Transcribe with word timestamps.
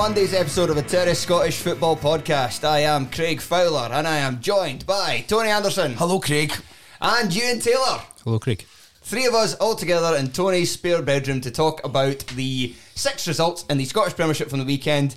Monday's 0.00 0.32
episode 0.32 0.70
of 0.70 0.76
the 0.76 0.82
Terrace 0.82 1.18
Scottish 1.18 1.58
Football 1.58 1.94
Podcast. 1.94 2.66
I 2.66 2.78
am 2.78 3.10
Craig 3.10 3.38
Fowler 3.38 3.90
and 3.92 4.08
I 4.08 4.16
am 4.16 4.40
joined 4.40 4.86
by 4.86 5.22
Tony 5.28 5.50
Anderson. 5.50 5.92
Hello, 5.92 6.18
Craig. 6.18 6.54
And 7.02 7.30
Euan 7.30 7.62
Taylor. 7.62 8.00
Hello, 8.24 8.38
Craig. 8.38 8.64
Three 9.02 9.26
of 9.26 9.34
us 9.34 9.54
all 9.56 9.74
together 9.74 10.16
in 10.16 10.30
Tony's 10.30 10.70
spare 10.70 11.02
bedroom 11.02 11.42
to 11.42 11.50
talk 11.50 11.84
about 11.84 12.20
the 12.28 12.74
six 12.94 13.28
results 13.28 13.66
in 13.68 13.76
the 13.76 13.84
Scottish 13.84 14.16
Premiership 14.16 14.48
from 14.48 14.58
the 14.60 14.64
weekend. 14.64 15.16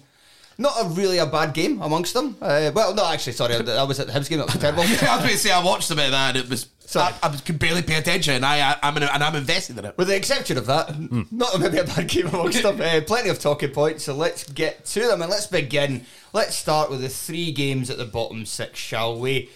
Not 0.58 0.74
a 0.80 0.88
really 0.90 1.18
a 1.18 1.26
bad 1.26 1.54
game 1.54 1.82
amongst 1.82 2.14
them. 2.14 2.38
Uh, 2.42 2.72
well, 2.74 2.94
no, 2.94 3.06
actually, 3.06 3.34
sorry, 3.34 3.60
that 3.62 3.88
was 3.88 4.00
at 4.00 4.08
the 4.08 4.14
Hibs 4.14 4.30
game. 4.30 4.40
That 4.40 4.48
was 4.48 4.58
terrible. 4.58 4.82
I 4.84 4.86
was 4.86 5.00
going 5.00 5.30
to 5.30 5.38
say 5.38 5.52
I 5.52 5.64
watched 5.64 5.90
a 5.92 5.96
bit 5.96 6.06
of 6.06 6.12
that 6.12 6.36
and 6.36 6.46
it 6.46 6.50
was. 6.50 6.68
Sorry. 6.86 7.14
I, 7.24 7.28
I 7.28 7.36
could 7.38 7.58
barely 7.58 7.82
pay 7.82 7.96
attention. 7.96 8.44
I, 8.44 8.60
I, 8.60 8.76
I'm 8.84 8.96
in, 8.98 9.04
and 9.04 9.24
I'm 9.24 9.36
invested 9.36 9.78
in 9.80 9.86
it. 9.86 9.98
With 9.98 10.10
the 10.10 10.16
exception 10.16 10.58
of 10.58 10.66
that, 10.68 10.94
not 11.32 11.60
maybe 11.60 11.78
a 11.78 11.86
bad 11.86 12.08
game 12.08 12.28
amongst 12.28 12.62
them. 12.62 12.74
Uh, 12.84 13.02
plenty 13.02 13.30
of 13.30 13.40
talking 13.40 13.70
points, 13.72 14.04
so 14.04 14.14
let's 14.14 14.44
get 14.52 14.84
to 14.86 15.08
them 15.08 15.22
and 15.22 15.32
let's 15.32 15.48
begin. 15.48 16.06
Let's 16.34 16.56
start 16.56 16.90
with 16.90 17.02
the 17.02 17.10
three 17.10 17.52
games 17.52 17.90
at 17.90 17.98
the 17.98 18.06
bottom 18.06 18.46
six, 18.46 18.78
shall 18.78 19.18
we? 19.18 19.50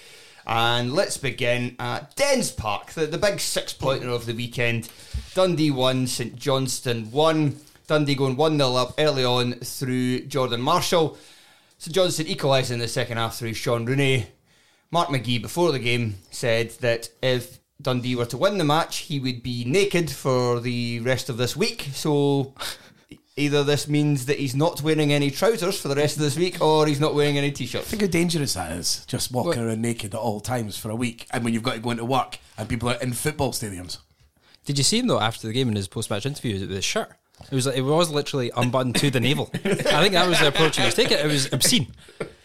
And 0.45 0.93
let's 0.93 1.17
begin 1.17 1.75
at 1.77 2.15
Dens 2.15 2.52
Park, 2.52 2.91
the, 2.91 3.05
the 3.05 3.17
big 3.17 3.41
six 3.41 3.73
pointer 3.73 4.07
of 4.07 4.25
the 4.25 4.33
weekend. 4.33 4.87
Dundee 5.36 5.71
1, 5.71 6.07
St 6.07 6.37
Johnstone 6.37 7.11
won. 7.11 7.57
Dundee 7.87 8.15
going 8.15 8.36
1 8.36 8.58
0 8.58 8.75
up 8.75 8.93
early 8.98 9.23
on 9.25 9.53
through 9.53 10.21
Jordan 10.25 10.61
Marshall. 10.61 11.17
St 11.77 11.93
Johnstone 11.95 12.27
equalised 12.27 12.71
in 12.71 12.80
the 12.80 12.87
second 12.87 13.17
half 13.17 13.36
through 13.37 13.53
Shaun 13.53 13.86
Rooney. 13.86 14.27
Mark 14.92 15.09
McGhee, 15.09 15.42
before 15.42 15.71
the 15.71 15.80
game, 15.80 16.15
said 16.31 16.71
that 16.81 17.09
if 17.21 17.59
Dundee 17.81 18.15
were 18.15 18.25
to 18.25 18.37
win 18.37 18.58
the 18.58 18.64
match, 18.64 18.98
he 18.99 19.20
would 19.20 19.43
be 19.43 19.64
naked 19.65 20.09
for 20.09 20.59
the 20.59 20.99
rest 21.02 21.30
of 21.30 21.37
this 21.37 21.55
week. 21.55 21.89
So 21.93 22.53
either 23.37 23.64
this 23.64 23.87
means 23.87 24.25
that 24.25 24.39
he's 24.39 24.55
not 24.55 24.81
wearing 24.81 25.14
any 25.14 25.30
trousers 25.30 25.80
for 25.80 25.87
the 25.87 25.95
rest 25.95 26.15
of 26.17 26.23
this 26.23 26.37
week, 26.37 26.61
or 26.61 26.87
he's 26.87 26.99
not 26.99 27.14
wearing 27.15 27.37
any 27.37 27.52
t-shirts. 27.52 27.87
Think 27.87 28.02
how 28.02 28.08
dangerous 28.08 28.54
that 28.55 28.71
is. 28.71 29.05
Just 29.05 29.31
walking 29.31 29.49
What? 29.49 29.58
around 29.59 29.81
naked 29.81 30.14
at 30.14 30.19
all 30.19 30.39
times 30.39 30.77
for 30.77 30.89
a 30.89 30.95
week, 30.95 31.27
and 31.31 31.43
when 31.43 31.54
you've 31.54 31.64
got 31.64 31.73
to 31.73 31.80
go 31.80 31.92
into 31.92 32.05
work, 32.05 32.39
and 32.58 32.67
people 32.67 32.89
are 32.89 32.95
in 33.02 33.14
football 33.14 33.52
stadiums. 33.52 33.99
Did 34.65 34.77
you 34.77 34.83
see 34.83 34.99
him 34.99 35.08
though 35.08 35.21
after 35.21 35.48
the 35.48 35.54
game 35.54 35.69
in 35.69 35.75
his 35.75 35.87
post-match 35.87 36.25
interview 36.25 36.59
with 36.59 36.69
his 36.69 36.83
shirt? 36.83 37.11
It 37.49 37.55
was 37.55 37.67
it 37.67 37.81
was 37.81 38.09
literally 38.09 38.52
unbuttoned 38.55 38.95
to 38.98 39.09
the 39.09 39.20
navel. 39.20 39.49
I 39.53 40.02
think 40.02 40.14
that 40.14 40.27
was 40.27 40.39
the 40.39 40.48
approach 40.48 40.77
he 40.77 40.83
was 40.83 40.95
taking. 40.95 41.17
It 41.17 41.25
was 41.25 41.52
obscene. 41.53 41.87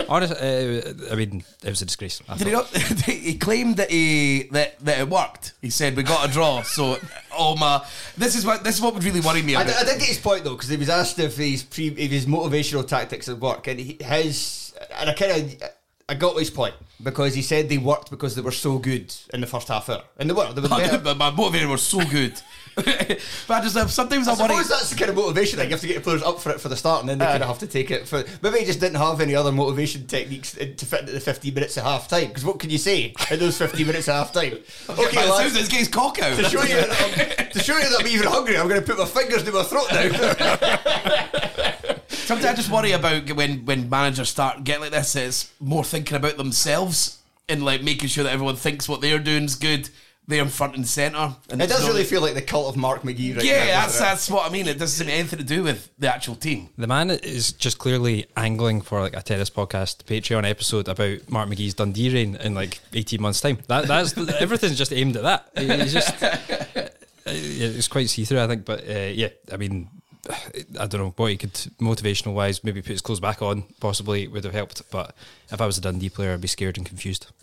Honestly, 0.08 0.36
uh, 0.36 1.12
I 1.12 1.16
mean, 1.16 1.44
it 1.64 1.70
was 1.70 1.82
a 1.82 1.86
disgrace. 1.86 2.20
Did 2.38 2.46
he 2.46 2.52
not? 2.52 2.66
he 3.06 3.36
claimed 3.36 3.78
that 3.78 3.90
he 3.90 4.44
that, 4.52 4.78
that 4.80 5.00
it 5.00 5.08
worked. 5.08 5.54
He 5.60 5.70
said 5.70 5.96
we 5.96 6.02
got 6.02 6.28
a 6.28 6.32
draw. 6.32 6.62
So, 6.62 6.98
oh 7.36 7.56
my, 7.56 7.84
this 8.16 8.36
is 8.36 8.46
what 8.46 8.62
this 8.62 8.76
is 8.76 8.80
what 8.80 8.94
would 8.94 9.02
really 9.02 9.20
worry 9.20 9.42
me. 9.42 9.56
I, 9.56 9.62
About. 9.62 9.72
d- 9.72 9.78
I 9.80 9.84
did 9.84 9.98
get 9.98 10.08
his 10.08 10.18
point 10.18 10.44
though, 10.44 10.54
because 10.54 10.68
he 10.68 10.76
was 10.76 10.88
asked 10.88 11.18
if 11.18 11.36
his 11.36 11.62
pre, 11.64 11.88
if 11.88 12.10
his 12.10 12.26
motivational 12.26 12.86
tactics 12.86 13.26
had 13.26 13.40
worked, 13.40 13.66
and 13.66 13.80
he, 13.80 13.96
his 14.00 14.72
and 14.98 15.10
I 15.10 15.14
kind 15.14 15.32
of 15.32 15.70
I 16.08 16.14
got 16.14 16.38
his 16.38 16.50
point 16.50 16.74
because 17.02 17.34
he 17.34 17.42
said 17.42 17.68
they 17.68 17.78
worked 17.78 18.10
because 18.10 18.34
they 18.34 18.42
were 18.42 18.52
so 18.52 18.78
good 18.78 19.14
in 19.32 19.40
the 19.40 19.46
first 19.46 19.68
half 19.68 19.88
hour, 19.88 20.02
and 20.18 20.28
they 20.28 20.34
were. 20.34 20.52
They 20.52 20.60
were 20.60 20.68
better. 20.68 20.98
but 21.02 21.16
my 21.16 21.30
motivator 21.30 21.68
was 21.68 21.82
so 21.82 22.04
good. 22.04 22.40
but 22.74 23.20
I 23.50 23.60
just 23.60 23.76
uh, 23.76 23.86
sometimes 23.86 24.26
I 24.28 24.32
I 24.32 24.34
worry. 24.36 24.48
suppose 24.48 24.68
that's 24.68 24.90
the 24.90 24.96
kind 24.96 25.10
of 25.10 25.16
motivation 25.16 25.58
thing. 25.58 25.68
You 25.68 25.72
have 25.74 25.80
to 25.82 25.86
get 25.86 25.94
your 25.94 26.02
players 26.02 26.22
up 26.22 26.40
for 26.40 26.50
it 26.50 26.60
for 26.60 26.68
the 26.68 26.76
start, 26.76 27.00
and 27.00 27.08
then 27.08 27.18
they 27.18 27.24
kind 27.26 27.42
of 27.42 27.48
have 27.48 27.58
to 27.58 27.66
take 27.66 27.90
it 27.90 28.08
for. 28.08 28.24
Maybe 28.42 28.60
he 28.60 28.64
just 28.64 28.80
didn't 28.80 28.96
have 28.96 29.20
any 29.20 29.34
other 29.34 29.52
motivation 29.52 30.06
techniques 30.06 30.52
to 30.52 30.66
fit 30.86 31.00
into 31.00 31.12
the 31.12 31.20
15 31.20 31.52
minutes 31.54 31.76
of 31.76 31.84
half 31.84 32.08
time. 32.08 32.28
Because 32.28 32.44
what 32.44 32.58
can 32.58 32.70
you 32.70 32.78
say 32.78 33.14
in 33.30 33.38
those 33.38 33.58
15 33.58 33.86
minutes 33.86 34.08
of 34.08 34.14
half 34.14 34.32
time? 34.32 34.58
Okay, 34.88 35.02
Okay, 35.04 35.14
but 35.14 35.24
as 35.24 35.36
soon 35.36 35.36
lads, 35.36 35.54
this 35.54 35.68
guy's 35.68 35.88
cock 35.88 36.20
out. 36.22 36.36
to 36.36 36.44
show 36.44 36.62
you, 36.62 36.74
that 36.76 36.90
I'm, 37.38 37.50
to 37.50 37.58
show 37.60 37.76
you 37.76 37.88
that 37.88 38.00
I'm 38.00 38.06
even 38.06 38.26
hungry, 38.26 38.56
I'm 38.58 38.68
going 38.68 38.80
to 38.80 38.86
put 38.86 38.98
my 38.98 39.04
fingers 39.04 39.42
to 39.44 39.52
my 39.52 39.62
throat 39.62 39.86
now. 39.92 40.08
Sometimes 42.08 42.44
I 42.46 42.54
just 42.54 42.70
worry 42.70 42.92
about 42.92 43.30
when 43.32 43.64
when 43.64 43.88
managers 43.90 44.28
start 44.28 44.64
getting 44.64 44.82
like 44.82 44.92
this. 44.92 45.14
It's 45.16 45.52
more 45.60 45.84
thinking 45.84 46.16
about 46.16 46.36
themselves 46.36 47.18
and 47.48 47.64
like 47.64 47.82
making 47.82 48.08
sure 48.08 48.24
that 48.24 48.32
everyone 48.32 48.56
thinks 48.56 48.88
what 48.88 49.00
they're 49.00 49.18
doing 49.18 49.44
is 49.44 49.54
good. 49.56 49.88
They're 50.28 50.42
in 50.42 50.48
front 50.50 50.76
and 50.76 50.86
centre. 50.86 51.34
And 51.50 51.60
it 51.60 51.66
does 51.68 51.80
not- 51.82 51.88
really 51.88 52.04
feel 52.04 52.20
like 52.20 52.34
the 52.34 52.42
cult 52.42 52.68
of 52.68 52.76
Mark 52.76 53.02
McGhee 53.02 53.34
right 53.36 53.44
Yeah, 53.44 53.58
now. 53.58 53.80
that's 53.82 53.98
that's 53.98 54.30
what 54.30 54.48
I 54.48 54.52
mean. 54.52 54.68
It 54.68 54.78
doesn't 54.78 55.06
have 55.06 55.14
anything 55.18 55.38
to 55.40 55.44
do 55.44 55.64
with 55.64 55.90
the 55.98 56.14
actual 56.14 56.36
team. 56.36 56.68
The 56.78 56.86
man 56.86 57.10
is 57.10 57.52
just 57.52 57.78
clearly 57.78 58.26
angling 58.36 58.82
for 58.82 59.00
like 59.00 59.16
a 59.16 59.22
Terrace 59.22 59.50
podcast 59.50 60.04
Patreon 60.04 60.48
episode 60.48 60.86
about 60.86 61.28
Mark 61.28 61.48
McGhee's 61.48 61.74
Dundee 61.74 62.14
reign 62.14 62.36
in 62.36 62.54
like 62.54 62.78
eighteen 62.92 63.20
months' 63.20 63.40
time. 63.40 63.58
That 63.66 63.88
that's 63.88 64.16
everything's 64.40 64.78
just 64.78 64.92
aimed 64.92 65.16
at 65.16 65.22
that. 65.24 65.48
He's 65.58 65.92
just 65.92 66.22
uh, 66.22 66.30
it's 67.26 67.88
quite 67.88 68.08
see 68.08 68.24
through, 68.24 68.40
I 68.40 68.46
think. 68.46 68.64
But 68.64 68.88
uh, 68.88 69.10
yeah, 69.12 69.28
I 69.52 69.56
mean, 69.56 69.88
I 70.78 70.86
don't 70.86 71.00
know 71.00 71.14
what 71.16 71.30
he 71.32 71.36
could 71.36 71.52
motivational 71.80 72.32
wise 72.34 72.62
maybe 72.62 72.80
put 72.80 72.92
his 72.92 73.00
clothes 73.02 73.20
back 73.20 73.42
on. 73.42 73.64
Possibly 73.80 74.28
would 74.28 74.44
have 74.44 74.54
helped. 74.54 74.88
But 74.92 75.14
if 75.50 75.60
I 75.60 75.66
was 75.66 75.78
a 75.78 75.80
Dundee 75.80 76.10
player, 76.10 76.32
I'd 76.32 76.40
be 76.40 76.46
scared 76.48 76.76
and 76.78 76.86
confused. 76.86 77.26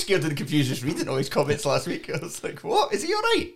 Was 0.00 0.06
scared 0.06 0.24
and 0.24 0.34
confused 0.34 0.70
just 0.70 0.82
reading 0.82 1.08
all 1.10 1.16
his 1.16 1.28
comments 1.28 1.66
last 1.66 1.86
week. 1.86 2.08
I 2.14 2.16
was 2.16 2.42
like, 2.42 2.60
what? 2.60 2.94
Is 2.94 3.02
he 3.02 3.14
alright? 3.14 3.54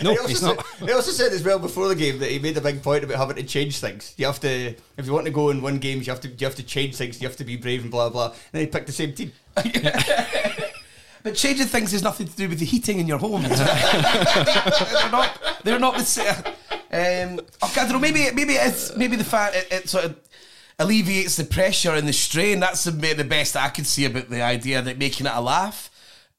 No, 0.00 0.12
he, 0.12 0.16
also 0.16 0.28
he's 0.28 0.38
said, 0.38 0.56
not. 0.56 0.66
he 0.78 0.92
also 0.92 1.10
said 1.10 1.32
as 1.32 1.42
well 1.42 1.58
before 1.58 1.88
the 1.88 1.96
game 1.96 2.20
that 2.20 2.30
he 2.30 2.38
made 2.38 2.56
a 2.56 2.60
big 2.60 2.84
point 2.84 3.02
about 3.02 3.16
having 3.16 3.34
to 3.34 3.42
change 3.42 3.78
things. 3.78 4.14
You 4.16 4.26
have 4.26 4.38
to, 4.40 4.76
if 4.96 5.06
you 5.06 5.12
want 5.12 5.26
to 5.26 5.32
go 5.32 5.50
and 5.50 5.60
win 5.60 5.78
games, 5.78 6.06
you 6.06 6.12
have 6.12 6.20
to, 6.20 6.28
you 6.28 6.46
have 6.46 6.54
to 6.54 6.62
change 6.62 6.94
things. 6.94 7.20
You 7.20 7.26
have 7.26 7.36
to 7.38 7.44
be 7.44 7.56
brave 7.56 7.82
and 7.82 7.90
blah 7.90 8.10
blah. 8.10 8.26
And 8.26 8.34
then 8.52 8.60
he 8.60 8.66
picked 8.68 8.86
the 8.86 8.92
same 8.92 9.12
team. 9.12 9.32
But 11.22 11.36
changing 11.36 11.68
things 11.68 11.92
has 11.92 12.02
nothing 12.02 12.26
to 12.26 12.36
do 12.36 12.48
with 12.48 12.58
the 12.58 12.64
heating 12.64 12.98
in 12.98 13.06
your 13.06 13.18
home. 13.18 13.42
they're 13.42 15.10
not. 15.12 15.38
They're 15.62 15.78
not 15.78 15.96
the 15.96 16.04
same. 16.04 16.34
Um, 16.90 17.38
okay, 17.62 17.80
I 17.80 17.84
don't 17.84 17.92
know. 17.92 17.98
Maybe 18.00 18.28
maybe 18.32 18.54
it's 18.54 18.96
maybe 18.96 19.14
the 19.14 19.22
fact 19.22 19.54
it, 19.54 19.68
it 19.70 19.88
sort 19.88 20.04
of 20.04 20.16
alleviates 20.82 21.36
the 21.36 21.44
pressure 21.44 21.92
and 21.92 22.06
the 22.08 22.12
strain. 22.12 22.60
That's 22.60 22.84
the, 22.84 22.90
the 22.90 23.24
best 23.24 23.56
I 23.56 23.68
can 23.68 23.84
see 23.84 24.04
about 24.04 24.28
the 24.30 24.42
idea 24.42 24.82
that 24.82 24.98
making 24.98 25.26
it 25.26 25.32
a 25.34 25.40
laugh. 25.40 25.88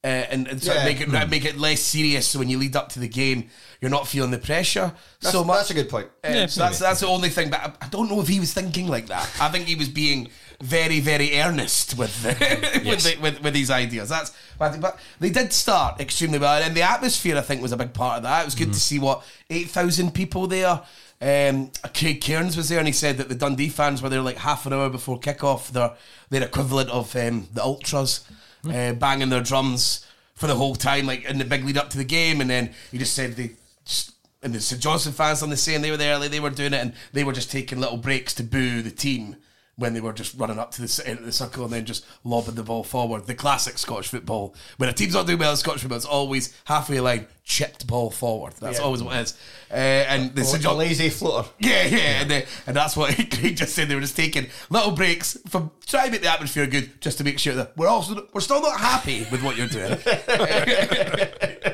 Uh, 0.02 0.08
and, 0.30 0.48
and 0.48 0.62
sort 0.62 0.76
Yeah. 0.76 0.82
of 0.82 0.86
make 0.86 1.00
it 1.00 1.30
make 1.30 1.44
it 1.46 1.56
less 1.56 1.80
serious. 1.80 2.26
So 2.28 2.38
when 2.38 2.50
you 2.50 2.58
lead 2.58 2.76
up 2.76 2.90
to 2.90 3.00
the 3.00 3.08
game, 3.08 3.48
you're 3.80 3.90
not 3.90 4.06
feeling 4.06 4.32
the 4.32 4.38
pressure 4.38 4.92
That's, 5.22 5.32
so 5.32 5.42
much. 5.44 5.56
that's 5.60 5.70
a 5.70 5.74
good 5.74 5.88
point. 5.88 6.08
Um, 6.22 6.34
Yeah, 6.34 6.46
so 6.46 6.60
that's 6.60 6.78
that's 6.78 7.00
the 7.00 7.06
only 7.06 7.30
thing. 7.30 7.48
But 7.48 7.60
I, 7.60 7.72
I 7.86 7.88
don't 7.88 8.10
know 8.10 8.20
if 8.20 8.28
he 8.28 8.38
was 8.38 8.52
thinking 8.52 8.86
like 8.86 9.06
that. 9.06 9.26
I 9.40 9.48
think 9.48 9.66
he 9.66 9.76
was 9.76 9.88
being 9.88 10.28
very 10.60 11.00
very 11.00 11.40
earnest 11.40 11.96
with 11.96 12.22
the, 12.22 12.28
with, 12.86 13.02
the, 13.02 13.16
with 13.22 13.42
with 13.42 13.54
these 13.54 13.70
ideas. 13.70 14.10
That's 14.10 14.32
but, 14.58 14.78
but 14.78 14.98
they 15.20 15.30
did 15.30 15.54
start 15.54 15.98
extremely 16.02 16.38
well, 16.38 16.62
and 16.62 16.76
the 16.76 16.82
atmosphere 16.82 17.38
I 17.38 17.40
think 17.40 17.62
was 17.62 17.72
a 17.72 17.76
big 17.78 17.94
part 17.94 18.18
of 18.18 18.22
that. 18.24 18.42
It 18.42 18.44
was 18.44 18.54
good 18.54 18.74
to 18.74 18.80
see 18.80 18.98
what 18.98 19.24
eight 19.48 19.70
thousand 19.70 20.12
people 20.12 20.46
there. 20.46 20.82
Um, 21.20 21.70
Craig 21.94 22.20
Cairns 22.20 22.56
was 22.56 22.68
there, 22.68 22.78
and 22.78 22.86
he 22.86 22.92
said 22.92 23.16
that 23.18 23.28
the 23.28 23.34
Dundee 23.34 23.68
fans 23.68 24.02
were 24.02 24.08
there 24.08 24.20
like 24.20 24.38
half 24.38 24.66
an 24.66 24.72
hour 24.72 24.90
before 24.90 25.18
kickoff. 25.18 25.70
Their 25.70 25.92
their 26.30 26.42
equivalent 26.42 26.90
of 26.90 27.14
um, 27.16 27.48
the 27.52 27.62
ultras, 27.62 28.26
uh, 28.68 28.92
banging 28.92 29.30
their 29.30 29.42
drums 29.42 30.06
for 30.34 30.46
the 30.46 30.56
whole 30.56 30.74
time, 30.74 31.06
like 31.06 31.24
in 31.24 31.38
the 31.38 31.44
big 31.44 31.64
lead 31.64 31.78
up 31.78 31.90
to 31.90 31.98
the 31.98 32.04
game. 32.04 32.40
And 32.40 32.50
then 32.50 32.74
he 32.90 32.98
just 32.98 33.14
said 33.14 33.32
they 33.32 33.52
just 33.84 34.12
and 34.42 34.54
the 34.54 34.60
St 34.60 34.82
Johnstone 34.82 35.14
fans 35.14 35.42
on 35.42 35.50
the 35.50 35.56
same 35.56 35.80
they 35.80 35.90
were 35.90 35.96
there, 35.96 36.18
like, 36.18 36.30
they 36.30 36.40
were 36.40 36.50
doing 36.50 36.74
it, 36.74 36.80
and 36.80 36.92
they 37.12 37.24
were 37.24 37.32
just 37.32 37.50
taking 37.50 37.80
little 37.80 37.96
breaks 37.96 38.34
to 38.34 38.42
boo 38.42 38.82
the 38.82 38.90
team 38.90 39.36
when 39.76 39.92
they 39.94 40.00
were 40.00 40.12
just 40.12 40.34
running 40.38 40.58
up 40.58 40.70
to 40.72 40.82
the, 40.82 40.88
c- 40.88 41.12
the 41.14 41.32
circle 41.32 41.64
and 41.64 41.72
then 41.72 41.84
just 41.84 42.04
lobbing 42.22 42.54
the 42.54 42.62
ball 42.62 42.84
forward. 42.84 43.26
The 43.26 43.34
classic 43.34 43.76
Scottish 43.78 44.08
football. 44.08 44.54
When 44.76 44.88
a 44.88 44.92
team's 44.92 45.14
not 45.14 45.26
doing 45.26 45.38
well 45.38 45.50
in 45.50 45.56
Scottish 45.56 45.82
football, 45.82 45.96
it's 45.96 46.06
always 46.06 46.54
halfway 46.66 47.00
line, 47.00 47.26
chipped 47.42 47.86
ball 47.86 48.10
forward. 48.10 48.54
That's 48.60 48.78
Yeah. 48.78 48.84
always 48.84 49.02
what 49.02 49.16
it 49.16 49.22
is. 49.22 49.34
Uh, 49.70 49.74
and 49.74 50.34
the 50.34 50.44
St 50.44 50.60
a 50.60 50.62
John- 50.62 50.76
lazy 50.78 51.10
floater. 51.10 51.48
yeah, 51.58 51.84
yeah, 51.86 51.98
and, 52.22 52.32
uh, 52.32 52.40
and 52.68 52.76
that's 52.76 52.96
what 52.96 53.14
Craig 53.32 53.56
just 53.56 53.74
said. 53.74 53.88
They 53.88 53.94
were 53.96 54.00
just 54.00 54.16
taking 54.16 54.46
little 54.70 54.92
breaks 54.92 55.36
from 55.48 55.70
trying 55.86 56.06
to 56.06 56.10
make 56.12 56.22
the 56.22 56.30
atmosphere 56.32 56.66
good, 56.68 57.00
just 57.00 57.18
to 57.18 57.24
make 57.24 57.38
sure 57.40 57.54
that 57.54 57.76
we're 57.76 57.88
also 57.88 58.28
we're 58.32 58.40
still 58.40 58.62
not 58.62 58.78
happy 58.78 59.26
with 59.32 59.42
what 59.42 59.56
you're 59.56 59.66
doing. 59.66 59.98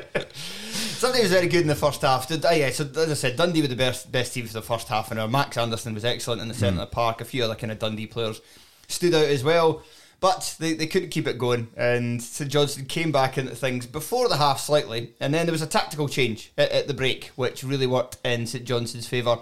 Somebody 1.01 1.23
was 1.23 1.31
very 1.31 1.47
good 1.47 1.61
in 1.61 1.67
the 1.67 1.73
first 1.73 2.03
half. 2.03 2.27
Did, 2.27 2.45
uh, 2.45 2.51
yeah, 2.51 2.69
so 2.69 2.83
as 2.83 3.09
I 3.09 3.15
said, 3.15 3.35
Dundee 3.35 3.63
were 3.63 3.67
the 3.67 3.75
best 3.75 4.11
best 4.11 4.35
team 4.35 4.45
for 4.45 4.53
the 4.53 4.61
first 4.61 4.87
half 4.87 5.09
an 5.09 5.17
hour. 5.17 5.27
Max 5.27 5.57
Anderson 5.57 5.95
was 5.95 6.05
excellent 6.05 6.43
in 6.43 6.47
the 6.47 6.53
centre 6.53 6.79
of 6.79 6.87
the 6.91 6.93
park. 6.93 7.21
A 7.21 7.25
few 7.25 7.43
other 7.43 7.55
kind 7.55 7.71
of 7.71 7.79
Dundee 7.79 8.05
players 8.05 8.39
stood 8.87 9.15
out 9.15 9.25
as 9.25 9.43
well. 9.43 9.81
But 10.19 10.55
they, 10.59 10.75
they 10.75 10.85
couldn't 10.85 11.09
keep 11.09 11.25
it 11.25 11.39
going, 11.39 11.69
and 11.75 12.21
St 12.21 12.51
Johnstone 12.51 12.85
came 12.85 13.11
back 13.11 13.39
into 13.39 13.55
things 13.55 13.87
before 13.87 14.29
the 14.29 14.37
half 14.37 14.59
slightly, 14.59 15.15
and 15.19 15.33
then 15.33 15.47
there 15.47 15.51
was 15.51 15.63
a 15.63 15.67
tactical 15.67 16.07
change 16.07 16.51
at, 16.55 16.71
at 16.71 16.87
the 16.87 16.93
break, 16.93 17.31
which 17.35 17.63
really 17.63 17.87
worked 17.87 18.17
in 18.23 18.45
St 18.45 18.63
Johnstone's 18.63 19.07
favour. 19.07 19.39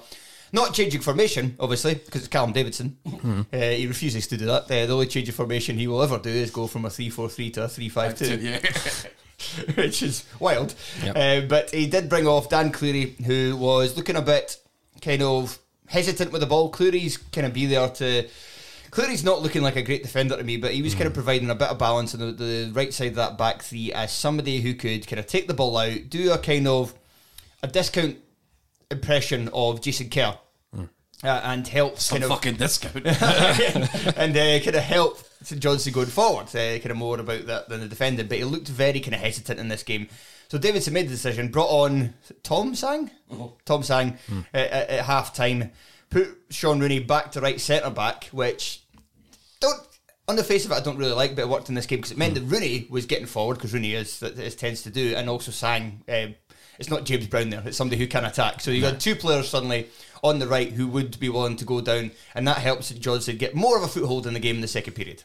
Not 0.54 0.74
changing 0.74 1.02
formation, 1.02 1.58
obviously, 1.60 1.96
because 1.96 2.22
it's 2.22 2.30
Callum 2.30 2.54
Davidson. 2.54 2.98
Uh, 3.52 3.58
he 3.58 3.86
refuses 3.86 4.28
to 4.28 4.38
do 4.38 4.46
that. 4.46 4.64
Uh, 4.64 4.86
the 4.86 4.94
only 4.94 5.08
change 5.08 5.28
of 5.28 5.36
formation 5.36 5.78
he 5.78 5.88
will 5.88 6.02
ever 6.02 6.18
do 6.18 6.30
is 6.30 6.52
go 6.52 6.68
from 6.68 6.86
a 6.86 6.90
3 6.90 7.10
4 7.10 7.28
3 7.28 7.50
to 7.52 7.64
a 7.64 7.68
3 7.68 7.90
5 7.90 8.18
2 8.18 8.38
yeah. 8.38 8.60
which 9.76 10.04
is 10.04 10.26
wild. 10.40 10.76
Yep. 11.04 11.16
Uh, 11.16 11.48
but 11.48 11.72
he 11.72 11.88
did 11.88 12.10
bring 12.10 12.28
off 12.28 12.50
Dan 12.50 12.72
Cleary, 12.72 13.16
who 13.26 13.56
was 13.58 13.96
looking 13.98 14.16
a 14.16 14.22
bit 14.22 14.58
kind 15.02 15.22
of 15.22 15.58
hesitant 15.88 16.32
with 16.32 16.42
the 16.42 16.48
ball. 16.48 16.70
Cleary's 16.70 17.18
kind 17.18 17.48
of 17.48 17.54
be 17.54 17.66
there 17.66 17.90
to. 17.90 18.28
Cleary's 18.92 19.24
not 19.24 19.42
looking 19.44 19.62
like 19.62 19.76
a 19.76 19.84
great 19.84 20.02
defender 20.02 20.36
to 20.36 20.44
me, 20.44 20.58
but 20.58 20.74
he 20.74 20.82
was 20.82 20.96
kind 20.96 21.06
of 21.06 21.14
providing 21.14 21.52
a 21.52 21.56
bit 21.56 21.68
of 21.68 21.78
balance 21.78 22.16
on 22.16 22.22
the, 22.22 22.32
the 22.32 22.72
right 22.74 22.92
side 22.92 23.10
of 23.10 23.16
that 23.16 23.38
back 23.38 23.62
three 23.62 23.94
as 23.94 24.12
somebody 24.12 24.62
who 24.62 24.74
could 24.74 25.06
kind 25.06 25.20
of 25.20 25.28
take 25.28 25.48
the 25.48 25.54
ball 25.54 25.78
out, 25.78 26.10
do 26.10 26.32
a 26.32 26.40
kind 26.40 26.68
of 26.68 26.94
a 27.62 27.68
discount 27.68 28.18
impression 28.90 29.48
of 29.54 29.82
Jason 29.82 30.10
Kerr. 30.10 30.38
Uh, 31.22 31.42
and 31.44 31.68
help 31.68 32.00
Some 32.00 32.20
kind 32.20 32.32
of 32.32 32.38
fucking 32.38 32.56
discount. 32.56 32.96
and 34.18 34.38
uh, 34.38 34.60
kind 34.64 34.76
of 34.76 34.84
help 34.84 35.22
St 35.44 35.62
Johnstone 35.62 35.94
going 35.94 36.08
forward. 36.08 36.48
Uh, 36.48 36.80
kind 36.80 36.92
of 36.92 36.98
more 36.98 37.20
about 37.20 37.46
that 37.48 37.68
than 37.68 37.82
the 37.82 37.88
defending, 37.90 38.28
but 38.28 38.38
he 38.38 38.46
looked 38.46 38.70
very 38.70 39.02
kind 39.02 39.14
of 39.14 39.20
hesitant 39.20 39.60
in 39.60 39.68
this 39.68 39.84
game. 39.84 40.08
So 40.48 40.58
Davidson 40.58 40.94
made 40.94 41.08
the 41.08 41.12
decision, 41.12 41.50
brought 41.50 41.70
on 41.70 42.14
Tom 42.42 42.74
Sang, 42.74 43.12
Tom 43.66 43.84
Sang 43.84 44.18
at, 44.54 44.72
at, 44.72 44.90
at 44.90 45.06
half 45.06 45.34
time, 45.34 45.72
put 46.10 46.28
Shaun 46.50 46.80
Rooney 46.80 47.00
back 47.00 47.34
to 47.34 47.42
right 47.42 47.60
centre 47.60 47.90
back, 47.90 48.26
which 48.32 48.82
don't. 49.60 49.80
On 50.28 50.36
the 50.36 50.44
face 50.44 50.64
of 50.64 50.72
it, 50.72 50.76
I 50.76 50.80
don't 50.80 50.98
really 50.98 51.14
like, 51.14 51.36
but 51.36 51.42
it 51.42 51.50
worked 51.50 51.70
in 51.70 51.76
this 51.76 51.88
game 51.88 51.98
because 51.98 52.12
it 52.12 52.18
meant 52.18 52.36
that 52.36 52.44
Rooney 52.44 52.88
was 52.90 53.08
getting 53.08 53.26
forward 53.26 53.56
because 53.56 53.74
Rooney 53.74 53.96
is 53.96 54.20
that 54.20 54.38
is 54.38 54.56
tends 54.56 54.84
to 54.84 54.90
do, 54.90 55.16
and 55.16 55.30
also 55.30 55.52
Sang. 55.52 56.04
Um, 56.08 56.36
it's 56.80 56.90
not 56.90 57.04
James 57.04 57.28
Brown 57.28 57.50
there; 57.50 57.62
it's 57.66 57.78
somebody 57.78 58.00
who 58.00 58.08
can 58.08 58.26
attack. 58.26 58.62
So 58.62 58.72
you 58.72 58.82
got 58.82 59.00
two 59.00 59.16
players 59.16 59.50
suddenly 59.50 59.88
on 60.24 60.40
the 60.40 60.48
right 60.48 60.72
who 60.72 60.88
would 60.88 61.20
be 61.20 61.30
willing 61.30 61.56
to 61.58 61.66
go 61.66 61.82
down, 61.82 62.12
and 62.34 62.48
that 62.48 62.58
helps 62.58 62.88
St 62.88 63.00
Johnstone 63.00 63.38
get 63.38 63.56
more 63.56 63.78
of 63.78 63.84
a 63.84 63.88
foothold 63.88 64.26
in 64.26 64.34
the 64.34 64.40
game 64.40 64.56
in 64.56 64.62
the 64.62 64.68
second 64.68 64.94
period. 64.94 65.24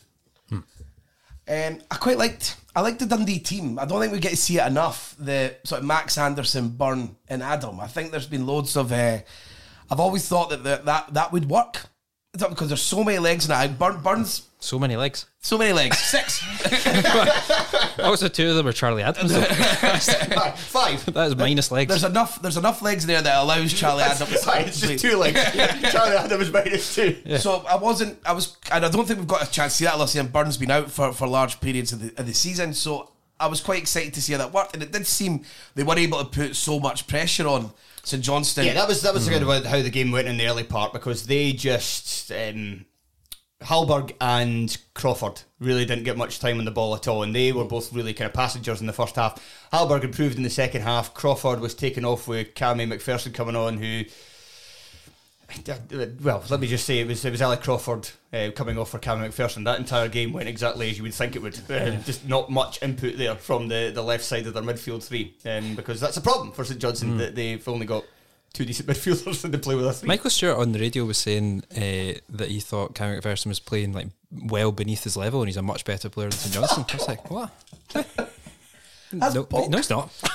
Um, 1.46 1.80
I 1.90 1.96
quite 1.96 2.16
liked. 2.16 2.56
I 2.74 2.80
liked 2.80 3.00
the 3.00 3.06
Dundee 3.06 3.38
team. 3.38 3.78
I 3.78 3.84
don't 3.84 4.00
think 4.00 4.12
we 4.12 4.18
get 4.18 4.30
to 4.30 4.36
see 4.36 4.58
it 4.58 4.66
enough. 4.66 5.14
The 5.18 5.56
sort 5.64 5.80
of 5.80 5.86
Max 5.86 6.16
Anderson, 6.16 6.70
Byrne, 6.70 7.16
and 7.28 7.42
Adam. 7.42 7.80
I 7.80 7.86
think 7.86 8.10
there's 8.10 8.26
been 8.26 8.46
loads 8.46 8.76
of. 8.76 8.92
Uh, 8.92 9.18
I've 9.90 10.00
always 10.00 10.26
thought 10.26 10.50
that 10.50 10.64
that 10.64 10.84
that, 10.86 11.14
that 11.14 11.32
would 11.32 11.50
work. 11.50 11.86
Is 12.32 12.40
that 12.40 12.50
because 12.50 12.68
there's 12.68 12.82
so 12.82 13.04
many 13.04 13.18
legs 13.18 13.48
now? 13.48 13.66
Burn, 13.68 14.00
Burns, 14.00 14.40
So 14.64 14.78
many 14.78 14.96
legs. 14.96 15.26
so 15.42 15.58
many 15.58 15.74
legs. 15.74 15.98
Six. 15.98 16.42
Also, 18.02 18.28
two 18.28 18.50
of 18.50 18.56
them 18.56 18.66
are 18.66 18.72
Charlie 18.72 19.02
Adams. 19.02 19.32
Five. 19.36 21.04
that 21.14 21.26
is 21.28 21.36
minus 21.36 21.70
legs. 21.70 21.88
There's 21.90 22.04
enough. 22.04 22.42
There's 22.42 22.56
enough 22.56 22.82
legs 22.82 23.06
there 23.06 23.22
that 23.22 23.42
allows 23.42 23.72
Charlie 23.72 24.02
Adams. 24.02 24.42
Five. 24.44 24.66
It's 24.66 24.80
just 24.80 25.02
two 25.02 25.16
legs. 25.16 25.40
Charlie 25.92 26.16
Adams 26.16 26.52
minus 26.52 26.94
two. 26.94 27.16
So 27.38 27.64
I 27.68 27.76
wasn't. 27.76 28.18
I 28.26 28.32
was, 28.32 28.56
and 28.72 28.84
I 28.84 28.90
don't 28.90 29.06
think 29.06 29.20
we've 29.20 29.28
got 29.28 29.46
a 29.46 29.50
chance 29.50 29.74
to 29.74 29.76
see 29.78 29.84
that. 29.84 29.94
Unless 29.94 30.20
Burns 30.28 30.56
been 30.56 30.70
out 30.70 30.90
for, 30.90 31.12
for 31.12 31.28
large 31.28 31.60
periods 31.60 31.92
of 31.92 32.00
the 32.00 32.20
of 32.20 32.26
the 32.26 32.34
season. 32.34 32.74
So 32.74 33.12
I 33.38 33.46
was 33.46 33.60
quite 33.60 33.78
excited 33.78 34.14
to 34.14 34.22
see 34.22 34.32
how 34.32 34.38
that 34.38 34.52
worked, 34.52 34.74
and 34.74 34.82
it 34.82 34.92
did 34.92 35.06
seem 35.06 35.44
they 35.74 35.82
were 35.82 35.98
able 35.98 36.18
to 36.18 36.24
put 36.24 36.56
so 36.56 36.80
much 36.80 37.06
pressure 37.06 37.46
on 37.46 37.70
St 38.02 38.22
Johnstone. 38.22 38.66
Yeah, 38.66 38.74
that 38.74 38.88
was 38.88 39.02
that 39.02 39.14
was 39.14 39.28
kind 39.28 39.42
of 39.42 39.66
how 39.66 39.82
the 39.82 39.90
game 39.90 40.10
went 40.10 40.28
in 40.28 40.36
the 40.36 40.46
early 40.46 40.64
part 40.64 40.92
because 40.92 41.26
they 41.26 41.52
just 41.52 42.32
um, 42.32 42.86
Hallberg 43.64 44.14
and 44.20 44.76
Crawford 44.92 45.42
really 45.58 45.84
didn't 45.84 46.04
get 46.04 46.16
much 46.18 46.38
time 46.38 46.58
on 46.58 46.64
the 46.64 46.70
ball 46.70 46.94
at 46.94 47.08
all, 47.08 47.22
and 47.22 47.34
they 47.34 47.50
were 47.50 47.64
both 47.64 47.92
really 47.92 48.12
kind 48.12 48.26
of 48.26 48.34
passengers 48.34 48.80
in 48.80 48.86
the 48.86 48.92
first 48.92 49.16
half. 49.16 49.42
Hallberg 49.72 50.04
improved 50.04 50.36
in 50.36 50.42
the 50.42 50.50
second 50.50 50.82
half. 50.82 51.14
Crawford 51.14 51.60
was 51.60 51.74
taken 51.74 52.04
off 52.04 52.28
with 52.28 52.54
Cammy 52.54 52.86
McPherson 52.86 53.32
coming 53.32 53.56
on, 53.56 53.78
who. 53.78 54.04
Well, 56.22 56.42
let 56.50 56.58
me 56.58 56.66
just 56.66 56.84
say 56.84 56.98
it 56.98 57.06
was 57.06 57.24
it 57.24 57.30
was 57.30 57.40
Ali 57.40 57.58
Crawford 57.58 58.08
uh, 58.32 58.50
coming 58.56 58.76
off 58.76 58.90
for 58.90 58.98
Cammy 58.98 59.28
McPherson. 59.28 59.64
That 59.64 59.78
entire 59.78 60.08
game 60.08 60.32
went 60.32 60.48
exactly 60.48 60.90
as 60.90 60.96
you 60.96 61.04
would 61.04 61.14
think 61.14 61.36
it 61.36 61.42
would. 61.42 61.58
Uh, 61.70 61.92
just 62.02 62.26
not 62.28 62.50
much 62.50 62.82
input 62.82 63.16
there 63.16 63.36
from 63.36 63.68
the, 63.68 63.92
the 63.94 64.02
left 64.02 64.24
side 64.24 64.46
of 64.46 64.54
their 64.54 64.62
midfield 64.62 65.02
three, 65.04 65.36
um, 65.46 65.74
because 65.74 66.00
that's 66.00 66.16
a 66.16 66.20
problem 66.20 66.50
for 66.52 66.64
St 66.64 66.80
Johnstone 66.80 67.18
that 67.18 67.34
they've 67.34 67.66
only 67.68 67.86
got 67.86 68.04
two 68.54 68.64
decent 68.64 68.88
midfielders 68.88 69.44
and 69.44 69.52
they 69.52 69.58
play 69.58 69.74
with 69.74 69.94
three. 69.98 70.06
Michael 70.06 70.30
Stewart 70.30 70.56
on 70.56 70.72
the 70.72 70.78
radio 70.78 71.04
was 71.04 71.18
saying 71.18 71.64
uh, 71.72 72.18
that 72.30 72.48
he 72.48 72.60
thought 72.60 72.94
Cam 72.94 73.20
McPherson 73.20 73.46
was 73.46 73.60
playing 73.60 73.92
like 73.92 74.06
well 74.32 74.72
beneath 74.72 75.04
his 75.04 75.16
level, 75.16 75.42
and 75.42 75.48
he's 75.48 75.58
a 75.58 75.62
much 75.62 75.84
better 75.84 76.08
player 76.08 76.30
than 76.30 76.38
St 76.38 76.54
Johnstone. 76.54 76.86
I 76.88 76.96
was 76.96 77.08
like, 77.08 77.30
what? 77.30 77.50
No, 79.12 79.44
bollocks. 79.44 79.68
no, 79.68 79.78
it's 79.78 79.90
not. 79.90 80.10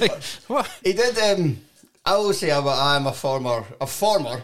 Like, 0.00 0.22
what? 0.46 0.70
He 0.82 0.94
did. 0.94 1.18
Um, 1.18 1.58
I 2.06 2.16
will 2.16 2.32
say 2.32 2.50
I'm 2.50 2.64
a, 2.64 2.70
I'm 2.70 3.06
a 3.06 3.12
former 3.12 3.62
a 3.78 3.86
former 3.86 4.42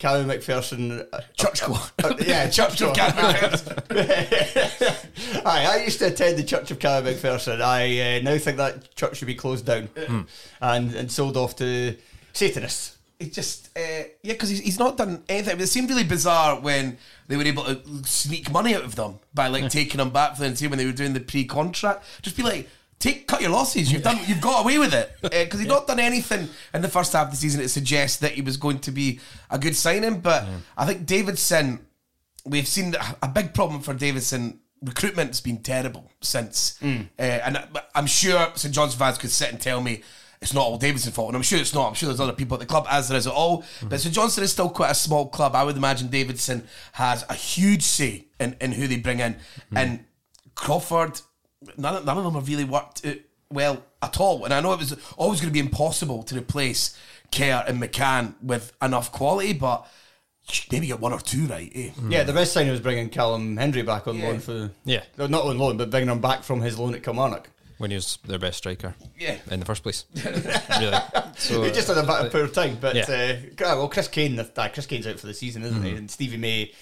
Cammy 0.00 0.24
McPherson 0.24 1.06
uh, 1.12 1.20
Church 1.36 1.58
squad. 1.58 1.92
uh, 2.02 2.16
yeah, 2.26 2.50
church 2.50 2.82
of 2.82 2.98
Aye, 5.46 5.66
I 5.70 5.82
used 5.84 6.00
to 6.00 6.08
attend 6.08 6.38
the 6.38 6.42
Church 6.42 6.72
of 6.72 6.80
Cammy 6.80 7.14
McPherson. 7.14 7.60
I 7.60 8.16
uh, 8.18 8.22
now 8.22 8.36
think 8.36 8.56
that 8.56 8.96
church 8.96 9.18
should 9.18 9.28
be 9.28 9.36
closed 9.36 9.64
down 9.64 9.88
and 10.60 10.92
and 10.94 11.12
sold 11.12 11.36
off 11.36 11.54
to 11.56 11.96
Satanists. 12.34 12.98
He 13.18 13.30
just, 13.30 13.70
uh, 13.78 13.80
yeah, 14.22 14.32
because 14.32 14.48
he's, 14.50 14.60
he's 14.60 14.78
not 14.78 14.96
done 14.96 15.22
anything. 15.28 15.58
It 15.60 15.68
seemed 15.68 15.88
really 15.88 16.04
bizarre 16.04 16.60
when 16.60 16.98
they 17.28 17.36
were 17.36 17.44
able 17.44 17.64
to 17.64 17.80
sneak 18.04 18.50
money 18.50 18.74
out 18.74 18.82
of 18.82 18.96
them 18.96 19.20
by 19.32 19.46
like 19.46 19.70
taking 19.70 19.98
them 19.98 20.10
back 20.10 20.36
for 20.36 20.42
the 20.42 20.54
team 20.54 20.70
when 20.70 20.78
they 20.78 20.84
were 20.84 20.92
doing 20.92 21.12
the 21.12 21.20
pre-contract. 21.20 22.04
Just 22.22 22.36
be 22.36 22.42
like, 22.42 22.68
take 22.98 23.28
cut 23.28 23.40
your 23.40 23.50
losses. 23.50 23.92
You've 23.92 24.02
done, 24.02 24.18
you've 24.26 24.40
got 24.40 24.64
away 24.64 24.78
with 24.78 24.92
it 24.92 25.12
because 25.22 25.60
he's 25.60 25.68
not 25.68 25.86
done 25.86 26.00
anything 26.00 26.48
in 26.74 26.82
the 26.82 26.88
first 26.88 27.12
half 27.12 27.26
of 27.26 27.30
the 27.30 27.36
season 27.36 27.60
to 27.60 27.68
suggest 27.68 28.20
that 28.20 28.32
he 28.32 28.42
was 28.42 28.56
going 28.56 28.80
to 28.80 28.90
be 28.90 29.20
a 29.48 29.58
good 29.58 29.76
signing. 29.76 30.20
But 30.20 30.44
I 30.76 30.84
think 30.84 31.06
Davidson, 31.06 31.86
we've 32.44 32.68
seen 32.68 32.96
a 33.22 33.28
big 33.28 33.54
problem 33.54 33.80
for 33.80 33.94
Davidson. 33.94 34.58
Recruitment's 34.82 35.40
been 35.40 35.62
terrible 35.62 36.10
since, 36.20 36.78
uh, 36.82 37.22
and 37.22 37.64
I'm 37.94 38.06
sure 38.06 38.50
St 38.54 38.74
John's 38.74 38.94
fans 38.94 39.16
could 39.18 39.30
sit 39.30 39.50
and 39.50 39.58
tell 39.60 39.80
me 39.80 40.02
it's 40.44 40.52
not 40.52 40.60
all 40.60 40.76
Davidson's 40.76 41.14
fault, 41.14 41.28
and 41.30 41.36
I'm 41.36 41.42
sure 41.42 41.58
it's 41.58 41.72
not. 41.72 41.88
I'm 41.88 41.94
sure 41.94 42.06
there's 42.06 42.20
other 42.20 42.34
people 42.34 42.54
at 42.54 42.60
the 42.60 42.66
club, 42.66 42.86
as 42.90 43.08
there 43.08 43.16
is 43.16 43.26
at 43.26 43.32
all. 43.32 43.62
Mm-hmm. 43.62 43.88
But 43.88 44.00
St 44.00 44.14
Johnstone 44.14 44.44
is 44.44 44.52
still 44.52 44.68
quite 44.68 44.90
a 44.90 44.94
small 44.94 45.26
club. 45.26 45.56
I 45.56 45.64
would 45.64 45.76
imagine 45.76 46.08
Davidson 46.08 46.68
has 46.92 47.24
a 47.30 47.34
huge 47.34 47.82
say 47.82 48.26
in, 48.38 48.54
in 48.60 48.72
who 48.72 48.86
they 48.86 48.98
bring 48.98 49.20
in, 49.20 49.34
mm-hmm. 49.34 49.76
and 49.76 50.04
Crawford. 50.54 51.20
None 51.78 51.96
of, 51.96 52.04
none 52.04 52.18
of 52.18 52.24
them 52.24 52.34
have 52.34 52.46
really 52.46 52.64
worked 52.64 53.06
out 53.06 53.16
well 53.48 53.82
at 54.02 54.20
all. 54.20 54.44
And 54.44 54.52
I 54.52 54.60
know 54.60 54.74
it 54.74 54.80
was 54.80 54.94
always 55.16 55.40
going 55.40 55.48
to 55.48 55.52
be 55.52 55.60
impossible 55.60 56.22
to 56.24 56.36
replace 56.36 56.94
Kerr 57.32 57.64
and 57.66 57.82
McCann 57.82 58.34
with 58.42 58.72
enough 58.82 59.12
quality, 59.12 59.54
but 59.54 59.86
maybe 60.70 60.88
get 60.88 61.00
one 61.00 61.14
or 61.14 61.20
two 61.20 61.46
right. 61.46 61.72
Eh? 61.74 61.88
Mm-hmm. 61.88 62.12
Yeah, 62.12 62.24
the 62.24 62.34
best 62.34 62.52
sign 62.52 62.68
was 62.68 62.80
bringing 62.80 63.08
Callum 63.08 63.56
Hendry 63.56 63.82
back 63.82 64.06
on 64.06 64.18
Yeah. 64.18 64.26
loan 64.26 64.40
for 64.40 64.70
Yeah. 64.84 65.04
no, 65.16 65.26
not 65.26 65.46
on 65.46 65.58
loan, 65.58 65.78
but 65.78 65.88
bringing 65.88 66.10
him 66.10 66.20
back 66.20 66.42
from 66.42 66.60
his 66.60 66.78
loan 66.78 66.94
at 66.94 67.02
Kilmarnock. 67.02 67.48
When 67.78 67.90
he 67.90 67.96
was 67.96 68.18
their 68.24 68.38
best 68.38 68.58
striker. 68.58 68.94
Yeah. 69.18 69.36
In 69.50 69.58
the 69.60 69.66
first 69.66 69.82
place. 69.82 70.04
really. 70.24 70.96
So, 71.36 71.62
he 71.62 71.70
just 71.72 71.88
had 71.88 71.98
a 71.98 72.02
bit 72.02 72.26
of 72.26 72.32
poor 72.32 72.46
time, 72.48 72.78
but 72.80 72.94
Yeah. 72.94 73.04
uh, 73.60 73.76
well, 73.76 73.88
Chris 73.88 74.06
Kane, 74.08 74.38
uh, 74.38 74.68
Chris 74.72 74.86
Kane's 74.86 75.06
out 75.06 75.18
for 75.18 75.26
the 75.26 75.34
season, 75.34 75.62
isn't 75.64 75.78
Mm-hmm. 75.78 75.86
he? 75.86 75.96
And 75.96 76.10
Stevie 76.10 76.36
May, 76.36 76.72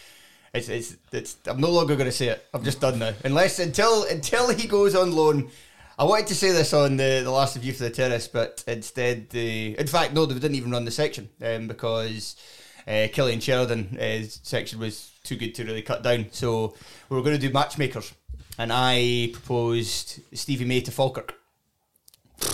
it's, 0.52 0.68
it's, 0.68 0.96
it's, 1.12 1.36
I'm 1.46 1.60
no 1.60 1.70
longer 1.70 1.96
going 1.96 2.10
to 2.10 2.12
say 2.16 2.28
it. 2.28 2.46
I've 2.52 2.62
just 2.62 2.80
done 2.80 2.98
now. 2.98 3.12
Unless 3.24 3.58
until 3.58 4.04
until 4.04 4.50
he 4.50 4.68
goes 4.68 4.94
on 4.94 5.12
loan, 5.12 5.50
I 5.98 6.04
wanted 6.04 6.26
to 6.28 6.34
say 6.34 6.50
this 6.52 6.74
on 6.74 6.98
the, 6.98 7.22
the 7.24 7.30
last 7.30 7.56
review 7.56 7.72
for 7.72 7.84
the 7.84 7.90
terrace, 7.90 8.28
but 8.28 8.62
instead, 8.66 9.30
the 9.30 9.78
in 9.78 9.86
fact, 9.86 10.12
no, 10.12 10.26
they 10.26 10.34
didn't 10.34 10.56
even 10.56 10.72
run 10.72 10.84
the 10.84 10.90
section 10.90 11.30
um, 11.42 11.68
because 11.68 12.36
uh, 12.86 13.08
Cillian 13.08 13.40
Sheridan's 13.40 14.40
section 14.42 14.78
was 14.78 15.10
too 15.24 15.36
good 15.36 15.54
to 15.54 15.64
really 15.64 15.82
cut 15.82 16.02
down. 16.02 16.26
So 16.32 16.74
we 17.08 17.16
were 17.16 17.22
going 17.22 17.38
to 17.38 17.46
do 17.46 17.52
matchmakers, 17.52 18.12
and 18.58 18.72
I 18.72 19.30
proposed 19.32 20.20
Stevie 20.32 20.64
May 20.64 20.80
to 20.82 20.90
Falkirk. 20.90 21.34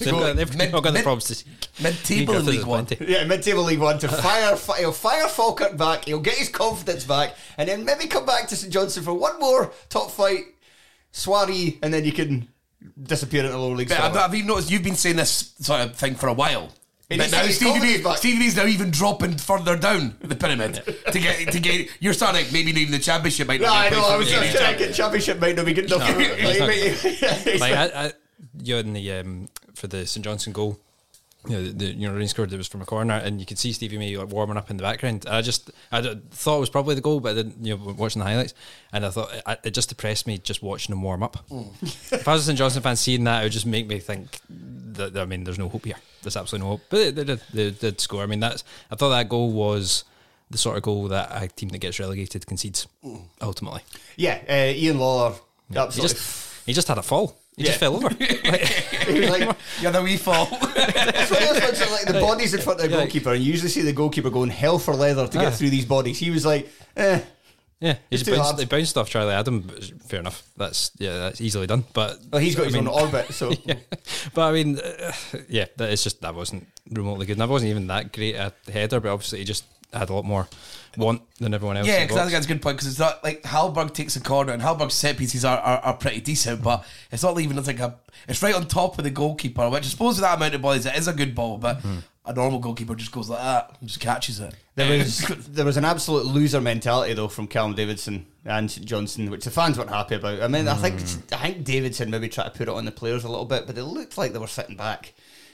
They've 0.00 0.10
got, 0.10 0.34
they've 0.34 0.56
mid- 0.56 0.72
not 0.72 0.82
got 0.82 0.90
the 0.90 0.94
mid- 0.94 1.02
problems 1.04 1.26
to 1.28 1.44
mid-table 1.82 2.34
in 2.38 2.46
League 2.46 2.64
One. 2.66 2.84
Yeah, 3.00 3.22
mid-table 3.24 3.62
League 3.62 3.78
One 3.78 3.96
to 4.00 4.08
fire. 4.22 4.56
fi- 4.56 4.78
he'll 4.80 4.90
fire 4.90 5.28
Falkirk 5.28 5.76
back. 5.76 6.06
He'll 6.06 6.18
get 6.18 6.34
his 6.34 6.48
confidence 6.48 7.04
back, 7.04 7.36
and 7.56 7.68
then 7.68 7.84
maybe 7.84 8.08
come 8.08 8.26
back 8.26 8.48
to 8.48 8.56
St 8.56 8.72
Johnstone 8.72 9.04
for 9.04 9.14
one 9.14 9.38
more 9.38 9.72
top 9.90 10.10
fight, 10.10 10.46
soiree, 11.12 11.78
and 11.80 11.94
then 11.94 12.04
you 12.04 12.10
can 12.10 12.48
disappear 13.00 13.42
into 13.42 13.52
the 13.52 13.58
lower 13.58 13.76
league. 13.76 13.88
But 13.88 13.98
have, 13.98 14.12
Scotland. 14.14 14.22
have 14.32 14.34
you 14.34 14.44
noticed 14.44 14.70
you've 14.72 14.82
been 14.82 14.96
saying 14.96 15.14
this 15.14 15.54
sort 15.60 15.82
of 15.82 15.94
thing 15.94 16.16
for 16.16 16.26
a 16.28 16.34
while? 16.34 16.70
He 17.08 17.18
But 17.18 17.30
now 17.30 17.42
get 17.42 17.54
Stevie 17.54 17.70
confidence 17.70 17.96
B, 17.98 18.02
back. 18.02 18.16
Stevie 18.18 18.38
B's 18.38 18.56
now 18.56 18.66
even 18.66 18.90
dropping 18.90 19.36
further 19.36 19.76
down 19.76 20.16
the 20.20 20.34
pyramid 20.34 20.82
to 21.12 21.18
get 21.18 21.52
to 21.52 21.60
get. 21.60 21.90
You're 22.00 22.14
starting 22.14 22.46
maybe 22.50 22.70
even 22.70 22.92
the 22.92 22.98
championship 22.98 23.46
might 23.46 23.60
No, 23.60 23.66
not 23.66 23.76
I 23.76 23.88
know. 23.90 24.04
I 24.06 24.16
was 24.16 24.30
just 24.30 24.56
thinking 24.56 24.92
championship 24.92 25.38
might 25.38 25.54
not 25.54 25.66
be 25.66 25.74
good 25.74 25.84
enough. 25.84 26.00
No, 26.00 26.14
for 26.14 26.20
him. 26.20 26.42
not. 26.42 27.46
Like, 27.46 27.60
like 27.60 27.72
I, 27.94 28.06
I, 28.06 28.12
you're 28.62 28.78
in 28.78 28.94
the 28.94 29.12
um, 29.12 29.48
for 29.74 29.86
the 29.86 30.06
St 30.06 30.24
Johnstone 30.24 30.54
goal, 30.54 30.80
you 31.46 31.56
know, 31.56 31.62
the, 31.68 31.86
you 31.86 32.08
know 32.08 32.14
rain 32.14 32.26
scored 32.28 32.52
it 32.52 32.56
was 32.56 32.68
from 32.68 32.80
a 32.82 32.86
corner, 32.86 33.14
and 33.14 33.38
you 33.40 33.46
could 33.46 33.58
see 33.58 33.72
Stevie 33.72 33.98
May 33.98 34.16
like 34.16 34.28
warming 34.28 34.56
up 34.56 34.70
in 34.70 34.76
the 34.76 34.82
background. 34.82 35.26
I 35.28 35.42
just 35.42 35.70
I 35.92 36.00
d- 36.00 36.20
thought 36.30 36.56
it 36.56 36.60
was 36.60 36.70
probably 36.70 36.94
the 36.94 37.00
goal, 37.00 37.20
but 37.20 37.32
I 37.32 37.34
didn't 37.34 37.64
you 37.64 37.76
know 37.76 37.94
watching 37.98 38.20
the 38.20 38.26
highlights, 38.26 38.54
and 38.92 39.04
I 39.04 39.10
thought 39.10 39.30
it, 39.34 39.60
it 39.64 39.74
just 39.74 39.88
depressed 39.90 40.26
me 40.26 40.38
just 40.38 40.62
watching 40.62 40.94
him 40.94 41.02
warm 41.02 41.22
up. 41.22 41.44
if 41.82 42.26
I 42.26 42.32
was 42.32 42.42
a 42.42 42.44
St 42.46 42.58
Johnstone 42.58 42.82
fan, 42.82 42.96
seeing 42.96 43.24
that 43.24 43.40
it 43.40 43.44
would 43.44 43.52
just 43.52 43.66
make 43.66 43.86
me 43.86 43.98
think 43.98 44.40
that 44.48 45.16
I 45.16 45.24
mean 45.24 45.44
there's 45.44 45.58
no 45.58 45.68
hope 45.68 45.84
here. 45.84 45.96
There's 46.22 46.36
absolutely 46.36 46.66
no 46.66 46.70
hope. 46.72 46.82
But 46.88 47.14
they, 47.14 47.24
did, 47.24 47.40
they 47.52 47.70
did 47.70 48.00
score. 48.00 48.22
I 48.22 48.26
mean 48.26 48.40
that's 48.40 48.64
I 48.90 48.96
thought 48.96 49.10
that 49.10 49.28
goal 49.28 49.52
was 49.52 50.04
the 50.50 50.58
sort 50.58 50.76
of 50.76 50.82
goal 50.82 51.08
that 51.08 51.30
a 51.42 51.48
team 51.48 51.70
that 51.70 51.78
gets 51.78 51.98
relegated 51.98 52.46
concedes 52.46 52.86
ultimately. 53.42 53.82
yeah, 54.16 54.40
uh, 54.48 54.72
Ian 54.74 54.98
Lawlor. 54.98 55.36
He 55.70 55.76
Absolutely. 55.78 56.14
just 56.14 56.66
he 56.66 56.72
just 56.72 56.88
had 56.88 56.98
a 56.98 57.02
fall. 57.02 57.36
He 57.56 57.62
just 57.64 57.78
fell 57.78 57.96
over. 57.96 58.08
Like, 58.44 58.60
He 59.06 59.20
was 59.20 59.30
like, 59.30 59.56
Yeah, 59.80 59.90
the 59.90 60.02
wee 60.02 60.16
fall. 60.16 60.48
It's 60.50 61.30
one 61.30 61.42
of 61.42 61.48
those 61.48 61.62
ones 61.62 61.78
that, 61.78 61.90
like 61.90 62.06
the 62.06 62.20
bodies 62.20 62.52
in 62.54 62.60
front 62.60 62.80
of 62.80 62.86
the 62.86 62.90
Yeah. 62.96 63.02
goalkeeper, 63.02 63.32
and 63.34 63.42
you 63.44 63.50
usually 63.52 63.70
see 63.70 63.82
the 63.82 63.92
goalkeeper 63.92 64.30
going 64.30 64.50
hell 64.50 64.78
for 64.78 64.94
leather 64.94 65.28
to 65.28 65.38
Ah. 65.38 65.42
get 65.42 65.54
through 65.54 65.70
these 65.70 65.84
bodies. 65.84 66.18
He 66.18 66.30
was 66.30 66.44
like, 66.44 66.68
eh. 66.96 67.20
Yeah, 67.80 67.96
he 68.08 68.16
just 68.16 68.24
too 68.24 68.30
bounced, 68.32 68.44
hard. 68.50 68.58
he 68.60 68.64
bounced 68.66 68.96
off 68.96 69.10
Charlie 69.10 69.34
Adam. 69.34 69.60
but 69.60 69.84
Fair 70.06 70.20
enough. 70.20 70.42
That's 70.56 70.90
yeah, 70.98 71.18
that's 71.18 71.40
easily 71.40 71.66
done. 71.66 71.84
But 71.92 72.18
Well, 72.32 72.40
he's 72.40 72.54
got 72.56 72.66
his 72.66 72.76
own 72.76 72.86
orbit, 72.86 73.32
so 73.34 73.52
yeah. 73.64 73.74
But 74.32 74.42
I 74.48 74.52
mean, 74.52 74.78
uh, 74.78 75.12
yeah, 75.48 75.66
that 75.76 75.90
is 75.90 76.02
just 76.02 76.22
that 76.22 76.34
wasn't 76.34 76.66
remotely 76.90 77.26
good. 77.26 77.34
And 77.36 77.42
I 77.42 77.46
wasn't 77.46 77.70
even 77.70 77.86
that 77.88 78.12
great 78.12 78.36
at 78.36 78.54
the 78.64 78.72
header, 78.72 79.00
but 79.00 79.12
obviously 79.12 79.40
he 79.40 79.44
just 79.44 79.64
had 79.94 80.10
a 80.10 80.14
lot 80.14 80.24
more 80.24 80.48
want 80.96 81.22
than 81.38 81.54
everyone 81.54 81.76
else. 81.76 81.86
Yeah, 81.86 82.02
because 82.02 82.16
I 82.16 82.20
think 82.22 82.32
that's 82.32 82.46
a 82.46 82.48
good 82.48 82.62
point. 82.62 82.76
Because 82.76 82.88
it's 82.88 82.98
not 82.98 83.22
like 83.24 83.42
Hallberg 83.42 83.94
takes 83.94 84.16
a 84.16 84.20
corner, 84.20 84.52
and 84.52 84.62
Hallberg's 84.62 84.94
set 84.94 85.16
pieces 85.16 85.44
are, 85.44 85.58
are, 85.58 85.78
are 85.78 85.94
pretty 85.94 86.20
decent, 86.20 86.62
but 86.62 86.84
it's 87.10 87.22
not 87.22 87.38
even 87.40 87.58
it's 87.58 87.66
like 87.66 87.80
a. 87.80 87.96
It's 88.28 88.42
right 88.42 88.54
on 88.54 88.66
top 88.66 88.98
of 88.98 89.04
the 89.04 89.10
goalkeeper, 89.10 89.68
which 89.68 89.84
I 89.84 89.88
suppose 89.88 90.16
with 90.16 90.22
that 90.22 90.36
amount 90.36 90.54
of 90.54 90.62
bodies, 90.62 90.86
it 90.86 90.96
is 90.96 91.08
a 91.08 91.12
good 91.12 91.34
ball, 91.34 91.58
but 91.58 91.80
hmm. 91.80 91.98
a 92.24 92.32
normal 92.32 92.58
goalkeeper 92.58 92.94
just 92.94 93.12
goes 93.12 93.28
like 93.28 93.40
that 93.40 93.76
and 93.80 93.88
just 93.88 94.00
catches 94.00 94.40
it. 94.40 94.54
There 94.76 94.98
was 94.98 95.18
there 95.48 95.64
was 95.64 95.76
an 95.76 95.84
absolute 95.84 96.26
loser 96.26 96.60
mentality 96.60 97.14
though 97.14 97.28
from 97.28 97.46
Callum 97.46 97.74
Davidson 97.74 98.26
and 98.44 98.70
St 98.70 98.86
Johnstone, 98.86 99.30
which 99.30 99.44
the 99.44 99.50
fans 99.50 99.78
weren't 99.78 99.90
happy 99.90 100.16
about. 100.16 100.42
I 100.42 100.48
mean, 100.48 100.68
I 100.68 100.74
think 100.74 101.00
hmm. 101.00 101.34
I 101.34 101.52
think 101.52 101.64
Davidson 101.64 102.10
maybe 102.10 102.28
tried 102.28 102.44
to 102.44 102.50
put 102.50 102.68
it 102.68 102.74
on 102.74 102.84
the 102.84 102.92
players 102.92 103.24
a 103.24 103.28
little 103.28 103.46
bit, 103.46 103.66
but 103.66 103.76
it 103.76 103.84
looked 103.84 104.16
like 104.16 104.32
they 104.32 104.38
were 104.38 104.46
sitting 104.46 104.76
back 104.76 105.12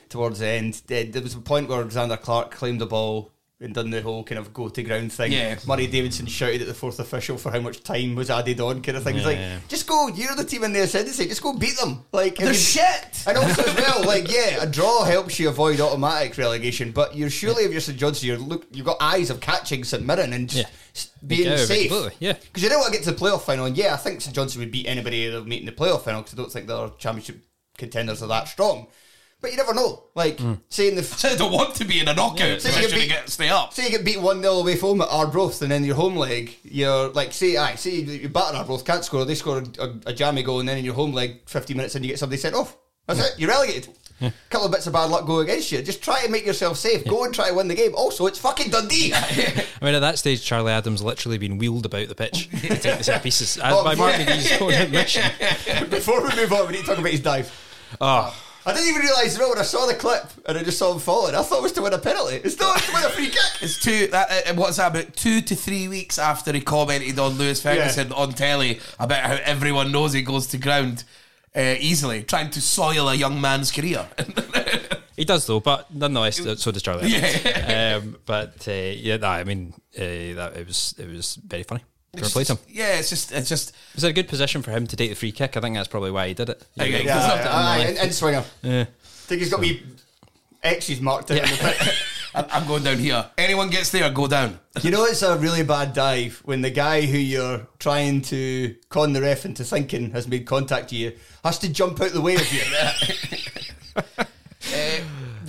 towards 0.09 0.41
the 0.41 0.47
end. 0.47 0.83
There 0.87 1.05
there 1.05 1.23
was 1.23 1.35
a 1.35 1.41
point 1.41 1.69
where 1.69 1.79
Alexander 1.79 2.17
Clark 2.17 2.51
claimed 2.51 2.81
the 2.81 2.87
ball 2.87 3.33
and 3.63 3.75
done 3.75 3.91
the 3.91 4.01
whole 4.01 4.25
kind 4.25 4.39
of 4.39 4.55
go 4.55 4.71
to 4.71 4.83
ground 4.83 5.13
thing. 5.13 5.33
Yeah. 5.33 5.59
Murray 5.67 5.87
Davidson 5.87 6.25
shouted 6.27 6.63
at 6.63 6.67
the 6.67 6.73
fourth 6.73 6.99
official 6.99 7.37
for 7.37 7.51
how 7.51 7.61
much 7.61 7.83
time 7.83 8.15
was 8.15 8.31
added 8.31 8.59
on, 8.61 8.81
kind 8.81 8.97
of 8.97 9.05
thing. 9.05 9.17
It's 9.17 9.27
like, 9.27 9.39
just 9.69 9.87
go. 9.87 10.09
You're 10.09 10.35
the 10.35 10.45
team 10.45 10.65
in 10.65 10.73
the 10.73 10.81
ascendancy. 10.81 11.27
Just 11.27 11.43
go 11.43 11.53
beat 11.53 11.77
them. 11.77 12.03
Like 12.11 12.37
They're 12.37 12.49
you- 12.49 12.55
shit. 12.55 13.23
and 13.27 13.37
also 13.37 13.63
as 13.63 13.75
well, 13.77 14.05
like 14.07 14.31
yeah, 14.33 14.63
a 14.63 14.67
draw 14.67 15.05
helps 15.05 15.39
you 15.39 15.51
avoid 15.51 15.79
automatic 15.81 16.39
relegation. 16.39 16.91
But 16.91 17.15
you're 17.15 17.29
surely 17.29 17.65
if 17.65 17.73
you're 17.73 17.83
St 17.83 17.99
Johnstone, 17.99 18.29
you're 18.29 18.39
look, 18.39 18.67
you've 18.73 18.87
got 18.87 18.97
eyes 19.01 19.29
of 19.29 19.41
catching 19.41 19.85
St 19.85 20.05
Mirren 20.07 20.33
and 20.33 20.49
just 20.49 20.63
Yeah. 20.95 21.27
being 21.27 21.57
safe. 21.59 21.93
yeah. 22.19 22.33
because 22.33 22.63
you 22.63 22.71
don't 22.71 22.79
want 22.81 22.93
to 22.95 22.99
get 22.99 23.05
to 23.05 23.13
the 23.13 23.19
playoff 23.21 23.43
final. 23.43 23.67
And 23.67 23.77
yeah, 23.77 23.93
I 23.93 23.99
think 23.99 24.23
St 24.23 24.35
Johnstone 24.35 24.61
would 24.63 24.73
beat 24.73 24.87
anybody 24.87 25.29
they'll 25.29 25.45
meet 25.45 25.61
in 25.61 25.67
the 25.67 25.73
playoff 25.73 26.03
final 26.03 26.23
because 26.23 26.33
I 26.33 26.37
don't 26.43 26.51
think 26.51 26.67
their 26.67 26.89
championship 26.99 27.45
contenders 27.77 28.23
are 28.23 28.29
that 28.29 28.49
strong. 28.49 28.87
But 29.41 29.51
you 29.53 29.57
never 29.57 29.73
know. 29.75 30.05
Like 30.15 30.39
Hmm. 30.39 30.55
saying 30.69 30.97
the 30.97 31.29
I 31.31 31.35
don't 31.37 31.53
want 31.53 31.75
to 31.77 31.85
be 31.85 31.99
in 32.01 32.09
a 32.09 32.15
knockout, 32.15 32.39
So 32.61 32.69
you 32.69 32.75
especially 32.75 32.83
can 32.83 32.91
to 32.91 32.97
beat- 33.01 33.09
get 33.09 33.31
stay 33.31 33.49
up. 33.49 33.73
Say 33.73 33.85
you 33.85 33.91
get 33.91 34.05
beat 34.05 34.21
1 34.21 34.43
0 34.43 34.55
away 34.55 34.77
from 34.77 34.89
home 34.91 35.03
at 35.03 35.09
Arbroath, 35.09 35.63
and 35.63 35.71
then 35.71 35.83
your 35.85 35.97
home 35.97 36.17
leg, 36.17 36.57
you're 36.63 37.09
like, 37.09 37.33
say, 37.33 37.57
aye, 37.57 37.75
say 37.77 37.91
you, 37.91 38.13
you 38.13 38.29
batter 38.29 38.57
Arbroath, 38.59 38.85
can't 38.85 39.05
score, 39.05 39.25
they 39.25 39.35
score 39.35 39.59
a, 39.79 39.83
a, 39.85 39.95
a 40.07 40.13
jammy 40.13 40.43
goal, 40.43 40.61
and 40.61 40.69
then 40.69 40.77
in 40.79 40.85
your 40.85 40.95
home 40.95 41.13
leg, 41.13 41.41
50 41.47 41.73
minutes 41.75 41.95
in, 41.97 42.03
you 42.03 42.11
get 42.11 42.19
somebody 42.19 42.39
sent 42.41 42.55
off. 42.55 42.77
That's 43.07 43.21
it, 43.21 43.35
you're 43.39 43.49
relegated. 43.49 43.89
A 44.23 44.31
couple 44.51 44.67
of 44.67 44.73
bits 44.73 44.87
of 44.87 44.93
bad 44.93 45.07
luck 45.09 45.27
go 45.27 45.39
against 45.39 45.73
you. 45.73 45.81
Just 45.81 46.03
try 46.03 46.21
to 46.23 46.31
make 46.31 46.45
yourself 46.45 46.77
safe. 46.77 47.07
Go 47.07 47.25
and 47.25 47.35
try 47.35 47.49
to 47.49 47.55
win 47.55 47.69
the 47.69 47.75
game. 47.75 47.95
Also, 47.95 48.27
it's 48.27 48.39
fucking 48.39 48.69
Dundee. 48.71 49.15
I 49.15 49.65
mean, 49.81 49.95
at 49.95 50.01
that 50.01 50.19
stage, 50.19 50.45
Charlie 50.45 50.73
Adams 50.73 51.01
literally 51.03 51.39
been 51.39 51.57
wheeled 51.57 51.87
about 51.87 52.09
the 52.09 52.15
pitch 52.15 52.51
to 52.51 52.69
take 52.79 52.99
the 52.99 53.03
set 53.05 53.23
pieces 53.23 53.57
as 53.57 53.73
Oh, 53.75 53.83
by 53.83 53.95
Mark. 53.95 54.13
McGhee's 54.17 54.61
own 54.61 54.75
admission. 54.75 55.23
Before 55.89 56.21
we 56.23 56.37
move 56.37 56.53
on, 56.53 56.67
we 56.67 56.73
need 56.75 56.81
to 56.81 56.87
talk 56.89 56.99
about 56.99 57.11
his 57.13 57.21
dive. 57.21 57.51
Oh, 57.99 58.37
I 58.67 58.73
didn't 58.75 58.89
even 58.89 59.01
realise, 59.01 59.39
well, 59.39 59.49
when 59.51 59.59
I 59.59 59.63
saw 59.63 59.87
the 59.87 59.95
clip 59.95 60.25
and 60.47 60.59
I 60.59 60.63
just 60.63 60.79
saw 60.79 60.93
him 60.93 60.99
falling, 60.99 61.35
I 61.35 61.43
thought 61.43 61.59
it 61.59 61.63
was 61.63 61.73
to 61.73 61.83
win 61.83 61.95
a 61.95 61.99
penalty. 61.99 62.37
It's 62.37 62.59
not 62.59 62.77
it's 62.77 62.87
to 62.87 62.93
win 62.93 63.05
a 63.05 63.09
free 63.11 63.29
kick. 63.29 63.63
It's 63.63 63.79
two. 63.79 64.09
That, 64.09 64.49
uh, 64.49 64.55
what's 64.55 64.77
that 64.77 64.95
about? 64.95 65.17
Two 65.17 65.41
to 65.41 65.55
three 65.57 65.89
weeks 65.89 66.19
after 66.19 66.53
he 66.53 66.61
commented 66.61 67.19
on 67.19 67.33
Lewis 67.33 67.63
Ferguson 67.63 68.13
on 68.13 68.33
telly 68.33 68.81
about 68.99 69.23
how 69.25 69.39
everyone 69.45 69.93
knows 69.93 70.13
he 70.13 70.23
goes 70.23 70.47
to 70.49 70.59
ground 70.59 71.05
uh, 71.57 71.77
easily, 71.81 72.23
trying 72.23 72.51
to 72.51 72.61
soil 72.61 73.09
a 73.09 73.15
young 73.15 73.41
man's 73.41 73.73
career. 73.73 74.07
he 75.17 75.25
does 75.25 75.47
though, 75.47 75.61
but 75.61 75.93
nonetheless, 75.93 76.37
so 76.37 76.71
does 76.71 76.83
Charlie. 76.83 77.09
Yeah. 77.11 77.99
Um, 78.03 78.17
but 78.27 78.69
uh, 78.69 78.73
yeah, 78.73 79.17
nah, 79.17 79.33
I 79.33 79.45
mean, 79.45 79.73
uh, 79.97 80.01
that 80.01 80.53
it 80.57 80.67
was 80.67 80.95
it 80.99 81.09
was 81.09 81.37
very 81.37 81.63
funny. 81.63 81.83
To 82.17 82.25
replace 82.25 82.51
him. 82.51 82.59
yeah, 82.69 82.99
it's 82.99 83.09
just, 83.09 83.31
it's 83.31 83.49
just. 83.49 83.73
Was 83.95 84.03
it 84.05 84.09
a 84.09 84.13
good 84.13 84.27
position 84.29 84.63
for 84.63 84.73
him 84.73 84.87
to 84.89 84.97
take 84.97 85.11
the 85.11 85.17
free 85.17 85.31
kick? 85.33 85.57
I 85.57 85.61
think 85.61 85.77
that's 85.77 85.87
probably 85.89 86.11
why 86.11 86.27
he 86.29 86.35
did 86.35 86.49
it. 86.49 86.67
Yeah, 86.75 86.85
You 86.85 86.93
know, 86.93 86.99
yeah, 86.99 87.05
Yeah, 87.05 87.37
It's 87.37 87.45
not 87.45 87.55
aye, 87.55 87.79
that 87.79 87.89
and, 87.89 87.99
and 87.99 88.15
swinger. 88.15 88.45
Yeah. 88.63 88.81
I 88.81 88.85
think 89.05 89.41
he's 89.43 89.51
got 89.51 89.61
me 89.61 89.83
X's 90.63 91.01
marked 91.01 91.31
out 91.31 91.39
in 91.39 91.45
the 91.45 91.57
pit. 91.57 91.95
I- 92.35 92.47
I'm 92.51 92.67
going 92.67 92.83
down 92.83 92.99
here. 92.99 93.25
Anyone 93.39 93.71
gets 93.71 93.91
there, 93.91 94.11
go 94.11 94.27
down. 94.27 94.59
You 94.83 94.91
know 94.91 95.05
it's 95.05 95.23
a 95.23 95.37
really 95.39 95.63
bad 95.65 95.93
dive 95.93 96.41
when 96.45 96.63
the 96.63 96.71
guy 96.71 97.03
who 97.03 97.19
you're 97.19 97.67
trying 97.79 98.23
to 98.23 98.75
con 98.89 99.13
the 99.13 99.21
ref 99.21 99.45
into 99.45 99.65
thinking 99.65 100.11
has 100.13 100.27
made 100.29 100.47
contact 100.47 100.91
to 100.91 100.97
you 100.97 101.13
has 101.45 101.59
to 101.61 101.69
jump 101.73 102.01
out 102.01 102.11
the 102.13 102.21
way 102.21 102.35
of 102.37 102.53
you. 102.53 102.63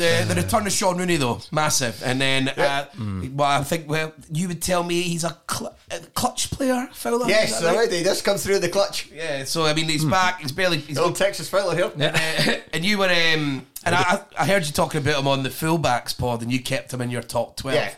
The 0.02 0.34
the 0.34 0.42
return 0.42 0.66
of 0.66 0.74
Shaun 0.74 0.98
Rooney 0.98 1.18
though, 1.18 1.40
massive. 1.52 2.02
And 2.04 2.20
then, 2.20 2.50
uh, 2.50 2.86
well, 3.34 3.60
I 3.60 3.64
think 3.64 3.90
well, 3.90 4.14
you 4.32 4.48
would 4.48 4.62
tell 4.62 4.84
me 4.84 5.02
he's 5.02 5.24
a, 5.24 5.38
cl- 5.50 5.76
a 5.92 6.00
clutch 6.16 6.50
player, 6.52 6.90
Fowler. 6.92 7.28
yes, 7.28 7.64
right? 7.64 7.76
already. 7.76 7.98
He 7.98 8.04
does 8.04 8.22
come 8.22 8.38
through 8.38 8.60
the 8.60 8.70
clutch. 8.70 9.12
Yeah. 9.12 9.44
So 9.44 9.66
I 9.66 9.74
mean, 9.74 9.86
he's 9.90 10.06
back. 10.06 10.42
He's 10.42 10.52
barely. 10.52 10.78
He's 10.78 10.98
Old 10.98 11.16
Texas 11.16 11.48
fella 11.50 11.76
here. 11.76 11.92
Uh, 11.98 12.56
and 12.74 12.84
you 12.84 12.98
were, 12.98 13.06
um, 13.06 13.66
and 13.86 13.96
I, 13.96 14.22
I 14.38 14.46
heard 14.46 14.66
you 14.66 14.72
talking 14.72 15.02
about 15.02 15.20
him 15.20 15.28
on 15.28 15.44
the 15.44 15.50
fullbacks 15.50 16.18
pod, 16.18 16.42
and 16.42 16.52
you 16.52 16.62
kept 16.62 16.94
him 16.94 17.02
in 17.02 17.10
your 17.12 17.22
top 17.24 17.58
twelve. 17.58 17.76
Yeah. 17.76 17.94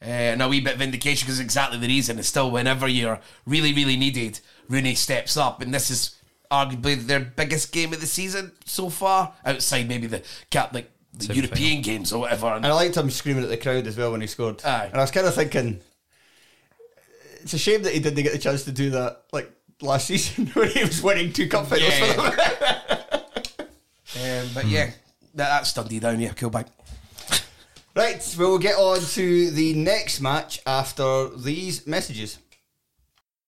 Uh, 0.00 0.04
and 0.04 0.42
a 0.42 0.48
wee 0.48 0.60
bit 0.60 0.74
of 0.74 0.78
vindication 0.78 1.26
because 1.26 1.40
exactly 1.40 1.76
the 1.76 1.88
reason 1.88 2.20
is 2.20 2.28
still 2.28 2.52
whenever 2.52 2.86
you're 2.86 3.18
really, 3.46 3.74
really 3.74 3.96
needed, 3.96 4.38
Rooney 4.68 4.94
steps 4.94 5.36
up, 5.36 5.60
and 5.60 5.74
this 5.74 5.90
is 5.90 6.14
arguably 6.52 6.94
their 7.04 7.20
biggest 7.20 7.72
game 7.72 7.92
of 7.92 8.00
the 8.00 8.06
season 8.06 8.52
so 8.64 8.90
far, 8.90 9.34
outside 9.44 9.88
maybe 9.88 10.06
the 10.06 10.22
cap 10.50 10.72
like 10.72 10.90
the 11.18 11.24
Semi-final. 11.26 11.44
European 11.58 11.82
games 11.82 12.12
or 12.12 12.20
whatever. 12.20 12.46
And 12.48 12.64
And 12.64 12.66
I 12.66 12.72
liked 12.74 12.96
him 12.96 13.10
screaming 13.10 13.42
at 13.44 13.48
the 13.50 13.56
crowd 13.56 13.86
as 13.86 13.96
well 13.96 14.12
when 14.12 14.20
he 14.20 14.26
scored. 14.26 14.64
Aye. 14.64 14.86
And 14.86 14.96
I 14.96 15.00
was 15.00 15.10
kind 15.10 15.26
of 15.26 15.34
thinking, 15.34 15.80
it's 17.42 17.54
a 17.54 17.58
shame 17.58 17.82
that 17.82 17.92
he 17.94 18.00
didn't 18.00 18.22
get 18.22 18.32
the 18.32 18.38
chance 18.38 18.64
to 18.64 18.72
do 18.72 18.90
that 18.90 19.24
like 19.32 19.50
last 19.80 20.06
season 20.08 20.46
when 20.54 20.68
he 20.70 20.82
was 20.84 21.02
winning 21.02 21.32
two 21.32 21.48
cup 21.48 21.66
finals 21.66 21.92
Yeah. 21.98 22.12
for 22.12 22.36
them. 22.36 23.60
um, 24.46 24.48
but 24.54 24.66
yeah, 24.66 24.86
that, 25.34 25.48
that's 25.48 25.72
Dundee 25.72 26.00
down 26.00 26.18
here, 26.18 26.30
Kilbank. 26.32 26.66
right, 27.94 28.34
we'll 28.38 28.58
get 28.58 28.76
on 28.76 29.00
to 29.00 29.50
the 29.50 29.74
next 29.74 30.20
match 30.20 30.60
after 30.66 31.28
these 31.36 31.86
messages. 31.86 32.38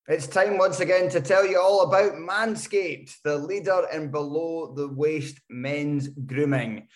It's 0.07 0.27
time 0.27 0.57
once 0.57 0.79
again 0.79 1.09
to 1.11 1.21
tell 1.21 1.45
you 1.45 1.59
all 1.61 1.81
about 1.83 2.13
Manscaped, 2.13 3.21
the 3.23 3.37
leader 3.37 3.83
in 3.93 4.11
below 4.11 4.73
the 4.75 4.87
waist 4.89 5.39
men's 5.49 6.07
grooming. 6.09 6.87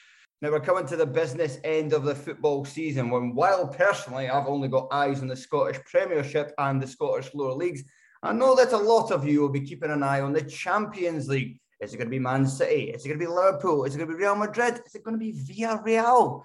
Now 0.46 0.52
we're 0.52 0.60
coming 0.60 0.86
to 0.90 0.96
the 0.96 1.08
business 1.08 1.58
end 1.64 1.92
of 1.92 2.04
the 2.04 2.14
football 2.14 2.66
season 2.66 3.10
when 3.10 3.34
while 3.34 3.68
personally 3.68 4.30
I've 4.30 4.46
only 4.46 4.68
got 4.68 4.90
eyes 4.92 5.24
on 5.24 5.28
the 5.28 5.36
Scottish 5.36 5.84
Premiership 5.86 6.54
and 6.60 6.80
the 6.80 6.86
Scottish 6.86 7.34
lower 7.34 7.54
leagues, 7.56 7.84
I 8.22 8.32
know 8.32 8.56
that 8.56 8.72
a 8.72 8.78
lot 8.78 9.12
of 9.12 9.28
you 9.28 9.42
will 9.42 9.50
be 9.50 9.66
keeping 9.66 9.90
an 9.90 10.04
eye 10.04 10.22
on 10.22 10.34
the 10.34 10.44
Champions 10.44 11.28
League. 11.28 11.60
Is 11.82 11.96
it 11.96 11.98
going 11.98 12.10
to 12.10 12.16
be 12.16 12.20
Man 12.20 12.46
City? 12.46 12.92
Is 12.92 13.04
it 13.04 13.08
going 13.08 13.20
to 13.20 13.26
be 13.26 13.32
Liverpool? 13.32 13.86
Is 13.86 13.96
it 13.96 13.98
going 13.98 14.08
to 14.08 14.16
be 14.16 14.22
Real 14.22 14.36
Madrid? 14.36 14.82
Is 14.86 14.94
it 14.94 15.04
going 15.04 15.20
to 15.20 15.26
be 15.26 15.34
Villarreal? 15.34 16.44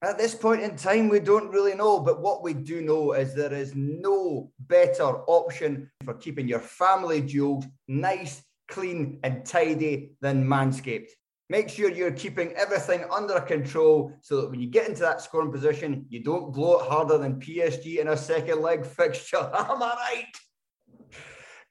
At 0.00 0.16
this 0.16 0.34
point 0.34 0.62
in 0.62 0.74
time, 0.74 1.10
we 1.10 1.20
don't 1.20 1.50
really 1.50 1.74
know, 1.74 2.00
but 2.00 2.22
what 2.22 2.42
we 2.42 2.54
do 2.54 2.80
know 2.80 3.12
is 3.12 3.34
there 3.34 3.52
is 3.52 3.74
no 3.74 4.50
better 4.58 5.18
option 5.26 5.90
for 6.02 6.14
keeping 6.14 6.48
your 6.48 6.60
family 6.60 7.20
jewels 7.20 7.66
nice, 7.88 8.42
clean, 8.68 9.20
and 9.22 9.44
tidy 9.44 10.12
than 10.22 10.46
Manscaped. 10.46 11.10
Make 11.54 11.68
sure 11.68 11.88
you're 11.88 12.10
keeping 12.10 12.52
everything 12.54 13.04
under 13.12 13.38
control 13.38 14.12
so 14.22 14.40
that 14.40 14.50
when 14.50 14.58
you 14.58 14.66
get 14.66 14.88
into 14.88 15.02
that 15.02 15.20
scoring 15.20 15.52
position, 15.52 16.04
you 16.08 16.20
don't 16.20 16.52
blow 16.52 16.80
it 16.80 16.88
harder 16.88 17.16
than 17.16 17.38
PSG 17.38 18.00
in 18.00 18.08
a 18.08 18.16
second 18.16 18.60
leg 18.60 18.84
fixture. 18.98 19.36
Am 19.36 19.80
I 19.80 19.94
right? 19.94 20.34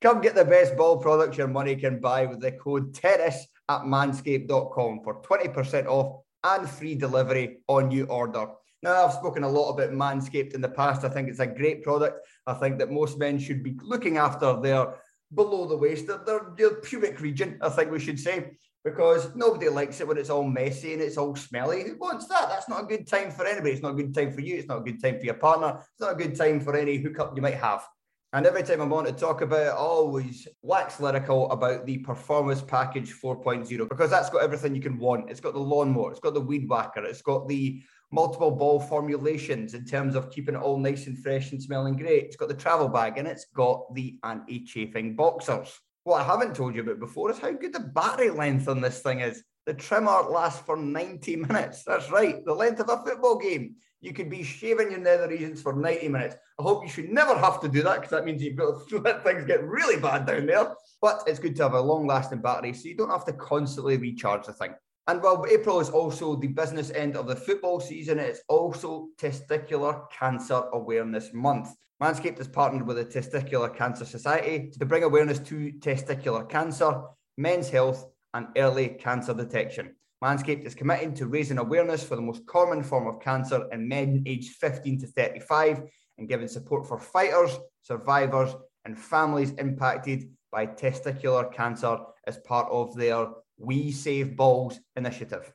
Come 0.02 0.22
get 0.22 0.36
the 0.36 0.46
best 0.46 0.78
ball 0.78 1.00
products 1.00 1.38
your 1.38 1.50
money 1.50 1.76
can 1.76 2.00
buy 2.00 2.26
with 2.28 2.40
the 2.40 2.54
code 2.54 2.94
TERRACE 2.94 3.46
at 3.68 3.82
manscaped.com 3.82 5.02
for 5.04 5.22
20% 5.22 5.88
off 5.88 6.24
and 6.46 6.70
free 6.70 6.96
delivery 6.96 7.58
on 7.68 7.92
your 7.92 8.10
order. 8.10 8.46
Now, 8.84 9.06
I've 9.06 9.14
spoken 9.14 9.44
a 9.44 9.50
lot 9.50 9.72
about 9.72 9.92
Manscaped 9.92 10.56
in 10.56 10.62
the 10.62 10.70
past. 10.70 11.04
I 11.04 11.10
think 11.10 11.28
it's 11.28 11.40
a 11.40 11.48
great 11.48 11.84
product. 11.84 12.26
I 12.48 12.54
think 12.54 12.80
that 12.80 12.90
most 12.90 13.20
men 13.20 13.38
should 13.38 13.62
be 13.62 13.78
looking 13.82 14.16
after 14.16 14.62
their 14.62 14.96
below 15.34 15.68
the 15.68 15.76
waist, 15.76 16.08
their, 16.08 16.22
their, 16.26 16.54
their 16.58 16.76
pubic 16.76 17.20
region, 17.20 17.58
I 17.62 17.68
think 17.68 17.92
we 17.92 18.00
should 18.00 18.20
say, 18.20 18.52
because 18.84 19.34
nobody 19.36 19.70
likes 19.70 20.02
it 20.02 20.08
when 20.08 20.18
it's 20.18 20.30
all 20.30 20.44
messy 20.44 20.94
and 20.94 21.02
it's 21.02 21.18
all 21.18 21.36
smelly. 21.36 21.84
Who 21.84 21.98
wants 21.98 22.28
that? 22.28 22.50
That's 22.50 22.68
not 22.68 22.84
a 22.84 22.88
good 22.88 23.08
time 23.08 23.32
for 23.32 23.46
anybody. 23.46 23.72
It's 23.72 23.82
not 23.82 23.94
a 23.94 24.04
good 24.04 24.14
time 24.14 24.32
for 24.34 24.42
you. 24.42 24.56
It's 24.56 24.68
not 24.68 24.80
a 24.80 24.84
good 24.84 25.02
time 25.02 25.20
for 25.20 25.26
your 25.26 25.36
partner. 25.36 25.78
It's 25.80 26.02
not 26.02 26.14
a 26.14 26.16
good 26.16 26.36
time 26.36 26.60
for 26.60 26.76
any 26.76 26.98
hookup 26.98 27.34
you 27.36 27.42
might 27.42 27.56
have. 27.56 27.88
And 28.34 28.48
every 28.48 28.64
time 28.64 28.82
I'm 28.82 28.92
on 28.94 29.06
to 29.06 29.12
talk 29.12 29.42
about 29.42 29.62
it, 29.62 29.70
I 29.70 29.76
always 29.76 30.48
wax 30.64 31.00
lyrical 31.00 31.52
about 31.52 31.86
the 31.86 32.00
Performance 32.00 32.64
Package 32.64 33.14
4.0 33.14 33.88
because 33.88 34.10
that's 34.10 34.32
got 34.32 34.42
everything 34.42 34.74
you 34.74 34.82
can 34.82 34.98
want. 34.98 35.30
It's 35.30 35.40
got 35.40 35.54
the 35.54 35.60
lawnmower, 35.60 36.10
it's 36.10 36.20
got 36.20 36.34
the 36.34 36.42
weed 36.42 36.68
whacker, 36.68 37.06
it's 37.06 37.22
got 37.22 37.48
the 37.48 37.84
multiple 38.12 38.50
ball 38.50 38.80
formulations 38.80 39.76
in 39.76 39.86
terms 39.86 40.16
of 40.16 40.32
keeping 40.32 40.56
it 40.56 40.62
all 40.62 40.80
nice 40.80 41.06
and 41.06 41.18
fresh 41.18 41.52
and 41.52 41.62
smelling 41.62 41.96
great. 41.96 42.26
It's 42.26 42.36
got 42.36 42.48
the 42.48 42.56
travel 42.56 42.90
bag 42.90 43.20
and 43.20 43.28
it's 43.28 43.46
got 43.46 43.94
the 43.94 44.18
anti 44.24 44.66
chafing 44.66 45.16
boxers. 45.16 45.80
What 46.04 46.22
I 46.22 46.24
haven't 46.24 46.56
told 46.56 46.76
you 46.76 46.82
about 46.82 47.00
before 47.00 47.32
is 47.32 47.40
how 47.40 47.52
good 47.52 47.74
the 47.74 47.80
battery 47.80 48.30
length 48.30 48.68
on 48.68 48.82
this 48.82 49.00
thing 49.00 49.22
is. 49.22 49.44
The 49.66 49.74
trimmer 49.74 50.24
lasts 50.24 50.62
for 50.66 50.76
90 50.76 51.36
minutes. 51.38 51.84
That's 51.84 52.12
right, 52.12 52.44
the 52.44 52.54
length 52.54 52.82
of 52.82 52.90
a 52.90 53.04
football 53.06 53.38
game 53.38 53.76
you 54.04 54.12
could 54.12 54.30
be 54.30 54.44
shaving 54.44 54.92
your 54.92 55.00
nether 55.00 55.30
regions 55.30 55.62
for 55.62 55.74
90 55.74 56.10
minutes. 56.10 56.36
I 56.60 56.64
hope 56.64 56.84
you 56.84 56.90
should 56.90 57.10
never 57.10 57.38
have 57.38 57.62
to 57.62 57.70
do 57.70 57.82
that 57.84 57.96
because 57.96 58.12
that 58.12 58.26
means 58.26 58.44
you've 58.44 58.58
got 58.58 58.88
to 58.90 59.00
let 59.00 59.24
things 59.24 59.46
get 59.46 59.64
really 59.64 60.00
bad 60.00 60.28
down 60.28 60.46
there. 60.46 60.76
But 61.02 61.24
it's 61.26 61.40
good 61.40 61.56
to 61.56 61.64
have 61.64 61.74
a 61.74 61.82
long 61.82 62.06
lasting 62.06 62.42
battery 62.42 62.74
so 62.74 62.90
you 62.90 62.98
don't 62.98 63.10
have 63.10 63.26
to 63.26 63.34
constantly 63.34 63.96
recharge 63.96 64.46
the 64.46 64.54
thing. 64.54 64.74
And 65.08 65.24
while 65.24 65.46
April 65.50 65.80
is 65.80 65.90
also 65.90 66.36
the 66.36 66.48
business 66.48 66.92
end 66.92 67.16
of 67.16 67.28
the 67.28 67.36
football 67.36 67.80
season, 67.80 68.20
it's 68.20 68.42
also 68.50 69.08
Testicular 69.18 70.10
Cancer 70.12 70.64
Awareness 70.74 71.34
Month. 71.34 71.70
Manscaped 72.04 72.38
has 72.38 72.50
partnered 72.50 72.86
with 72.86 72.98
the 72.98 73.06
Testicular 73.06 73.74
Cancer 73.74 74.04
Society 74.04 74.70
to 74.78 74.86
bring 74.86 75.04
awareness 75.04 75.40
to 75.40 75.72
testicular 75.80 76.50
cancer, 76.50 77.02
men's 77.38 77.70
health, 77.70 78.06
and 78.34 78.48
early 78.58 78.90
cancer 78.90 79.34
detection. 79.34 79.96
Manscaped 80.22 80.66
is 80.66 80.76
committed 80.76 81.16
to 81.16 81.28
raising 81.28 81.60
awareness 81.60 82.04
for 82.04 82.18
the 82.18 82.22
most 82.22 82.46
common 82.46 82.84
form 82.84 83.08
of 83.08 83.22
cancer 83.22 83.70
in 83.72 83.88
men 83.88 84.22
aged 84.26 84.54
15 84.56 85.00
to 85.00 85.08
35 85.08 85.84
and 86.18 86.28
giving 86.28 86.50
support 86.50 86.86
for 86.86 87.00
fighters, 87.00 87.58
survivors, 87.84 88.54
and 88.84 89.00
families 89.00 89.52
impacted 89.52 90.30
by 90.52 90.66
testicular 90.68 91.54
cancer 91.54 92.00
as 92.28 92.38
part 92.40 92.70
of 92.70 92.94
their 92.98 93.28
We 93.58 93.94
Save 93.94 94.36
Balls 94.36 94.78
initiative. 94.98 95.54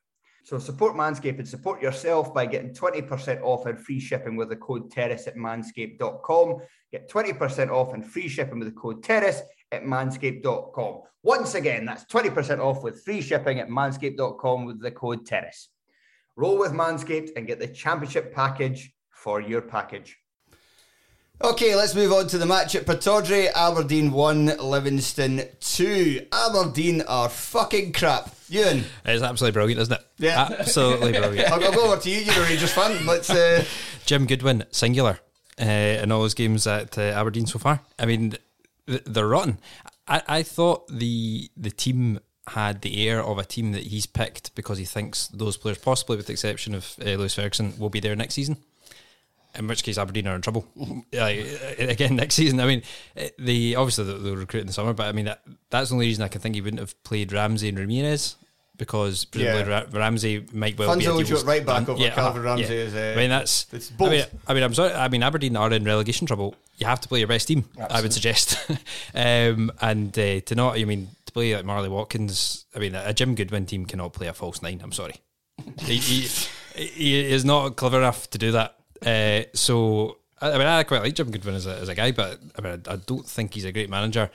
So 0.49 0.59
support 0.59 0.97
Manscaped 0.97 1.39
and 1.41 1.47
support 1.47 1.83
yourself 1.83 2.33
by 2.33 2.47
getting 2.47 2.73
20% 2.73 3.43
off 3.43 3.67
and 3.67 3.79
free 3.79 4.01
shipping 4.01 4.35
with 4.35 4.49
the 4.49 4.57
code 4.57 4.91
TERRACE 4.91 5.27
at 5.27 5.37
manscaped.com. 5.37 6.57
Get 6.91 7.11
20% 7.11 7.69
off 7.69 7.93
and 7.93 8.03
free 8.03 8.29
shipping 8.29 8.59
with 8.59 8.69
the 8.69 8.81
code 8.81 9.03
TERRACE 9.03 9.43
at 9.73 9.83
manscaped.com. 9.83 11.03
Once 11.23 11.55
again, 11.55 11.85
that's 11.85 12.07
20% 12.07 12.61
off 12.61 12.83
with 12.83 13.05
free 13.05 13.21
shipping 13.21 13.61
at 13.61 13.69
manscaped.com 13.69 14.65
with 14.65 14.81
the 14.81 14.91
code 14.91 15.27
TERRACE. 15.27 15.69
Roll 16.35 16.57
with 16.57 16.73
Manscaped 16.73 17.33
and 17.37 17.47
get 17.47 17.59
the 17.59 17.69
championship 17.69 18.33
package 18.33 18.95
for 19.11 19.43
your 19.43 19.61
package. 19.61 20.17
Okay, 21.41 21.77
let's 21.77 21.95
move 21.95 22.13
on 22.13 22.27
to 22.29 22.39
the 22.39 22.47
match 22.47 22.75
at 22.75 22.85
Pittodrie. 22.85 23.49
Aberdeen 23.55 24.11
1, 24.11 24.57
Livingston 24.59 25.43
2. 25.61 26.27
Aberdeen 26.33 27.03
are 27.03 27.29
fucking 27.29 27.93
crap. 27.93 28.35
Euan. 28.51 28.83
It's 29.05 29.23
absolutely 29.23 29.53
brilliant, 29.53 29.81
isn't 29.83 29.95
it? 29.95 30.07
Yeah. 30.19 30.49
Absolutely 30.59 31.13
brilliant. 31.13 31.53
I'll, 31.53 31.63
I'll 31.63 31.73
go 31.73 31.93
over 31.93 32.03
to 32.03 32.11
you. 32.11 32.23
You're 32.23 32.35
a 32.35 32.43
Rangers 32.43 32.73
fan. 32.73 33.07
Let's. 33.07 33.31
Uh... 33.31 33.65
Jim 34.05 34.27
Goodwin, 34.27 34.65
singular, 34.73 35.21
uh, 35.61 35.65
in 35.65 36.11
all 36.11 36.25
his 36.25 36.35
games 36.35 36.67
at 36.67 36.99
uh, 36.99 37.03
Aberdeen 37.03 37.47
so 37.47 37.61
far. 37.61 37.83
I 38.01 38.07
mean, 38.07 38.35
they're 38.87 39.29
rotten. 39.29 39.61
I, 40.09 40.23
I 40.27 40.43
thought 40.43 40.89
the 40.89 41.51
the 41.57 41.71
team 41.71 42.19
had 42.49 42.83
the 42.83 43.07
air 43.07 43.23
of 43.23 43.39
a 43.39 43.45
team 43.45 43.73
that 43.73 43.85
he's 43.85 44.07
picked 44.07 44.55
because 44.55 44.79
he 44.79 44.85
thinks 44.85 45.29
those 45.29 45.57
players, 45.57 45.79
possibly 45.79 46.17
with 46.17 46.27
the 46.27 46.33
exception 46.33 46.75
of 46.75 46.97
uh, 47.01 47.11
Lewis 47.11 47.35
Ferguson, 47.35 47.75
will 47.79 47.91
be 47.91 48.01
there 48.01 48.17
next 48.17 48.35
season. 48.35 48.57
In 49.55 49.67
which 49.67 49.83
case, 49.83 49.99
Aberdeen 49.99 50.29
are 50.29 50.35
in 50.35 50.43
trouble 50.43 50.67
like, 51.13 51.47
again 51.79 52.17
next 52.17 52.35
season. 52.35 52.61
I 52.61 52.67
mean, 52.67 52.83
the 53.39 53.77
obviously 53.77 54.05
they'll 54.05 54.37
recruit 54.37 54.61
in 54.61 54.67
the 54.67 54.73
summer, 54.73 54.93
but 54.93 55.07
I 55.07 55.13
mean 55.13 55.25
that, 55.25 55.43
that's 55.71 55.89
the 55.89 55.95
only 55.95 56.07
reason 56.07 56.23
I 56.23 56.29
can 56.29 56.41
think 56.41 56.55
he 56.55 56.61
wouldn't 56.61 56.81
have 56.81 57.03
played 57.03 57.33
Ramsay 57.33 57.69
and 57.69 57.79
Ramirez 57.79 58.37
because 58.79 59.25
presumably 59.25 59.71
yeah. 59.71 59.81
Ra- 59.81 59.87
Ramsay 59.93 60.47
might 60.53 60.79
well 60.79 60.97
Funso 60.97 61.19
be 61.19 61.35
a 61.35 61.45
right 61.45 61.67
back 61.67 61.89
over 61.89 62.01
yeah, 62.01 62.15
Calvin 62.15 62.43
uh, 62.43 62.45
Ramsay. 62.45 62.75
Yeah. 62.75 62.81
Is, 62.81 62.95
uh, 62.95 63.13
I 63.15 63.17
mean 63.17 63.31
that's. 63.31 63.67
It's 63.73 63.91
both. 63.91 64.09
I 64.09 64.13
mean, 64.13 64.25
I 64.47 64.55
mean, 64.55 64.63
I'm 64.63 64.75
sorry. 64.75 64.95
I 64.95 65.09
mean 65.09 65.23
Aberdeen 65.23 65.57
are 65.57 65.71
in 65.73 65.85
relegation 65.85 66.27
trouble. 66.27 66.55
You 66.77 66.87
have 66.87 67.01
to 67.01 67.09
play 67.09 67.19
your 67.19 67.29
best 67.29 67.49
team. 67.49 67.65
Absolutely. 67.71 67.97
I 67.97 68.01
would 68.01 68.13
suggest, 68.13 68.71
um, 69.15 69.73
and 69.81 70.17
uh, 70.17 70.41
to 70.41 70.55
not. 70.55 70.79
I 70.79 70.85
mean, 70.85 71.09
to 71.27 71.33
play 71.33 71.55
like 71.55 71.65
Marley 71.65 71.89
Watkins. 71.89 72.65
I 72.75 72.79
mean, 72.79 72.95
a 72.95 73.13
Jim 73.13 73.35
Goodwin 73.35 73.67
team 73.67 73.85
cannot 73.85 74.13
play 74.13 74.29
a 74.29 74.33
false 74.33 74.63
nine. 74.63 74.81
I'm 74.83 74.93
sorry. 74.93 75.17
he, 75.81 75.97
he, 75.97 76.29
he 76.77 77.33
is 77.33 77.45
not 77.45 77.77
clever 77.77 77.99
enough 77.99 78.31
to 78.31 78.39
do 78.39 78.53
that. 78.53 78.78
Uh, 79.05 79.43
so 79.55 80.19
I 80.41 80.53
mean, 80.53 80.67
I 80.67 80.83
quite 80.85 81.03
like 81.03 81.15
Jim 81.15 81.31
Goodwin 81.31 81.55
as 81.55 81.67
a, 81.67 81.77
as 81.77 81.89
a 81.89 81.95
guy, 81.95 82.13
but 82.13 82.41
I 82.59 82.63
mean, 82.63 82.83
I, 82.87 82.93
I 82.93 82.97
don't 82.97 83.27
think 83.27 83.55
he's 83.55 83.65
a 83.65 83.73
great 83.73 83.91
manager. 83.91 84.31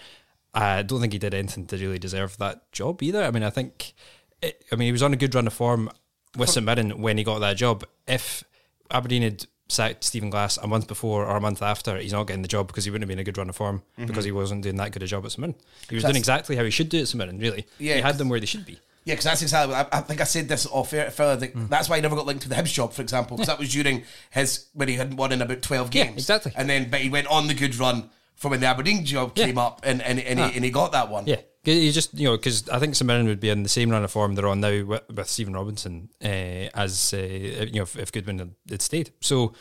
I 0.53 0.81
don't 0.83 0.99
think 1.01 1.13
he 1.13 1.19
did 1.19 1.33
anything 1.33 1.65
to 1.67 1.77
really 1.77 1.97
deserve 1.99 2.37
that 2.37 2.71
job 2.71 3.01
either. 3.01 3.23
I 3.23 3.31
mean, 3.31 3.41
I 3.43 3.49
think, 3.49 3.93
it, 4.41 4.63
I 4.71 4.75
mean, 4.75 4.87
he 4.87 4.91
was 4.91 5.01
on 5.01 5.13
a 5.13 5.15
good 5.15 5.33
run 5.33 5.47
of 5.47 5.53
form 5.53 5.89
with 6.37 6.49
St 6.49 6.65
Mirren 6.65 7.01
when 7.01 7.17
he 7.17 7.23
got 7.23 7.39
that 7.39 7.57
job. 7.57 7.83
If 8.07 8.43
Aberdeen 8.91 9.23
had 9.23 9.45
sacked 9.69 10.03
Stephen 10.03 10.29
Glass 10.29 10.57
a 10.57 10.67
month 10.67 10.87
before 10.87 11.25
or 11.25 11.37
a 11.37 11.41
month 11.41 11.61
after, 11.63 11.97
he's 11.97 12.11
not 12.13 12.27
getting 12.27 12.43
the 12.43 12.47
job 12.47 12.67
because 12.67 12.85
he 12.85 12.91
wouldn't 12.91 13.03
have 13.03 13.09
been 13.09 13.19
a 13.19 13.23
good 13.23 13.37
run 13.37 13.49
of 13.49 13.55
form 13.55 13.81
Mm-hmm. 13.97 14.05
because 14.07 14.25
he 14.25 14.31
wasn't 14.31 14.61
doing 14.61 14.75
that 14.75 14.91
good 14.91 15.01
a 15.01 15.07
job 15.07 15.25
at 15.25 15.31
St 15.31 15.39
Mirren. 15.39 15.55
He 15.89 15.95
was 15.95 16.03
That's- 16.03 16.13
doing 16.13 16.19
exactly 16.21 16.55
how 16.55 16.63
he 16.63 16.69
should 16.69 16.89
do 16.89 16.99
at 16.99 17.07
St 17.07 17.17
Mirren, 17.17 17.39
really. 17.39 17.65
Yeah, 17.79 17.95
he 17.95 18.01
had 18.01 18.17
them 18.19 18.29
where 18.29 18.39
they 18.39 18.45
should 18.45 18.65
be. 18.65 18.77
Yeah, 19.05 19.13
because 19.13 19.25
that's 19.25 19.41
exactly. 19.41 19.75
I, 19.75 19.85
I 19.91 20.01
think 20.01 20.21
I 20.21 20.23
said 20.23 20.47
this 20.47 20.65
off 20.65 20.93
air. 20.93 21.11
Fella, 21.11 21.35
that 21.37 21.51
Hmm. 21.51 21.67
that's 21.67 21.89
why 21.89 21.97
he 21.97 22.01
never 22.01 22.15
got 22.15 22.25
linked 22.25 22.43
to 22.43 22.49
the 22.49 22.55
Hibs 22.55 22.71
job, 22.73 22.93
for 22.93 23.01
example, 23.01 23.35
because 23.37 23.47
that 23.47 23.59
was 23.59 23.71
during 23.71 24.03
his 24.31 24.67
when 24.73 24.87
he 24.87 24.95
hadn't 24.95 25.17
won 25.17 25.31
in 25.31 25.41
about 25.41 25.61
twelve 25.61 25.91
games. 25.91 26.09
Yeah, 26.11 26.13
exactly. 26.35 26.53
And 26.55 26.69
then, 26.69 26.89
but 26.89 27.01
he 27.01 27.09
went 27.09 27.27
on 27.27 27.47
the 27.47 27.53
good 27.53 27.75
run 27.75 28.09
for 28.35 28.49
when 28.49 28.59
the 28.61 28.65
Aberdeen 28.67 29.03
job 29.05 29.33
Yeah. 29.35 29.45
came 29.47 29.57
up, 29.57 29.81
and 29.83 30.01
and, 30.01 30.19
and, 30.19 30.39
Ah. 30.39 30.47
he, 30.49 30.55
and 30.55 30.63
he 30.65 30.71
got 30.71 30.93
that 30.93 31.09
one. 31.09 31.27
Yeah, 31.27 31.37
you 31.65 31.91
just 31.91 32.17
you 32.17 32.29
know 32.29 32.37
because 32.37 32.67
I 32.69 32.79
think 32.79 32.95
St 32.95 33.05
Mirren 33.05 33.25
would 33.27 33.39
be 33.41 33.49
in 33.49 33.63
the 33.63 33.69
same 33.69 33.89
run 33.89 34.03
of 34.05 34.11
form 34.11 34.35
they're 34.35 34.47
on 34.47 34.61
now 34.61 34.83
with, 34.85 35.03
with 35.09 35.27
Stephen 35.29 35.53
Robinson 35.53 36.09
uh, 36.23 36.27
as 36.73 37.13
uh, 37.13 37.17
you 37.17 37.73
know 37.75 37.83
if, 37.83 37.97
if 37.97 38.11
Goodwin 38.11 38.39
had, 38.39 38.51
had 38.69 38.81
stayed. 38.81 39.11
So 39.21 39.53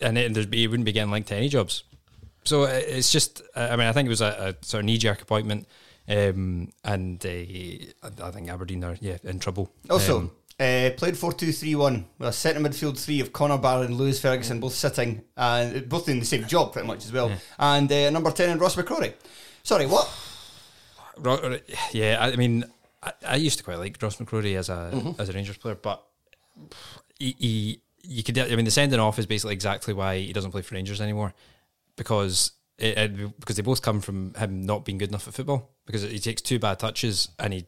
and 0.00 0.16
it, 0.16 0.32
there'd 0.32 0.50
be 0.50 0.58
he 0.58 0.66
wouldn't 0.66 0.86
be 0.86 0.92
getting 0.92 1.10
linked 1.10 1.28
to 1.28 1.36
any 1.36 1.48
jobs. 1.50 1.84
So 2.44 2.62
uh, 2.64 2.68
it's 2.72 3.12
just 3.12 3.42
I 3.54 3.76
mean 3.76 3.86
I 3.86 3.92
think 3.92 4.06
it 4.06 4.10
was 4.10 4.20
a, 4.22 4.56
a 4.60 4.64
sort 4.66 4.80
of 4.80 4.86
knee 4.86 4.98
jerk 4.98 5.20
appointment, 5.22 5.66
um, 6.08 6.70
and 6.84 7.24
uh, 7.24 7.28
I 8.24 8.30
think 8.30 8.48
Aberdeen 8.48 8.84
are 8.84 8.96
yeah 9.00 9.18
in 9.24 9.38
trouble. 9.38 9.72
Also, 9.90 10.18
Um, 10.18 10.30
uh, 10.60 10.90
played 10.96 11.16
4 11.16 11.32
2 11.32 11.50
3 11.52 11.74
1 11.74 12.06
with 12.18 12.28
a 12.28 12.32
centre 12.32 12.60
midfield 12.60 12.98
three 12.98 13.20
of 13.20 13.32
Connor 13.32 13.58
Barron 13.58 13.86
and 13.86 13.96
Lewis 13.96 14.20
Ferguson 14.20 14.60
both 14.60 14.74
sitting 14.74 15.22
and 15.36 15.88
both 15.88 16.06
doing 16.06 16.20
the 16.20 16.26
same 16.26 16.46
job 16.46 16.72
pretty 16.72 16.86
much 16.86 17.04
as 17.04 17.12
well. 17.12 17.32
And 17.58 17.90
uh, 17.90 18.10
number 18.10 18.30
10 18.30 18.50
and 18.50 18.60
Ross 18.60 18.76
McCrorie. 18.76 19.14
Sorry, 19.62 19.86
what? 19.86 20.08
Yeah, 21.92 22.18
I 22.20 22.36
mean, 22.36 22.64
I, 23.02 23.12
I 23.26 23.36
used 23.36 23.58
to 23.58 23.64
quite 23.64 23.78
like 23.78 24.00
Ross 24.00 24.16
McCrorie 24.16 24.56
as 24.56 24.68
a 24.68 25.14
as 25.18 25.28
a 25.28 25.32
Rangers 25.32 25.56
player, 25.58 25.74
but 25.74 26.02
he, 27.18 27.34
he 27.38 27.80
you 28.02 28.22
could 28.22 28.38
I 28.38 28.54
mean 28.56 28.64
the 28.64 28.70
sending 28.70 28.98
off 29.00 29.18
is 29.18 29.26
basically 29.26 29.54
exactly 29.54 29.94
why 29.94 30.18
he 30.18 30.32
doesn't 30.32 30.50
play 30.50 30.62
for 30.62 30.74
Rangers 30.74 31.00
anymore 31.00 31.34
because 31.96 32.52
it, 32.82 32.98
it- 32.98 33.40
because 33.40 33.56
they 33.56 33.62
both 33.62 33.80
come 33.82 34.00
from 34.00 34.34
him 34.34 34.62
not 34.66 34.84
being 34.84 34.98
good 34.98 35.08
enough 35.08 35.26
at 35.28 35.34
football 35.34 35.70
because 35.86 36.02
he 36.02 36.18
takes 36.18 36.42
two 36.42 36.58
bad 36.58 36.78
touches 36.78 37.28
and 37.38 37.52
he 37.52 37.66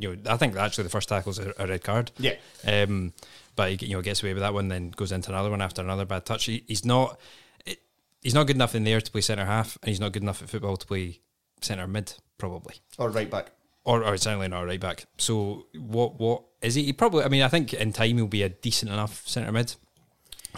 you 0.00 0.14
know 0.14 0.16
I 0.32 0.36
think 0.36 0.56
actually 0.56 0.84
the 0.84 0.90
first 0.90 1.08
tackle 1.08 1.30
is 1.30 1.38
a, 1.38 1.52
a 1.58 1.66
red 1.66 1.82
card 1.84 2.10
Yeah. 2.18 2.34
um 2.66 3.12
but 3.54 3.70
he 3.70 3.86
you 3.86 3.94
know 3.96 4.02
gets 4.02 4.22
away 4.22 4.34
with 4.34 4.42
that 4.42 4.52
one 4.54 4.68
then 4.68 4.90
goes 4.90 5.12
into 5.12 5.30
another 5.30 5.50
one 5.50 5.62
after 5.62 5.82
another 5.82 6.04
bad 6.04 6.26
touch 6.26 6.44
he, 6.44 6.64
he's 6.68 6.84
not 6.84 7.18
it, 7.64 7.78
he's 8.22 8.34
not 8.34 8.46
good 8.46 8.56
enough 8.56 8.74
in 8.74 8.84
there 8.84 9.00
to 9.00 9.10
play 9.10 9.20
centre 9.20 9.44
half 9.46 9.78
and 9.82 9.88
he's 9.88 10.00
not 10.00 10.12
good 10.12 10.22
enough 10.22 10.42
at 10.42 10.48
football 10.50 10.76
to 10.76 10.86
play 10.86 11.20
centre 11.60 11.86
mid 11.86 12.14
probably 12.38 12.74
Or 12.98 13.10
right 13.10 13.30
back. 13.30 13.52
or, 13.84 14.04
or 14.04 14.16
certainly 14.18 14.48
not 14.48 14.66
right 14.66 14.80
back. 14.80 15.06
So 15.18 15.66
what 15.78 16.18
what 16.20 16.42
is 16.60 16.74
he? 16.74 16.82
He 16.84 16.92
probably. 16.92 17.22
I 17.24 17.28
mean, 17.28 17.42
I 17.42 17.48
think 17.48 17.72
in 17.72 17.92
time 17.92 18.16
he'll 18.16 18.26
be 18.26 18.42
a 18.42 18.48
decent 18.48 18.90
enough 18.90 19.22
centre 19.28 19.52
mid. 19.52 19.74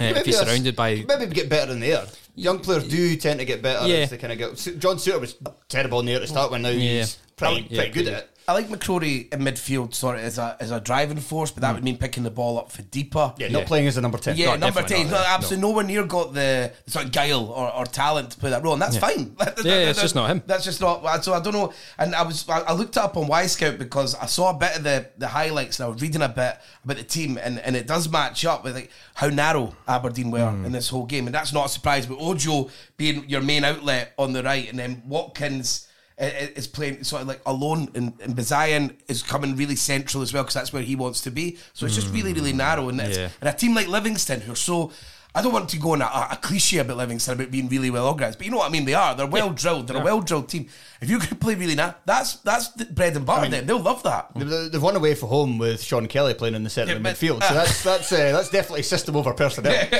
Uh, 0.01 0.05
if 0.05 0.15
that's- 0.25 0.39
surrounded 0.39 0.77
by 0.77 1.05
maybe 1.09 1.27
get 1.35 1.49
better 1.49 1.73
in 1.73 1.81
the 1.81 1.93
air. 1.93 2.07
Young 2.35 2.61
players 2.61 2.85
do 2.85 3.17
tend 3.17 3.41
to 3.41 3.45
get 3.45 3.63
better 3.63 3.87
Yeah. 3.89 3.97
as 3.97 4.11
they 4.11 4.17
kind 4.17 4.33
of 4.33 4.39
go. 4.39 4.51
John 4.79 4.97
Souttar 4.97 5.21
was 5.21 5.35
terrible 5.69 5.99
in 6.01 6.07
the 6.07 6.13
air 6.13 6.21
to 6.21 6.27
start 6.27 6.53
with. 6.53 6.61
Now 6.61 6.69
Yeah. 6.69 7.01
he's 7.01 7.19
pretty, 7.39 7.67
Yeah, 7.71 7.81
pretty 7.83 7.91
good 7.93 8.09
at 8.09 8.23
it. 8.25 8.31
I 8.49 8.53
like 8.55 8.69
McCrorie 8.69 9.31
in 9.31 9.41
midfield 9.41 9.95
sort 9.95 10.17
of 10.17 10.23
as 10.25 10.39
a 10.39 10.57
as 10.59 10.71
a 10.71 10.81
driving 10.81 11.19
force, 11.21 11.51
but 11.51 11.61
that 11.61 11.75
would 11.75 11.85
mean 11.85 11.99
picking 11.99 12.23
the 12.23 12.31
ball 12.31 12.57
up 12.59 12.73
for 12.73 12.81
deeper. 12.81 13.35
Yeah, 13.37 13.49
not 13.49 13.67
playing 13.67 13.87
as 13.89 13.99
a 13.99 14.01
number 14.01 14.17
ten. 14.17 14.39
Yeah, 14.39 14.53
No, 14.57 14.57
number 14.57 14.83
ten. 14.85 15.03
not, 15.03 15.11
No, 15.11 15.21
yeah, 15.21 15.35
absolutely 15.35 15.69
nowhere 15.69 15.85
near 15.85 16.05
got 16.07 16.33
the 16.33 16.73
sort 16.87 17.05
of 17.05 17.13
guile 17.13 17.45
or, 17.45 17.71
or 17.71 17.85
talent 17.85 18.31
to 18.31 18.39
play 18.39 18.49
that 18.49 18.63
role, 18.65 18.73
and 18.73 18.81
that's 18.81 18.97
fine. 18.97 19.37
Yeah, 19.63 19.91
it's 19.91 20.01
just 20.01 20.15
not 20.15 20.31
him. 20.31 20.43
That's 20.47 20.65
just 20.65 20.81
not. 20.81 21.23
So 21.23 21.35
I 21.35 21.41
don't 21.41 21.53
know. 21.53 21.75
And 21.99 22.15
I 22.15 22.23
was 22.23 22.49
I 22.49 22.61
I 22.61 22.73
looked 22.73 22.97
it 22.97 23.03
up 23.03 23.19
on 23.19 23.27
Wyscout 23.29 23.77
because 23.79 24.15
I 24.15 24.25
saw 24.25 24.49
a 24.49 24.55
bit 24.55 24.79
of 24.79 24.83
the, 24.83 25.07
the 25.19 25.29
highlights 25.29 25.79
and 25.79 25.85
I 25.87 25.91
was 25.91 26.01
reading 26.01 26.23
a 26.23 26.29
bit 26.31 26.57
about 26.85 26.97
the 26.97 27.03
team, 27.05 27.37
and, 27.43 27.59
and 27.59 27.77
it 27.77 27.87
does 27.87 28.09
match 28.11 28.47
up 28.47 28.65
with 28.65 28.75
like 28.77 28.91
how 29.13 29.27
narrow 29.29 29.77
Aberdeen 29.87 30.31
were 30.31 30.49
Hmm. 30.51 30.65
in 30.65 30.73
this 30.73 30.89
whole 30.89 31.05
game, 31.05 31.27
and 31.27 31.35
that's 31.35 31.53
not 31.53 31.67
a 31.67 31.69
surprise. 31.69 32.07
But 32.07 32.17
Ojo 32.19 32.71
being 32.97 33.29
your 33.29 33.43
main 33.43 33.63
outlet 33.65 34.15
on 34.19 34.33
the 34.33 34.43
right, 34.43 34.71
and 34.71 34.79
then 34.79 35.03
Watkins 35.07 35.85
i- 35.85 35.85
i- 35.85 35.88
is 36.19 36.67
playing 36.67 37.05
sort 37.05 37.23
of 37.23 37.29
like 37.29 37.41
alone, 37.47 37.89
and, 37.95 38.13
and 38.21 38.35
Bazayan 38.37 38.95
is 39.09 39.23
coming 39.23 39.57
really 39.57 39.77
central 39.77 40.23
as 40.23 40.33
well 40.35 40.43
because 40.43 40.55
that's 40.55 40.73
where 40.73 40.83
he 40.83 40.97
wants 40.97 41.21
to 41.23 41.31
be. 41.31 41.59
So 41.75 41.87
it's 41.87 41.95
just 41.95 42.13
really, 42.13 42.33
really 42.33 42.53
narrow. 42.53 42.89
And, 42.89 43.01
it's. 43.01 43.17
Yeah. 43.17 43.29
and 43.41 43.49
a 43.49 43.53
team 43.53 43.75
like 43.75 43.87
Livingston, 43.89 44.41
who 44.41 44.53
are 44.53 44.57
so. 44.57 44.93
I 45.35 45.43
don't 45.43 45.53
want 45.53 45.69
to 45.69 45.79
go 45.79 45.93
on 45.93 46.03
a, 46.03 46.07
a 46.07 46.39
cliche 46.43 46.79
about 46.79 46.97
Livingston 46.97 47.35
about 47.35 47.51
being 47.53 47.69
really 47.69 47.91
well 47.91 48.09
organised, 48.09 48.39
but 48.39 48.47
you 48.47 48.51
know 48.51 48.57
what 48.57 48.69
I 48.69 48.73
mean. 48.73 48.87
They 48.87 48.95
are. 48.95 49.15
They're 49.15 49.27
well 49.27 49.51
drilled. 49.51 49.87
They're 49.87 50.01
a 50.01 50.03
well 50.03 50.21
drilled 50.21 50.49
team. 50.49 50.69
If 51.01 51.09
you 51.11 51.19
can 51.19 51.37
play 51.37 51.55
really 51.55 51.77
now, 51.77 51.95
that's 52.05 52.37
that's 52.37 52.69
the 52.71 52.87
bread 52.87 53.15
and 53.15 53.25
butter. 53.25 53.49
then 53.49 53.67
they'll 53.67 53.79
love 53.79 54.03
that. 54.03 54.31
They've 54.35 54.73
they've 54.73 54.83
won 54.83 54.97
away 54.97 55.15
from 55.15 55.29
home 55.29 55.59
with 55.59 55.83
Sean 55.83 56.09
Kelly 56.09 56.35
playing 56.35 56.55
in 56.57 56.65
the 56.65 56.71
centre 56.71 56.93
Yeah, 56.93 56.97
of 56.97 57.03
but- 57.05 57.15
midfield, 57.15 57.43
so 57.45 57.55
that's 57.55 57.83
that's 57.85 58.11
uh, 58.11 58.33
that's 58.33 58.51
definitely 58.51 58.83
system 58.83 59.15
over 59.17 59.33
personnel. 59.35 59.89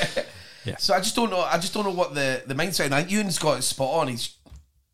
So 0.77 0.93
I 0.93 0.99
just 0.99 1.17
don't 1.17 1.31
know. 1.31 1.41
I 1.41 1.57
just 1.57 1.73
don't 1.73 1.85
know 1.85 1.93
what 1.93 2.15
the 2.15 2.43
the 2.47 2.53
mindset. 2.55 2.87
And 2.87 2.95
I 2.95 3.03
think 3.03 3.19
Euan's 3.19 3.39
got 3.39 3.59
it 3.59 3.63
spot 3.63 4.01
on. 4.01 4.09
He's 4.09 4.29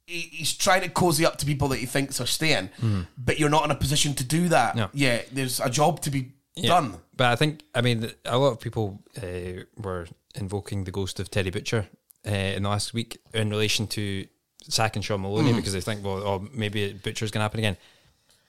he, 0.06 0.20
he's 0.20 0.52
trying 0.52 0.82
to 0.82 0.88
cozy 0.88 1.24
up 1.26 1.38
to 1.38 1.46
people 1.46 1.68
that 1.68 1.78
he 1.78 1.86
thinks 1.86 2.20
are 2.20 2.26
staying, 2.26 2.70
but 3.16 3.38
you're 3.38 3.50
not 3.50 3.64
in 3.64 3.70
a 3.70 3.74
position 3.74 4.14
to 4.14 4.24
do 4.24 4.48
that. 4.48 4.76
No. 4.76 4.88
Yeah, 4.92 5.22
there's 5.32 5.60
a 5.60 5.70
job 5.70 6.00
to 6.02 6.10
be 6.10 6.32
Yeah. 6.56 6.68
done. 6.68 6.96
But 7.16 7.28
I 7.32 7.36
think, 7.36 7.62
I 7.74 7.80
mean, 7.80 8.10
a 8.24 8.38
lot 8.38 8.48
of 8.52 8.60
people 8.60 9.02
uh, 9.22 9.64
were 9.76 10.06
invoking 10.34 10.84
the 10.84 10.90
ghost 10.90 11.20
of 11.20 11.30
Terry 11.30 11.50
Butcher 11.50 11.86
uh, 12.26 12.30
in 12.30 12.62
the 12.64 12.68
last 12.68 12.92
week 12.94 13.18
in 13.32 13.50
relation 13.50 13.86
to 13.88 14.26
sacking 14.68 15.02
Shaun 15.02 15.20
Maloney 15.22 15.52
because 15.52 15.72
they 15.72 15.80
think, 15.80 16.04
well, 16.04 16.22
oh, 16.26 16.48
maybe 16.52 16.92
Butcher's 16.92 17.30
going 17.30 17.40
to 17.40 17.44
happen 17.44 17.60
again. 17.60 17.76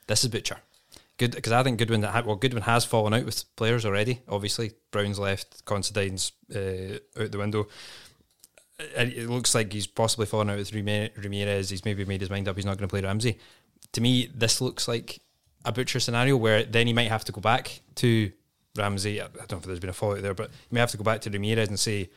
This 0.08 0.24
is 0.24 0.30
Butcher. 0.30 0.58
Good 1.18 1.32
because 1.32 1.54
I 1.54 1.64
think 1.64 1.80
Goodwin, 1.80 2.02
well, 2.02 2.36
Goodwin 2.36 2.64
has 2.64 2.84
fallen 2.86 3.14
out 3.14 3.24
with 3.26 3.44
players 3.56 3.86
already. 3.86 4.20
Obviously, 4.28 4.74
Brown's 4.92 5.18
left, 5.20 5.64
Considine's 5.66 6.34
uh, 6.54 6.98
out 7.22 7.32
the 7.32 7.38
window. 7.38 7.68
It 8.78 9.30
looks 9.30 9.56
like 9.56 9.72
he's 9.72 9.88
possibly 9.88 10.26
fallen 10.26 10.50
out 10.50 10.58
with 10.58 10.74
Rami- 10.74 11.12
Ramirez. 11.16 11.70
He's 11.70 11.86
maybe 11.86 12.04
made 12.04 12.20
his 12.22 12.30
mind 12.30 12.48
up. 12.48 12.58
He's 12.58 12.66
not 12.66 12.78
going 12.78 12.88
to 12.88 12.92
play 12.92 13.02
Ramsay. 13.02 13.40
To 13.94 14.02
me, 14.02 14.30
this 14.34 14.60
looks 14.60 14.88
like 14.88 15.22
a 15.64 15.72
butcher 15.72 16.00
scenario 16.00 16.36
where 16.38 16.64
then 16.64 16.88
he 16.88 16.94
might 16.94 17.10
have 17.10 17.26
to 17.26 17.32
go 17.32 17.42
back 17.42 17.82
to 17.96 18.32
Ramsay. 18.78 19.22
I 19.22 19.28
don't 19.28 19.52
know 19.52 19.58
if 19.58 19.64
there's 19.64 19.80
been 19.80 19.90
a 19.90 19.94
fallout 19.94 20.22
there, 20.22 20.34
but 20.34 20.52
he 20.70 20.74
may 20.74 20.80
have 20.80 20.92
to 20.92 20.98
go 20.98 21.04
back 21.04 21.22
to 21.22 21.30
Ramirez 21.30 21.70
and 21.70 21.80
say, 21.80 22.10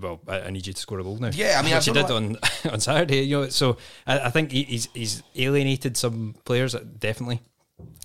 "Well, 0.00 0.20
I, 0.28 0.50
need 0.50 0.66
you 0.66 0.72
to 0.72 0.80
score 0.80 0.98
a 0.98 1.04
goal 1.04 1.18
now." 1.18 1.30
Yeah, 1.32 1.58
I 1.58 1.62
mean, 1.62 1.74
which 1.76 1.86
he 1.86 1.92
did 1.92 2.10
on 2.10 2.36
on 2.70 2.80
Saturday. 2.80 3.22
You 3.22 3.42
know, 3.42 3.48
so 3.48 3.76
I, 4.06 4.20
I 4.20 4.30
think 4.30 4.52
he, 4.52 4.64
he's 4.64 4.88
he's 4.92 5.22
alienated 5.36 5.96
some 5.96 6.34
players 6.44 6.74
uh, 6.74 6.84
definitely, 6.98 7.40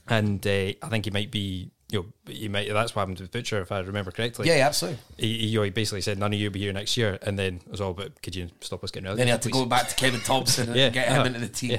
and 0.08 0.46
uh, 0.46 0.74
I 0.82 0.90
think 0.90 1.06
he 1.06 1.12
might 1.12 1.32
be. 1.32 1.72
You 1.92 2.00
know, 2.28 2.34
he 2.34 2.48
might. 2.48 2.68
That's 2.72 2.96
what 2.96 3.02
happened 3.02 3.20
with 3.20 3.32
Butcher, 3.32 3.62
if 3.62 3.72
I 3.72 3.80
remember 3.80 4.10
correctly. 4.12 4.48
Yeah, 4.48 4.58
yeah, 4.58 4.68
absolutely. 4.68 5.00
He, 5.18 5.38
he, 5.38 5.46
you 5.48 5.60
know, 5.60 5.64
he 5.64 5.70
basically 5.70 6.02
said 6.02 6.18
none 6.18 6.34
of 6.34 6.40
you 6.40 6.48
will 6.50 6.54
be 6.54 6.60
here 6.62 6.74
next 6.74 6.98
year, 6.98 7.20
and 7.22 7.38
then 7.38 7.62
it 7.66 7.72
was 7.72 7.80
all 7.82 7.92
about 7.92 8.22
could 8.24 8.36
you 8.36 8.50
stop 8.62 8.84
us 8.84 8.90
getting 8.92 9.08
out 9.08 9.18
Then 9.18 9.28
relegated? 9.28 9.28
he 9.28 9.32
had 9.32 9.42
to 9.42 9.50
please?" 9.50 9.64
go 9.64 9.66
back 9.70 9.90
to 9.90 9.96
Kevin 9.96 10.20
Thompson 10.22 10.68
and 10.70 10.76
Yeah, 10.80 10.90
get 10.90 11.08
him 11.10 11.22
uh, 11.22 11.26
into 11.26 11.40
the 11.40 11.48
team. 11.48 11.72
yeah. 11.72 11.78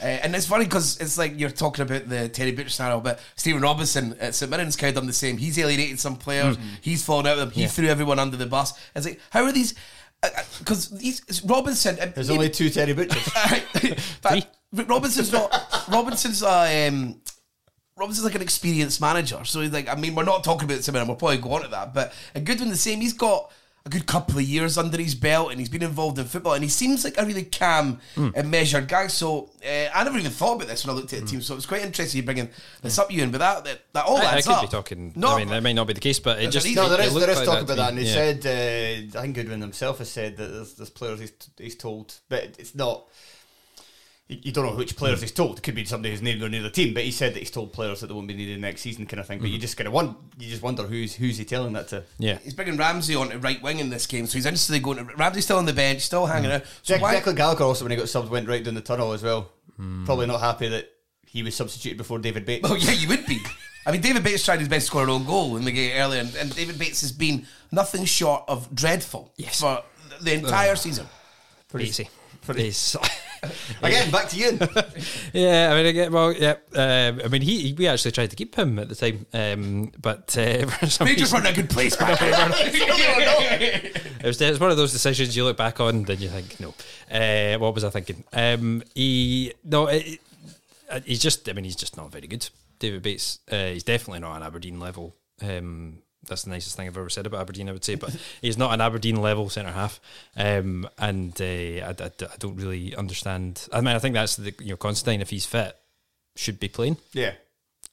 Uh, 0.00 0.04
and 0.04 0.36
it's 0.36 0.46
funny 0.46 0.64
because 0.64 1.00
it's 1.00 1.18
like 1.18 1.40
you're 1.40 1.50
talking 1.50 1.82
about 1.82 2.08
the 2.08 2.28
Terry 2.28 2.52
Butcher 2.52 2.68
scenario, 2.68 3.00
but 3.00 3.18
Stephen 3.34 3.60
Robinson 3.60 4.16
at 4.20 4.32
St 4.36 4.48
Mirren's 4.48 4.76
kind 4.76 4.90
of 4.90 4.94
done 4.94 5.08
the 5.08 5.12
same. 5.12 5.36
He's 5.38 5.58
alienated 5.58 5.98
some 5.98 6.14
players. 6.14 6.56
He's 6.80 7.04
fallen 7.04 7.26
out 7.26 7.36
with 7.36 7.46
them. 7.46 7.50
He 7.50 7.66
threw 7.66 7.88
everyone 7.88 8.20
under 8.20 8.36
the 8.36 8.46
bus. 8.46 8.74
It's 8.94 9.06
like, 9.06 9.20
how 9.30 9.42
are 9.42 9.50
these? 9.50 9.74
Because 10.60 10.90
these 10.90 11.42
Robinson. 11.44 11.98
uh, 12.00 12.12
There's 12.14 12.30
only 12.30 12.48
two 12.48 12.70
Terry 12.70 12.92
Butchers. 12.92 13.28
but 14.22 14.56
Robinson's 14.72 15.32
not. 15.32 15.52
Robinson's 15.90 16.44
uh, 16.44 16.88
um, 16.92 17.20
Robinson's 17.98 18.24
like 18.24 18.34
an 18.34 18.42
experienced 18.42 19.00
manager. 19.00 19.44
So 19.44 19.60
he's 19.60 19.72
like, 19.72 19.88
I 19.88 19.94
mean, 19.94 20.14
we're 20.14 20.24
not 20.24 20.44
talking 20.44 20.70
about 20.70 20.82
Simon, 20.84 21.00
and 21.02 21.08
we'll 21.08 21.16
probably 21.16 21.38
go 21.38 21.52
on 21.52 21.62
to 21.62 21.68
that. 21.68 21.94
But 21.94 22.12
a 22.34 22.40
Goodwin 22.40 22.68
the 22.70 22.76
same. 22.76 23.00
He's 23.00 23.12
got 23.12 23.50
a 23.86 23.88
good 23.90 24.06
couple 24.06 24.36
of 24.36 24.42
years 24.44 24.76
under 24.76 24.98
his 25.00 25.14
belt, 25.14 25.50
and 25.50 25.58
he's 25.58 25.68
been 25.70 25.82
involved 25.82 26.18
in 26.18 26.26
football, 26.26 26.52
and 26.52 26.62
he 26.62 26.68
seems 26.68 27.04
like 27.04 27.16
a 27.16 27.24
really 27.24 27.44
calm 27.44 28.00
and 28.16 28.50
measured 28.50 28.86
guy. 28.88 29.06
So 29.06 29.50
uh, 29.64 29.88
I 29.94 30.04
never 30.04 30.18
even 30.18 30.30
thought 30.30 30.56
about 30.56 30.68
this 30.68 30.84
when 30.84 30.94
I 30.94 30.98
looked 30.98 31.12
at 31.12 31.20
the 31.20 31.26
team. 31.26 31.40
So 31.40 31.54
it 31.54 31.56
was 31.56 31.64
quite 31.66 31.82
interesting 31.82 32.18
you 32.20 32.24
bringing 32.24 32.50
this 32.82 32.98
up, 32.98 33.08
Euan. 33.10 33.32
But 33.32 33.38
that 33.38 33.64
that, 33.64 33.80
that 33.94 34.04
all 34.04 34.18
I, 34.18 34.34
I 34.36 34.42
could 34.42 34.52
up. 34.52 34.62
be 34.62 34.68
talking. 34.68 35.12
No, 35.16 35.34
I 35.34 35.38
mean, 35.38 35.48
that 35.48 35.62
may 35.62 35.72
not 35.72 35.86
be 35.86 35.94
the 35.94 36.00
case, 36.00 36.18
but 36.20 36.40
it 36.42 36.50
just 36.50 36.66
an 36.66 36.74
No, 36.74 36.88
there 36.88 37.00
it 37.00 37.06
is 37.06 37.14
looked 37.14 37.26
there 37.26 37.32
is 37.32 37.38
like 37.38 37.46
talk 37.46 37.62
about 37.62 37.74
to 37.74 37.80
that, 37.80 37.94
me. 37.94 38.00
and 38.00 38.06
he 38.06 38.12
Yeah. 38.12 38.40
said 38.42 39.14
uh, 39.14 39.18
I 39.18 39.22
think 39.22 39.36
Goodwin 39.36 39.60
himself 39.62 39.98
has 39.98 40.10
said 40.10 40.36
that 40.36 40.48
there's, 40.48 40.74
there's 40.74 40.90
players 40.90 41.20
he's, 41.20 41.32
he's 41.56 41.74
told, 41.76 42.14
but 42.28 42.42
it's 42.58 42.74
not. 42.74 43.06
You 44.28 44.38
you 44.42 44.52
don't 44.52 44.66
know 44.66 44.76
which 44.76 44.94
players 44.96 45.20
he's 45.22 45.32
told. 45.32 45.58
It 45.58 45.62
could 45.62 45.74
be 45.74 45.84
somebody 45.86 46.10
who's 46.12 46.20
named 46.22 46.42
or 46.42 46.48
near 46.48 46.62
the 46.62 46.70
team, 46.70 46.92
but 46.94 47.02
he 47.02 47.10
said 47.10 47.32
that 47.34 47.38
he's 47.40 47.50
told 47.50 47.72
players 47.72 48.00
that 48.00 48.08
they 48.08 48.14
won't 48.14 48.28
be 48.28 48.34
needed 48.34 48.60
next 48.60 48.82
season, 48.82 49.06
kind 49.06 49.20
of 49.20 49.26
thing. 49.26 49.38
But 49.40 49.48
you 49.48 49.58
just 49.58 49.76
kind 49.76 49.86
of 49.88 49.94
wonder, 49.94 50.14
you 50.38 50.50
just 50.50 50.62
wonder 50.62 50.82
who's 50.82 51.14
who's 51.14 51.38
he 51.38 51.44
telling 51.46 51.72
that 51.72 51.88
to. 51.88 52.04
yeah. 52.18 52.38
He's 52.44 52.52
bringing 52.54 52.76
Ramsay 52.76 53.14
on 53.14 53.30
to 53.30 53.38
right 53.38 53.60
wing 53.62 53.78
in 53.78 53.88
this 53.90 54.06
game, 54.06 54.26
so 54.26 54.34
he's 54.34 54.44
instantly 54.46 54.80
going. 54.80 54.98
To, 54.98 55.14
Ramsay's 55.16 55.44
still 55.44 55.56
on 55.58 55.64
the 55.66 55.72
bench, 55.72 56.02
still 56.02 56.26
hanging 56.26 56.50
out. 56.52 56.62
So 56.82 56.94
Jack, 56.94 57.00
why? 57.02 57.16
Declan 57.16 57.36
Gallagher 57.36 57.64
also, 57.64 57.84
when 57.84 57.90
he 57.90 57.96
got 57.96 58.06
subbed, 58.06 58.28
went 58.28 58.48
right 58.48 58.62
down 58.62 58.74
the 58.74 58.80
tunnel 58.82 59.12
as 59.12 59.22
well. 59.22 59.50
Probably 60.04 60.26
not 60.26 60.40
happy 60.40 60.68
that 60.68 60.90
he 61.26 61.42
was 61.42 61.54
substituted 61.54 61.96
before 61.96 62.18
David 62.18 62.44
Bates. 62.44 62.68
Oh 62.68 62.74
yeah, 62.74 62.90
you 62.92 63.08
would 63.08 63.24
be. 63.26 63.38
I 63.86 63.92
mean, 63.92 64.00
David 64.02 64.24
Bates 64.24 64.44
tried 64.44 64.58
his 64.58 64.68
best 64.68 64.86
to 64.86 64.90
score 64.90 65.04
an 65.04 65.08
own 65.10 65.24
goal 65.24 65.56
in 65.56 65.64
the 65.64 65.72
game 65.72 65.92
earlier, 65.96 66.20
and, 66.20 66.34
and 66.34 66.54
David 66.54 66.78
Bates 66.78 67.00
has 67.00 67.12
been 67.12 67.46
nothing 67.72 68.04
short 68.04 68.42
of 68.48 68.74
dreadful 68.74 69.32
Yes. 69.36 69.60
for 69.60 69.82
the 70.20 70.34
entire 70.34 70.76
season. 70.76 71.06
Pretty, 71.70 71.88
Easy. 71.88 72.08
He's- 72.54 72.96
Again, 73.82 74.10
back 74.10 74.28
to 74.30 74.36
you. 74.36 74.58
yeah, 75.32 75.70
I 75.72 75.76
mean, 75.76 75.86
again, 75.86 76.12
well, 76.12 76.32
yeah. 76.32 76.54
Um, 76.74 77.20
I 77.24 77.28
mean, 77.28 77.42
he, 77.42 77.60
he- 77.68 77.72
we 77.74 77.86
actually 77.86 78.10
tried 78.12 78.30
to 78.30 78.36
keep 78.36 78.54
him 78.56 78.78
at 78.78 78.88
the 78.88 78.94
time, 78.94 79.26
um, 79.32 79.92
but 80.00 80.36
uh, 80.36 80.66
for 80.70 80.86
some 80.86 81.06
Rangers 81.06 81.32
were 81.32 81.40
in 81.40 81.46
a 81.46 81.52
good 81.52 81.70
place 81.70 81.96
back 81.96 82.18
then. 82.18 82.50
it 82.54 84.24
was 84.24 84.40
it's 84.40 84.60
one 84.60 84.70
of 84.70 84.76
those 84.76 84.92
decisions 84.92 85.36
you 85.36 85.44
look 85.44 85.56
back 85.56 85.80
on, 85.80 86.02
then 86.04 86.20
you 86.20 86.28
think, 86.28 86.58
no, 86.60 86.74
uh, 87.10 87.58
what 87.58 87.74
was 87.74 87.84
I 87.84 87.90
thinking? 87.90 88.24
Um, 88.32 88.82
he 88.94 89.52
no, 89.64 89.86
it, 89.86 90.18
it- 90.90 91.04
he's 91.04 91.20
just. 91.20 91.48
I 91.48 91.52
mean, 91.52 91.64
he's 91.64 91.76
just 91.76 91.96
not 91.96 92.10
very 92.10 92.26
good. 92.26 92.48
David 92.78 93.02
Bates, 93.02 93.40
uh, 93.50 93.66
he's 93.68 93.84
definitely 93.84 94.20
not 94.20 94.36
an 94.36 94.42
Aberdeen 94.42 94.78
level. 94.80 95.14
Um, 95.42 95.98
that's 96.28 96.42
the 96.44 96.50
nicest 96.50 96.76
thing 96.76 96.86
I've 96.86 96.96
ever 96.96 97.08
said 97.10 97.26
about 97.26 97.40
Aberdeen, 97.40 97.68
I 97.68 97.72
would 97.72 97.84
say. 97.84 97.94
But 97.96 98.16
he's 98.42 98.58
not 98.58 98.72
an 98.72 98.80
Aberdeen 98.80 99.16
level 99.20 99.48
centre 99.48 99.72
half, 99.72 100.00
um, 100.36 100.88
and 100.98 101.38
uh, 101.40 101.44
I, 101.44 101.94
I- 101.98 102.10
I 102.20 102.36
don't 102.38 102.56
really 102.56 102.94
understand. 102.96 103.66
I 103.72 103.80
mean, 103.80 103.94
I 103.96 103.98
think 103.98 104.14
that's 104.14 104.36
the 104.36 104.54
you 104.60 104.70
know 104.70 104.76
Constantine, 104.76 105.20
if 105.20 105.30
he's 105.30 105.46
fit, 105.46 105.76
should 106.36 106.60
be 106.60 106.68
playing, 106.68 106.98
yeah. 107.12 107.32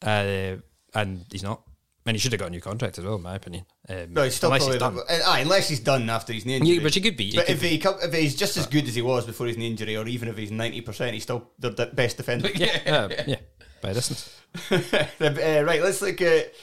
uh, 0.04 0.58
and 0.94 1.26
he's 1.32 1.44
not. 1.44 1.62
And 2.08 2.14
he 2.14 2.20
should 2.20 2.34
have 2.34 2.40
got 2.40 2.50
a 2.50 2.52
new 2.52 2.62
contract 2.62 3.00
as 3.00 3.04
well, 3.04 3.16
in 3.16 3.24
my 3.24 3.34
opinion. 3.34 3.66
Um, 3.90 4.14
No, 4.14 4.22
he's 4.26 4.36
still 4.36 4.52
unless 4.54 4.68
he's 4.68 4.78
probably 4.78 5.00
done. 5.08 5.22
uh, 5.22 5.24
aye, 5.26 5.40
unless 5.40 5.68
he's 5.70 5.80
done 5.80 6.08
after 6.08 6.34
his 6.34 6.46
knee 6.46 6.58
injury. 6.58 6.76
Yeah, 6.76 6.84
but 6.84 6.94
he 6.94 7.02
could 7.02 7.18
be. 7.18 7.32
He 7.32 7.36
But 7.36 7.48
could 7.48 7.56
if 7.56 7.62
he 7.64 7.80
come, 7.80 7.96
if 8.00 8.14
he's 8.14 8.36
just 8.36 8.58
as 8.58 8.68
good 8.68 8.88
as 8.88 8.94
he 8.94 9.02
was 9.02 9.26
before 9.26 9.48
his 9.48 9.58
knee 9.58 9.66
injury, 9.72 9.98
or 9.98 10.08
even 10.08 10.28
if 10.28 10.38
he's 10.38 10.52
ninety 10.52 10.82
percent, 10.82 11.16
he's 11.16 11.24
still 11.24 11.50
the, 11.58 11.72
best 11.72 12.18
defender. 12.18 12.50
yeah, 12.56 12.80
uh, 12.86 13.24
yeah, 13.26 13.38
by 13.82 13.94
distance. 13.94 14.40
uh, 14.70 14.78
right, 15.20 15.82
let's 15.82 16.00
look 16.04 16.22
at 16.22 16.54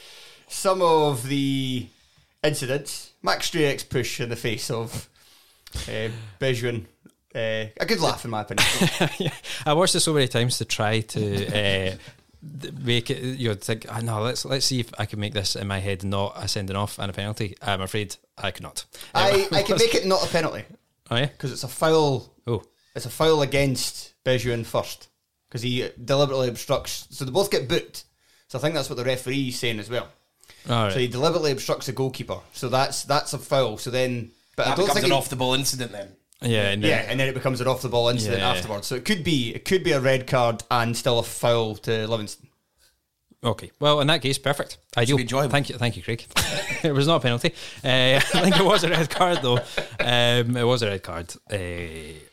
some 0.53 0.81
of 0.81 1.27
the 1.27 1.87
incidents. 2.43 3.11
Max 3.21 3.49
Stryjek's 3.49 3.83
push 3.83 4.19
in 4.19 4.29
the 4.29 4.35
face 4.35 4.69
of 4.69 5.09
uh. 5.87 6.09
Uh, 7.35 7.65
a 7.79 7.85
good 7.87 7.99
laugh, 7.99 8.23
in 8.25 8.29
my 8.31 8.41
opinion. 8.41 9.31
I 9.65 9.73
watched 9.73 9.95
it 9.95 10.01
so 10.01 10.13
many 10.13 10.27
times 10.27 10.59
to 10.59 10.65
try 10.65 10.99
to 10.99 11.47
uh, 11.47 11.95
make 12.79 13.09
it. 13.09 13.23
You 13.39 13.49
know, 13.49 13.55
think, 13.55 13.87
oh, 13.89 13.99
no, 14.01 14.21
let's 14.21 14.45
let's 14.45 14.67
see 14.67 14.79
if 14.79 14.93
I 14.99 15.07
can 15.07 15.19
make 15.19 15.33
this 15.33 15.55
in 15.55 15.65
my 15.67 15.79
head 15.79 16.03
not 16.03 16.33
a 16.37 16.47
sending 16.47 16.75
off 16.75 16.99
and 16.99 17.09
a 17.09 17.13
penalty. 17.13 17.55
I'm 17.59 17.81
afraid 17.81 18.15
I 18.37 18.51
cannot. 18.51 18.85
I, 19.15 19.47
I 19.51 19.63
can 19.63 19.77
make 19.77 19.95
it 19.95 20.05
not 20.05 20.23
a 20.23 20.29
penalty 20.29 20.63
Oh 21.09 21.15
yeah. 21.15 21.25
because 21.25 21.51
it's 21.51 21.63
a 21.63 21.67
foul. 21.67 22.31
Oh, 22.45 22.61
It's 22.95 23.07
a 23.07 23.09
foul 23.09 23.41
against 23.41 24.13
Bejuan 24.23 24.63
first 24.63 25.07
because 25.49 25.63
he 25.63 25.89
deliberately 26.05 26.49
obstructs. 26.49 27.07
So 27.09 27.25
they 27.25 27.31
both 27.31 27.49
get 27.49 27.67
booked. 27.67 28.03
So 28.47 28.59
I 28.59 28.61
think 28.61 28.75
that's 28.75 28.89
what 28.91 28.97
the 28.97 29.05
referee's 29.05 29.57
saying 29.57 29.79
as 29.79 29.89
well. 29.89 30.07
All 30.69 30.83
right. 30.85 30.93
So 30.93 30.99
he 30.99 31.07
deliberately 31.07 31.51
obstructs 31.51 31.85
the 31.87 31.91
goalkeeper. 31.93 32.39
So 32.53 32.69
that's 32.69 33.03
that's 33.03 33.33
a 33.33 33.37
foul. 33.37 33.77
So 33.77 33.89
then, 33.91 34.31
but 34.55 34.67
I 34.67 34.69
That 34.71 34.77
don't 34.77 34.85
becomes 34.85 34.93
think 34.95 35.05
an 35.05 35.11
he- 35.11 35.17
off 35.17 35.29
the 35.29 35.35
ball 35.35 35.53
incident 35.53 35.91
then. 35.91 36.09
Yeah, 36.41 36.69
and 36.71 36.81
Yeah, 36.83 37.01
then- 37.01 37.09
and 37.11 37.19
then 37.19 37.27
it 37.29 37.33
becomes 37.33 37.61
an 37.61 37.67
off 37.67 37.81
the 37.81 37.89
ball 37.89 38.09
incident 38.09 38.39
Yeah. 38.41 38.51
afterwards. 38.51 38.87
So 38.87 38.95
it 38.95 39.05
could 39.05 39.23
be 39.23 39.53
it 39.55 39.65
could 39.65 39.83
be 39.83 39.91
a 39.93 39.99
red 40.01 40.27
card 40.27 40.63
and 40.69 40.95
still 40.97 41.19
a 41.19 41.23
foul 41.23 41.75
to 41.77 42.07
Livingston. 42.07 42.47
Okay. 43.45 43.71
Well, 43.79 43.99
in 43.99 44.07
that 44.07 44.21
case, 44.21 44.37
perfect. 44.37 44.77
Ideal. 44.95 45.17
be 45.17 45.23
enjoyable. 45.23 45.49
Thank 45.51 45.67
you, 45.69 45.77
thank 45.77 45.97
you, 45.97 46.03
Craig. 46.03 46.25
it 46.83 46.93
was 46.93 47.07
not 47.07 47.17
a 47.17 47.19
penalty. 47.19 47.53
Uh, 47.83 47.87
I 48.17 48.19
think 48.19 48.57
it 48.57 48.63
was 48.63 48.85
a 48.85 48.89
red 48.89 49.09
card, 49.09 49.39
though. 49.41 49.57
Um, 49.99 50.55
it 50.55 50.63
was 50.63 50.81
a 50.81 50.87
red 50.87 51.03
card. 51.03 51.33
Uh, 51.51 51.57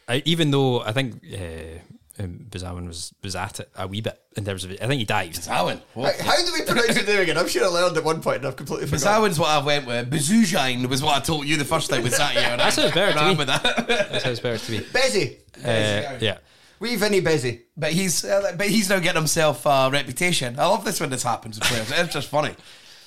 I, 0.08 0.22
even 0.24 0.52
though 0.52 0.80
I 0.82 0.92
think 0.92 1.16
uh, 1.34 1.80
um, 2.20 2.46
Bizawan 2.50 2.86
was 2.86 3.14
was 3.22 3.34
at 3.34 3.60
it 3.60 3.70
a 3.76 3.86
wee 3.86 4.00
bit 4.00 4.20
in 4.36 4.44
terms 4.44 4.64
of 4.64 4.70
it. 4.70 4.82
I 4.82 4.86
think 4.86 4.98
he 4.98 5.04
dived. 5.04 5.48
Alan. 5.48 5.80
How, 5.94 6.02
how 6.20 6.36
do 6.36 6.52
we 6.52 6.62
pronounce 6.64 6.94
your 6.94 7.04
name 7.06 7.20
again? 7.20 7.38
I'm 7.38 7.48
sure 7.48 7.64
I 7.64 7.68
learned 7.68 7.96
at 7.96 8.04
one 8.04 8.20
point 8.22 8.38
and 8.38 8.46
I've 8.46 8.56
completely 8.56 8.86
forgotten. 8.86 9.22
Bizawan's 9.30 9.38
what 9.38 9.48
I 9.48 9.64
went 9.64 9.86
with. 9.86 10.10
Bazujine 10.10 10.86
was 10.88 11.02
what 11.02 11.16
I 11.16 11.20
told 11.20 11.46
you 11.46 11.56
the 11.56 11.64
first 11.64 11.90
time 11.90 12.02
we 12.02 12.10
sat 12.10 12.32
here. 12.32 12.56
That 12.56 12.72
sounds 12.72 12.92
better 12.92 13.12
to 13.12 13.18
ran 13.18 13.30
me. 13.32 13.36
with 13.36 13.46
that. 13.48 13.62
That 13.88 14.22
sounds 14.22 14.40
better 14.40 14.58
to 14.58 14.72
me. 14.72 14.78
Bezzy. 14.80 15.36
Uh, 15.58 16.18
yeah. 16.20 16.38
Wee 16.78 16.96
Vinny 16.96 17.20
Bezzy. 17.20 17.62
But 17.76 17.92
he's 17.92 18.24
uh, 18.24 18.54
but 18.56 18.68
he's 18.68 18.88
now 18.88 18.98
getting 18.98 19.20
himself 19.20 19.66
a 19.66 19.90
reputation. 19.92 20.58
I 20.58 20.66
love 20.66 20.84
this 20.84 21.00
when 21.00 21.10
this 21.10 21.22
happens 21.22 21.58
with 21.58 21.68
players. 21.68 21.90
It's 21.90 22.12
just 22.14 22.28
funny. 22.28 22.54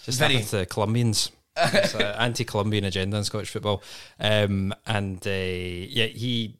Just 0.03 0.19
Very- 0.19 0.33
happened 0.33 0.49
to 0.49 0.57
the 0.57 0.65
Colombians. 0.65 1.31
It's 1.55 1.93
an 1.93 2.01
anti-Colombian 2.01 2.83
agenda 2.83 3.15
in 3.15 3.23
Scottish 3.23 3.51
football, 3.51 3.83
um, 4.19 4.73
and 4.87 5.17
uh, 5.25 5.29
yeah, 5.29 6.07
he. 6.07 6.57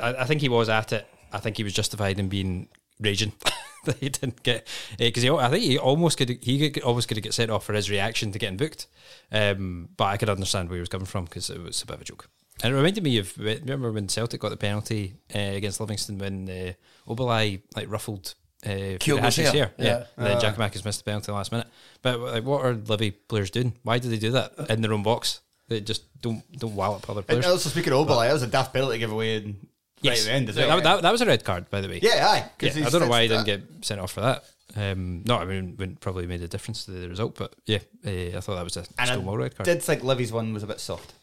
I, 0.00 0.14
I 0.18 0.24
think 0.24 0.40
he 0.40 0.48
was 0.48 0.68
at 0.68 0.92
it. 0.92 1.04
I 1.36 1.40
think 1.40 1.56
he 1.56 1.64
was 1.64 1.72
justified 1.72 2.18
in 2.18 2.28
being 2.28 2.68
raging 3.00 3.32
that 3.84 3.96
he 3.98 4.08
didn't 4.08 4.42
get 4.42 4.66
because 4.98 5.22
he. 5.22 5.30
I 5.30 5.48
think 5.48 5.64
he 5.64 5.78
almost 5.78 6.18
could. 6.18 6.30
He 6.42 6.70
could, 6.70 6.82
almost 6.82 7.08
could 7.08 7.16
have 7.16 7.24
get 7.24 7.34
sent 7.34 7.50
off 7.50 7.64
for 7.64 7.72
his 7.72 7.90
reaction 7.90 8.32
to 8.32 8.38
getting 8.38 8.56
booked. 8.56 8.86
Um, 9.30 9.88
but 9.96 10.04
I 10.04 10.16
could 10.16 10.28
understand 10.30 10.68
where 10.68 10.76
he 10.76 10.80
was 10.80 10.88
coming 10.88 11.06
from 11.06 11.24
because 11.24 11.50
it 11.50 11.62
was 11.62 11.82
a 11.82 11.86
bit 11.86 11.96
of 11.96 12.00
a 12.02 12.04
joke. 12.04 12.28
And 12.62 12.72
it 12.72 12.76
reminded 12.76 13.04
me 13.04 13.18
of 13.18 13.36
remember 13.38 13.92
when 13.92 14.08
Celtic 14.08 14.40
got 14.40 14.48
the 14.48 14.56
penalty 14.56 15.14
uh, 15.34 15.38
against 15.38 15.78
Livingston 15.78 16.18
when 16.18 16.48
uh, 16.48 16.72
Obileye 17.06 17.60
like 17.74 17.90
ruffled 17.90 18.34
uh, 18.64 18.68
hair, 18.68 18.98
hair. 19.00 19.52
Yeah, 19.52 19.68
yeah. 19.78 20.04
and 20.16 20.26
then 20.26 20.40
Giakoumakis 20.40 20.84
missed 20.84 21.00
the 21.00 21.04
penalty 21.04 21.32
last 21.32 21.52
minute. 21.52 21.66
But 22.02 22.18
like, 22.18 22.44
what 22.44 22.64
are 22.64 22.72
Livy 22.74 23.10
players 23.10 23.50
doing? 23.50 23.74
Why 23.82 23.98
do 23.98 24.08
they 24.08 24.18
do 24.18 24.30
that 24.32 24.54
in 24.70 24.80
their 24.80 24.92
own 24.92 25.02
box? 25.02 25.40
They 25.68 25.80
just 25.80 26.20
don't 26.22 26.42
don't 26.58 26.74
wallop 26.74 27.08
other 27.10 27.20
And 27.20 27.26
players. 27.26 27.46
also 27.46 27.68
speaking 27.68 27.92
of 27.92 28.06
Obileye, 28.06 28.28
that 28.28 28.32
was 28.32 28.42
a 28.42 28.46
daft 28.46 28.72
penalty 28.72 28.98
giveaway 28.98 29.36
in, 29.36 29.66
right 30.08 30.18
at 30.18 30.24
the 30.24 30.32
end 30.32 30.48
as 30.48 30.56
well. 30.56 30.68
that, 30.76 30.84
that, 30.84 31.02
that 31.02 31.12
was 31.12 31.20
a 31.22 31.26
red 31.26 31.44
card, 31.44 31.68
by 31.70 31.80
the 31.80 31.88
way. 31.88 32.00
yeah, 32.02 32.26
aye. 32.28 32.50
'cause 32.58 32.76
Yeah, 32.76 32.86
I 32.86 32.90
don't 32.90 33.00
know 33.02 33.08
why 33.08 33.22
he 33.22 33.28
didn't 33.28 33.46
get 33.46 33.62
sent 33.82 34.00
off 34.00 34.12
for 34.12 34.20
that. 34.22 34.44
Um, 34.76 35.22
no, 35.24 35.36
I 35.38 35.44
mean, 35.44 35.76
wouldn't 35.78 36.00
probably 36.00 36.26
made 36.26 36.42
a 36.42 36.48
difference 36.48 36.84
to 36.84 36.90
the 36.90 37.08
result, 37.08 37.36
but 37.36 37.54
yeah, 37.66 37.78
uh, 38.06 38.36
I 38.36 38.40
thought 38.40 38.56
that 38.56 38.64
was 38.64 38.76
a 38.76 38.84
And 38.98 39.08
Stonewall 39.08 39.34
I 39.36 39.38
red 39.38 39.56
card. 39.56 39.64
did 39.64 39.82
think 39.82 40.02
Livy's 40.04 40.32
one 40.32 40.52
was 40.52 40.62
a 40.62 40.66
bit 40.66 40.80
soft. 40.80 41.14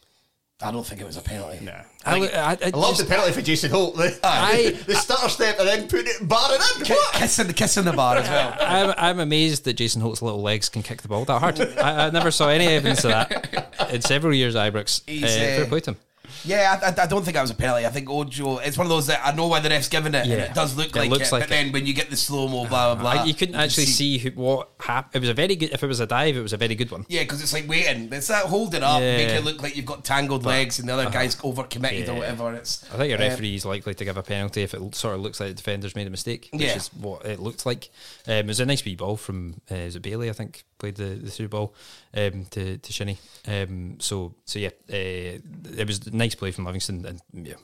I 0.61 0.71
don't 0.71 0.85
think 0.85 1.01
it 1.01 1.05
was 1.05 1.17
a 1.17 1.21
penalty. 1.21 1.67
I, 1.67 1.83
I, 2.05 2.19
I, 2.53 2.57
I 2.63 2.69
love 2.69 2.97
the 2.97 3.03
penalty 3.05 3.33
for 3.33 3.41
Jason 3.41 3.69
Holt. 3.69 3.95
The, 3.97 4.17
I- 4.23 4.71
the 4.87 4.95
stutter 4.95 5.27
step 5.27 5.59
and 5.59 5.67
then 5.67 5.87
put 5.89 6.07
it 6.07 6.25
bar 6.25 6.51
it 6.53 6.61
in. 6.89 6.95
What? 6.95 7.13
Kissing 7.15 7.47
the 7.47 7.53
kissing 7.53 7.83
the 7.83 7.91
bar 7.91 8.15
as 8.17 8.29
well. 8.29 8.55
I'm, 8.61 8.93
I'm 8.97 9.19
amazed 9.19 9.65
that 9.65 9.73
Jason 9.73 10.01
Holt's 10.01 10.21
little 10.21 10.41
legs 10.41 10.69
can 10.69 10.81
kick 10.81 11.01
the 11.01 11.09
ball 11.09 11.25
that 11.25 11.39
hard. 11.39 11.59
I, 11.59 12.07
I 12.07 12.09
never 12.11 12.31
saw 12.31 12.47
any 12.47 12.67
evidence 12.67 13.03
of 13.03 13.11
that 13.11 13.89
in 13.91 14.01
several 14.01 14.33
years 14.33 14.55
at 14.55 14.71
Ibrox. 14.71 15.01
Uh, 15.07 15.25
uh, 15.25 15.29
fair 15.29 15.65
play 15.65 15.79
to 15.81 15.91
him. 15.91 15.97
Yeah, 16.45 16.79
I, 16.81 16.87
I, 16.87 17.03
I 17.03 17.07
don't 17.07 17.23
think 17.23 17.35
that 17.35 17.41
was 17.41 17.51
a 17.51 17.55
penalty. 17.55 17.85
I 17.85 17.89
think 17.89 18.09
Ojo. 18.09 18.57
It's 18.57 18.77
one 18.77 18.85
of 18.85 18.89
those 18.89 19.07
that 19.07 19.21
I 19.25 19.31
know 19.33 19.47
why 19.47 19.59
the 19.59 19.69
ref's 19.69 19.87
giving 19.89 20.13
it, 20.13 20.23
and 20.23 20.31
it 20.33 20.53
does 20.53 20.75
look 20.75 20.87
It 20.89 20.95
like 20.95 21.09
looks 21.09 21.29
it. 21.29 21.31
like 21.31 21.41
but 21.43 21.49
then 21.49 21.71
when 21.71 21.85
you 21.85 21.93
get 21.93 22.09
the 22.09 22.17
slow 22.17 22.47
mo, 22.47 22.65
blah 22.67 22.93
blah 22.93 23.01
blah, 23.13 23.21
I, 23.21 23.25
you 23.25 23.33
couldn't 23.33 23.53
can 23.55 23.63
actually 23.63 23.85
see, 23.85 24.17
who, 24.17 24.31
what 24.31 24.69
happened. 24.79 25.15
It 25.15 25.19
was 25.21 25.29
a 25.29 25.33
very 25.33 25.55
good. 25.55 25.71
If 25.71 25.83
it 25.83 25.87
was 25.87 25.99
a 25.99 26.07
dive, 26.07 26.35
it 26.35 26.41
was 26.41 26.53
a 26.53 26.57
very 26.57 26.75
good 26.75 26.91
one. 26.91 27.05
Yeah, 27.07 27.21
because 27.23 27.41
it's 27.41 27.53
like 27.53 27.67
waiting. 27.67 28.09
It's 28.11 28.27
that 28.27 28.45
hold 28.45 28.73
it 28.75 28.83
up, 28.83 28.99
Yeah. 29.01 29.17
make 29.17 29.29
it 29.29 29.43
look 29.43 29.61
like 29.63 29.75
you've 29.75 29.85
got 29.85 30.03
tangled 30.03 30.45
legs, 30.45 30.79
and 30.79 30.89
the 30.89 30.93
other 30.93 31.09
guy's 31.09 31.37
over 31.43 31.63
committed 31.63 32.09
or 32.09 32.15
whatever. 32.15 32.53
It's 32.53 32.83
I 32.93 32.97
think 32.97 33.11
a 33.11 33.15
um, 33.15 33.21
referee 33.21 33.55
is 33.55 33.65
likely 33.65 33.93
to 33.93 34.05
give 34.05 34.17
a 34.17 34.23
penalty 34.23 34.63
if 34.63 34.73
it 34.73 34.95
sort 34.95 35.15
of 35.15 35.21
looks 35.21 35.39
like 35.39 35.49
the 35.49 35.55
defender's 35.55 35.95
made 35.95 36.07
a 36.07 36.09
mistake, 36.11 36.49
which 36.51 36.61
Yeah. 36.61 36.75
is 36.75 36.87
what 36.93 37.25
it 37.25 37.39
looked 37.39 37.65
like. 37.65 37.89
Um, 38.27 38.33
it 38.33 38.47
was 38.47 38.59
a 38.59 38.65
nice 38.65 38.83
wee 38.83 38.95
ball 38.95 39.17
from 39.17 39.61
uh, 39.71 39.75
is 39.75 39.95
it 39.95 40.01
Bailey, 40.01 40.29
I 40.29 40.33
think, 40.33 40.63
played 40.83 40.95
the, 40.95 41.15
the 41.15 41.31
through 41.31 41.47
ball 41.47 41.73
um, 42.13 42.45
to 42.51 42.77
to 42.77 42.93
Shinnie. 42.93 43.17
Um, 43.47 43.97
so 43.99 44.33
so 44.45 44.59
yeah, 44.59 44.71
uh, 44.89 45.39
it 45.81 45.87
was 45.87 46.05
a 46.07 46.11
nice 46.15 46.35
play 46.35 46.51
from 46.51 46.65
Livingston, 46.65 47.05
and 47.05 47.21
yeah, 47.47 47.55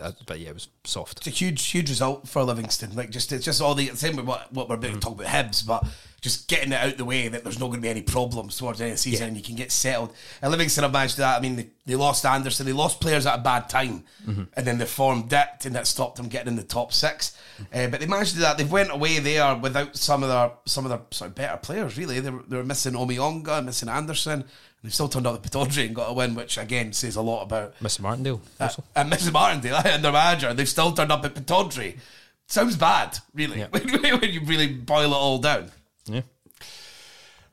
uh, 0.00 0.12
but 0.26 0.40
yeah, 0.40 0.50
it 0.50 0.54
was 0.54 0.68
soft. 0.84 1.18
It's 1.18 1.26
a 1.26 1.30
huge, 1.30 1.64
huge 1.66 1.88
result 1.90 2.28
for 2.28 2.42
Livingston. 2.42 2.94
Like 2.94 3.10
just 3.10 3.32
it's 3.32 3.44
just 3.44 3.62
all 3.62 3.74
the 3.74 3.86
same 3.88 4.16
with 4.16 4.26
what, 4.26 4.52
what 4.52 4.68
we're 4.68 4.74
about 4.76 4.94
to 4.94 5.00
talk 5.00 5.14
about 5.14 5.26
Hibs, 5.28 5.66
but 5.66 5.84
just 6.20 6.48
getting 6.48 6.72
it 6.72 6.76
out 6.76 6.96
the 6.98 7.04
way 7.04 7.28
that 7.28 7.44
there's 7.44 7.58
not 7.58 7.68
going 7.68 7.78
to 7.78 7.82
be 7.82 7.88
any 7.88 8.02
problems 8.02 8.58
towards 8.58 8.78
the 8.78 8.84
end 8.84 8.92
of 8.92 8.98
the 8.98 9.02
season 9.02 9.28
and 9.28 9.36
you 9.36 9.42
can 9.42 9.54
get 9.54 9.72
settled. 9.72 10.12
And 10.42 10.50
Livingston 10.50 10.82
have 10.82 10.92
managed 10.92 11.16
that. 11.16 11.38
I 11.38 11.40
mean, 11.40 11.56
they, 11.56 11.70
they 11.86 11.94
lost 11.94 12.26
Anderson, 12.26 12.66
they 12.66 12.72
lost 12.72 13.00
players 13.00 13.24
at 13.26 13.38
a 13.38 13.42
bad 13.42 13.68
time, 13.70 14.04
and 14.26 14.66
then 14.66 14.76
their 14.76 14.86
form 14.86 15.28
dipped, 15.28 15.64
and 15.64 15.74
that 15.76 15.86
stopped 15.86 16.16
them 16.16 16.28
getting 16.28 16.48
in 16.48 16.56
the 16.56 16.62
top 16.62 16.92
6 16.92 17.36
Uh, 17.72 17.86
but 17.88 18.00
they 18.00 18.06
managed 18.06 18.30
to 18.30 18.36
do 18.36 18.42
that. 18.42 18.58
They've 18.58 18.70
went 18.70 18.90
away 18.90 19.18
there 19.18 19.54
without 19.56 19.96
some 19.96 20.22
of 20.22 20.28
their 20.28 20.50
some 20.66 20.84
of 20.84 20.90
their 20.90 21.00
sort 21.10 21.30
of 21.30 21.34
better 21.36 21.56
players. 21.56 21.96
Really, 21.96 22.20
they 22.20 22.30
were, 22.30 22.42
they 22.46 22.56
were 22.56 22.64
missing 22.64 22.94
Omeonga, 22.94 23.64
missing 23.64 23.88
Anderson. 23.88 24.44
And 24.82 24.88
they've 24.88 24.94
still 24.94 25.08
turned 25.08 25.26
up 25.26 25.42
the 25.42 25.48
Pittodrie 25.48 25.86
and 25.86 25.94
got 25.94 26.10
a 26.10 26.12
win, 26.12 26.34
which 26.34 26.56
again 26.58 26.92
says 26.92 27.16
a 27.16 27.22
lot 27.22 27.42
about 27.42 27.78
Mr. 27.80 28.00
Martindale 28.00 28.40
uh, 28.58 28.70
and 28.96 29.12
Mrs. 29.12 29.32
Martindale 29.32 29.76
and 29.84 30.02
their 30.04 30.12
manager, 30.12 30.54
they've 30.54 30.68
still 30.68 30.92
turned 30.92 31.12
up 31.12 31.24
at 31.24 31.34
Pittodrie. 31.34 31.98
Sounds 32.46 32.76
bad, 32.76 33.18
really, 33.34 33.60
Yeah. 33.60 33.68
when 33.70 34.30
you 34.30 34.40
really 34.44 34.68
boil 34.68 35.12
it 35.12 35.16
all 35.16 35.38
down. 35.38 35.70
Yeah. 36.06 36.22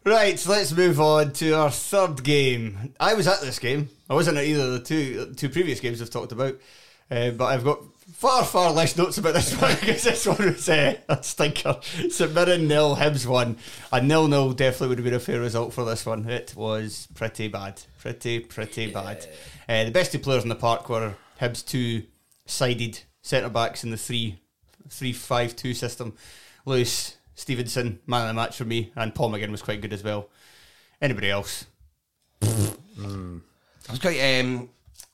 Right, 0.06 0.40
so 0.40 0.52
let's 0.52 0.72
move 0.72 1.02
on 1.02 1.34
to 1.34 1.52
our 1.52 1.70
third 1.70 2.24
game. 2.24 2.94
I 3.00 3.14
was 3.14 3.28
at 3.28 3.42
this 3.42 3.60
game. 3.60 3.90
I 4.10 4.14
wasn't 4.14 4.38
at 4.38 4.46
either 4.46 4.64
of 4.64 4.72
the 4.72 4.80
two 4.80 5.34
two 5.36 5.50
previous 5.50 5.82
games 5.82 6.02
I've 6.02 6.10
talked 6.10 6.32
about, 6.32 6.56
uh, 7.12 7.32
but 7.32 7.46
I've 7.46 7.66
got 7.66 7.80
far 8.18 8.44
far 8.44 8.72
less 8.72 8.98
notes 8.98 9.20
about 9.20 9.36
this 9.36 9.54
one 9.62 9.76
because 9.76 10.02
this 10.02 10.26
one 10.26 10.38
was 10.40 10.68
uh, 10.68 10.96
a 11.08 11.22
stinker. 11.22 11.80
St 12.10 12.34
Mirren 12.34 12.68
nil, 12.68 12.96
Hibs 12.96 13.28
one. 13.28 13.58
A 13.92 14.02
nil 14.02 14.28
nil 14.28 14.54
definitely 14.54 14.88
would 14.88 14.98
have 14.98 15.06
been 15.06 15.14
a 15.14 15.20
fair 15.20 15.40
result 15.40 15.72
for 15.72 15.86
this 15.86 16.04
one. 16.04 16.28
It 16.28 16.56
was 16.56 17.08
pretty 17.14 17.48
bad, 17.48 17.80
pretty 18.00 18.40
pretty 18.40 18.92
bad. 18.92 19.28
Uh, 19.70 19.84
the 19.84 19.92
best 19.92 20.12
two 20.12 20.20
players 20.20 20.42
in 20.42 20.50
the 20.50 20.56
park 20.56 20.90
were 20.90 21.14
Hibs 21.40 21.64
two 21.64 22.04
sided 22.48 23.02
centre 23.22 23.50
backs 23.50 23.84
in 23.84 23.92
the 23.92 23.98
three 23.98 24.40
three 24.90 25.14
five 25.14 25.56
two 25.56 25.76
system. 25.76 26.16
Lewis 26.66 27.18
Stevenson, 27.36 28.00
man 28.08 28.24
of 28.24 28.28
the 28.30 28.34
match 28.34 28.58
for 28.58 28.66
me, 28.66 28.92
and 28.96 29.14
Paul 29.14 29.30
McGinn 29.30 29.52
was 29.52 29.62
quite 29.62 29.80
good 29.80 29.94
as 29.94 30.04
well. 30.04 30.28
Anybody 31.00 31.30
else? 31.30 31.66
I 32.42 33.92
was 33.92 34.00
quite, 34.02 34.20
um, 34.20 34.70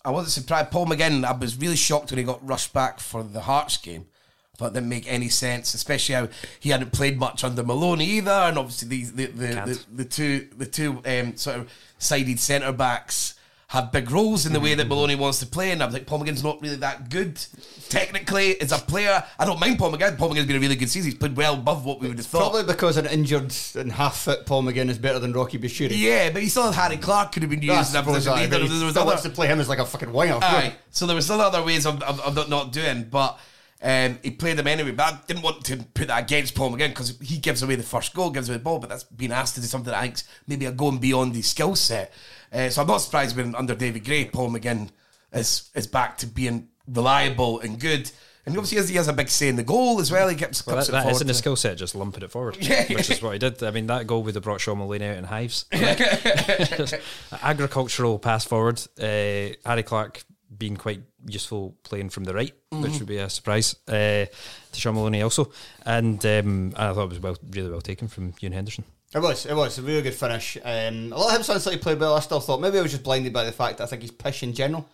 I 0.05 0.11
wasn't 0.11 0.31
surprised. 0.31 0.71
Paul 0.71 0.87
McGinn, 0.87 1.23
I 1.23 1.31
was 1.31 1.57
really 1.57 1.75
shocked 1.75 2.11
when 2.11 2.17
he 2.17 2.23
got 2.23 2.45
rushed 2.45 2.73
back 2.73 2.99
for 2.99 3.23
the 3.23 3.41
Hearts 3.41 3.77
game. 3.77 4.05
I 4.53 4.57
thought 4.57 4.71
it 4.71 4.73
didn't 4.75 4.89
make 4.89 5.11
any 5.11 5.29
sense, 5.29 5.73
especially 5.73 6.15
how 6.15 6.27
he 6.59 6.69
hadn't 6.69 6.91
played 6.91 7.17
much 7.17 7.43
under 7.43 7.63
Maloney 7.63 8.05
either, 8.05 8.31
and 8.31 8.57
obviously 8.57 8.87
these 8.87 9.13
the 9.13 9.27
the, 9.27 9.47
the, 9.47 9.85
the 9.95 10.05
two 10.05 10.47
the 10.55 10.65
two 10.65 11.01
um, 11.05 11.35
sort 11.37 11.57
of 11.57 11.71
sided 11.97 12.39
centre 12.39 12.71
backs 12.71 13.35
have 13.73 13.91
big 13.91 14.11
roles 14.11 14.45
in 14.45 14.53
the 14.53 14.59
way 14.59 14.75
that 14.75 14.83
mm-hmm. 14.83 14.89
Maloney 14.89 15.15
wants 15.15 15.39
to 15.39 15.47
play, 15.47 15.71
and 15.71 15.81
I 15.81 15.85
was 15.87 15.93
like, 15.95 16.05
Paul 16.05 16.19
McGinn's 16.19 16.43
not 16.43 16.61
really 16.61 16.75
that 16.75 17.09
good 17.09 17.43
technically 17.89 18.61
as 18.61 18.71
a 18.71 18.77
player. 18.77 19.23
I 19.39 19.45
don't 19.45 19.59
mind 19.59 19.79
Paul 19.79 19.91
McGinn. 19.91 20.15
Paul 20.15 20.29
McGinn's 20.29 20.45
been 20.45 20.57
a 20.57 20.59
really 20.59 20.75
good 20.75 20.91
season. 20.91 21.09
He's 21.09 21.17
played 21.17 21.35
well 21.35 21.55
above 21.55 21.83
what 21.83 21.99
we 21.99 22.07
would 22.07 22.17
have 22.17 22.27
thought. 22.27 22.51
Probably 22.51 22.71
because 22.71 22.97
an 22.97 23.07
injured 23.07 23.51
and 23.73 23.91
half 23.91 24.17
fit 24.17 24.45
Paul 24.45 24.61
McGinn 24.61 24.89
is 24.89 24.99
better 24.99 25.17
than 25.17 25.33
Rocky 25.33 25.57
Bushiri. 25.57 25.89
Yeah, 25.95 26.29
but 26.29 26.43
he 26.43 26.49
still 26.49 26.71
had 26.71 26.75
Harry 26.75 26.97
Clarke 26.97 27.31
could 27.31 27.41
have 27.41 27.49
been 27.49 27.63
used. 27.63 27.95
In 27.95 28.03
that 28.03 28.05
position. 28.05 28.35
There- 28.35 28.47
there 28.47 28.59
was 28.61 28.69
still 28.69 28.89
other- 28.89 29.05
wants 29.05 29.23
to 29.23 29.31
play 29.31 29.47
him 29.47 29.59
as 29.59 29.67
like 29.67 29.79
a 29.79 29.85
fucking 29.85 30.13
winger. 30.13 30.37
Aye. 30.39 30.75
So 30.91 31.07
there 31.07 31.15
was 31.15 31.25
still 31.25 31.41
other 31.41 31.63
ways 31.63 31.87
of, 31.87 32.03
of, 32.03 32.19
of 32.19 32.49
not 32.49 32.71
doing, 32.71 33.07
but 33.09 33.39
um, 33.83 34.17
he 34.23 34.31
played 34.31 34.57
them 34.57 34.67
anyway. 34.67 34.91
But 34.91 35.13
I 35.13 35.19
didn't 35.27 35.43
want 35.43 35.65
to 35.65 35.77
put 35.93 36.07
that 36.07 36.23
against 36.23 36.55
Paul 36.55 36.71
McGinn 36.71 36.89
because 36.89 37.17
he 37.21 37.37
gives 37.37 37.61
away 37.61 37.75
the 37.75 37.83
first 37.83 38.13
goal, 38.13 38.29
gives 38.29 38.49
away 38.49 38.57
the 38.57 38.63
ball, 38.63 38.79
but 38.79 38.89
that's 38.89 39.03
been 39.03 39.31
asked 39.31 39.55
to 39.55 39.61
do 39.61 39.67
something 39.67 39.91
that 39.91 39.99
I 39.99 40.03
think's 40.03 40.23
maybe 40.47 40.65
a 40.65 40.71
going 40.71 40.97
beyond 40.99 41.35
his 41.35 41.47
skill 41.47 41.75
set. 41.75 42.13
Uh, 42.51 42.69
so 42.69 42.81
I'm 42.81 42.87
not 42.87 42.99
surprised 42.99 43.35
when 43.35 43.53
under 43.55 43.75
David 43.75 44.05
Gray, 44.05 44.25
Paul 44.25 44.49
McGinn 44.51 44.89
is 45.33 45.69
is 45.75 45.87
back 45.87 46.17
to 46.19 46.27
being 46.27 46.69
reliable 46.87 47.59
and 47.59 47.79
good. 47.79 48.09
And 48.45 48.57
obviously, 48.57 48.75
he 48.75 48.79
has, 48.81 48.89
he 48.89 48.95
has 48.97 49.07
a 49.07 49.13
big 49.13 49.29
say 49.29 49.47
in 49.47 49.55
the 49.55 49.63
goal 49.63 50.01
as 50.01 50.11
well. 50.11 50.27
He 50.27 50.35
keeps 50.35 50.67
Well, 50.67 50.75
that, 50.75 50.87
that 50.87 51.09
isn't 51.09 51.27
the 51.27 51.33
skill 51.33 51.55
set, 51.55 51.77
just 51.77 51.95
lumping 51.95 52.23
it 52.23 52.29
forward, 52.31 52.57
Yeah. 52.61 52.83
which 52.89 53.09
is 53.09 53.21
what 53.21 53.31
he 53.31 53.39
did. 53.39 53.63
I 53.63 53.71
mean, 53.71 53.87
that 53.87 54.05
goal 54.05 54.21
would 54.23 54.35
have 54.35 54.43
brought 54.43 54.59
Shaun 54.59 54.79
Maloney 54.79 55.05
out 55.05 55.15
in 55.15 55.23
hives. 55.23 55.63
Agricultural 57.41 58.19
pass 58.19 58.43
forward. 58.45 58.81
Uh, 58.99 59.55
Harry 59.65 59.83
Clarke 59.83 60.23
being 60.57 60.75
quite 60.77 61.01
useful 61.25 61.75
playing 61.83 62.09
from 62.09 62.23
the 62.25 62.33
right, 62.33 62.53
Mm-hmm. 62.71 62.83
which 62.83 62.99
would 62.99 63.07
be 63.07 63.17
a 63.17 63.29
surprise 63.29 63.75
uh, 63.87 64.25
to 64.25 64.29
Shaun 64.73 64.95
Maloney 64.95 65.21
also. 65.21 65.51
And 65.85 66.23
um, 66.25 66.73
I 66.75 66.91
thought 66.93 67.03
it 67.05 67.09
was 67.09 67.19
well, 67.19 67.37
really 67.51 67.69
well 67.69 67.81
taken 67.81 68.07
from 68.07 68.33
Ewan 68.39 68.53
Henderson. 68.53 68.83
It 69.13 69.19
was, 69.21 69.45
it 69.45 69.53
was 69.55 69.77
a 69.77 69.83
really 69.83 70.01
good 70.01 70.15
finish. 70.15 70.57
Um, 70.63 71.13
a 71.13 71.17
lot 71.17 71.29
of 71.29 71.35
him 71.37 71.43
sounds 71.43 71.65
like 71.67 71.75
he 71.75 71.81
played 71.81 71.99
well. 71.99 72.15
I 72.15 72.19
still 72.19 72.39
thought 72.39 72.59
maybe 72.61 72.79
I 72.79 72.81
was 72.81 72.91
just 72.91 73.03
blinded 73.03 73.31
by 73.31 73.43
the 73.43 73.51
fact 73.51 73.77
that 73.77 73.83
I 73.83 73.87
think 73.87 74.01
he's 74.01 74.09
pish 74.11 74.41
in 74.41 74.53
general. 74.53 74.89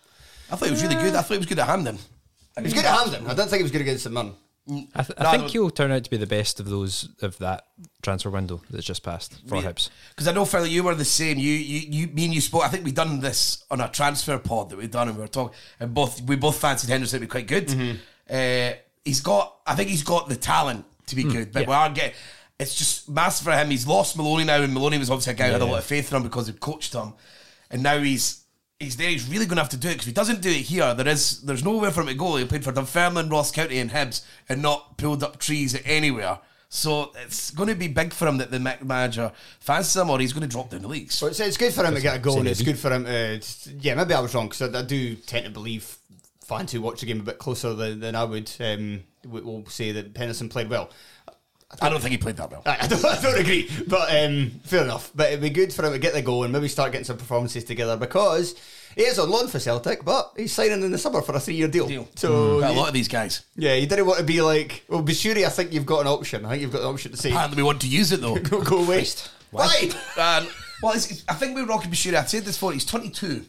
I 0.52 0.56
thought 0.56 0.66
he 0.66 0.72
was 0.72 0.82
really 0.82 0.96
good. 0.96 1.14
I 1.14 1.22
thought 1.22 1.34
he 1.34 1.38
was 1.38 1.46
good 1.46 1.58
at 1.58 1.66
Hampden. 1.66 1.98
He 2.56 2.62
was 2.64 2.74
good 2.74 2.84
at 2.84 2.94
Hampden. 2.98 3.26
I 3.26 3.32
don't 3.34 3.48
think 3.48 3.60
he 3.60 3.62
was 3.62 3.72
good 3.72 3.80
against 3.80 4.04
the 4.04 4.10
Mirren. 4.10 4.34
I, 4.68 5.02
th- 5.02 5.18
I 5.18 5.36
think 5.36 5.50
he'll 5.50 5.70
turn 5.70 5.90
out 5.90 6.04
to 6.04 6.10
be 6.10 6.16
the 6.16 6.26
best 6.26 6.60
of 6.60 6.68
those 6.68 7.08
of 7.22 7.38
that 7.38 7.66
transfer 8.02 8.30
window 8.30 8.60
that's 8.70 8.84
just 8.84 9.02
passed 9.02 9.40
for 9.48 9.56
Hibs. 9.56 9.90
Because 10.10 10.28
I 10.28 10.32
know, 10.32 10.44
Phil, 10.44 10.66
you 10.66 10.84
were 10.84 10.94
the 10.94 11.04
same. 11.04 11.38
You, 11.38 11.52
you, 11.52 11.80
you, 11.88 12.06
me 12.08 12.26
and 12.26 12.34
you 12.34 12.40
spoke. 12.40 12.64
I 12.64 12.68
think 12.68 12.84
we 12.84 12.92
done 12.92 13.20
this 13.20 13.64
on 13.70 13.80
a 13.80 13.88
transfer 13.88 14.38
pod 14.38 14.70
that 14.70 14.78
we've 14.78 14.90
done, 14.90 15.08
and 15.08 15.16
we 15.16 15.22
were 15.22 15.28
talking, 15.28 15.56
and 15.80 15.92
both 15.92 16.22
we 16.22 16.36
both 16.36 16.60
fancied 16.60 16.90
Henderson 16.90 17.20
to 17.20 17.26
be 17.26 17.30
quite 17.30 17.48
good. 17.48 17.68
Mm-hmm. 17.68 17.96
Uh, 18.30 18.76
he's 19.04 19.20
got, 19.20 19.56
I 19.66 19.74
think 19.74 19.88
he's 19.88 20.04
got 20.04 20.28
the 20.28 20.36
talent 20.36 20.84
to 21.06 21.16
be 21.16 21.24
good, 21.24 21.52
but 21.52 21.66
we 21.66 21.72
are 21.72 21.90
getting. 21.90 22.14
It's 22.58 22.74
just 22.74 23.08
massive 23.08 23.46
for 23.46 23.52
him. 23.52 23.70
He's 23.70 23.86
lost 23.86 24.16
Maloney 24.16 24.44
now, 24.44 24.62
and 24.62 24.72
Maloney 24.74 24.98
was 24.98 25.10
obviously 25.10 25.32
a 25.32 25.36
guy 25.36 25.46
who 25.46 25.52
had 25.54 25.62
a 25.62 25.64
lot 25.64 25.78
of 25.78 25.84
faith 25.84 26.12
in 26.12 26.16
him 26.16 26.22
because 26.22 26.46
he 26.46 26.52
coached 26.52 26.92
him, 26.92 27.14
and 27.70 27.82
now 27.82 27.98
he's. 27.98 28.44
He's 28.80 28.96
there. 28.96 29.10
He's 29.10 29.28
really 29.28 29.44
going 29.44 29.56
to 29.56 29.62
have 29.62 29.70
to 29.70 29.76
do 29.76 29.88
it 29.88 29.92
because 29.92 30.06
if 30.06 30.10
he 30.10 30.14
doesn't 30.14 30.40
do 30.40 30.48
it 30.48 30.62
here, 30.62 30.94
there 30.94 31.06
is 31.06 31.42
there's 31.42 31.62
nowhere 31.62 31.90
for 31.90 32.00
him 32.00 32.08
to 32.08 32.14
go. 32.14 32.36
He 32.36 32.44
played 32.46 32.64
for 32.64 32.72
Dunfermline, 32.72 33.28
Ross 33.28 33.52
County, 33.52 33.78
and 33.78 33.90
Hibs, 33.90 34.24
and 34.48 34.62
not 34.62 34.96
pulled 34.96 35.22
up 35.22 35.38
trees 35.38 35.80
anywhere. 35.84 36.38
So 36.70 37.12
it's 37.24 37.50
going 37.50 37.68
to 37.68 37.74
be 37.74 37.88
big 37.88 38.12
for 38.12 38.26
him 38.26 38.38
that 38.38 38.50
the 38.50 38.60
manager 38.60 39.32
fancies 39.58 40.00
him, 40.00 40.08
or 40.08 40.18
he's 40.18 40.32
going 40.32 40.48
to 40.48 40.48
drop 40.48 40.70
down 40.70 40.82
the 40.82 40.88
leagues. 40.88 41.20
Well, 41.20 41.30
it's, 41.30 41.40
it's 41.40 41.56
good 41.56 41.74
for 41.74 41.84
him 41.84 41.94
to 41.94 42.00
get 42.00 42.16
a 42.16 42.20
goal, 42.20 42.38
and 42.38 42.48
it's 42.48 42.62
good 42.62 42.78
for 42.78 42.90
him 42.90 43.04
to. 43.04 43.40
Yeah, 43.80 43.96
maybe 43.96 44.14
I 44.14 44.20
was 44.20 44.34
wrong 44.34 44.48
because 44.48 44.74
I, 44.74 44.78
I 44.78 44.82
do 44.82 45.14
tend 45.16 45.44
to 45.44 45.50
believe 45.50 45.98
fans 46.50 46.72
who 46.72 46.80
watch 46.80 47.00
the 47.00 47.06
game 47.06 47.20
a 47.20 47.24
bit 47.24 47.38
closer 47.38 47.74
than, 47.74 48.00
than 48.00 48.16
I 48.16 48.24
would 48.24 48.50
um, 48.60 49.04
will 49.26 49.42
will 49.42 49.66
say 49.66 49.92
that 49.92 50.16
Henderson 50.16 50.48
played 50.48 50.70
well. 50.70 50.90
I 51.80 51.88
don't 51.88 52.00
think 52.00 52.12
he 52.12 52.18
played 52.18 52.36
that 52.38 52.50
well. 52.50 52.62
I 52.66 52.78
I 52.82 52.86
don't, 52.88 53.04
I 53.04 53.20
don't 53.22 53.38
agree, 53.40 53.70
but 53.86 54.08
um, 54.24 54.50
fair 54.64 54.82
enough. 54.82 55.12
But 55.14 55.28
it'd 55.28 55.40
be 55.40 55.50
good 55.50 55.72
for 55.72 55.84
him 55.84 55.92
to 55.92 55.98
get 55.98 56.12
the 56.14 56.22
goal 56.22 56.42
and 56.44 56.52
maybe 56.52 56.68
start 56.68 56.92
getting 56.92 57.04
some 57.04 57.16
performances 57.16 57.62
together 57.64 57.96
because 57.96 58.54
he 58.96 59.02
is 59.02 59.18
on 59.20 59.30
loan 59.30 59.46
for 59.46 59.60
Celtic, 59.60 60.04
but 60.04 60.32
he's 60.36 60.52
signing 60.52 60.82
in 60.82 60.90
the 60.90 60.98
summer 60.98 61.22
for 61.22 61.34
a 61.34 61.40
three-year 61.40 61.68
deal. 61.68 61.86
Deal. 61.86 62.08
So 62.16 62.60
a 62.60 62.72
you- 62.72 62.76
lot 62.78 62.88
of 62.88 62.94
these 62.94 63.06
guys. 63.08 63.44
yeah, 63.56 63.74
you 63.74 63.86
didn't 63.86 64.04
want 64.06 64.18
to 64.18 64.24
be 64.24 64.42
like, 64.42 64.84
well, 64.88 65.02
Bushiri, 65.02 65.44
I 65.46 65.48
think 65.48 65.72
you've 65.72 65.86
got 65.86 66.00
an 66.00 66.06
option. 66.08 66.44
I 66.44 66.50
think 66.50 66.62
you've 66.62 66.72
got 66.72 66.80
an 66.82 66.88
option 66.88 67.12
to 67.12 67.16
say 67.16 67.30
Apparently, 67.30 67.56
we 67.58 67.62
want 67.62 67.80
to 67.82 67.88
use 67.88 68.10
it 68.12 68.20
though. 68.20 68.34
go, 68.40 68.62
go 68.62 68.84
waste. 68.84 69.30
Why? 69.52 69.90
Um, 70.16 70.48
well, 70.82 70.92
it's, 70.94 71.06
it's- 71.06 71.24
I 71.28 71.34
think 71.34 71.54
with 71.56 71.68
Rocky 71.68 71.88
Bashir, 71.88 72.14
I 72.14 72.24
said 72.24 72.44
this 72.44 72.56
before, 72.56 72.72
he's 72.72 72.84
22 72.84 73.44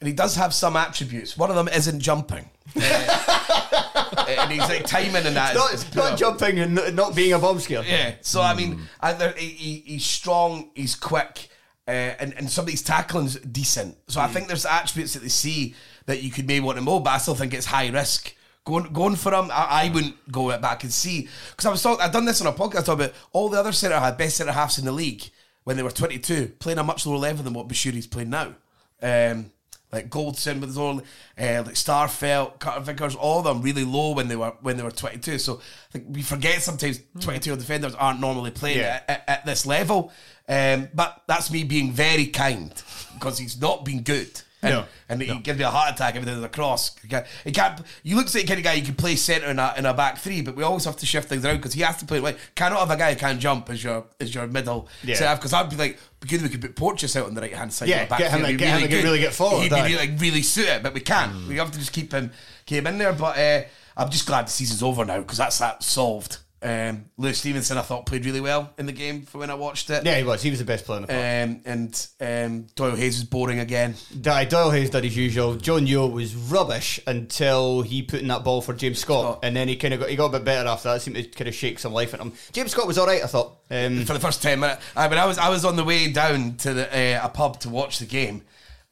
and 0.00 0.08
he 0.08 0.12
does 0.14 0.34
have 0.36 0.54
some 0.54 0.76
attributes. 0.76 1.36
One 1.36 1.50
of 1.50 1.56
them 1.56 1.68
isn't 1.68 2.00
jumping. 2.00 2.48
Uh, 2.78 3.82
and 4.16 4.50
he's 4.52 4.60
like 4.68 4.86
timing 4.86 5.26
and 5.26 5.36
that. 5.36 5.54
is- 5.54 5.56
Not, 5.56 5.74
is 5.74 5.94
not 5.94 6.18
jumping 6.18 6.58
and 6.58 6.96
not, 6.96 7.14
being 7.14 7.32
a 7.32 7.38
bomb 7.38 7.58
scare. 7.60 7.82
Yeah. 7.84 8.14
So, 8.22 8.40
I 8.42 8.54
mean, 8.54 8.80
I, 9.00 9.12
he, 9.36 9.46
he- 9.48 9.82
he's 9.86 10.04
strong, 10.04 10.70
he's 10.74 10.94
quick, 10.94 11.48
uh, 11.88 11.90
and, 11.90 12.34
and 12.34 12.50
some 12.50 12.64
of 12.64 12.66
these 12.68 12.82
tackling's 12.82 13.36
decent. 13.40 13.96
So 14.08 14.20
I 14.20 14.26
think 14.28 14.48
there's 14.48 14.66
attributes 14.66 15.14
that 15.14 15.20
they 15.22 15.28
see 15.28 15.74
that 16.06 16.22
you 16.22 16.30
could 16.30 16.46
maybe 16.46 16.64
want 16.64 16.78
to 16.78 16.84
know, 16.84 17.00
but 17.00 17.10
I 17.10 17.18
still 17.18 17.34
think 17.34 17.54
it's 17.54 17.66
high 17.66 17.88
risk. 17.88 18.34
Going, 18.64 18.92
going 18.92 19.14
for 19.14 19.32
him, 19.32 19.48
I, 19.52 19.84
I 19.84 19.90
wouldn't 19.94 20.32
go 20.32 20.50
it, 20.50 20.60
but 20.60 20.68
I 20.72 20.74
can 20.74 20.90
see 20.90 21.28
because 21.50 21.66
I 21.66 21.70
was 21.70 21.80
talking. 21.82 22.04
I've 22.04 22.10
done 22.12 22.24
this 22.24 22.40
on 22.40 22.48
a 22.48 22.52
podcast 22.52 22.92
about 22.92 23.12
all 23.32 23.48
the 23.48 23.60
other 23.60 23.70
centre 23.70 23.96
had 24.00 24.18
best 24.18 24.38
centre 24.38 24.50
halves 24.52 24.78
in 24.78 24.84
the 24.84 24.90
league 24.92 25.22
when 25.62 25.76
they 25.76 25.84
were 25.84 25.90
22, 25.92 26.54
playing 26.58 26.78
a 26.78 26.82
much 26.82 27.06
lower 27.06 27.16
level 27.18 27.44
than 27.44 27.52
what 27.54 27.68
Bushiri's 27.68 28.08
playing 28.08 28.30
now. 28.30 28.54
Um, 29.00 29.52
like 29.92 30.10
Goldson 30.10 30.60
with 30.60 30.70
his 30.70 30.78
own, 30.78 30.98
uh, 31.38 31.62
like 31.64 31.74
Starfelt, 31.74 32.58
Carter 32.58 32.80
Vickers, 32.80 33.14
all 33.14 33.38
of 33.38 33.44
them 33.44 33.62
really 33.62 33.84
low 33.84 34.12
when 34.14 34.28
they 34.28 34.36
were 34.36 34.52
when 34.60 34.76
they 34.76 34.82
were 34.82 34.90
22. 34.90 35.38
So 35.38 35.54
I 35.54 35.92
think 35.92 36.06
we 36.10 36.22
forget 36.22 36.62
sometimes 36.62 37.00
22 37.20 37.56
defenders 37.56 37.94
aren't 37.94 38.20
normally 38.20 38.50
playing 38.50 38.78
Yeah. 38.78 39.00
at, 39.08 39.10
at, 39.10 39.24
at 39.28 39.46
this 39.46 39.64
level. 39.66 40.12
Um, 40.48 40.88
but 40.94 41.22
that's 41.26 41.50
me 41.50 41.64
being 41.64 41.92
very 41.92 42.26
kind 42.26 42.72
because 43.14 43.38
he's 43.38 43.60
not 43.60 43.84
been 43.84 44.02
good. 44.02 44.42
And, 44.66 44.74
No. 44.74 44.84
and 45.08 45.22
he 45.22 45.38
gives 45.40 45.58
me 45.58 45.64
a 45.64 45.70
heart 45.70 45.94
attack 45.94 46.16
every 46.16 46.26
time 46.26 46.34
there's 46.40 46.44
a 46.44 46.48
cross. 46.48 46.96
He 47.00 47.08
can't, 47.08 47.26
can't. 47.52 47.80
You 48.02 48.16
look 48.16 48.26
like 48.26 48.32
the 48.34 48.44
kind 48.44 48.58
of 48.58 48.64
guy 48.64 48.72
you 48.74 48.84
can 48.84 48.94
play 48.94 49.16
centre 49.16 49.46
in 49.48 49.58
a, 49.58 49.74
in 49.78 49.86
a 49.86 49.94
back 49.94 50.18
three, 50.18 50.42
but 50.42 50.56
we 50.56 50.62
always 50.62 50.84
have 50.84 50.96
to 50.96 51.06
shift 51.06 51.28
things 51.28 51.44
around 51.44 51.56
because 51.58 51.74
he 51.74 51.82
has 51.82 51.96
to 51.98 52.04
play. 52.06 52.20
Like, 52.20 52.38
cannot 52.54 52.80
have 52.80 52.90
a 52.90 52.96
guy 52.96 53.12
who 53.14 53.18
can't 53.18 53.38
jump 53.40 53.70
as 53.70 53.82
your 53.84 54.04
as 54.20 54.34
your 54.34 54.46
middle 54.46 54.88
Yeah. 55.04 55.34
Because 55.34 55.52
I'd 55.52 55.70
be 55.70 55.76
like, 55.76 55.98
good 56.26 56.42
we 56.42 56.48
could 56.48 56.60
put 56.60 56.74
Porteous 56.76 57.14
out 57.16 57.26
on 57.26 57.34
the 57.34 57.40
right 57.40 57.54
hand 57.54 57.72
side. 57.72 57.88
Yeah, 57.88 58.06
back 58.06 58.18
get 58.18 58.30
him 58.32 58.44
It'd 58.44 58.58
get 58.58 58.68
him 58.80 58.82
to 58.82 58.88
good. 58.88 59.04
really 59.04 59.20
get 59.20 59.32
forward, 59.32 59.62
He'd 59.62 59.70
be 59.70 59.76
really, 59.76 59.96
like, 59.96 60.20
really 60.20 60.42
suit 60.42 60.68
it, 60.68 60.82
but 60.82 60.94
we 60.94 61.00
can't. 61.00 61.32
Mm. 61.32 61.48
We 61.48 61.56
have 61.56 61.70
to 61.70 61.78
just 61.78 61.92
keep 61.92 62.12
him 62.12 62.32
keep 62.64 62.78
him 62.78 62.86
in 62.88 62.98
there. 62.98 63.12
But 63.12 63.38
uh, 63.38 63.62
I'm 63.96 64.10
just 64.10 64.26
glad 64.26 64.46
the 64.46 64.50
season's 64.50 64.82
over 64.82 65.04
now 65.04 65.18
because 65.20 65.38
that's 65.38 65.58
that 65.58 65.82
solved. 65.82 66.38
Um, 66.62 67.04
Lewis 67.18 67.38
Stevenson, 67.38 67.76
I 67.76 67.82
thought 67.82 68.06
played 68.06 68.24
really 68.24 68.40
well 68.40 68.72
in 68.78 68.86
the 68.86 68.92
game 68.92 69.22
for 69.22 69.38
when 69.38 69.50
I 69.50 69.54
watched 69.54 69.90
it. 69.90 70.04
Yeah, 70.06 70.16
he 70.16 70.24
was. 70.24 70.42
He 70.42 70.48
was 70.50 70.58
the 70.58 70.64
best 70.64 70.86
player 70.86 70.96
in 70.96 71.02
the 71.02 71.08
park. 71.08 71.20
Um, 71.20 71.60
and 71.66 72.08
um, 72.20 72.66
Doyle 72.74 72.96
Hayes 72.96 73.16
was 73.18 73.24
boring 73.24 73.58
again. 73.60 73.94
Di- 74.20 74.46
Doyle 74.46 74.70
Hayes 74.70 74.88
did 74.88 75.04
his 75.04 75.16
usual. 75.16 75.56
John 75.56 75.86
Yo 75.86 76.06
was 76.06 76.34
rubbish 76.34 76.98
until 77.06 77.82
he 77.82 78.02
put 78.02 78.20
in 78.20 78.28
that 78.28 78.42
ball 78.42 78.62
for 78.62 78.72
James 78.72 78.98
Scott, 78.98 79.24
Scott. 79.24 79.40
and 79.44 79.54
then 79.54 79.68
he 79.68 79.76
kind 79.76 79.92
of 79.94 80.00
got 80.00 80.08
he 80.08 80.16
got 80.16 80.26
a 80.26 80.38
bit 80.38 80.44
better 80.44 80.68
after 80.68 80.88
that. 80.88 81.02
Seemed 81.02 81.16
to 81.16 81.24
kind 81.24 81.46
of 81.46 81.54
shake 81.54 81.78
some 81.78 81.92
life 81.92 82.14
in 82.14 82.20
him. 82.20 82.32
James 82.52 82.70
Scott 82.72 82.86
was 82.86 82.96
all 82.96 83.06
right, 83.06 83.22
I 83.22 83.26
thought. 83.26 83.58
Um, 83.70 84.04
for 84.04 84.14
the 84.14 84.20
first 84.20 84.42
ten 84.42 84.58
minutes. 84.58 84.82
I 84.96 85.08
mean, 85.08 85.18
I 85.18 85.26
was 85.26 85.36
I 85.38 85.50
was 85.50 85.64
on 85.64 85.76
the 85.76 85.84
way 85.84 86.10
down 86.10 86.56
to 86.58 86.72
the, 86.72 87.18
uh, 87.18 87.26
a 87.26 87.28
pub 87.28 87.60
to 87.60 87.68
watch 87.68 87.98
the 87.98 88.06
game 88.06 88.42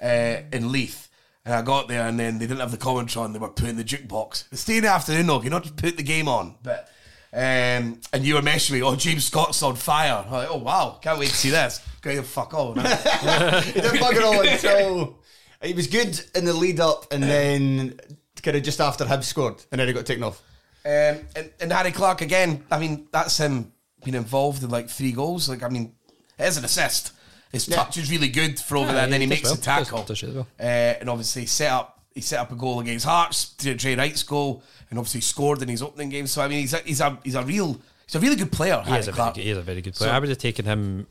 uh, 0.02 0.36
in 0.52 0.70
Leith, 0.70 1.08
and 1.46 1.54
I 1.54 1.62
got 1.62 1.88
there, 1.88 2.06
and 2.06 2.20
then 2.20 2.38
they 2.38 2.46
didn't 2.46 2.60
have 2.60 2.72
the 2.72 2.76
commentary 2.76 3.24
on. 3.24 3.32
They 3.32 3.38
were 3.38 3.48
putting 3.48 3.76
the 3.76 3.84
jukebox. 3.84 4.44
It's 4.52 4.64
three 4.64 4.76
in 4.76 4.82
the 4.82 4.90
afternoon, 4.90 5.26
though. 5.26 5.42
You 5.42 5.48
not 5.50 5.62
just 5.62 5.76
put 5.76 5.96
the 5.96 6.02
game 6.02 6.28
on, 6.28 6.56
but. 6.62 6.90
Um, 7.34 8.00
and 8.12 8.22
you 8.24 8.34
were 8.34 8.42
messaging 8.42 8.72
me, 8.72 8.82
oh, 8.82 8.94
James 8.94 9.24
Scott's 9.24 9.62
on 9.64 9.74
fire. 9.74 10.22
I'm 10.24 10.30
like, 10.32 10.48
oh, 10.50 10.58
wow, 10.58 10.98
can't 11.02 11.18
wait 11.18 11.30
to 11.30 11.36
see 11.36 11.50
this. 11.50 11.80
Go 12.00 12.22
fuck 12.22 12.54
all. 12.54 12.74
he 12.74 12.82
didn't 12.82 13.98
bugger 13.98 14.22
all 14.22 14.40
until 14.46 15.18
he 15.62 15.72
was 15.72 15.88
good 15.88 16.20
in 16.36 16.44
the 16.44 16.52
lead 16.52 16.78
up, 16.78 17.12
and 17.12 17.22
then 17.22 17.98
kind 18.42 18.56
of 18.56 18.62
just 18.62 18.80
after 18.80 19.04
Hibs 19.04 19.24
scored, 19.24 19.56
and 19.72 19.80
then 19.80 19.88
he 19.88 19.94
got 19.94 20.06
taken 20.06 20.22
off. 20.22 20.40
Um, 20.84 21.18
and, 21.34 21.50
and 21.60 21.72
Harry 21.72 21.90
Clarke 21.92 22.20
again. 22.20 22.62
I 22.70 22.78
mean, 22.78 23.08
that's 23.10 23.38
him 23.38 23.72
being 24.04 24.14
involved 24.16 24.62
in 24.62 24.68
like 24.70 24.88
three 24.90 25.12
goals. 25.12 25.48
Like, 25.48 25.62
I 25.62 25.68
mean, 25.70 25.94
it 26.38 26.44
is 26.44 26.58
an 26.58 26.64
assist. 26.66 27.12
His 27.50 27.66
Yeah. 27.68 27.76
touch 27.76 27.96
is 27.96 28.10
really 28.10 28.28
good 28.28 28.60
for 28.60 28.76
over 28.76 28.86
Yeah, 28.88 28.92
there, 28.92 29.04
and 29.04 29.12
then 29.12 29.20
he 29.22 29.26
he 29.26 29.30
makes 29.30 29.44
well. 29.44 29.54
a 29.54 29.56
tackle. 29.56 30.02
Does- 30.04 30.20
does 30.20 30.34
well. 30.34 30.46
uh, 30.60 30.62
and 30.62 31.08
obviously 31.08 31.42
he 31.42 31.46
set 31.48 31.70
up 31.72 31.90
he 32.14 32.20
set 32.20 32.38
up 32.38 32.52
a 32.52 32.54
goal 32.54 32.78
against 32.78 33.04
Hearts, 33.06 33.48
to 33.54 33.74
Jay 33.74 33.96
Wright's 33.96 34.22
goal, 34.22 34.62
and 34.94 34.98
obviously 35.00 35.20
scored 35.22 35.60
in 35.60 35.68
his 35.68 35.82
opening 35.82 36.08
game. 36.08 36.28
So 36.28 36.40
I 36.40 36.46
mean, 36.46 36.60
he's 36.60 36.72
a, 36.72 36.78
he's 36.78 37.00
a 37.00 37.18
he's 37.24 37.34
a 37.34 37.42
real 37.42 37.80
he's 38.06 38.14
a 38.14 38.20
really 38.20 38.36
good 38.36 38.52
player. 38.52 38.80
He 38.86 38.94
is, 38.94 39.08
a 39.08 39.12
very 39.12 39.32
good, 39.32 39.42
he 39.42 39.50
is 39.50 39.58
a 39.58 39.62
very 39.62 39.82
good 39.82 39.94
player. 39.94 40.10
So- 40.10 40.14
I 40.14 40.20
would 40.20 40.28
have 40.28 40.38
taken 40.38 40.64
him 40.64 41.08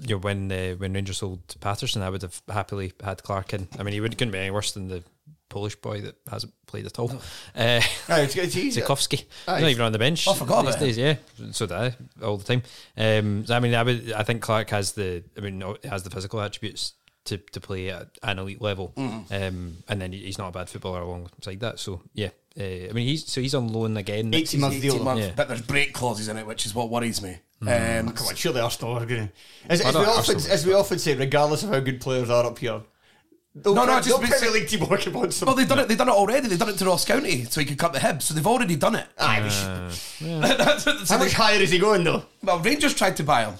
you 0.00 0.16
know, 0.16 0.20
when 0.20 0.50
uh, 0.50 0.74
when 0.76 0.94
Rangers 0.94 1.18
sold 1.18 1.40
Patterson. 1.60 2.00
I 2.00 2.08
would 2.08 2.22
have 2.22 2.40
happily 2.48 2.94
had 3.04 3.22
Clarke 3.22 3.52
in. 3.52 3.68
I 3.78 3.82
mean, 3.82 3.92
he 3.92 4.00
would, 4.00 4.16
couldn't 4.16 4.32
be 4.32 4.38
any 4.38 4.50
worse 4.50 4.72
than 4.72 4.88
the 4.88 5.02
Polish 5.50 5.76
boy 5.76 6.00
that 6.00 6.16
hasn't 6.30 6.54
played 6.66 6.86
at 6.86 6.98
all. 6.98 7.10
Uh, 7.54 7.80
No, 8.08 8.16
it's. 8.16 8.34
Zikowski. 8.34 9.18
He's 9.18 9.26
not 9.46 9.62
even 9.62 9.82
on 9.84 9.92
the 9.92 9.98
bench. 9.98 10.26
I 10.26 10.34
forgot 10.34 10.64
these 10.64 10.76
days. 10.76 10.96
Yeah, 10.96 11.16
so 11.52 11.66
I 11.70 11.94
all 12.24 12.38
the 12.38 12.44
time. 12.44 12.62
Um, 12.96 13.44
I 13.50 13.60
mean, 13.60 13.74
I 13.74 13.82
would. 13.82 14.12
I 14.12 14.22
think 14.22 14.40
Clarke 14.40 14.70
has 14.70 14.92
the. 14.92 15.22
I 15.36 15.40
mean, 15.40 15.62
has 15.84 16.04
the 16.04 16.10
physical 16.10 16.40
attributes 16.40 16.94
to, 17.26 17.36
to 17.38 17.60
play 17.60 17.90
at 17.90 18.08
an 18.22 18.38
elite 18.38 18.62
level. 18.62 18.92
Mm-hmm. 18.96 19.34
Um, 19.34 19.76
and 19.88 20.00
then 20.00 20.12
he's 20.12 20.38
not 20.38 20.48
a 20.48 20.52
bad 20.52 20.68
footballer 20.68 21.00
alongside 21.02 21.60
that. 21.60 21.78
So 21.78 22.02
yeah, 22.14 22.30
uh, 22.58 22.62
I 22.62 22.92
mean, 22.92 23.06
he's 23.08 23.26
so 23.30 23.40
he's 23.40 23.54
on 23.54 23.68
loan 23.72 23.96
again. 23.96 24.30
next 24.30 24.50
18 24.54 24.60
month 24.60 24.74
season. 24.74 24.88
deal. 24.88 24.94
18 24.96 25.04
months, 25.04 25.22
Yeah. 25.26 25.32
but 25.36 25.48
there's 25.48 25.62
break 25.62 25.92
clauses 25.92 26.28
in 26.28 26.36
it, 26.36 26.46
which 26.46 26.66
is 26.66 26.74
what 26.74 26.90
worries 26.90 27.20
me. 27.22 27.38
Um, 27.62 28.10
Come 28.12 28.26
on, 28.28 28.34
surely 28.34 28.60
Arsenal 28.60 28.94
are 28.98 29.06
going 29.06 29.28
to. 29.28 29.32
As, 29.68 29.80
as, 29.80 29.94
we 29.94 30.04
often, 30.04 30.36
as 30.36 30.66
we 30.66 30.74
often 30.74 30.98
say, 30.98 31.14
regardless 31.14 31.62
of 31.62 31.70
how 31.70 31.80
good 31.80 32.00
players 32.00 32.28
are 32.30 32.44
up 32.44 32.58
here, 32.58 32.82
no, 33.64 33.72
No, 33.72 33.84
no, 33.86 33.86
no, 33.86 34.00
just 34.02 34.08
no 34.10 34.18
Premier 34.18 34.50
League 34.50 34.68
team 34.68 34.86
working 34.86 35.16
on 35.16 35.30
some. 35.32 35.46
well, 35.46 35.54
they've 35.56 35.66
done 35.68 35.78
it. 35.78 35.88
They've 35.88 35.96
done 35.96 36.08
it 36.10 36.14
already. 36.14 36.48
They've 36.48 36.58
done 36.58 36.68
it 36.68 36.76
to 36.78 36.84
Ross 36.84 37.06
County, 37.06 37.44
so 37.44 37.60
he 37.60 37.66
could 37.66 37.78
cut 37.78 37.94
the 37.94 37.98
Hibs. 37.98 38.22
So 38.22 38.34
they've 38.34 38.46
already 38.46 38.76
done 38.76 38.94
it. 38.96 39.06
Aye, 39.18 39.42
we 39.42 39.48
should- 39.50 40.42
That's- 40.42 40.84
so 40.84 41.14
how 41.14 41.18
much 41.18 41.28
they- 41.28 41.34
higher 41.34 41.60
is 41.60 41.70
he 41.70 41.78
going 41.78 42.04
though? 42.04 42.24
well, 42.42 42.58
Rangers 42.58 42.92
tried 42.94 43.16
to 43.16 43.22
buy 43.24 43.44
him. 43.46 43.54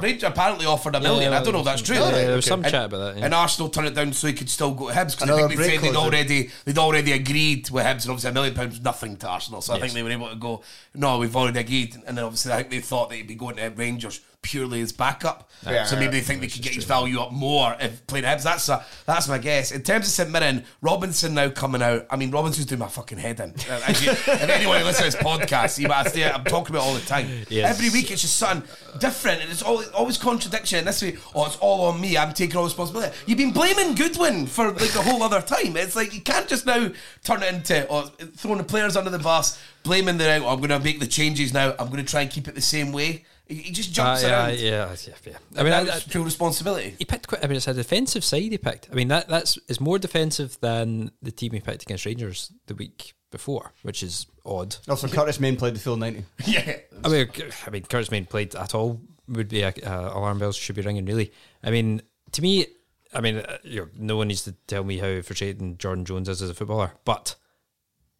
Rangers 0.00 0.22
apparently 0.24 0.66
offered 0.66 0.94
a 0.94 1.00
million. 1.00 1.32
Yeah, 1.32 1.40
I 1.40 1.42
don't 1.44 1.52
know 1.52 1.58
if 1.60 1.64
that's 1.66 1.82
true. 1.82 1.96
Yeah, 1.96 2.04
right, 2.04 2.12
there 2.12 2.36
was 2.36 2.46
some 2.46 2.62
And- 2.64 2.72
chat 2.72 2.84
about 2.86 2.98
that. 2.98 3.18
Yeah. 3.18 3.24
And 3.26 3.34
Arsenal 3.34 3.68
turned 3.68 3.88
it 3.88 3.94
down 3.94 4.12
so 4.12 4.26
he 4.26 4.32
could 4.32 4.48
still 4.48 4.72
go 4.72 4.88
to 4.88 4.94
Hibs 4.94 5.12
because 5.18 5.30
I 5.30 5.36
think 5.48 5.58
they 5.58 5.68
said 5.68 5.80
they'd 5.82 5.96
already 5.96 6.50
they'd 6.64 6.78
already 6.78 7.12
agreed 7.12 7.68
with 7.70 7.84
Hibs 7.84 8.02
and 8.02 8.10
obviously 8.10 8.30
a 8.30 8.32
million 8.32 8.54
pounds 8.54 8.80
nothing 8.80 9.16
to 9.18 9.28
Arsenal. 9.28 9.60
So 9.60 9.74
I 9.74 9.80
think 9.80 9.92
they 9.92 10.02
were 10.02 10.10
able 10.10 10.28
to 10.30 10.36
go. 10.36 10.62
No, 10.94 11.18
we've 11.18 11.34
already 11.36 11.60
agreed, 11.60 11.94
and 12.06 12.16
then 12.16 12.24
obviously 12.24 12.52
I 12.52 12.56
think 12.58 12.70
they 12.70 12.80
thought 12.80 13.10
that 13.10 13.16
he'd 13.16 13.26
be 13.26 13.34
going 13.34 13.56
to 13.56 13.68
Rangers 13.68 14.20
purely 14.42 14.80
as 14.80 14.90
backup. 14.90 15.48
Yeah, 15.64 15.84
so 15.84 15.94
maybe 15.96 16.14
they 16.14 16.20
think 16.20 16.40
they 16.40 16.48
could 16.48 16.62
get 16.62 16.72
his 16.74 16.84
value 16.84 17.20
up 17.20 17.30
more 17.30 17.76
if 17.78 18.04
playing 18.08 18.24
Hibs. 18.24 18.42
That's 18.42 18.68
a, 18.68 18.84
that's 19.06 19.28
my 19.28 19.38
guess. 19.38 19.70
In 19.70 19.82
terms 19.82 20.06
of 20.06 20.12
St 20.12 20.30
Mirren, 20.30 20.64
Robinson 20.80 21.34
now 21.34 21.48
coming 21.50 21.80
out. 21.80 22.06
I 22.10 22.16
mean, 22.16 22.32
Robinson's 22.32 22.66
doing 22.66 22.80
my 22.80 22.88
fucking 22.88 23.18
head 23.18 23.38
in. 23.38 23.50
Uh, 23.70 23.80
as 23.86 24.04
you- 24.04 24.10
if 24.10 24.28
anyone 24.28 24.82
listens 24.84 25.14
to 25.14 25.18
this 25.18 25.24
podcast, 25.24 25.78
you 25.78 25.86
might 25.86 26.08
say 26.10 26.24
I'm 26.28 26.42
talking 26.42 26.74
about 26.74 26.84
it 26.84 26.88
all 26.88 26.94
the 26.94 27.00
time. 27.02 27.28
Yes. 27.48 27.70
Every 27.70 27.90
week 27.90 28.10
it's 28.10 28.22
just 28.22 28.34
something 28.34 28.68
different, 28.98 29.42
and 29.42 29.50
it's 29.52 29.62
always, 29.82 29.94
always 29.94 30.18
contradiction. 30.18 30.78
And 30.80 30.86
this 30.88 31.02
way, 31.02 31.16
oh, 31.34 31.46
it's 31.46 31.56
all 31.56 31.86
on 31.86 32.00
me. 32.00 32.16
I'm 32.16 32.32
taking 32.32 32.56
all 32.56 32.64
responsibility. 32.64 33.14
You've 33.26 33.38
been 33.38 33.52
blaming 33.52 33.94
Goodwin 33.94 34.46
for 34.46 34.70
like 34.70 34.90
the 34.92 35.02
whole 35.02 35.22
other 35.22 35.40
time. 35.42 35.76
It's 35.76 35.96
like 35.96 36.14
you 36.14 36.20
can't 36.20 36.48
just 36.48 36.66
now 36.66 36.90
turn 37.24 37.42
it 37.42 37.52
into 37.52 37.86
or 37.88 38.04
throwing 38.36 38.58
the 38.58 38.64
players 38.64 38.96
under 38.96 39.10
the 39.10 39.18
bus, 39.18 39.60
blaming 39.82 40.18
them 40.18 40.42
out. 40.42 40.46
Oh, 40.46 40.50
I'm 40.52 40.58
going 40.58 40.70
to 40.70 40.78
make 40.80 41.00
the 41.00 41.06
changes 41.06 41.52
now. 41.52 41.74
I'm 41.78 41.88
going 41.90 42.04
to 42.04 42.10
try 42.10 42.22
and 42.22 42.30
keep 42.30 42.48
it 42.48 42.54
the 42.54 42.60
same 42.62 42.92
way. 42.92 43.24
He, 43.48 43.56
he 43.56 43.72
just 43.72 43.90
Uh, 43.90 43.92
jumps 43.92 44.22
yeah, 44.22 44.30
around. 44.30 44.58
yeah, 44.58 44.96
yeah, 45.06 45.14
yeah. 45.26 45.36
I 45.56 45.62
mean, 45.62 45.72
that's 45.86 46.06
I, 46.08 46.10
pure 46.10 46.24
responsibility. 46.24 46.94
he 46.98 47.04
picked 47.04 47.26
quite. 47.26 47.44
I 47.44 47.48
mean, 47.48 47.56
it's 47.56 47.66
a 47.68 47.74
defensive 47.74 48.24
side 48.24 48.42
he 48.52 48.58
picked. 48.58 48.88
I 48.90 48.94
mean, 48.94 49.08
that 49.08 49.28
that's 49.28 49.58
is 49.68 49.80
more 49.80 49.98
defensive 49.98 50.58
than 50.60 51.10
the 51.22 51.32
team 51.32 51.52
he 51.52 51.60
picked 51.60 51.82
against 51.82 52.06
Rangers 52.06 52.52
the 52.66 52.74
week 52.74 53.14
before, 53.30 53.72
which 53.82 54.02
is 54.02 54.26
odd. 54.44 54.76
Also, 54.88 55.08
Curtis 55.08 55.40
Main 55.40 55.56
played 55.56 55.74
the 55.74 55.80
full 55.80 55.96
90. 55.96 56.22
yeah. 56.46 56.76
I 57.02 57.08
mean, 57.08 57.28
I 57.66 57.70
mean, 57.70 57.82
Curtis 57.82 58.10
Main 58.10 58.26
played 58.26 58.54
at 58.54 58.74
all 58.74 59.00
would 59.32 59.48
be 59.48 59.62
a, 59.62 59.68
uh, 59.68 60.12
alarm 60.14 60.38
bells 60.38 60.56
should 60.56 60.76
be 60.76 60.82
ringing. 60.82 61.04
Really, 61.04 61.32
I 61.62 61.70
mean, 61.70 62.02
to 62.32 62.42
me, 62.42 62.66
I 63.12 63.20
mean, 63.20 63.38
uh, 63.38 63.58
you 63.64 63.80
know, 63.80 63.88
no 63.98 64.16
one 64.16 64.28
needs 64.28 64.44
to 64.44 64.52
tell 64.66 64.84
me 64.84 64.98
how 64.98 65.20
frustrating 65.22 65.76
Jordan 65.78 66.04
Jones 66.04 66.28
is 66.28 66.42
as 66.42 66.50
a 66.50 66.54
footballer, 66.54 66.92
but 67.04 67.34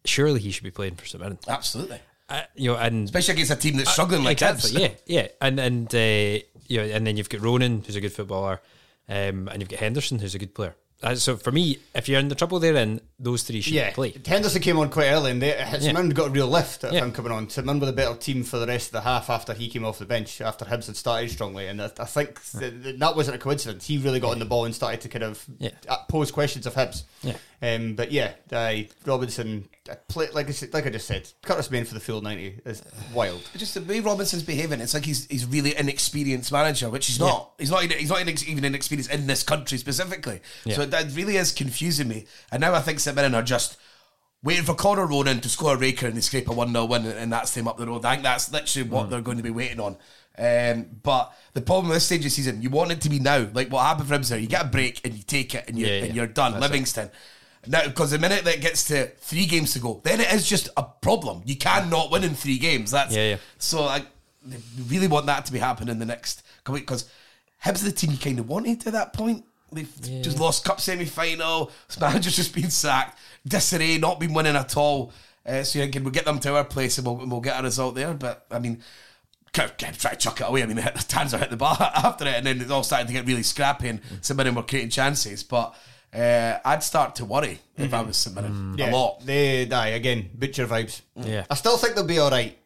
surely 0.05 0.39
he 0.39 0.51
should 0.51 0.63
be 0.63 0.71
playing 0.71 0.95
for 0.95 1.05
St 1.05 1.21
Mirren. 1.21 1.39
Absolutely. 1.47 1.99
Uh, 2.29 2.41
you 2.55 2.71
know, 2.71 2.77
and 2.77 3.05
Especially 3.05 3.33
against 3.33 3.51
a 3.51 3.55
team 3.55 3.77
that's 3.77 3.91
struggling 3.91 4.23
like 4.23 4.41
exactly, 4.41 4.71
Hibs. 4.71 4.79
yeah, 5.05 5.21
yeah, 5.21 5.27
and 5.41 5.59
and 5.59 5.93
uh, 5.93 6.43
you 6.67 6.77
know, 6.77 6.83
and 6.83 7.05
then 7.05 7.17
you've 7.17 7.29
got 7.29 7.41
Ronan, 7.41 7.83
who's 7.85 7.95
a 7.95 8.01
good 8.01 8.13
footballer, 8.13 8.61
um, 9.09 9.49
and 9.49 9.61
you've 9.61 9.69
got 9.69 9.79
Henderson, 9.79 10.19
who's 10.19 10.33
a 10.33 10.39
good 10.39 10.55
player. 10.55 10.75
Uh, 11.03 11.15
so 11.15 11.35
for 11.35 11.51
me, 11.51 11.77
if 11.93 12.07
you're 12.07 12.19
in 12.19 12.29
the 12.29 12.35
trouble 12.35 12.59
they're 12.59 12.75
in, 12.77 13.01
those 13.19 13.43
three 13.43 13.59
should 13.61 13.73
Yeah, 13.73 13.91
play. 13.91 14.13
Henderson 14.25 14.61
came 14.61 14.79
on 14.79 14.89
quite 14.89 15.07
early, 15.07 15.31
and 15.31 15.41
they, 15.41 15.51
St 15.79 15.93
Mirren 15.93 16.09
got 16.09 16.27
a 16.27 16.29
real 16.31 16.47
lift 16.47 16.83
if 16.85 16.93
Yeah. 16.93 17.01
I'm 17.03 17.11
coming 17.11 17.31
on. 17.31 17.47
Mirren 17.63 17.79
with 17.79 17.89
a 17.89 17.93
better 17.93 18.15
team 18.15 18.43
for 18.43 18.57
the 18.57 18.65
rest 18.67 18.87
of 18.87 18.91
the 18.93 19.01
half 19.01 19.29
after 19.29 19.53
he 19.53 19.67
came 19.67 19.83
off 19.83 19.99
the 19.99 20.05
bench 20.05 20.39
after 20.39 20.63
Hibs 20.65 20.87
had 20.87 20.95
started 20.95 21.29
strongly, 21.29 21.67
and 21.67 21.81
I, 21.81 21.91
I 21.99 22.05
think 22.05 22.39
th- 22.57 22.97
that 22.99 23.15
wasn't 23.15 23.35
a 23.35 23.39
coincidence. 23.39 23.85
He 23.85 23.97
really 23.97 24.19
got 24.21 24.31
on 24.31 24.39
the 24.39 24.45
ball 24.45 24.63
and 24.65 24.73
started 24.73 25.01
to 25.01 25.09
kind 25.09 25.23
of 25.23 25.43
Yeah. 25.59 25.71
uh, 25.89 25.97
pose 26.07 26.31
questions 26.31 26.65
of 26.65 26.73
Hibs. 26.75 27.03
Yeah. 27.63 27.75
Um, 27.75 27.95
but 27.95 28.11
yeah, 28.11 28.33
Robinson, 29.05 29.69
uh, 29.89 29.95
play, 30.07 30.29
like 30.33 30.47
I 30.47 30.51
said, 30.51 30.73
like 30.73 30.85
I 30.85 30.89
just 30.89 31.07
said, 31.07 31.29
Curtis 31.41 31.71
Main 31.71 31.85
for 31.85 31.93
the 31.93 31.99
full 31.99 32.21
ninety 32.21 32.59
is 32.65 32.83
wild. 33.13 33.41
Just 33.57 33.73
the 33.73 33.81
way 33.81 33.99
Robinson's 33.99 34.43
behaving, 34.43 34.81
it's 34.81 34.93
like 34.93 35.05
he's 35.05 35.25
he's 35.27 35.45
really 35.45 35.75
inexperienced 35.75 36.51
manager, 36.51 36.89
which 36.89 37.07
he's 37.07 37.19
not. 37.19 37.53
He's 37.57 37.71
not. 37.71 37.83
He's 37.83 38.09
not 38.09 38.21
even 38.21 38.63
inexperienced 38.65 39.11
in 39.11 39.27
this 39.27 39.43
country 39.43 39.77
specifically. 39.77 40.41
Yeah. 40.65 40.75
So 40.75 40.85
that 40.85 41.15
really 41.15 41.37
is 41.37 41.51
confusing 41.51 42.07
me. 42.07 42.25
And 42.51 42.61
now 42.61 42.73
I 42.73 42.81
think 42.81 42.99
St 42.99 43.17
are 43.17 43.41
just 43.41 43.77
waiting 44.43 44.65
for 44.65 44.75
Connor 44.75 45.05
Ronan 45.07 45.39
to 45.39 45.49
score 45.49 45.75
a 45.75 45.77
raker 45.77 46.05
and 46.05 46.17
they 46.17 46.21
scrape 46.21 46.49
a 46.49 46.53
one 46.53 46.73
0 46.73 46.85
win, 46.85 47.05
and 47.05 47.31
that's 47.31 47.53
them 47.53 47.67
up 47.67 47.77
the 47.77 47.87
road. 47.87 48.05
I 48.05 48.11
think 48.11 48.23
that's 48.23 48.51
literally 48.51 48.89
what 48.89 49.09
they're 49.09 49.21
going 49.21 49.37
to 49.37 49.43
be 49.43 49.49
waiting 49.49 49.79
on. 49.79 49.97
Um, 50.37 50.87
but 51.03 51.31
the 51.53 51.61
problem 51.61 51.89
with 51.89 51.97
this 51.97 52.05
stage 52.05 52.19
of 52.19 52.23
the 52.25 52.29
season, 52.31 52.61
you 52.61 52.69
want 52.69 52.91
it 52.91 53.01
to 53.01 53.09
be 53.09 53.19
now. 53.19 53.47
Like 53.53 53.71
what 53.71 53.83
happened 53.83 54.07
for 54.07 54.15
him 54.15 54.23
there, 54.23 54.39
you 54.39 54.47
get 54.47 54.65
a 54.65 54.67
break 54.67 55.01
and 55.05 55.13
you 55.13 55.23
take 55.23 55.53
it 55.53 55.65
and 55.67 55.77
you're, 55.77 55.89
Yeah, 55.89 55.97
yeah. 55.97 56.05
and 56.05 56.15
you're 56.15 56.27
done. 56.27 56.53
That's 56.53 56.65
it. 56.97 57.13
Now, 57.67 57.87
because 57.87 58.11
the 58.11 58.19
minute 58.19 58.43
that 58.45 58.61
gets 58.61 58.85
to 58.85 59.07
three 59.07 59.45
games 59.45 59.73
to 59.73 59.79
go, 59.79 60.01
then 60.03 60.19
it 60.19 60.31
is 60.33 60.47
just 60.47 60.69
a 60.75 60.83
problem. 60.83 61.41
You 61.45 61.55
cannot 61.55 62.11
win 62.11 62.23
in 62.23 62.35
three 62.35 62.57
games. 62.57 62.91
That's 62.91 63.15
Yeah, 63.15 63.29
yeah. 63.29 63.37
so 63.57 63.83
I 63.83 64.05
they 64.45 64.57
really 64.89 65.07
want 65.07 65.25
that 65.27 65.45
to 65.45 65.53
be 65.53 65.59
happening 65.59 65.89
in 65.89 65.99
the 65.99 66.05
next 66.05 66.43
couple 66.63 66.79
because 66.79 67.09
Hibs 67.63 67.81
are 67.81 67.85
the 67.85 67.91
team 67.93 68.11
you 68.11 68.17
kind 68.17 68.39
of 68.39 68.49
wanted 68.49 68.81
to 68.81 68.91
that 68.91 69.13
point. 69.13 69.45
They've 69.71 70.21
just 70.21 70.39
lost 70.39 70.65
cup 70.65 70.81
semi 70.81 71.05
final. 71.05 71.71
This 71.87 71.99
manager's 71.99 72.35
just 72.41 72.53
been 72.53 72.69
sacked. 72.69 73.17
Disarray, 73.47 73.97
not 73.97 74.19
been 74.19 74.33
winning 74.33 74.55
at 74.55 74.77
all. 74.77 75.11
Uh, 75.45 75.63
so 75.63 75.79
you're 75.79 75.85
thinking 75.85 76.03
we'll 76.03 76.11
get 76.11 76.25
them 76.25 76.39
to 76.39 76.55
our 76.55 76.63
place 76.63 76.97
and 76.97 77.07
we'll, 77.07 77.25
we'll 77.25 77.41
get 77.41 77.59
a 77.59 77.63
result 77.63 77.95
there. 77.95 78.13
But 78.13 78.45
I 78.51 78.59
mean, 78.59 78.83
kept, 79.51 79.77
kept 79.77 79.99
trying 79.99 80.15
to 80.15 80.19
chuck 80.19 80.41
it 80.41 80.47
away. 80.47 80.63
I 80.63 80.65
mean, 80.65 80.75
the 80.75 80.81
hit, 80.81 81.15
are 81.33 81.37
hit 81.37 81.49
the 81.49 81.57
bar 81.57 81.77
after 81.95 82.25
it, 82.27 82.35
and 82.35 82.45
then 82.45 82.61
it 82.61 82.71
all 82.71 82.83
started 82.83 83.07
to 83.07 83.13
get 83.13 83.25
really 83.25 83.43
scrappy, 83.43 83.87
and 83.87 84.01
St 84.21 84.37
Mirren 84.37 84.55
were 84.55 84.63
creating 84.63 84.89
chances. 84.89 85.43
But 85.43 85.75
uh, 86.13 86.59
I'd 86.63 86.83
start 86.83 87.15
to 87.15 87.25
worry 87.25 87.59
if 87.77 87.93
I 87.93 87.97
mm-hmm. 87.97 88.07
was 88.07 88.17
St 88.17 88.35
Mirren 88.35 88.77
mm. 88.77 88.87
a 88.87 88.95
lot. 88.95 89.25
They 89.25 89.65
die 89.65 89.87
again, 89.87 90.29
butcher 90.33 90.67
vibes. 90.67 91.01
Mm. 91.17 91.27
Yeah. 91.27 91.45
I 91.49 91.55
still 91.55 91.77
think 91.77 91.95
they'll 91.95 92.05
be 92.05 92.19
all 92.19 92.29
right. 92.29 92.57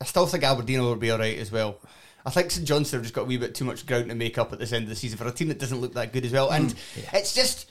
I 0.00 0.04
still 0.04 0.26
think 0.26 0.44
Aberdeen 0.44 0.82
will 0.82 0.96
be 0.96 1.10
all 1.10 1.18
right 1.18 1.38
as 1.38 1.52
well. 1.52 1.78
I 2.24 2.30
think 2.30 2.50
St 2.50 2.66
Johnstone 2.66 2.98
have 2.98 3.04
just 3.04 3.14
got 3.14 3.22
a 3.22 3.24
wee 3.24 3.36
bit 3.36 3.54
too 3.54 3.64
much 3.64 3.86
ground 3.86 4.08
to 4.08 4.14
make 4.16 4.36
up 4.38 4.52
at 4.52 4.58
this 4.58 4.72
end 4.72 4.84
of 4.84 4.88
the 4.88 4.96
season 4.96 5.18
for 5.18 5.26
a 5.26 5.30
team 5.30 5.48
that 5.48 5.60
doesn't 5.60 5.80
look 5.80 5.94
that 5.94 6.12
good 6.12 6.24
as 6.24 6.32
well. 6.32 6.50
And 6.50 6.70
mm. 6.70 7.14
it's 7.14 7.32
just 7.32 7.70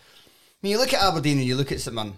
when 0.62 0.72
you 0.72 0.78
look 0.78 0.94
at 0.94 1.04
Aberdeen 1.04 1.38
and 1.38 1.46
you 1.46 1.56
look 1.56 1.72
at 1.74 1.82
St 1.82 1.94
Mirren, 1.94 2.14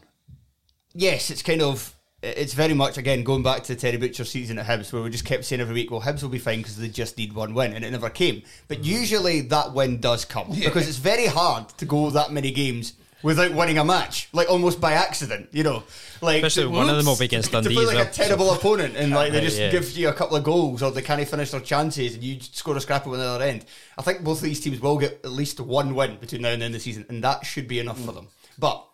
yes, 0.94 1.32
it's 1.32 1.42
kind 1.42 1.64
of 1.64 1.94
it's 2.22 2.54
very 2.54 2.74
much 2.74 2.98
again 2.98 3.24
going 3.24 3.44
back 3.44 3.64
to 3.64 3.76
the 3.76 3.80
Terry 3.80 3.98
Butcher 3.98 4.26
season 4.26 4.58
at 4.58 4.66
Hibs 4.66 4.92
where 4.92 5.02
we 5.02 5.10
just 5.10 5.26
kept 5.26 5.46
saying 5.46 5.62
every 5.62 5.74
week, 5.74 5.92
well, 5.92 6.02
Hibs 6.02 6.22
will 6.22 6.30
be 6.30 6.40
fine 6.40 6.60
because 6.60 6.78
they 6.78 6.90
just 6.90 7.18
need 7.18 7.34
one 7.34 7.54
win, 7.54 7.74
and 7.74 7.84
it 7.84 7.92
never 7.92 8.10
came. 8.10 8.44
But 8.68 8.84
usually 8.84 9.42
that 9.42 9.74
win 9.74 10.00
does 10.00 10.26
come 10.26 10.52
because 10.60 10.88
it's 10.88 10.98
very 10.98 11.28
hard 11.28 11.70
to 11.70 11.86
go 11.86 12.10
that 12.12 12.32
many 12.32 12.52
games 12.52 12.94
without 13.24 13.54
winning 13.54 13.78
a 13.78 13.84
match, 13.84 14.30
like 14.34 14.50
almost 14.50 14.80
by 14.80 14.94
accident, 14.94 15.50
you 15.52 15.64
know. 15.64 15.84
Like 16.22 16.44
Especially 16.44 16.68
one 16.68 16.90
of 16.90 16.98
them 16.98 17.06
will 17.06 17.18
be 17.18 17.26
against 17.26 17.50
to 17.50 17.62
Dundee 17.62 17.76
play 17.76 17.86
like 17.86 18.08
a 18.08 18.12
terrible 18.12 18.52
opponent 18.54 18.96
and 18.96 19.12
like 19.12 19.32
they 19.32 19.42
just 19.42 19.60
yeah. 19.60 19.72
give 19.72 19.92
you 19.92 20.10
a 20.10 20.14
couple 20.14 20.38
of 20.38 20.44
goals 20.44 20.82
or 20.82 20.92
they 20.92 21.02
can't 21.02 21.28
finish 21.28 21.52
their 21.52 21.62
chances 21.62 22.16
and 22.16 22.24
you 22.24 22.40
score 22.40 22.76
a 22.78 22.82
scrapper 22.82 23.10
on 23.12 23.18
the 23.18 23.26
other 23.26 23.44
end. 23.44 23.66
I 23.98 24.02
think 24.02 24.24
both 24.24 24.38
of 24.38 24.44
these 24.44 24.60
teams 24.60 24.80
will 24.80 24.98
get 24.98 25.22
at 25.24 25.32
least 25.32 25.60
one 25.60 25.96
win 25.96 26.18
between 26.18 26.42
now 26.42 26.50
and 26.50 26.62
the 26.62 26.66
end 26.66 26.76
of 26.76 26.80
the 26.80 26.84
season, 26.84 27.06
and 27.10 27.24
that 27.24 27.46
should 27.46 27.68
be 27.68 27.80
enough 27.80 28.00
for 28.00 28.12
mm. 28.12 28.16
them. 28.16 28.28
But 28.58 28.87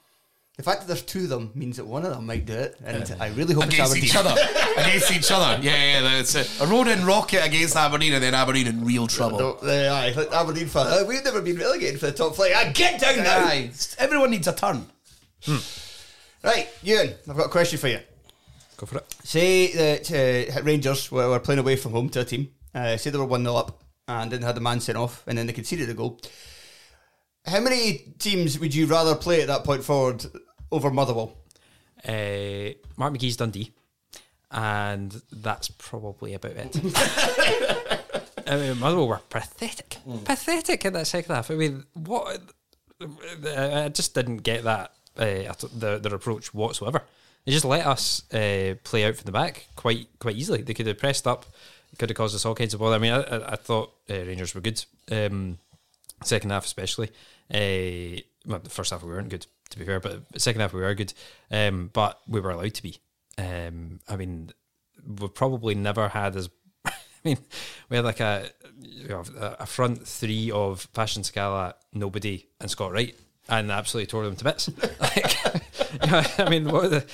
the 0.57 0.63
fact 0.63 0.81
that 0.81 0.87
there's 0.87 1.01
two 1.01 1.23
of 1.23 1.29
them 1.29 1.51
means 1.55 1.77
that 1.77 1.85
one 1.85 2.05
of 2.05 2.11
them 2.11 2.25
might 2.27 2.45
do 2.45 2.53
it, 2.53 2.77
and 2.85 3.15
I 3.19 3.29
really 3.29 3.53
hope 3.55 3.65
against 3.65 3.95
it's 3.95 4.05
each 4.05 4.15
other. 4.15 4.35
against 4.77 5.11
each 5.11 5.31
other. 5.31 5.59
Yeah, 5.63 5.71
yeah, 5.75 6.01
that's 6.01 6.35
it. 6.35 6.61
A 6.61 6.67
road 6.67 6.87
and 6.87 7.01
rocket 7.01 7.43
against 7.45 7.75
Aberdeen, 7.75 8.13
and 8.13 8.23
then 8.23 8.33
Aberdeen 8.35 8.67
in 8.67 8.85
real 8.85 9.07
trouble. 9.07 9.39
No, 9.39 9.51
uh, 9.63 9.93
aye, 9.93 10.13
like 10.15 10.31
Aberdeen 10.31 10.67
fan. 10.67 10.85
uh, 10.87 11.05
we've 11.07 11.23
never 11.23 11.41
been 11.41 11.57
relegated 11.57 11.99
for 11.99 12.05
the 12.07 12.11
top 12.11 12.35
flight. 12.35 12.53
I 12.55 12.71
get 12.71 13.01
down 13.01 13.17
now. 13.23 13.45
Aye. 13.45 13.71
Everyone 13.97 14.29
needs 14.31 14.47
a 14.47 14.53
turn. 14.53 14.85
Right, 16.43 16.67
Euan, 16.83 17.15
I've 17.29 17.37
got 17.37 17.45
a 17.47 17.49
question 17.49 17.79
for 17.79 17.87
you. 17.87 17.99
Go 18.77 18.85
for 18.85 18.97
it. 18.97 19.15
Say 19.23 19.71
that 19.73 20.11
uh, 20.57 20.61
Rangers 20.61 21.11
were, 21.11 21.29
were 21.29 21.39
playing 21.39 21.59
away 21.59 21.77
from 21.77 21.93
home 21.93 22.09
to 22.09 22.21
a 22.21 22.25
team. 22.25 22.49
Uh, 22.75 22.97
say 22.97 23.09
they 23.09 23.17
were 23.17 23.25
1 23.25 23.43
0 23.43 23.55
up 23.55 23.81
and 24.07 24.31
then 24.31 24.41
had 24.41 24.55
the 24.55 24.61
man 24.61 24.79
sent 24.79 24.97
off 24.97 25.23
and 25.27 25.37
then 25.37 25.47
they 25.47 25.53
conceded 25.53 25.89
a 25.89 25.93
goal. 25.93 26.19
How 27.45 27.59
many 27.59 28.13
teams 28.19 28.57
would 28.59 28.73
you 28.73 28.85
rather 28.85 29.15
play 29.15 29.41
at 29.41 29.47
that 29.47 29.63
point 29.63 29.83
forward 29.83 30.25
over 30.71 30.89
Motherwell? 30.89 31.35
Uh, 32.07 32.73
Mark 32.97 33.13
McGhee's 33.13 33.37
Dundee, 33.37 33.71
and 34.51 35.21
that's 35.31 35.69
probably 35.69 36.33
about 36.33 36.53
it. 36.55 36.75
I 38.47 38.57
mean, 38.57 38.79
Motherwell 38.79 39.07
were 39.07 39.21
pathetic, 39.29 39.97
pathetic 40.25 40.85
in 40.85 40.93
that 40.93 41.07
second 41.07 41.33
half. 41.35 41.49
I 41.51 41.55
mean, 41.55 41.85
what? 41.93 42.41
I 43.01 43.89
just 43.89 44.13
didn't 44.15 44.37
get 44.37 44.63
that 44.63 44.91
uh, 45.17 45.21
at- 45.23 45.63
the, 45.73 45.99
their 45.99 46.15
approach 46.15 46.53
whatsoever. 46.53 47.01
They 47.45 47.51
just 47.51 47.65
let 47.65 47.85
us 47.85 48.23
uh, 48.33 48.75
play 48.83 49.03
out 49.05 49.15
from 49.15 49.25
the 49.25 49.31
back 49.33 49.67
quite 49.75 50.07
quite 50.19 50.35
easily. 50.37 50.61
They 50.61 50.73
could 50.73 50.87
have 50.87 50.97
pressed 50.99 51.27
up, 51.27 51.45
could 51.97 52.09
have 52.09 52.17
caused 52.17 52.35
us 52.35 52.45
all 52.45 52.55
kinds 52.55 52.73
of 52.73 52.79
bother. 52.79 52.95
I 52.95 52.99
mean, 52.99 53.11
I, 53.13 53.21
I, 53.21 53.51
I 53.53 53.55
thought 53.55 53.93
uh, 54.09 54.13
Rangers 54.13 54.55
were 54.55 54.61
good, 54.61 54.83
um, 55.11 55.57
second 56.27 56.49
half 56.49 56.65
especially. 56.65 57.09
Uh, 57.53 58.21
well, 58.45 58.59
the 58.59 58.69
first 58.69 58.91
half 58.91 59.03
we 59.03 59.09
weren't 59.09 59.29
good, 59.29 59.45
to 59.69 59.79
be 59.79 59.85
fair, 59.85 59.99
but 59.99 60.23
second 60.37 60.61
half 60.61 60.73
we 60.73 60.81
were 60.81 60.93
good. 60.93 61.13
Um, 61.51 61.89
but 61.93 62.19
we 62.27 62.39
were 62.39 62.51
allowed 62.51 62.73
to 62.75 62.83
be. 62.83 62.97
Um, 63.37 63.99
I 64.07 64.15
mean, 64.15 64.51
we've 65.05 65.33
probably 65.33 65.75
never 65.75 66.09
had 66.09 66.35
as. 66.35 66.49
I 66.85 66.91
mean, 67.23 67.37
we 67.89 67.95
had 67.95 68.05
like 68.05 68.19
a 68.19 68.49
you 68.79 69.07
know, 69.07 69.23
a 69.37 69.65
front 69.65 70.07
three 70.07 70.51
of 70.51 70.87
Fashion 70.93 71.23
Sakala, 71.23 71.73
nobody, 71.93 72.47
and 72.59 72.69
Scott 72.69 72.91
Wright, 72.91 73.15
and 73.49 73.71
absolutely 73.71 74.07
tore 74.07 74.25
them 74.25 74.35
to 74.35 74.43
bits. 74.43 74.69
like, 74.99 75.35
you 76.03 76.11
know, 76.11 76.23
I 76.37 76.49
mean, 76.49 76.69
what 76.69 76.89
the, 76.89 77.05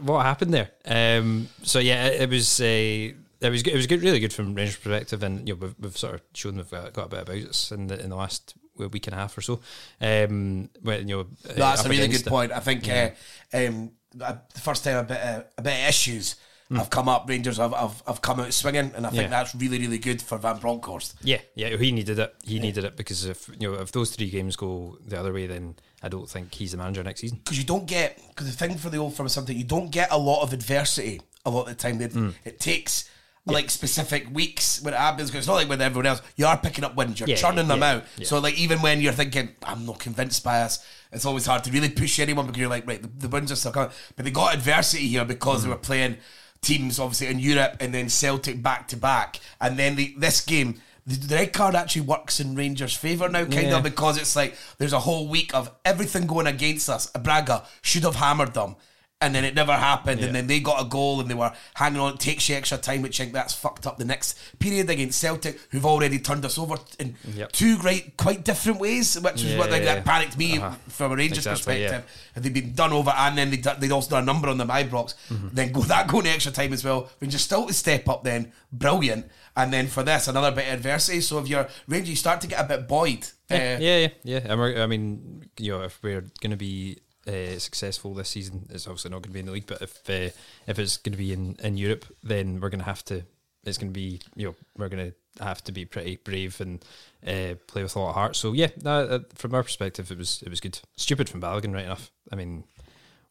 what 0.00 0.24
happened 0.24 0.54
there? 0.54 0.70
Um, 0.84 1.48
so 1.62 1.78
yeah, 1.78 2.06
it, 2.06 2.22
it 2.22 2.30
was 2.30 2.60
a. 2.60 3.14
It 3.40 3.50
was 3.50 3.62
good. 3.62 3.74
It 3.74 3.76
was 3.76 3.86
good, 3.86 4.02
really 4.02 4.20
good 4.20 4.32
from 4.32 4.54
Rangers' 4.54 4.76
perspective, 4.76 5.22
and 5.22 5.46
you 5.46 5.54
know 5.54 5.60
we've, 5.60 5.74
we've 5.78 5.96
sort 5.96 6.14
of 6.14 6.22
shown 6.32 6.56
we've 6.56 6.70
got, 6.70 6.92
got 6.92 7.06
a 7.06 7.08
bit 7.08 7.22
about 7.22 7.36
us 7.50 7.70
in 7.70 7.86
the 7.88 8.00
in 8.02 8.10
the 8.10 8.16
last 8.16 8.54
week 8.76 9.06
and 9.06 9.14
a 9.14 9.18
half 9.18 9.36
or 9.36 9.40
so. 9.42 9.60
Um, 10.00 10.68
when, 10.82 11.08
you 11.08 11.16
know, 11.16 11.20
uh, 11.48 11.54
That's 11.54 11.84
a 11.84 11.88
really 11.88 12.08
good 12.08 12.26
point. 12.26 12.52
I 12.52 12.60
think 12.60 12.88
uh, 12.88 13.10
um, 13.54 13.90
uh, 14.20 14.36
the 14.54 14.60
first 14.60 14.84
time 14.84 14.98
a 14.98 15.02
bit 15.04 15.20
of, 15.20 15.44
a 15.58 15.62
bit 15.62 15.72
of 15.82 15.88
issues 15.88 16.36
have 16.70 16.90
come 16.90 17.08
up, 17.08 17.28
Rangers 17.28 17.58
have, 17.58 17.72
have, 17.72 18.02
have 18.06 18.20
come 18.20 18.40
out 18.40 18.52
swinging, 18.52 18.90
and 18.96 19.06
I 19.06 19.10
think 19.10 19.22
Yeah. 19.24 19.28
that's 19.28 19.54
really 19.54 19.78
really 19.78 19.98
good 19.98 20.20
for 20.20 20.36
Van 20.38 20.58
Bronckhorst. 20.58 21.14
Yeah, 21.22 21.40
yeah, 21.54 21.76
he 21.76 21.92
needed 21.92 22.18
it. 22.18 22.34
He 22.42 22.58
needed 22.58 22.84
it 22.84 22.96
because 22.96 23.24
if 23.24 23.48
you 23.48 23.70
know 23.70 23.74
if 23.74 23.92
those 23.92 24.10
three 24.16 24.30
games 24.30 24.56
go 24.56 24.98
the 25.06 25.18
other 25.18 25.32
way, 25.32 25.46
then 25.46 25.76
I 26.02 26.08
don't 26.08 26.28
think 26.28 26.52
he's 26.54 26.72
the 26.72 26.78
manager 26.78 27.02
next 27.04 27.20
season. 27.20 27.38
because 27.44 27.58
you 27.58 27.64
don't 27.64 27.86
get 27.86 28.20
because 28.30 28.46
the 28.50 28.56
thing 28.56 28.76
for 28.78 28.90
the 28.90 28.98
old 28.98 29.14
firm 29.14 29.26
is 29.26 29.32
something 29.32 29.56
you 29.56 29.64
don't 29.64 29.90
get 29.90 30.10
a 30.10 30.18
lot 30.18 30.42
of 30.42 30.52
adversity 30.52 31.20
a 31.44 31.50
lot 31.50 31.62
of 31.62 31.68
the 31.68 31.74
time. 31.76 32.00
Hmm. 32.00 32.30
it 32.44 32.58
takes 32.58 33.08
like 33.46 33.70
specific 33.70 34.26
weeks 34.34 34.82
when 34.82 34.92
it 34.92 34.98
happens. 34.98 35.30
Because 35.30 35.40
it's 35.44 35.48
not 35.48 35.54
like 35.54 35.68
with 35.68 35.80
everyone 35.80 36.06
else. 36.06 36.20
You 36.36 36.46
are 36.46 36.58
picking 36.58 36.84
up 36.84 36.96
wins. 36.96 37.18
You're 37.20 37.28
Yeah, 37.28 37.36
churning 37.36 37.68
them 37.68 37.80
yeah, 37.80 37.90
out. 37.92 38.04
yeah. 38.18 38.26
So 38.26 38.38
like 38.40 38.58
even 38.58 38.82
when 38.82 39.00
you're 39.00 39.12
thinking 39.12 39.50
I'm 39.62 39.86
not 39.86 39.98
convinced 40.00 40.42
by 40.44 40.60
us, 40.62 40.84
it's 41.12 41.24
always 41.24 41.46
hard 41.46 41.64
to 41.64 41.70
really 41.70 41.88
push 41.88 42.18
anyone 42.18 42.46
because 42.46 42.60
you're 42.60 42.68
like 42.70 42.86
right 42.86 43.00
the, 43.00 43.08
the 43.08 43.28
wins 43.28 43.50
are 43.52 43.56
still 43.56 43.72
coming. 43.72 43.90
But 44.16 44.24
they 44.24 44.30
got 44.30 44.54
adversity 44.54 45.06
here 45.08 45.24
because 45.24 45.62
Hmm. 45.62 45.68
they 45.68 45.74
were 45.74 45.80
playing 45.80 46.16
teams 46.62 46.98
obviously 46.98 47.28
in 47.28 47.38
Europe 47.38 47.76
and 47.80 47.94
then 47.94 48.08
Celtic 48.08 48.62
back 48.62 48.88
to 48.88 48.96
back, 48.96 49.38
and 49.60 49.78
then 49.78 49.96
the, 49.96 50.14
this 50.18 50.40
game. 50.40 50.80
The 51.08 51.14
the 51.14 51.34
red 51.36 51.52
card 51.52 51.76
actually 51.76 52.00
works 52.02 52.40
in 52.40 52.56
Rangers' 52.56 52.96
favour 52.96 53.28
now, 53.28 53.44
kind 53.44 53.68
Yeah. 53.68 53.76
of, 53.76 53.84
because 53.84 54.16
it's 54.18 54.34
like 54.34 54.56
there's 54.78 54.92
a 54.92 54.98
whole 54.98 55.28
week 55.28 55.54
of 55.54 55.70
everything 55.84 56.26
going 56.26 56.48
against 56.48 56.88
us. 56.90 57.06
Braga 57.12 57.62
should 57.80 58.02
have 58.02 58.16
hammered 58.16 58.54
them. 58.54 58.74
And 59.22 59.34
then 59.34 59.46
it 59.46 59.54
never 59.54 59.72
happened, 59.72 60.20
Yeah. 60.20 60.26
and 60.26 60.34
then 60.36 60.46
they 60.46 60.60
got 60.60 60.78
a 60.78 60.84
goal, 60.84 61.20
and 61.22 61.30
they 61.30 61.34
were 61.34 61.50
hanging 61.72 62.00
on. 62.00 62.12
It 62.14 62.20
takes 62.20 62.50
you 62.50 62.54
extra 62.56 62.76
time, 62.76 63.00
which 63.00 63.18
I 63.18 63.24
think 63.24 63.32
that's 63.32 63.54
fucked 63.54 63.86
up 63.86 63.96
the 63.96 64.04
next 64.04 64.36
period 64.58 64.90
against 64.90 65.18
Celtic, 65.18 65.58
who've 65.70 65.86
already 65.86 66.18
turned 66.18 66.44
us 66.44 66.58
over 66.58 66.76
in 66.98 67.16
Yep. 67.34 67.52
two 67.52 67.78
great, 67.78 68.18
quite 68.18 68.44
different 68.44 68.78
ways, 68.78 69.18
which 69.18 69.42
is 69.42 69.56
what 69.56 69.68
Yeah, 69.68 69.72
like, 69.72 69.84
yeah, 69.84 69.94
that 69.94 70.04
panicked 70.04 70.36
me 70.36 70.58
Uh-huh. 70.58 70.74
from 70.88 71.12
a 71.12 71.16
Rangers 71.16 71.46
Exactly, 71.46 71.80
yeah. 71.80 71.88
perspective. 71.88 72.10
And 72.34 72.44
they'd 72.44 72.52
been 72.52 72.74
done 72.74 72.92
over, 72.92 73.08
and 73.08 73.38
then 73.38 73.48
they'd, 73.50 73.64
they'd 73.80 73.90
also 73.90 74.10
done 74.10 74.22
a 74.24 74.26
number 74.26 74.48
on 74.50 74.58
the 74.58 74.66
Ibrox. 74.66 75.14
Mm-hmm. 75.30 75.48
Then 75.50 75.72
go 75.72 75.80
that 75.92 76.08
going 76.08 76.26
extra 76.26 76.52
time 76.52 76.74
as 76.74 76.84
well. 76.84 77.08
Rangers 77.18 77.40
still 77.40 77.66
to 77.66 77.72
step 77.72 78.06
up, 78.10 78.22
then 78.22 78.52
brilliant. 78.70 79.30
And 79.56 79.72
then 79.72 79.86
for 79.86 80.02
this, 80.02 80.28
another 80.28 80.50
bit 80.50 80.68
of 80.68 80.74
adversity. 80.74 81.22
So 81.22 81.38
if 81.38 81.48
you're 81.48 81.66
Rangers, 81.88 82.10
you 82.10 82.16
start 82.16 82.42
to 82.42 82.46
get 82.48 82.60
a 82.60 82.64
bit 82.64 82.86
buoyed. 82.86 83.26
Yeah, 83.48 83.56
Uh, 83.56 83.80
yeah, 83.80 84.08
yeah, 84.24 84.40
yeah. 84.44 84.82
I 84.82 84.86
mean, 84.86 85.48
you 85.56 85.72
know, 85.72 85.82
if 85.84 85.98
we're 86.02 86.20
going 86.42 86.50
to 86.50 86.56
be 86.58 86.98
uh, 87.26 87.58
successful 87.58 88.14
this 88.14 88.28
season, 88.28 88.66
it's 88.70 88.86
obviously 88.86 89.10
not 89.10 89.22
going 89.22 89.30
to 89.30 89.34
be 89.34 89.40
in 89.40 89.46
the 89.46 89.52
league. 89.52 89.66
But 89.66 89.82
if 89.82 90.08
uh, 90.08 90.30
if 90.66 90.78
it's 90.78 90.96
going 90.96 91.12
to 91.12 91.18
be 91.18 91.32
in, 91.32 91.56
in 91.62 91.76
Europe, 91.76 92.04
then 92.22 92.60
we're 92.60 92.70
going 92.70 92.80
to 92.80 92.86
have 92.86 93.04
to. 93.06 93.22
It's 93.64 93.78
going 93.78 93.92
to 93.92 93.94
be, 93.94 94.20
you 94.36 94.46
know, 94.46 94.54
we're 94.78 94.88
going 94.88 95.10
to 95.10 95.44
have 95.44 95.62
to 95.64 95.72
be 95.72 95.84
pretty 95.84 96.16
brave 96.16 96.60
and 96.60 96.84
uh, 97.26 97.56
play 97.66 97.82
with 97.82 97.96
a 97.96 97.98
lot 97.98 98.10
of 98.10 98.14
heart. 98.14 98.36
So 98.36 98.52
yeah, 98.52 98.68
uh, 98.84 99.18
from 99.34 99.54
our 99.54 99.64
perspective, 99.64 100.10
it 100.10 100.18
was 100.18 100.42
it 100.42 100.50
was 100.50 100.60
good. 100.60 100.78
Stupid 100.96 101.28
from 101.28 101.40
Balogun, 101.40 101.74
right 101.74 101.84
enough. 101.84 102.10
I 102.32 102.36
mean, 102.36 102.64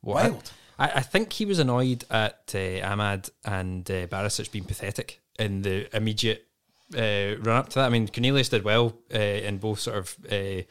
what, 0.02 0.16
Wild. 0.16 0.52
I, 0.78 0.91
I 0.96 1.02
think 1.02 1.34
he 1.34 1.46
was 1.46 1.60
annoyed 1.60 2.04
at 2.10 2.52
uh, 2.54 2.84
Amad 2.84 3.30
and 3.46 3.89
uh, 3.89 4.08
Barisic 4.08 4.52
being 4.52 4.66
pathetic 4.66 5.22
in 5.39 5.62
the 5.62 5.96
immediate 5.96 6.46
uh, 6.93 7.36
run 7.39 7.58
up 7.58 7.70
to 7.70 7.76
that. 7.76 7.86
I 7.86 7.89
mean, 7.89 8.08
Cornelius 8.08 8.50
did 8.50 8.64
well 8.64 8.93
uh, 9.14 9.18
in 9.18 9.58
both 9.58 9.80
sort 9.80 9.98
of 9.98 10.16
uh, 10.32 10.64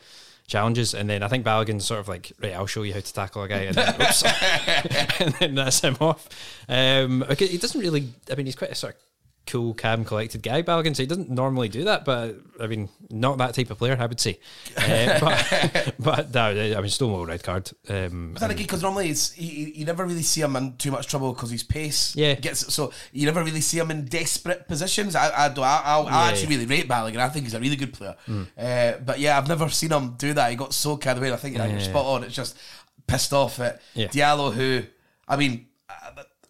challenges, 0.46 0.94
and 0.94 1.08
then 1.08 1.22
I 1.22 1.28
think 1.28 1.44
Balogun 1.44 1.80
sort 1.80 2.00
of 2.00 2.08
like, 2.08 2.32
right, 2.42 2.52
I'll 2.52 2.66
show 2.66 2.82
you 2.82 2.92
how 2.94 3.00
to 3.00 3.12
tackle 3.14 3.42
a 3.42 3.48
guy, 3.48 3.62
and 3.62 3.76
then, 3.76 4.00
oops, 4.00 4.22
and 5.20 5.34
then 5.34 5.54
that's 5.54 5.80
him 5.80 5.96
off. 6.00 6.28
Um, 6.68 7.22
okay, 7.24 7.46
he 7.46 7.58
doesn't 7.58 7.80
really. 7.80 8.08
I 8.30 8.34
mean, 8.34 8.46
he's 8.46 8.56
quite 8.56 8.70
a 8.70 8.74
sort 8.74 8.94
of 8.94 9.00
cool, 9.46 9.74
calm, 9.74 10.04
collected 10.04 10.42
guy, 10.42 10.62
Balogun. 10.62 10.96
So 10.96 11.02
he 11.02 11.06
doesn't 11.06 11.28
normally 11.30 11.68
do 11.68 11.84
that, 11.84 12.04
but 12.04 12.36
I 12.60 12.66
mean, 12.66 12.88
not 13.10 13.38
that 13.38 13.54
type 13.54 13.70
of 13.70 13.78
player, 13.78 13.96
I 13.98 14.06
would 14.06 14.18
say. 14.20 14.38
Uh, 14.76 15.18
but 15.20 15.94
but 15.98 16.34
no, 16.34 16.76
I 16.76 16.80
mean, 16.80 16.88
Stonewall 16.88 17.26
red 17.26 17.42
card. 17.42 17.70
Um, 17.88 18.34
then 18.40 18.50
again, 18.50 18.64
because 18.64 18.82
normally 18.82 19.10
it's 19.10 19.32
he, 19.32 19.46
he- 19.46 19.78
you 19.80 19.84
never 19.84 20.04
really 20.06 20.22
see 20.22 20.40
him 20.40 20.56
in 20.56 20.76
too 20.76 20.90
much 20.90 21.06
trouble 21.06 21.32
because 21.32 21.50
his 21.50 21.62
pace 21.62 22.14
Yeah. 22.16 22.34
gets 22.34 22.72
so 22.72 22.92
you 23.12 23.26
never 23.26 23.42
really 23.44 23.60
see 23.60 23.78
him 23.78 23.90
in 23.90 24.06
desperate 24.06 24.66
positions. 24.68 25.14
I 25.14 25.46
I, 25.46 25.48
do, 25.50 25.62
I, 25.62 25.82
I, 25.84 25.98
I 26.00 26.04
Yeah. 26.04 26.30
actually 26.30 26.48
really 26.56 26.66
rate 26.66 26.88
Balogun. 26.88 27.16
I 27.18 27.28
think 27.28 27.44
he's 27.46 27.54
a 27.54 27.60
really 27.60 27.76
good 27.76 27.92
player. 27.92 28.16
Uh, 28.58 28.98
but 29.04 29.18
yeah, 29.20 29.36
I've 29.38 29.48
never 29.48 29.68
seen 29.68 29.90
him 29.92 30.14
do 30.16 30.32
that. 30.34 30.50
He 30.50 30.56
got 30.56 30.72
so 30.72 30.96
carried 30.96 31.18
away. 31.18 31.32
I 31.32 31.36
think 31.36 31.56
yeah, 31.56 31.66
you're 31.66 31.80
spot 31.80 32.06
on. 32.06 32.24
It's 32.24 32.34
just 32.34 32.56
pissed 33.06 33.32
off 33.32 33.60
at 33.60 33.80
Yeah. 33.94 34.06
Diallo, 34.08 34.52
who 34.52 34.82
I 35.28 35.36
mean. 35.36 35.66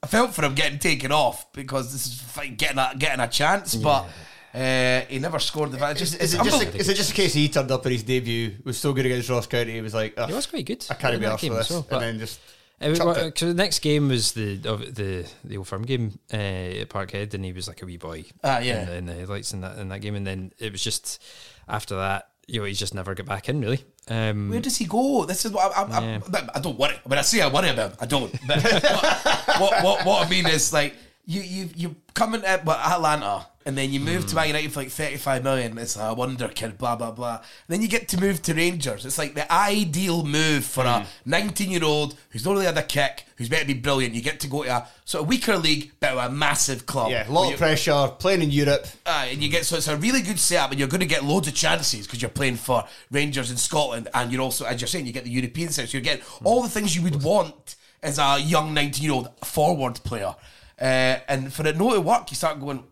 I, 0.04 0.06
I 0.06 0.08
felt 0.08 0.34
for 0.34 0.44
him 0.44 0.54
getting 0.54 0.78
taken 0.78 1.12
off 1.12 1.52
because 1.52 1.92
this 1.92 2.06
is 2.06 2.54
getting 2.56 2.78
a 2.78 2.92
getting 2.98 3.20
a 3.20 3.28
chance, 3.28 3.74
but 3.74 4.06
uh, 4.54 5.00
he 5.08 5.18
never 5.18 5.38
scored 5.38 5.72
the. 5.72 5.90
It's 5.90 6.00
Is, 6.02 6.10
just, 6.12 6.22
is 6.22 6.34
it's 6.34 6.42
it 6.42 6.44
just 6.50 6.62
a, 6.62 6.76
is 6.78 6.88
it 6.88 6.94
just 6.94 7.10
a 7.10 7.14
case 7.14 7.34
he 7.34 7.48
turned 7.48 7.70
up 7.70 7.84
in 7.86 7.92
his 7.92 8.02
debut 8.04 8.54
was 8.64 8.78
so 8.78 8.92
good 8.92 9.06
against 9.06 9.28
Ross 9.28 9.46
County 9.46 9.72
he 9.72 9.80
was 9.80 9.94
like 9.94 10.18
he 10.18 10.32
was 10.32 10.46
quite 10.46 10.64
good. 10.66 10.84
I 10.90 10.94
can't 10.94 11.14
in 11.14 11.20
be 11.20 11.26
that 11.26 11.32
asked 11.32 11.46
for 11.46 11.54
this 11.54 11.70
well, 11.70 11.86
and 11.90 12.00
then 12.02 12.18
just 12.18 12.40
Because 12.78 13.00
well, 13.00 13.32
the 13.34 13.54
next 13.54 13.80
game 13.80 14.08
was 14.08 14.32
the 14.32 14.60
of 14.66 14.94
the 14.94 15.26
the 15.44 15.56
old 15.56 15.66
firm 15.68 15.82
game 15.82 16.18
uh, 16.32 16.36
at 16.36 16.88
Parkhead, 16.88 17.34
and 17.34 17.44
he 17.44 17.52
was 17.52 17.66
like 17.68 17.82
a 17.82 17.86
wee 17.86 17.96
boy. 17.96 18.24
Ah, 18.44 18.58
yeah. 18.60 18.80
in, 18.82 18.86
the- 18.86 18.94
in 18.96 19.06
the 19.06 19.14
headlights 19.14 19.52
in 19.52 19.60
that 19.62 19.78
in 19.78 19.88
that 19.88 20.00
game, 20.00 20.14
and 20.14 20.26
then 20.26 20.52
it 20.58 20.70
was 20.72 20.82
just 20.82 21.22
after 21.68 21.96
that, 21.96 22.28
you 22.46 22.60
know, 22.60 22.66
he's 22.66 22.78
just 22.78 22.94
never 22.94 23.14
got 23.14 23.26
back 23.26 23.48
in 23.48 23.60
really. 23.60 23.84
Um, 24.08 24.50
Where 24.50 24.60
does 24.60 24.76
he 24.76 24.84
go? 24.84 25.24
This 25.24 25.44
is 25.44 25.52
what 25.52 25.76
I, 25.76 25.82
I, 25.82 26.00
Yeah. 26.02 26.20
I, 26.32 26.48
I 26.56 26.60
don't 26.60 26.78
worry. 26.78 26.94
When 27.04 27.18
I 27.18 27.22
say 27.22 27.40
I 27.40 27.48
worry 27.48 27.70
about 27.70 27.92
him, 27.92 27.98
I 28.00 28.06
don't. 28.06 28.32
But 28.46 28.62
what, 28.62 29.22
what, 29.60 29.84
what, 29.84 30.06
what 30.06 30.26
I 30.26 30.30
mean 30.30 30.46
is 30.46 30.72
like 30.72 30.94
you 31.26 31.40
you 31.40 31.68
you 31.74 31.96
come 32.12 32.34
into 32.34 32.62
well, 32.64 32.76
Atalanta 32.78 33.46
and 33.66 33.78
then 33.78 33.92
you 33.92 34.00
move 34.00 34.26
to 34.26 34.34
Man 34.34 34.48
United 34.48 34.72
for 34.72 34.80
like 34.80 34.90
thirty 34.90 35.16
five 35.16 35.42
million. 35.42 35.78
It's 35.78 35.96
a 35.96 36.12
wonder 36.14 36.48
kid, 36.48 36.76
blah 36.78 36.96
blah 36.96 37.10
blah. 37.10 37.40
then 37.68 37.82
you 37.82 37.88
get 37.88 38.08
to 38.08 38.20
move 38.20 38.42
to 38.42 38.54
Rangers. 38.54 39.06
It's 39.06 39.18
like 39.18 39.34
the 39.34 39.50
ideal 39.52 40.24
move 40.24 40.64
for 40.64 40.84
a 40.84 41.06
nineteen 41.24 41.70
year 41.70 41.84
old 41.84 42.16
who's 42.30 42.44
not 42.44 42.52
really 42.52 42.66
had 42.66 42.76
a 42.76 42.82
kick, 42.82 43.24
who's 43.36 43.50
meant 43.50 43.62
to 43.62 43.74
be 43.74 43.80
brilliant. 43.80 44.14
You 44.14 44.22
get 44.22 44.40
to 44.40 44.48
go 44.48 44.64
to 44.64 44.70
a 44.70 44.88
sort 45.04 45.22
of 45.22 45.28
weaker 45.28 45.56
league, 45.56 45.92
but 46.00 46.16
a 46.16 46.30
massive 46.30 46.86
club. 46.86 47.10
yeah 47.10 47.28
a 47.28 47.32
lot 47.32 47.52
of 47.52 47.58
pressure 47.58 48.08
playing 48.18 48.42
in 48.42 48.50
Europe 48.50 48.86
uh, 49.06 49.26
and 49.28 49.42
you 49.42 49.48
get 49.48 49.64
so 49.64 49.76
it's 49.76 49.88
a 49.88 49.96
really 49.96 50.22
good 50.22 50.38
setup, 50.38 50.70
and 50.70 50.78
you're 50.78 50.88
going 50.88 51.00
to 51.00 51.06
get 51.06 51.24
loads 51.24 51.48
of 51.48 51.54
chances 51.54 52.06
because 52.06 52.20
you're 52.20 52.30
playing 52.30 52.56
for 52.56 52.84
Rangers 53.10 53.50
in 53.50 53.56
Scotland, 53.56 54.08
and 54.14 54.32
you're 54.32 54.42
also, 54.42 54.64
as 54.64 54.80
you're 54.80 54.88
saying, 54.88 55.06
you 55.06 55.12
get 55.12 55.24
the 55.24 55.30
European. 55.30 55.70
So 55.70 55.82
you're 55.82 56.02
getting 56.02 56.24
all 56.42 56.62
the 56.62 56.68
things 56.68 56.94
you 56.94 57.02
would 57.02 57.22
want 57.22 57.76
as 58.02 58.18
a 58.18 58.38
young 58.38 58.74
19 58.74 59.02
year 59.02 59.12
old 59.12 59.28
forward 59.44 59.94
player. 60.04 60.34
Uh, 60.80 61.18
and 61.28 61.52
for 61.52 61.66
it 61.66 61.78
not 61.78 61.94
to 61.94 62.00
work, 62.00 62.30
you 62.30 62.36
start 62.36 62.60
going, 62.60 62.84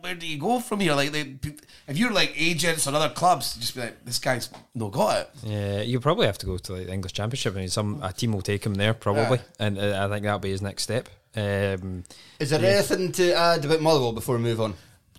where 0.00 0.14
do 0.14 0.26
you 0.26 0.38
go 0.38 0.60
from 0.60 0.80
here? 0.80 0.94
Like, 0.94 1.12
they, 1.12 1.34
if 1.88 1.98
you're 1.98 2.12
like 2.12 2.32
agents 2.36 2.86
or 2.86 2.94
other 2.94 3.10
clubs, 3.14 3.56
just 3.56 3.74
be 3.74 3.82
like, 3.82 4.04
this 4.04 4.18
guy's 4.18 4.50
no 4.74 4.88
got 4.88 5.18
it. 5.20 5.30
yeah, 5.44 5.80
you 5.82 6.00
probably 6.00 6.26
have 6.26 6.38
to 6.38 6.46
go 6.46 6.58
to 6.58 6.72
like 6.72 6.86
the 6.86 6.92
English 6.92 7.12
Championship. 7.12 7.54
I 7.54 7.58
mean, 7.60 7.68
some 7.68 8.02
a 8.02 8.12
team 8.12 8.32
will 8.32 8.42
take 8.42 8.64
him 8.64 8.74
there 8.74 8.94
probably, 8.94 9.40
and 9.58 9.78
uh, 9.78 10.04
I 10.04 10.08
think 10.08 10.24
that'll 10.24 10.38
be 10.38 10.50
his 10.50 10.62
next 10.62 10.82
step. 10.84 11.08
Um, 11.36 12.04
is 12.40 12.50
there 12.50 12.64
anything 12.64 13.12
to 13.12 13.32
add 13.34 13.64
about 13.64 13.80
Motherwell 13.80 14.12
before 14.12 14.36
we 14.36 14.42
move 14.42 14.60
on 14.60 14.74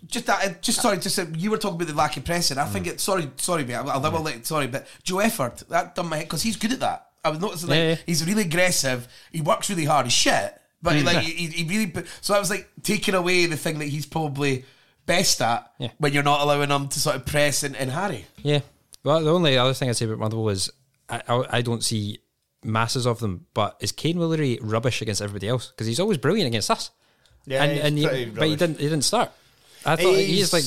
Just 0.06 0.26
that, 0.26 0.44
uh, 0.46 0.54
just 0.60 0.82
sorry, 0.82 0.98
just 0.98 1.18
uh, 1.18 1.24
you 1.36 1.50
were 1.50 1.56
talking 1.56 1.76
about 1.76 1.88
the 1.88 1.94
lack 1.94 2.16
of 2.18 2.24
pressing. 2.24 2.58
I 2.58 2.66
think 2.66 2.86
it. 2.86 3.00
Sorry, 3.00 3.30
sorry, 3.36 3.64
mate. 3.64 3.76
I, 3.76 3.82
I 3.82 4.08
will 4.08 4.20
let. 4.20 4.44
Sorry, 4.46 4.66
but 4.66 4.86
Joe 5.02 5.16
Efford 5.16 5.66
that 5.68 5.94
done 5.94 6.08
my 6.08 6.16
head 6.18 6.26
because 6.26 6.42
he's 6.42 6.56
good 6.56 6.72
at 6.72 6.80
that. 6.80 7.08
I 7.24 7.30
was 7.30 7.40
noticing 7.40 7.68
like 7.68 7.76
Yeah, 7.78 7.88
yeah. 7.90 7.96
he's 8.04 8.26
really 8.26 8.42
aggressive. 8.42 9.06
He 9.30 9.40
works 9.40 9.70
really 9.70 9.84
hard. 9.84 10.06
He's 10.06 10.12
shit, 10.12 10.60
but 10.82 10.96
he, 10.96 11.02
like 11.02 11.18
mm. 11.18 11.22
he, 11.22 11.46
he 11.46 11.64
really. 11.64 11.92
So 12.20 12.34
I 12.34 12.38
was 12.38 12.50
like 12.50 12.68
taking 12.82 13.14
away 13.14 13.46
the 13.46 13.56
thing 13.56 13.78
that 13.78 13.86
he's 13.86 14.06
probably 14.06 14.64
best 15.06 15.40
at 15.40 15.70
Yeah. 15.78 15.90
when 15.98 16.12
you're 16.12 16.22
not 16.22 16.40
allowing 16.40 16.70
him 16.70 16.88
to 16.88 17.00
sort 17.00 17.16
of 17.16 17.26
press 17.26 17.62
and, 17.62 17.76
and 17.76 17.90
harry. 17.90 18.26
Yeah. 18.42 18.60
Well, 19.04 19.22
the 19.22 19.32
only 19.32 19.58
other 19.58 19.74
thing 19.74 19.88
I'd 19.88 19.96
say 19.96 20.06
about 20.06 20.18
Motherwell 20.18 20.50
is 20.50 20.70
I, 21.08 21.22
I, 21.28 21.44
I 21.58 21.62
don't 21.62 21.82
see 21.82 22.18
masses 22.62 23.06
of 23.06 23.18
them, 23.18 23.46
but 23.54 23.76
is 23.80 23.92
Kaiyne 23.92 24.14
Woolery 24.14 24.58
rubbish 24.62 25.02
against 25.02 25.20
everybody 25.20 25.48
else? 25.48 25.68
Because 25.68 25.88
he's 25.88 25.98
always 25.98 26.18
brilliant 26.18 26.46
against 26.46 26.70
us. 26.70 26.90
Yeah, 27.46 27.64
and, 27.64 27.72
he's 27.72 27.84
and 27.84 27.98
he, 27.98 28.06
pretty 28.06 28.24
but 28.26 28.32
he 28.32 28.38
rubbish. 28.40 28.58
didn't. 28.58 28.78
He 28.78 28.84
didn't 28.84 29.02
start. 29.02 29.32
I 29.84 29.96
thought 29.96 30.14
he's, 30.14 30.52
like 30.52 30.64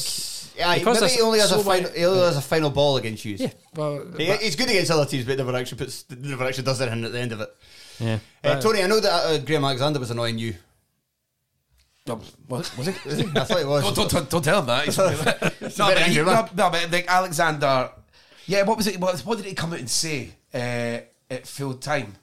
yeah 0.58 0.76
because 0.76 0.96
maybe 0.96 1.00
there's 1.00 1.16
he 1.16 1.22
only 1.22 1.40
has 1.40 1.50
so 1.50 1.60
a 1.60 1.64
final 1.64 1.92
he 1.92 2.06
only 2.06 2.20
has 2.24 2.38
a 2.38 2.42
final 2.42 2.70
ball 2.70 2.98
against 2.98 3.26
you 3.26 3.36
yeah. 3.38 3.52
Well, 3.76 4.06
He- 4.18 4.28
but- 4.28 4.42
he's 4.42 4.56
good 4.56 4.70
against 4.70 4.92
other 4.92 5.06
teams 5.06 5.26
but 5.26 5.38
never 5.38 5.56
actually 5.56 5.78
puts 5.80 6.06
never 6.10 6.46
actually 6.46 6.64
does 6.64 6.82
anything 6.82 7.06
at 7.06 7.12
the 7.12 7.20
end 7.20 7.32
of 7.32 7.42
it 7.42 7.50
yeah. 8.00 8.20
uh, 8.44 8.60
Tony 8.62 8.84
I 8.84 8.88
know 8.88 9.00
that 9.00 9.10
uh, 9.26 9.38
Graham 9.40 9.64
Alexander 9.66 10.00
was 10.00 10.12
annoying 10.12 10.38
you 10.38 10.56
No, 12.08 12.22
was, 12.48 12.78
was 12.78 12.88
it? 12.88 12.96
I 13.38 13.44
thought 13.46 13.60
it 13.60 13.68
was 13.68 13.84
don't, 13.84 13.96
don't, 13.96 14.12
don't, 14.12 14.30
don't 14.30 14.44
tell 14.44 14.60
him 14.60 14.68
that. 14.68 14.84
He's- 14.86 14.98
no, 15.78 15.86
very 15.88 15.96
but 15.96 15.98
he, 16.04 16.20
angry, 16.20 16.24
no, 16.24 16.34
man. 16.34 16.50
no, 16.56 16.70
but 16.70 16.92
like 16.92 17.08
Alexander. 17.08 17.90
Yeah, 18.48 18.62
what 18.64 18.78
was 18.78 18.86
it? 18.88 19.00
What, 19.00 19.20
what 19.22 19.38
did 19.38 19.46
he 19.48 19.56
come 19.56 19.74
out 19.74 19.80
and 19.80 19.90
say 19.90 20.30
uh, 20.54 21.00
at 21.32 21.48
full 21.48 21.74
time? 21.76 22.14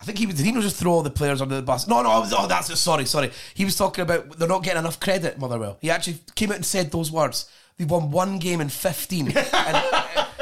I 0.00 0.04
think 0.04 0.18
he 0.18 0.26
was. 0.26 0.34
Did 0.34 0.46
he 0.46 0.50
not 0.50 0.64
just 0.64 0.74
throw 0.76 0.90
all 0.90 1.02
the 1.02 1.10
players 1.10 1.40
under 1.40 1.54
the 1.54 1.62
bus? 1.62 1.86
No, 1.86 2.02
no. 2.02 2.10
I 2.10 2.18
was, 2.18 2.34
oh, 2.36 2.48
that's 2.48 2.68
it. 2.70 2.76
Sorry, 2.76 3.04
sorry. 3.04 3.30
He 3.54 3.64
was 3.64 3.76
talking 3.76 4.02
about 4.02 4.36
they're 4.36 4.48
not 4.48 4.64
getting 4.64 4.80
enough 4.80 4.98
credit. 4.98 5.38
Motherwell. 5.38 5.78
He 5.80 5.90
actually 5.90 6.18
came 6.34 6.50
out 6.50 6.56
and 6.56 6.66
said 6.66 6.90
those 6.90 7.12
words. 7.12 7.48
They 7.76 7.84
won 7.84 8.10
one 8.10 8.40
game 8.40 8.60
in 8.60 8.68
fifteen. 8.68 9.28
and, 9.36 9.76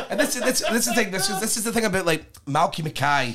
and 0.09 0.19
this, 0.19 0.35
is- 0.37 0.43
this, 0.43 0.61
this 0.61 0.87
is 0.87 0.87
the 0.87 0.95
thing. 0.95 1.11
This 1.11 1.29
is, 1.29 1.41
this 1.41 1.57
is 1.59 1.65
the 1.65 1.73
thing 1.73 1.85
about 1.85 2.07
like 2.07 2.33
Malky 2.45 2.83
Mackay. 2.83 3.35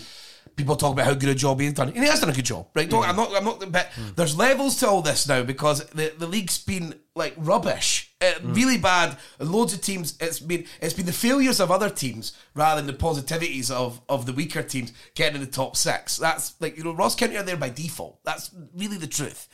People 0.56 0.76
talk 0.76 0.94
about 0.94 1.06
how 1.06 1.14
good 1.14 1.30
a 1.30 1.36
job 1.36 1.60
he's 1.60 1.74
done, 1.74 1.90
and 1.90 1.98
he 1.98 2.06
has 2.06 2.20
done 2.20 2.30
a 2.30 2.34
good 2.34 2.46
job, 2.46 2.68
right? 2.74 2.90
Don't, 2.90 3.08
I'm 3.08 3.16
not, 3.16 3.36
I'm 3.36 3.44
not. 3.44 3.72
But 3.72 3.92
there's 4.16 4.38
levels 4.38 4.78
to 4.78 4.88
all 4.88 5.02
this 5.02 5.28
now 5.28 5.44
because 5.44 5.86
the, 5.88 6.14
the 6.18 6.28
league's 6.28 6.58
been 6.64 6.96
like 7.16 7.34
rubbish, 7.38 8.14
uh, 8.22 8.34
really 8.44 8.78
bad. 8.78 9.18
Loads 9.40 9.74
of 9.74 9.82
teams. 9.82 10.16
It's 10.20 10.40
been 10.40 10.66
it's 10.82 10.94
been 10.94 11.06
the 11.06 11.14
failures 11.14 11.60
of 11.60 11.72
other 11.72 11.90
teams 11.90 12.38
rather 12.54 12.82
than 12.82 12.88
the 12.88 12.98
positivities 12.98 13.72
of 13.72 14.02
of 14.08 14.26
the 14.26 14.34
weaker 14.34 14.64
teams 14.64 14.94
getting 15.14 15.36
in 15.36 15.46
the 15.46 15.52
top 15.52 15.76
six. 15.76 16.18
That's 16.18 16.60
like 16.62 16.78
you 16.78 16.84
know 16.84 16.94
Ross 16.94 17.16
County 17.16 17.38
are 17.38 17.44
there 17.44 17.58
by 17.58 17.70
default. 17.70 18.24
That's 18.24 18.52
really 18.76 18.98
the 18.98 19.08
truth. 19.08 19.48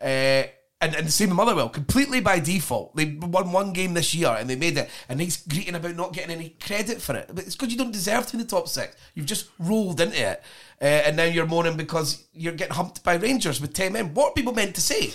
Uh, 0.00 0.44
and, 0.80 0.94
and 0.94 1.06
the 1.06 1.10
same 1.12 1.30
with 1.30 1.36
Motherwell, 1.36 1.70
completely 1.70 2.20
by 2.20 2.38
default. 2.38 2.94
They 2.94 3.16
won 3.20 3.50
one 3.50 3.72
game 3.72 3.94
this 3.94 4.14
year 4.14 4.36
and 4.38 4.48
they 4.48 4.56
made 4.56 4.76
it. 4.76 4.90
And 5.08 5.20
he's 5.20 5.38
greeting 5.38 5.74
about 5.74 5.96
not 5.96 6.12
getting 6.12 6.36
any 6.36 6.50
credit 6.60 7.00
for 7.00 7.16
it. 7.16 7.30
But 7.32 7.46
it's 7.46 7.56
because 7.56 7.72
you 7.72 7.78
don't 7.78 7.92
deserve 7.92 8.26
to 8.26 8.32
be 8.32 8.40
in 8.40 8.44
the 8.46 8.50
top 8.50 8.68
six. 8.68 8.94
You've 9.14 9.26
just 9.26 9.48
rolled 9.58 10.00
into 10.02 10.20
it. 10.20 10.42
Uh, 10.80 10.84
and 10.84 11.16
now 11.16 11.24
you're 11.24 11.46
moaning 11.46 11.78
because 11.78 12.24
you're 12.34 12.52
getting 12.52 12.74
humped 12.74 13.02
by 13.02 13.14
Rangers 13.14 13.58
with 13.58 13.72
10 13.72 13.94
men. 13.94 14.12
What 14.12 14.30
are 14.30 14.34
people 14.34 14.52
meant 14.52 14.74
to 14.74 14.82
say? 14.82 15.12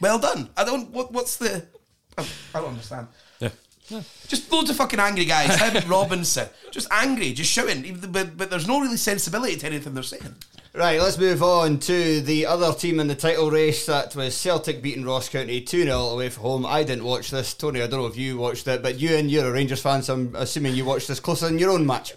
well 0.00 0.20
done. 0.20 0.50
I 0.56 0.64
don't, 0.64 0.90
what, 0.90 1.12
what's 1.12 1.36
the, 1.36 1.66
I 2.16 2.24
I 2.54 2.60
don't 2.60 2.70
understand. 2.70 3.08
yeah. 3.40 3.50
Just 4.28 4.52
loads 4.52 4.70
of 4.70 4.76
fucking 4.76 5.00
angry 5.00 5.24
guys. 5.24 5.84
Robinson, 5.86 6.48
just 6.70 6.86
angry, 6.92 7.32
just 7.32 7.50
shouting. 7.50 7.98
But, 8.08 8.36
but 8.36 8.50
there's 8.50 8.68
no 8.68 8.80
really 8.80 8.96
sensibility 8.96 9.56
to 9.56 9.66
anything 9.66 9.94
they're 9.94 10.04
saying. 10.04 10.36
Right, 10.74 10.98
let's 10.98 11.18
move 11.18 11.42
on 11.42 11.80
to 11.80 12.22
the 12.22 12.46
other 12.46 12.72
team 12.72 12.98
in 12.98 13.06
the 13.06 13.14
title 13.14 13.50
race. 13.50 13.84
That 13.84 14.16
was 14.16 14.34
Celtic 14.34 14.80
beating 14.80 15.04
Ross 15.04 15.28
County 15.28 15.60
2 15.60 15.82
0 15.82 15.98
away 15.98 16.30
from 16.30 16.44
home. 16.44 16.64
I 16.64 16.82
didn't 16.82 17.04
watch 17.04 17.30
this. 17.30 17.52
Tony, 17.52 17.82
I 17.82 17.86
don't 17.86 18.00
know 18.00 18.06
if 18.06 18.16
you 18.16 18.38
watched 18.38 18.66
it, 18.66 18.82
but 18.82 18.98
you 18.98 19.14
and 19.14 19.30
you're 19.30 19.46
a 19.46 19.52
Rangers 19.52 19.82
fan, 19.82 20.02
so 20.02 20.14
I'm 20.14 20.34
assuming 20.34 20.74
you 20.74 20.86
watched 20.86 21.08
this 21.08 21.20
closer 21.20 21.44
than 21.44 21.58
your 21.58 21.72
own 21.72 21.84
match. 21.84 22.14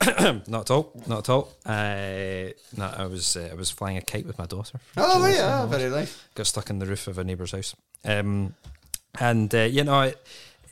Not 0.48 0.62
at 0.62 0.70
all. 0.70 0.92
Not 1.06 1.18
at 1.18 1.28
all. 1.28 1.52
Uh, 1.66 2.54
no, 2.74 2.90
I 2.96 3.04
was 3.04 3.36
uh, 3.36 3.50
I 3.52 3.54
was 3.54 3.70
flying 3.70 3.98
a 3.98 4.00
kite 4.00 4.26
with 4.26 4.38
my 4.38 4.46
daughter. 4.46 4.80
Oh, 4.96 5.26
yeah, 5.26 5.66
very 5.66 5.90
nice. 5.90 6.18
Got 6.34 6.46
stuck 6.46 6.70
in 6.70 6.78
the 6.78 6.86
roof 6.86 7.06
of 7.06 7.18
a 7.18 7.24
neighbour's 7.24 7.52
house. 7.52 7.76
Um, 8.06 8.54
and 9.18 9.54
uh, 9.54 9.58
you 9.58 9.84
know, 9.84 10.00
it, 10.00 10.26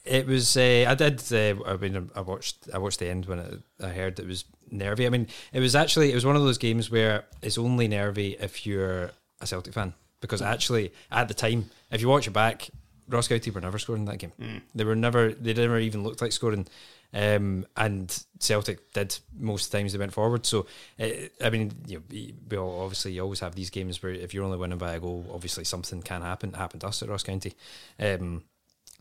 it 0.07 0.27
was. 0.27 0.57
Uh, 0.57 0.87
I 0.89 0.95
did. 0.95 1.23
Uh, 1.31 1.63
I 1.67 1.77
mean, 1.77 2.11
I 2.17 2.23
watched. 2.23 2.71
I 2.73 2.79
watched 2.79 3.01
the 3.01 3.11
end 3.11 3.27
when 3.27 3.39
it, 3.39 3.61
I 3.83 3.89
heard 3.89 4.19
it 4.19 4.27
was 4.27 4.47
nervy. 4.71 5.07
I 5.07 5.11
mean, 5.11 5.27
it 5.53 5.61
was 5.61 5.75
actually. 5.75 6.11
It 6.11 6.15
was 6.15 6.27
one 6.27 6.37
of 6.37 6.43
those 6.43 6.59
games 6.59 6.91
where 6.91 7.25
it's 7.43 7.59
only 7.59 7.89
nervy 7.89 8.37
if 8.41 8.67
you're 8.67 9.11
a 9.41 9.47
Celtic 9.47 9.75
fan, 9.75 9.95
because 10.21 10.43
actually 10.43 10.93
at 11.11 11.29
the 11.29 11.35
time, 11.35 11.71
if 11.91 12.01
you 12.01 12.09
watch 12.09 12.27
it 12.27 12.33
back, 12.33 12.69
Ross 13.09 13.29
County 13.29 13.51
were 13.51 13.61
never 13.61 13.79
scoring 13.79 14.05
that 14.07 14.19
game. 14.19 14.33
They 14.75 14.85
were 14.85 14.97
never. 14.97 15.33
They 15.33 15.55
never 15.55 15.79
even 15.79 16.03
looked 16.03 16.23
like 16.23 16.33
scoring. 16.33 16.67
Um, 17.11 17.65
and 17.75 18.25
Celtic 18.39 18.93
did 18.93 19.17
most 19.39 19.73
times 19.73 19.93
they 19.93 19.99
went 19.99 20.13
forward. 20.13 20.45
So, 20.45 20.67
uh, 21.01 21.09
I 21.43 21.49
mean, 21.49 21.73
you 21.87 21.99
know, 21.99 22.03
we 22.51 22.57
all, 22.59 22.83
obviously 22.83 23.13
you 23.13 23.23
always 23.23 23.41
have 23.41 23.55
these 23.55 23.71
games 23.71 24.03
where 24.03 24.13
if 24.13 24.35
you're 24.35 24.45
only 24.45 24.59
winning 24.59 24.77
by 24.77 24.93
a 24.93 25.01
goal, 25.01 25.25
obviously 25.33 25.65
something 25.65 26.03
can 26.03 26.21
happen. 26.21 26.51
It 26.51 26.57
happened 26.57 26.83
to 26.83 26.89
us 26.89 27.03
at 27.03 27.09
Ross 27.09 27.23
County. 27.23 27.55
Um, 27.99 28.45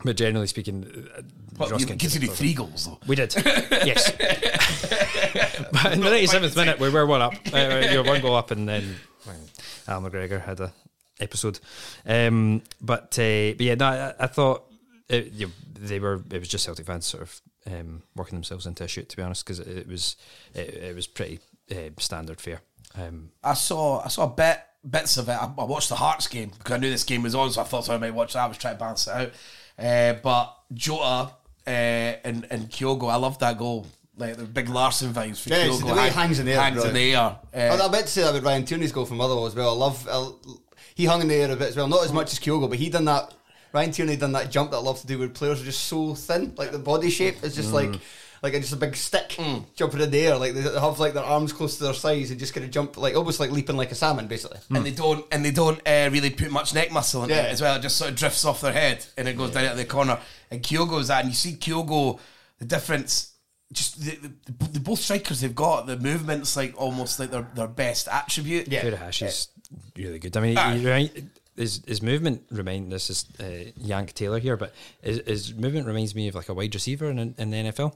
but 0.04 0.16
generally 0.16 0.48
speaking, 0.48 1.08
uh, 1.16 1.22
Well, 1.58 1.70
Ross 1.70 1.82
you 1.82 1.88
conceded 1.88 2.32
three 2.32 2.54
goals 2.54 2.86
though. 2.86 3.00
we 3.08 3.16
did, 3.16 3.34
yes. 3.36 4.12
but 5.72 5.94
in 5.94 6.02
the 6.02 6.10
97th 6.10 6.56
minute, 6.56 6.80
we 6.80 6.90
were 6.90 7.06
one 7.06 7.22
up. 7.22 7.34
Uh, 7.54 7.88
you 7.92 7.98
were 8.00 8.04
one 8.08 8.22
goal 8.22 8.36
up, 8.36 8.52
and 8.52 8.68
then 8.68 8.96
Al 9.88 10.02
McGregor 10.02 10.44
had 10.44 10.60
a 10.60 10.74
episode. 11.20 11.60
Um, 12.06 12.62
but, 12.82 13.18
uh, 13.20 13.54
but 13.58 13.62
yeah, 13.62 13.76
no, 13.76 13.88
I, 13.88 14.14
I 14.20 14.28
thought 14.28 14.66
it, 15.10 15.32
you 15.34 15.48
know, 15.48 15.54
they 15.80 16.00
were. 16.00 16.22
It 16.32 16.40
was 16.40 16.48
just 16.48 16.66
Celtic 16.66 16.86
fans 16.86 17.06
sort 17.06 17.24
of 17.24 17.42
um, 17.66 18.04
working 18.16 18.36
themselves 18.36 18.66
into 18.66 18.84
a 18.84 18.88
shoot, 18.88 19.10
to 19.10 19.18
be 19.18 19.24
honest, 19.24 19.46
because 19.46 19.60
it, 19.60 19.68
it 19.68 19.88
was 19.88 20.16
it, 20.54 20.74
it 20.74 20.96
was 20.96 21.08
pretty 21.08 21.40
uh, 21.72 21.90
standard 21.98 22.42
fare. 22.42 22.62
Um, 22.96 23.32
I 23.44 23.54
saw 23.54 24.04
I 24.04 24.08
saw 24.08 24.28
bit 24.28 24.60
bits 24.90 25.18
of 25.18 25.30
it. 25.30 25.34
I, 25.34 25.52
I 25.58 25.64
watched 25.64 25.90
the 25.90 25.96
Hearts 25.96 26.28
game 26.28 26.52
because 26.58 26.74
I 26.74 26.78
knew 26.78 26.90
this 26.90 27.04
game 27.04 27.24
was 27.24 27.36
on, 27.36 27.52
so 27.52 27.62
I 27.62 27.64
thought 27.66 27.90
I 27.90 27.98
might 27.98 28.14
watch 28.14 28.34
that. 28.34 28.44
I 28.44 28.48
was 28.48 28.58
trying 28.58 28.76
to 28.76 28.80
balance 28.80 29.08
it 29.08 29.14
out. 29.14 29.32
Uh, 29.78 30.14
but 30.24 30.56
Jota 30.74 31.32
uh, 31.66 31.70
and 31.70 32.48
and 32.50 32.70
Kyogo, 32.70 33.10
I 33.10 33.16
love 33.16 33.38
that 33.40 33.58
goal. 33.58 33.86
Like 34.20 34.36
the 34.38 34.46
big 34.46 34.68
Larsson 34.70 35.14
vibes 35.14 35.42
for 35.44 35.50
Yeah, 35.50 35.68
Kyogo. 35.68 35.88
the 35.90 35.94
way 35.94 36.06
he 36.06 36.10
hangs 36.10 36.40
in 36.40 36.46
the 36.48 36.54
air, 36.54 36.62
Hangs 36.62 36.84
in 36.84 36.94
the 36.94 37.14
air. 37.16 37.38
Oh, 37.54 37.60
Uh, 37.60 37.88
I 37.88 37.92
meant 37.92 38.06
to 38.08 38.12
say 38.12 38.24
that 38.24 38.34
with 38.34 38.44
Ryan 38.44 38.66
Tierney's 38.66 38.92
goal 38.92 39.06
from 39.06 39.18
Motherwell 39.18 39.46
as 39.46 39.54
well. 39.54 39.70
I 39.70 39.78
love. 39.78 40.08
I, 40.10 40.32
he 40.96 41.06
hung 41.06 41.22
in 41.22 41.28
the 41.28 41.36
air 41.36 41.52
a 41.52 41.56
bit 41.56 41.70
as 41.70 41.76
well. 41.76 41.88
Not 41.88 42.04
as 42.04 42.12
much 42.12 42.34
as 42.34 42.40
Kyogo, 42.40 42.68
but 42.68 42.80
he 42.80 42.90
done 42.90 43.06
that. 43.06 43.34
Ryan 43.74 43.92
Tierney 43.92 44.16
done 44.16 44.32
that 44.32 44.50
jump 44.50 44.72
that 44.72 44.78
I 44.78 44.80
love 44.80 45.00
to 45.02 45.08
do 45.08 45.20
where 45.20 45.28
players 45.30 45.62
are 45.62 45.66
just 45.66 45.84
so 45.84 46.16
thin, 46.16 46.54
like 46.58 46.72
the 46.72 46.80
body 46.80 47.10
shape 47.12 47.44
is 47.44 47.56
just 47.56 47.72
like. 47.74 48.00
Like 48.44 48.54
a, 48.54 48.60
just 48.60 48.74
a 48.74 48.78
big 48.78 48.96
stick 48.96 49.36
jumping 49.76 50.02
in 50.02 50.12
the 50.12 50.20
air, 50.28 50.38
like 50.38 50.54
they 50.54 50.62
have 50.62 51.00
like 51.00 51.14
their 51.14 51.24
arms 51.24 51.54
close 51.54 51.78
to 51.78 51.84
their 51.86 51.94
sides 51.94 52.30
and 52.32 52.40
just 52.40 52.54
kind 52.54 52.64
of 52.66 52.72
jump, 52.72 52.96
like 52.98 53.16
almost 53.16 53.40
like 53.40 53.52
leaping 53.52 53.78
like 53.78 53.92
a 53.92 53.96
salmon, 53.96 54.28
basically. 54.28 54.60
and 54.70 54.86
they 54.86 54.92
don't 54.92 55.26
and 55.32 55.44
they 55.44 55.52
don't 55.52 55.80
uh, 55.88 56.10
really 56.12 56.30
put 56.30 56.52
much 56.52 56.74
neck 56.74 56.92
muscle 56.92 57.24
in 57.24 57.30
Yeah. 57.30 57.44
it 57.44 57.52
as 57.52 57.62
well. 57.62 57.76
It 57.78 57.82
just 57.82 57.98
sort 57.98 58.12
of 58.12 58.16
drifts 58.18 58.46
off 58.46 58.62
their 58.62 58.74
head 58.74 59.06
and 59.18 59.28
it 59.28 59.38
goes 59.38 59.52
down 59.52 59.64
into 59.66 59.78
the 59.78 59.86
corner. 59.86 60.20
And 60.52 60.62
Kyogo's 60.62 61.08
that, 61.10 61.22
and 61.24 61.30
you 61.30 61.36
see 61.36 61.54
Kyogo, 61.56 62.20
the 62.60 62.66
difference. 62.66 63.34
Just 63.74 64.00
the, 64.00 64.16
the, 64.46 64.68
the 64.74 64.80
both 64.80 65.00
strikers 65.00 65.42
they've 65.42 65.54
got 65.54 65.88
the 65.88 65.98
movements 65.98 66.56
like 66.56 66.74
almost 66.82 67.20
like 67.20 67.32
their 67.32 67.46
their 67.54 67.68
best 67.68 68.08
attribute. 68.08 68.70
Yeah. 68.70 68.82
Furuhashi 68.84 69.28
is 69.28 69.50
really 69.98 70.20
good. 70.20 70.38
I 70.38 70.40
mean, 70.40 70.58
Ah. 70.58 70.72
he, 70.72 70.88
right, 70.90 71.24
his 71.58 71.82
his 71.86 72.02
movement 72.02 72.44
remind 72.50 72.94
this 72.94 73.10
is 73.10 73.26
uh, 73.42 73.70
Yank 73.76 74.14
Taylor 74.14 74.40
here, 74.40 74.56
but 74.56 74.74
his, 75.02 75.22
his 75.28 75.54
movement 75.54 75.86
reminds 75.86 76.16
me 76.16 76.30
of 76.30 76.36
like 76.36 76.48
a 76.48 76.54
wide 76.54 76.74
receiver 76.74 77.10
in, 77.10 77.20
in 77.38 77.50
the 77.50 77.58
NFL. 77.58 77.94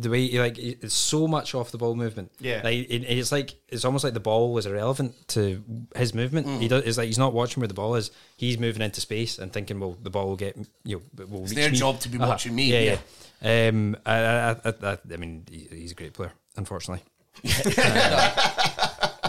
The 0.00 0.10
way 0.10 0.28
he 0.28 0.38
like 0.38 0.56
it's 0.58 0.94
so 0.94 1.26
much 1.26 1.56
off 1.56 1.72
the 1.72 1.78
ball 1.78 1.96
movement. 1.96 2.30
Yeah. 2.38 2.60
like 2.62 2.88
it, 2.88 3.02
it's 3.02 3.32
like 3.32 3.56
it's 3.68 3.84
almost 3.84 4.04
like 4.04 4.14
the 4.14 4.20
ball 4.20 4.52
was 4.52 4.64
irrelevant 4.64 5.14
to 5.30 5.60
his 5.96 6.14
movement. 6.14 6.46
Mm. 6.46 6.60
He 6.60 6.68
does. 6.68 6.84
It's 6.84 6.98
like 6.98 7.06
he's 7.08 7.18
not 7.18 7.32
watching 7.34 7.60
where 7.60 7.66
the 7.68 7.74
ball 7.74 7.96
is. 7.96 8.12
He's 8.36 8.58
moving 8.58 8.80
into 8.80 9.00
space 9.00 9.40
and 9.40 9.52
thinking, 9.52 9.80
well, 9.80 9.96
the 10.00 10.10
ball 10.10 10.28
will 10.28 10.36
get 10.36 10.56
you 10.84 11.02
know, 11.18 11.26
will 11.26 11.42
It's 11.42 11.54
their 11.54 11.70
me. 11.72 11.76
job 11.76 11.98
to 12.00 12.08
be 12.08 12.16
Uh-huh. 12.18 12.28
watching 12.28 12.54
me, 12.54 12.72
Yeah, 12.72 12.80
yeah. 12.80 12.98
yeah. 13.42 13.68
Um, 13.70 13.96
I, 14.06 14.18
I, 14.20 14.50
I, 14.50 14.74
I, 14.92 14.98
I 15.12 15.16
mean, 15.16 15.44
he's 15.50 15.90
a 15.92 15.94
great 15.96 16.12
player. 16.12 16.32
Unfortunately, 16.56 17.04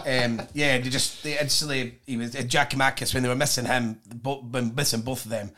Um, 0.05 0.41
yeah, 0.53 0.77
they 0.79 0.89
just 0.89 1.21
they 1.23 1.37
instantly 1.37 1.99
he 2.05 2.17
was 2.17 2.35
uh, 2.35 2.39
Giakoumakis 2.39 3.13
when 3.13 3.21
they 3.21 3.29
were 3.29 3.35
missing 3.35 3.65
him, 3.65 3.99
both 4.07 4.49
been 4.51 4.73
missing 4.73 5.01
both 5.01 5.25
of 5.25 5.31
them. 5.31 5.51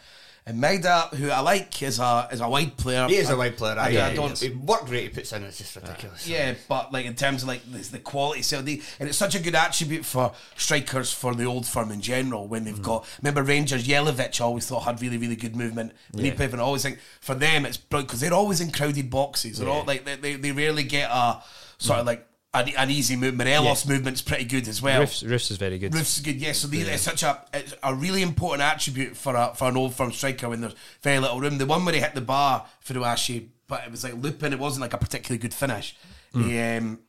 And 0.44 0.62
Maeda, 0.62 1.14
who 1.14 1.30
I 1.30 1.39
like, 1.42 1.84
is 1.84 2.00
a 2.00 2.28
is 2.32 2.42
a 2.42 2.50
wide 2.50 2.76
player. 2.76 3.08
He 3.08 3.18
is 3.18 3.30
I- 3.30 3.34
a 3.34 3.38
wide 3.38 3.58
player. 3.58 3.76
I, 3.78 3.96
I, 3.96 4.08
I 4.08 4.16
don't. 4.16 4.36
The 4.36 4.54
work 4.56 4.89
rate 4.89 5.04
he 5.04 5.10
puts 5.10 5.32
in 5.34 5.44
is 5.44 5.60
just 5.60 5.76
ridiculous. 5.76 6.28
Yeah, 6.28 6.56
but 6.68 6.92
like 6.92 7.06
in 7.06 7.14
terms 7.14 7.44
of 7.44 7.48
like 7.48 7.62
the, 7.72 7.78
the 7.78 8.00
quality, 8.00 8.42
so 8.42 8.62
the, 8.62 8.82
and 9.00 9.08
it's 9.08 9.18
such 9.18 9.36
a 9.36 9.39
good 9.39 9.54
attribute 9.54 10.04
for 10.04 10.34
strikers 10.58 11.12
for 11.14 11.36
the 11.36 11.46
old 11.46 11.68
firm 11.68 11.92
in 11.92 12.02
general. 12.02 12.48
When 12.48 12.64
they've 12.64 12.74
mm. 12.74 12.84
got, 12.84 13.08
remember 13.22 13.44
Rangers 13.44 13.88
Jelavic, 13.88 14.42
I 14.42 14.44
always 14.44 14.66
thought 14.66 14.82
had 14.82 15.00
really 15.00 15.18
really 15.18 15.36
good 15.36 15.56
movement. 15.56 15.94
Yeah. 16.14 16.34
I 16.39 16.58
always 16.58 16.82
think 16.82 17.00
for 17.20 17.36
them 17.36 17.66
it's 17.66 17.78
because 17.78 18.20
they're 18.20 18.34
always 18.34 18.62
in 18.62 18.72
crowded 18.72 19.12
boxes. 19.12 19.60
They're 19.60 19.70
all 19.70 19.84
like 19.86 20.06
they, 20.06 20.16
they, 20.16 20.36
they 20.36 20.52
rarely 20.52 20.84
get 20.84 21.10
a 21.12 21.44
sort 21.78 22.00
of 22.00 22.06
like 22.08 22.28
an, 22.54 22.70
an 22.78 22.89
easy 22.89 23.16
movement. 23.16 23.49
Elos 23.49 23.88
movement's 23.88 24.22
pretty 24.22 24.43
good 24.43 24.68
as 24.68 24.82
well. 24.82 25.02
Roofs, 25.02 25.24
Roofs 25.24 25.52
is 25.52 25.58
very 25.58 25.78
good. 25.80 25.93
Roofs 25.93 26.18
is 26.18 26.24
good, 26.24 26.36
yeah. 26.36 26.52
So 26.52 26.68
these 26.68 26.88
it's 26.88 27.04
such 27.04 27.24
a 27.24 27.39
it's 27.54 27.74
a 27.84 27.95
really 27.95 28.22
important 28.22 28.62
attribute 28.62 29.16
for 29.16 29.36
a 29.36 29.54
for 29.56 29.70
an 29.70 29.78
old 29.78 29.95
firm 29.95 30.12
striker 30.12 30.49
when 30.49 30.62
there's 30.62 30.76
very 31.02 31.20
little 31.20 31.39
room. 31.39 31.58
The 31.58 31.66
one 31.66 31.86
where 31.86 31.93
he 31.95 32.02
hit 32.02 32.14
the 32.16 32.22
bar 32.22 32.66
Furuhashi, 32.86 33.47
but 33.68 33.84
it 33.86 33.91
was 33.91 34.04
like 34.04 34.16
looping. 34.16 34.52
It 34.54 34.60
wasn't 34.60 34.82
like 34.82 34.93
a 34.93 34.97
particularly 34.97 35.39
good 35.39 35.54
finish. 35.54 35.95
He, 36.34 36.58
um, 36.60 36.99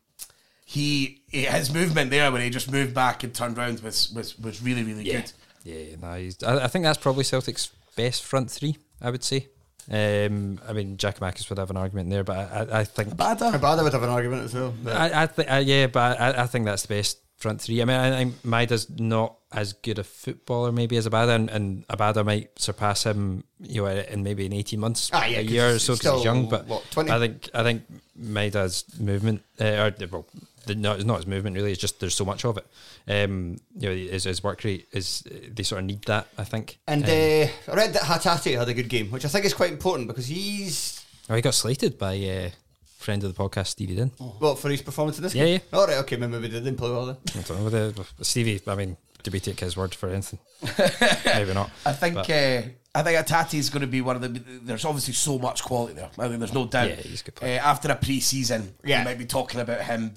he, 0.65 1.23
his 1.29 1.73
movement 1.73 2.11
there 2.11 2.33
when 2.33 2.41
he 2.43 2.51
just 2.51 2.71
moved 2.71 2.93
back 2.95 3.23
and 3.25 3.33
turned 3.35 3.57
round 3.57 3.81
was 3.81 4.11
was 4.13 4.39
was 4.39 4.63
really 4.63 4.83
really 4.83 5.05
Yeah, 5.05 5.21
good. 5.21 5.33
yeah. 5.65 5.97
No, 6.01 6.15
he's, 6.15 6.43
I, 6.43 6.65
I 6.65 6.67
think 6.69 6.85
that's 6.85 6.99
probably 6.99 7.25
Celtic's 7.25 7.71
best 7.97 8.23
front 8.25 8.51
three. 8.51 8.77
I 9.01 9.11
would 9.11 9.25
say. 9.25 9.49
Um, 9.91 10.61
I 10.69 10.73
mean, 10.73 10.97
Giakoumakis 10.97 11.49
would 11.49 11.59
have 11.59 11.71
an 11.71 11.77
argument 11.77 12.11
there, 12.11 12.25
but 12.25 12.37
I, 12.37 12.43
I, 12.43 12.81
I 12.81 12.85
think 12.85 13.11
Bada. 13.17 13.53
Abada 13.53 13.83
would 13.83 13.93
have 13.93 14.03
an 14.03 14.09
argument 14.11 14.45
as 14.45 14.55
well. 14.55 14.73
but- 14.83 14.97
I, 14.97 15.23
I 15.23 15.27
think 15.27 15.51
uh, 15.51 15.57
yeah, 15.65 15.87
but 15.89 16.21
I, 16.21 16.43
I 16.43 16.47
think 16.47 16.65
that's 16.67 16.83
the 16.83 16.89
best 16.95 17.19
front 17.37 17.61
three. 17.61 17.83
I 17.83 17.85
mean, 17.85 17.97
I 17.99 18.11
think 18.17 18.43
Maeda's 18.43 18.89
not 18.91 19.37
as 19.51 19.73
good 19.73 19.99
a 19.99 20.05
footballer 20.05 20.71
maybe 20.73 20.97
as 20.97 21.09
Abada, 21.09 21.35
and, 21.35 21.51
and 21.51 21.87
Abada 21.89 22.25
might 22.25 22.57
surpass 22.59 23.05
him, 23.05 23.43
you 23.61 23.83
know, 23.83 23.89
in 23.89 24.23
maybe 24.23 24.47
in 24.47 24.53
eighteen 24.53 24.79
months, 24.81 25.11
Ah, 25.13 25.25
yeah, 25.27 25.39
a 25.39 25.43
'cause 25.45 25.53
year 25.53 25.69
or 25.75 25.79
so 25.79 25.95
because 25.95 26.13
he's 26.13 26.21
still, 26.21 26.25
young. 26.25 26.49
But 26.49 26.67
what, 26.69 26.85
I 26.99 27.19
think 27.19 27.51
I 27.53 27.63
think 27.65 27.83
Maeda's 28.21 28.85
movement, 29.01 29.43
uh, 29.61 29.65
or 29.65 30.07
well, 30.11 30.27
the, 30.67 30.75
no, 30.75 30.93
it's 30.93 31.05
not 31.05 31.17
his 31.19 31.27
movement 31.27 31.57
really. 31.57 31.73
It's 31.73 31.81
just 31.81 32.01
there's 32.01 32.15
so 32.15 32.25
much 32.25 32.45
of 32.45 32.59
it. 32.59 32.67
Um, 33.09 33.59
you 33.79 33.89
know, 33.89 33.95
his, 33.95 34.25
his 34.25 34.43
work 34.43 34.63
rate 34.65 34.89
is 34.93 35.23
they 35.51 35.63
sort 35.63 35.81
of 35.81 35.87
need 35.87 36.03
that. 36.03 36.29
I 36.39 36.45
think. 36.45 36.79
And 36.87 37.05
Um, 37.05 37.11
uh, 37.11 37.73
I 37.73 37.75
read 37.75 37.93
that 37.95 38.03
Hatate 38.03 38.59
had 38.59 38.69
a 38.69 38.75
good 38.75 38.89
game, 38.89 39.11
which 39.11 39.25
I 39.25 39.29
think 39.29 39.45
is 39.45 39.55
quite 39.55 39.73
important 39.73 40.09
because 40.09 40.27
he's 40.27 41.05
oh, 41.31 41.35
he 41.35 41.43
got 41.43 41.55
slated 41.55 41.99
by 41.99 42.17
uh, 42.19 42.51
friend 42.99 43.23
of 43.25 43.35
the 43.35 43.43
podcast 43.43 43.69
Stevie 43.69 43.97
Din. 43.97 44.11
well 44.41 44.55
for 44.55 44.69
his 44.71 44.83
performance 44.83 45.17
in 45.19 45.23
this. 45.25 45.35
Yeah, 45.35 45.45
game. 45.47 45.61
All 45.73 45.87
right, 45.87 45.99
okay, 45.99 46.17
maybe 46.17 46.39
they 46.39 46.49
didn't 46.49 46.77
play 46.77 46.91
well 46.91 47.07
then. 47.07 47.17
I 47.37 47.41
don't 47.43 47.59
know 47.59 47.65
whether 47.65 47.93
Stevie. 48.23 48.61
I 48.67 48.75
mean, 48.75 48.97
do 49.23 49.31
we 49.31 49.41
take 49.41 49.61
his 49.61 49.77
word 49.77 49.95
for 49.95 50.09
anything? 50.09 50.39
Maybe 51.25 51.55
not. 51.55 51.71
I 51.87 51.93
think 51.93 52.15
But- 52.17 52.31
uh, 52.31 52.63
I 52.95 53.03
think 53.03 53.27
Hatate 53.27 53.55
is 53.59 53.71
going 53.71 53.81
to 53.81 53.87
be 53.87 54.01
one 54.03 54.17
of 54.17 54.23
the. 54.23 54.29
There's 54.63 54.85
obviously 54.85 55.15
so 55.15 55.39
much 55.39 55.63
quality 55.63 55.95
there. 55.95 56.11
I 56.19 56.29
mean, 56.29 56.41
there's 56.41 56.53
no 56.53 56.67
doubt. 56.67 56.91
Yeah, 56.91 56.97
he's 56.97 57.23
a 57.23 57.31
good 57.31 57.43
Uh, 57.43 57.47
after 57.47 57.91
a 57.91 57.95
pre-season, 57.97 58.75
Yeah. 58.85 58.99
we 59.01 59.05
might 59.07 59.19
be 59.19 59.25
talking 59.25 59.61
about 59.61 59.81
him. 59.83 60.13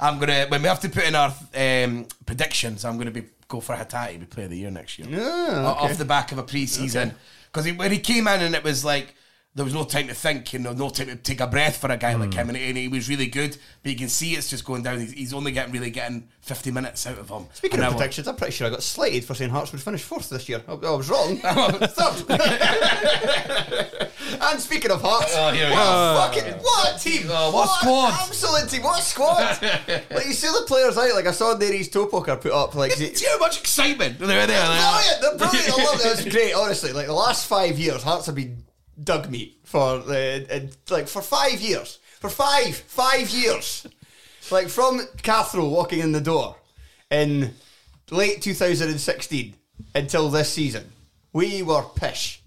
I'm 0.00 0.18
gonna 0.18 0.46
when 0.48 0.62
we 0.62 0.68
have 0.68 0.80
to 0.80 0.88
put 0.88 1.04
in 1.04 1.14
our 1.14 1.34
um, 1.54 2.06
predictions. 2.26 2.84
I'm 2.84 2.98
gonna 2.98 3.10
be 3.10 3.24
go 3.48 3.60
for 3.60 3.74
Hatate 3.74 4.18
be 4.18 4.26
player 4.26 4.46
of 4.46 4.50
the 4.50 4.58
year 4.58 4.70
next 4.70 4.98
year. 4.98 5.08
Yeah, 5.08 5.74
okay. 5.76 5.92
Off 5.92 5.98
the 5.98 6.04
back 6.04 6.32
of 6.32 6.38
a 6.38 6.42
pre-season, 6.42 7.14
because 7.52 7.70
when 7.72 7.92
he 7.92 7.98
came 7.98 8.26
in 8.26 8.42
and 8.42 8.54
it 8.54 8.64
was 8.64 8.84
like 8.84 9.14
there 9.56 9.64
was 9.64 9.72
no 9.74 9.84
time 9.84 10.08
to 10.08 10.14
think 10.14 10.52
and 10.54 10.64
no 10.64 10.88
time 10.90 11.06
to 11.06 11.14
take 11.16 11.40
a 11.40 11.46
breath 11.46 11.76
for 11.76 11.88
a 11.90 11.96
guy 11.96 12.14
Hmm. 12.14 12.20
like 12.22 12.34
him, 12.34 12.48
and 12.48 12.58
he, 12.58 12.68
and 12.68 12.76
he 12.76 12.88
was 12.88 13.08
really 13.08 13.26
good. 13.28 13.56
But 13.82 13.92
you 13.92 13.98
can 13.98 14.08
see 14.08 14.34
it's 14.34 14.50
just 14.50 14.64
going 14.64 14.82
down. 14.82 14.98
He's, 15.00 15.12
he's 15.12 15.32
only 15.34 15.52
getting 15.52 15.72
really 15.72 15.90
getting 15.90 16.28
50 16.42 16.70
minutes 16.72 17.06
out 17.06 17.18
of 17.18 17.28
him. 17.28 17.46
Speaking 17.52 17.78
And 17.78 17.86
of 17.88 17.96
predictions, 17.96 18.26
I'm 18.26 18.34
pretty 18.36 18.52
sure 18.52 18.66
I 18.66 18.70
got 18.70 18.82
slated 18.82 19.24
for 19.24 19.34
saying 19.34 19.50
Hearts 19.50 19.70
would 19.72 19.80
finish 19.82 20.02
fourth 20.02 20.28
this 20.28 20.48
year. 20.48 20.62
I, 20.66 20.72
I 20.72 20.90
was 20.90 21.08
wrong. 21.08 21.40
And 24.40 24.60
speaking 24.60 24.90
of 24.90 25.00
Hearts, 25.00 25.32
Oh, 25.36 25.52
here 25.52 25.66
we 25.66 25.72
what, 25.72 25.84
go. 25.84 26.16
a 26.16 26.18
fucking, 26.42 26.62
what 26.62 26.96
a 26.96 26.98
team! 26.98 27.26
Oh, 27.30 27.50
what 27.52 27.80
squad. 27.80 28.12
Absolute 28.26 28.68
team! 28.68 28.82
What 28.82 28.98
a 28.98 29.02
squad! 29.02 29.58
like 30.10 30.26
you 30.26 30.32
see 30.32 30.48
the 30.48 30.64
players 30.66 30.98
out. 30.98 31.14
Like 31.14 31.26
I 31.26 31.30
saw 31.30 31.54
Nary's 31.56 31.88
toe 31.88 32.06
poker 32.06 32.36
put 32.36 32.52
up. 32.52 32.74
Like 32.74 32.92
See 32.92 33.26
how 33.26 33.38
much 33.38 33.60
excitement 33.60 34.18
they 34.18 34.26
were 34.26 34.46
there. 34.46 34.68
like, 34.68 35.04
brilliant! 35.04 35.20
They're 35.20 35.36
brilliant. 35.48 35.78
I 35.78 35.84
love 35.84 36.00
it. 36.00 36.06
It 36.06 36.24
was 36.26 36.34
great. 36.34 36.52
Honestly, 36.54 36.92
like 36.92 37.06
the 37.06 37.12
last 37.14 37.46
five 37.46 37.78
years, 37.78 38.02
Hearts 38.02 38.26
have 38.26 38.34
been 38.34 38.64
dug 39.02 39.30
meat 39.30 39.58
for 39.64 39.98
the 39.98 40.46
uh, 40.50 40.92
like 40.92 41.08
for 41.08 41.22
five 41.22 41.60
years. 41.60 41.98
For 42.20 42.30
five, 42.30 42.74
five 42.76 43.28
years. 43.30 43.86
Like 44.50 44.68
from 44.68 45.00
Cathro 45.18 45.70
walking 45.70 46.00
in 46.00 46.12
the 46.12 46.20
door, 46.20 46.56
in 47.10 47.54
late 48.10 48.42
2016 48.42 49.54
until 49.94 50.28
this 50.28 50.50
season, 50.50 50.90
we 51.32 51.62
were 51.62 51.82
pish. 51.82 52.42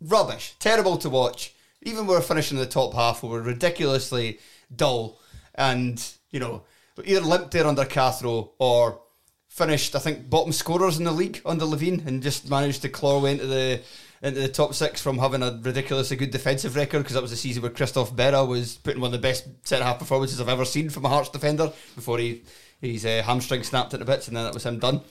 Rubbish. 0.00 0.54
Terrible 0.58 0.96
to 0.98 1.10
watch. 1.10 1.54
Even 1.82 2.06
we 2.06 2.14
were 2.14 2.20
finishing 2.20 2.58
in 2.58 2.64
the 2.64 2.68
top 2.68 2.94
half, 2.94 3.22
we 3.22 3.28
were 3.30 3.42
ridiculously 3.42 4.38
dull 4.74 5.18
and, 5.54 6.06
you 6.30 6.40
know, 6.40 6.62
either 7.04 7.20
limped 7.20 7.52
there 7.52 7.66
under 7.66 7.84
Cathro 7.84 8.50
or 8.58 9.00
finished, 9.48 9.96
I 9.96 9.98
think, 9.98 10.28
bottom 10.28 10.52
scorers 10.52 10.98
in 10.98 11.04
the 11.04 11.12
league 11.12 11.40
under 11.44 11.64
Levein 11.64 12.06
and 12.06 12.22
just 12.22 12.48
managed 12.48 12.82
to 12.82 12.88
claw 12.88 13.24
into 13.24 13.46
the 13.46 13.80
into 14.22 14.40
the 14.40 14.48
top 14.48 14.74
six 14.74 15.00
from 15.00 15.18
having 15.18 15.42
a 15.42 15.58
ridiculously 15.62 16.16
good 16.16 16.30
defensive 16.30 16.76
record 16.76 16.98
because 16.98 17.14
that 17.14 17.22
was 17.22 17.30
the 17.30 17.36
season 17.36 17.62
where 17.62 17.70
Christophe 17.70 18.12
Berra 18.14 18.46
was 18.46 18.76
putting 18.76 19.00
one 19.00 19.08
of 19.08 19.12
the 19.12 19.18
best 19.18 19.46
centre 19.66 19.84
half 19.84 19.98
performances 19.98 20.40
I've 20.40 20.48
ever 20.48 20.64
seen 20.64 20.90
from 20.90 21.04
a 21.04 21.08
Hearts 21.08 21.30
defender 21.30 21.72
before 21.94 22.18
he 22.18 22.42
his 22.80 23.04
uh, 23.04 23.22
hamstring 23.24 23.62
snapped 23.62 23.92
into 23.92 24.06
bits 24.06 24.28
and 24.28 24.36
then 24.36 24.44
that 24.44 24.54
was 24.54 24.64
him 24.64 24.78
done. 24.78 25.02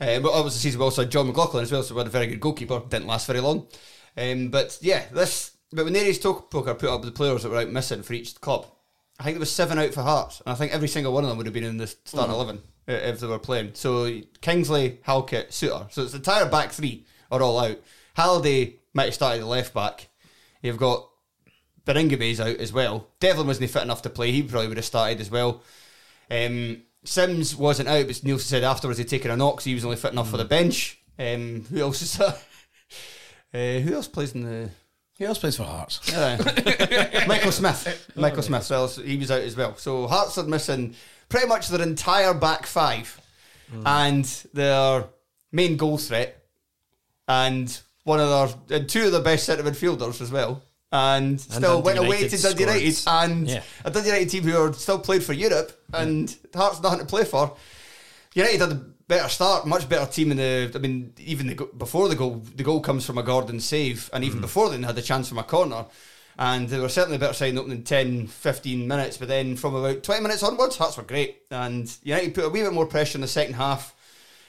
Uh, 0.00 0.20
but 0.20 0.34
that 0.34 0.44
was 0.44 0.54
the 0.54 0.60
season 0.60 0.78
we 0.78 0.84
also 0.84 1.02
had 1.02 1.10
Jon 1.10 1.26
McLaughlin 1.26 1.62
as 1.62 1.72
well, 1.72 1.82
so 1.82 1.94
we 1.94 2.00
had 2.00 2.06
a 2.06 2.10
very 2.10 2.26
good 2.26 2.40
goalkeeper. 2.40 2.80
Didn't 2.88 3.06
last 3.06 3.26
very 3.26 3.40
long. 3.40 3.66
Um, 4.16 4.48
but 4.48 4.78
yeah, 4.82 5.04
this. 5.12 5.52
But 5.72 5.84
when 5.84 5.96
Aries 5.96 6.18
Poker 6.18 6.74
put 6.74 6.90
up 6.90 7.02
the 7.02 7.10
players 7.10 7.42
that 7.42 7.50
were 7.50 7.58
out 7.58 7.70
missing 7.70 8.02
for 8.02 8.12
each 8.12 8.40
club, 8.40 8.66
I 9.18 9.24
think 9.24 9.36
there 9.36 9.40
was 9.40 9.50
seven 9.50 9.78
out 9.78 9.94
for 9.94 10.02
Hearts, 10.02 10.42
and 10.44 10.52
I 10.52 10.56
think 10.56 10.72
every 10.72 10.88
single 10.88 11.12
one 11.12 11.24
of 11.24 11.28
them 11.28 11.38
would 11.38 11.46
have 11.46 11.54
been 11.54 11.64
in 11.64 11.78
the 11.78 11.86
starting 11.86 12.34
eleven 12.34 12.58
uh, 12.88 12.92
if 12.92 13.20
they 13.20 13.26
were 13.26 13.38
playing. 13.38 13.70
So 13.74 14.20
Kingsley, 14.40 15.00
Halkett, 15.02 15.50
Souttar. 15.50 15.90
So 15.92 16.02
it's 16.02 16.12
the 16.12 16.18
entire 16.18 16.48
back 16.48 16.70
three 16.70 17.06
are 17.30 17.42
all 17.42 17.58
out. 17.58 17.78
Halliday 18.16 18.76
might 18.94 19.04
have 19.04 19.14
started 19.14 19.42
the 19.42 19.46
left 19.46 19.74
back. 19.74 20.08
You've 20.62 20.78
got 20.78 21.06
Baningime's 21.84 22.40
out 22.40 22.56
as 22.56 22.72
well. 22.72 23.08
Devlin 23.20 23.46
wasn't 23.46 23.70
fit 23.70 23.82
enough 23.82 24.00
to 24.02 24.10
play. 24.10 24.32
He 24.32 24.42
probably 24.42 24.68
would 24.68 24.78
have 24.78 24.86
started 24.86 25.20
as 25.20 25.30
well. 25.30 25.62
Um, 26.30 26.82
Simms 27.04 27.54
wasn't 27.54 27.90
out, 27.90 28.06
but 28.06 28.16
Neilson 28.16 28.40
said 28.40 28.64
afterwards 28.64 28.98
he'd 28.98 29.08
taken 29.08 29.30
a 29.30 29.36
knock, 29.36 29.60
so 29.60 29.68
he 29.68 29.74
was 29.74 29.84
only 29.84 29.98
fit 29.98 30.12
enough 30.12 30.30
for 30.30 30.38
the 30.38 30.46
bench. 30.46 30.98
Um, 31.18 31.66
who 31.70 31.80
else 31.80 32.02
is 32.02 32.16
there? 32.18 32.34
Uh, 33.54 33.78
who 33.78 33.94
else 33.94 34.08
plays 34.08 34.34
in 34.34 34.42
the? 34.42 34.68
Who 35.18 35.24
else 35.24 35.38
plays 35.38 35.56
for 35.56 35.62
Hearts? 35.62 36.12
Uh, 36.14 36.36
Michael 37.26 37.52
Smith. 37.52 38.10
Michael 38.16 38.42
Smith. 38.42 38.68
Well, 38.68 38.88
he 38.88 39.16
was 39.16 39.30
out 39.30 39.40
as 39.40 39.56
well. 39.56 39.76
So 39.76 40.06
Hearts 40.08 40.36
are 40.36 40.44
missing 40.44 40.94
pretty 41.30 41.46
much 41.46 41.68
their 41.68 41.80
entire 41.80 42.34
back 42.34 42.66
five 42.66 43.18
and 43.86 44.24
their 44.52 45.04
main 45.52 45.76
goal 45.78 45.96
threat 45.96 46.44
and 47.28 47.80
one 48.06 48.20
of 48.20 48.28
their 48.68 48.78
and 48.78 48.88
two 48.88 49.06
of 49.06 49.12
the 49.12 49.20
best 49.20 49.44
centre 49.46 49.64
midfielders 49.64 50.20
as 50.20 50.30
well. 50.30 50.62
And 50.92 51.40
still 51.40 51.82
Dundee 51.82 51.84
went 51.84 51.98
away 51.98 52.28
to 52.28 52.40
Dundee 52.40 52.60
United 52.62 52.92
scored. 52.92 53.30
and 53.30 53.48
Yeah. 53.48 53.62
a 53.84 53.90
Dundee 53.90 54.08
United 54.10 54.30
team 54.30 54.44
who 54.44 54.56
are 54.56 54.72
still 54.72 55.00
played 55.00 55.24
for 55.24 55.32
Europe 55.32 55.72
and 55.92 56.34
Hearts 56.54 56.80
nothing 56.80 57.00
to 57.00 57.04
play 57.04 57.24
for. 57.24 57.56
United 58.34 58.60
had 58.60 58.70
a 58.72 58.74
better 59.08 59.28
start, 59.28 59.66
much 59.66 59.88
better 59.88 60.06
team 60.10 60.30
in 60.30 60.36
the. 60.36 60.70
I 60.72 60.78
mean, 60.78 61.14
even 61.18 61.48
the, 61.48 61.68
before 61.76 62.08
the 62.08 62.14
goal, 62.14 62.44
the 62.54 62.62
goal 62.62 62.80
comes 62.80 63.04
from 63.04 63.18
a 63.18 63.24
Gordon 63.24 63.58
save, 63.58 64.08
and 64.12 64.22
even 64.22 64.40
before 64.40 64.70
then, 64.70 64.82
they 64.82 64.86
had 64.86 64.98
a 64.98 65.02
chance 65.02 65.28
from 65.28 65.38
a 65.38 65.42
corner. 65.42 65.86
And 66.38 66.68
they 66.68 66.78
were 66.78 66.88
certainly 66.90 67.16
a 67.16 67.18
better 67.18 67.32
side 67.32 67.48
in 67.48 67.54
the 67.56 67.62
opening 67.62 67.82
10, 67.82 68.26
15 68.26 68.86
minutes, 68.86 69.16
but 69.16 69.26
then 69.26 69.56
from 69.56 69.74
about 69.74 70.02
20 70.04 70.20
minutes 70.22 70.42
onwards, 70.42 70.76
Hearts 70.76 70.98
were 70.98 71.02
great. 71.02 71.42
And 71.50 71.90
United 72.04 72.34
put 72.34 72.44
a 72.44 72.48
wee 72.50 72.62
bit 72.62 72.72
more 72.74 72.86
pressure 72.86 73.16
in 73.16 73.22
the 73.22 73.26
second 73.26 73.54
half, 73.54 73.95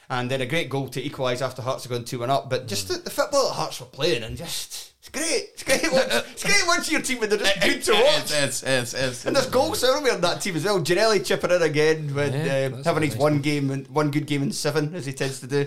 and 0.09 0.31
then 0.31 0.41
a 0.41 0.45
great 0.45 0.69
goal 0.69 0.87
to 0.89 1.03
equalise 1.03 1.41
after 1.41 1.61
Hearts 1.61 1.83
had 1.83 1.91
gone 1.91 2.05
2 2.05 2.19
1 2.19 2.29
up. 2.29 2.49
But 2.49 2.67
just 2.67 2.87
mm. 2.87 2.95
the, 2.95 3.03
the 3.03 3.09
football 3.09 3.47
that 3.47 3.53
Hearts 3.55 3.79
were 3.79 3.87
playing, 3.87 4.23
and 4.23 4.37
just. 4.37 4.93
It's 4.99 5.09
great. 5.09 5.49
It's 5.53 5.63
great. 5.63 5.89
Watch, 5.89 6.25
it's 6.31 6.43
great 6.43 6.67
watching 6.67 6.91
your 6.91 7.01
team 7.01 7.19
when 7.19 7.29
they're 7.29 7.39
just 7.39 7.61
good 7.61 7.81
to 7.83 7.93
watch. 7.93 8.29
It's, 8.29 8.61
it's, 8.61 8.93
it's, 8.93 9.25
And 9.25 9.33
there's 9.33 9.45
goals 9.45 9.81
everywhere 9.81 10.15
in 10.15 10.21
that 10.21 10.41
team 10.41 10.57
as 10.57 10.65
well. 10.65 10.81
Ginnelly 10.81 11.25
chipping 11.25 11.51
in 11.51 11.61
again 11.61 12.13
with 12.13 12.33
Yeah, 12.33 12.41
uh, 12.41 12.69
that's 12.75 12.85
having 12.85 13.03
his 13.03 13.13
nice. 13.13 13.21
one 13.21 13.39
game 13.39 13.71
and 13.71 13.87
one 13.87 14.11
good 14.11 14.25
game 14.25 14.43
in 14.43 14.51
seven 14.51 14.93
as 14.95 15.05
he 15.05 15.13
tends 15.13 15.39
to 15.39 15.47
do. 15.47 15.65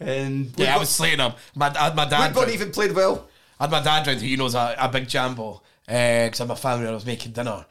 And 0.00 0.52
Yeah, 0.56 0.74
I 0.74 0.78
was 0.78 0.88
slating 0.88 1.20
him. 1.20 1.32
My, 1.54 1.68
I 1.68 1.84
had 1.84 1.94
my 1.94 2.08
dad. 2.08 2.34
Woodburn 2.34 2.52
even 2.54 2.72
played 2.72 2.92
well. 2.92 3.28
I 3.60 3.64
had 3.64 3.70
my 3.70 3.82
dad 3.82 4.04
round 4.04 4.20
who 4.20 4.36
knows 4.36 4.56
a, 4.56 4.74
a 4.78 4.88
big 4.88 5.08
jambo 5.08 5.62
uh, 5.88 6.24
because 6.24 6.40
I'm 6.40 6.50
a 6.50 6.56
family. 6.56 6.88
I 6.88 6.90
was 6.90 7.06
making 7.06 7.32
dinner. 7.32 7.64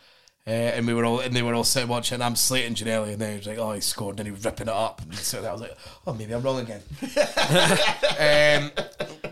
Uh, 0.47 0.51
and 0.51 0.85
we 0.85 0.93
were 0.93 1.03
all, 1.03 1.21
and 1.21 1.35
they 1.35 1.41
were 1.41 1.55
all 1.55 1.63
sitting 1.63 1.89
watching. 1.89 2.21
I'm 2.21 2.35
slating 2.35 2.75
Ginnelly, 2.75 3.13
and 3.13 3.19
then 3.19 3.31
he 3.31 3.37
was 3.37 3.47
like, 3.47 3.57
"Oh, 3.57 3.71
he 3.71 3.81
scored!" 3.81 4.11
And 4.11 4.19
then 4.19 4.25
he 4.27 4.31
was 4.31 4.45
ripping 4.45 4.67
it 4.67 4.73
up. 4.73 5.01
And 5.01 5.15
so 5.15 5.43
I 5.43 5.51
was 5.51 5.61
like, 5.61 5.75
"Oh, 6.05 6.13
maybe 6.13 6.33
I'm 6.35 6.43
wrong 6.43 6.59
again." 6.59 6.83
um, 8.19 8.71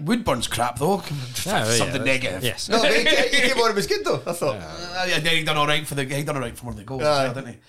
Woodburn's 0.06 0.48
crap 0.48 0.80
though. 0.80 1.04
Yeah, 1.46 1.66
yeah, 1.66 1.66
Something 1.66 2.04
that's- 2.04 2.06
negative. 2.06 2.44
Yes. 2.44 2.68
No, 2.68 2.82
he, 2.82 3.00
he 3.06 3.48
came 3.50 3.58
on. 3.60 3.70
It 3.70 3.76
was 3.76 3.86
good 3.86 4.04
though. 4.04 4.24
I 4.26 4.34
thought 4.34 4.56
Uh, 4.60 5.06
and 5.12 5.24
then 5.24 5.36
he 5.36 5.44
done 5.44 5.58
all 5.58 5.68
right 5.68 5.86
for 5.86 5.94
the. 5.96 6.04
He 6.04 6.24
done 6.24 6.36
all 6.36 6.42
right 6.42 6.58
for 6.58 6.66
one 6.66 6.74
of 6.74 6.78
the 6.80 6.84
goals, 6.84 7.04
as 7.04 7.08
Aye. 7.08 7.24
well, 7.26 7.34
didn't 7.36 7.60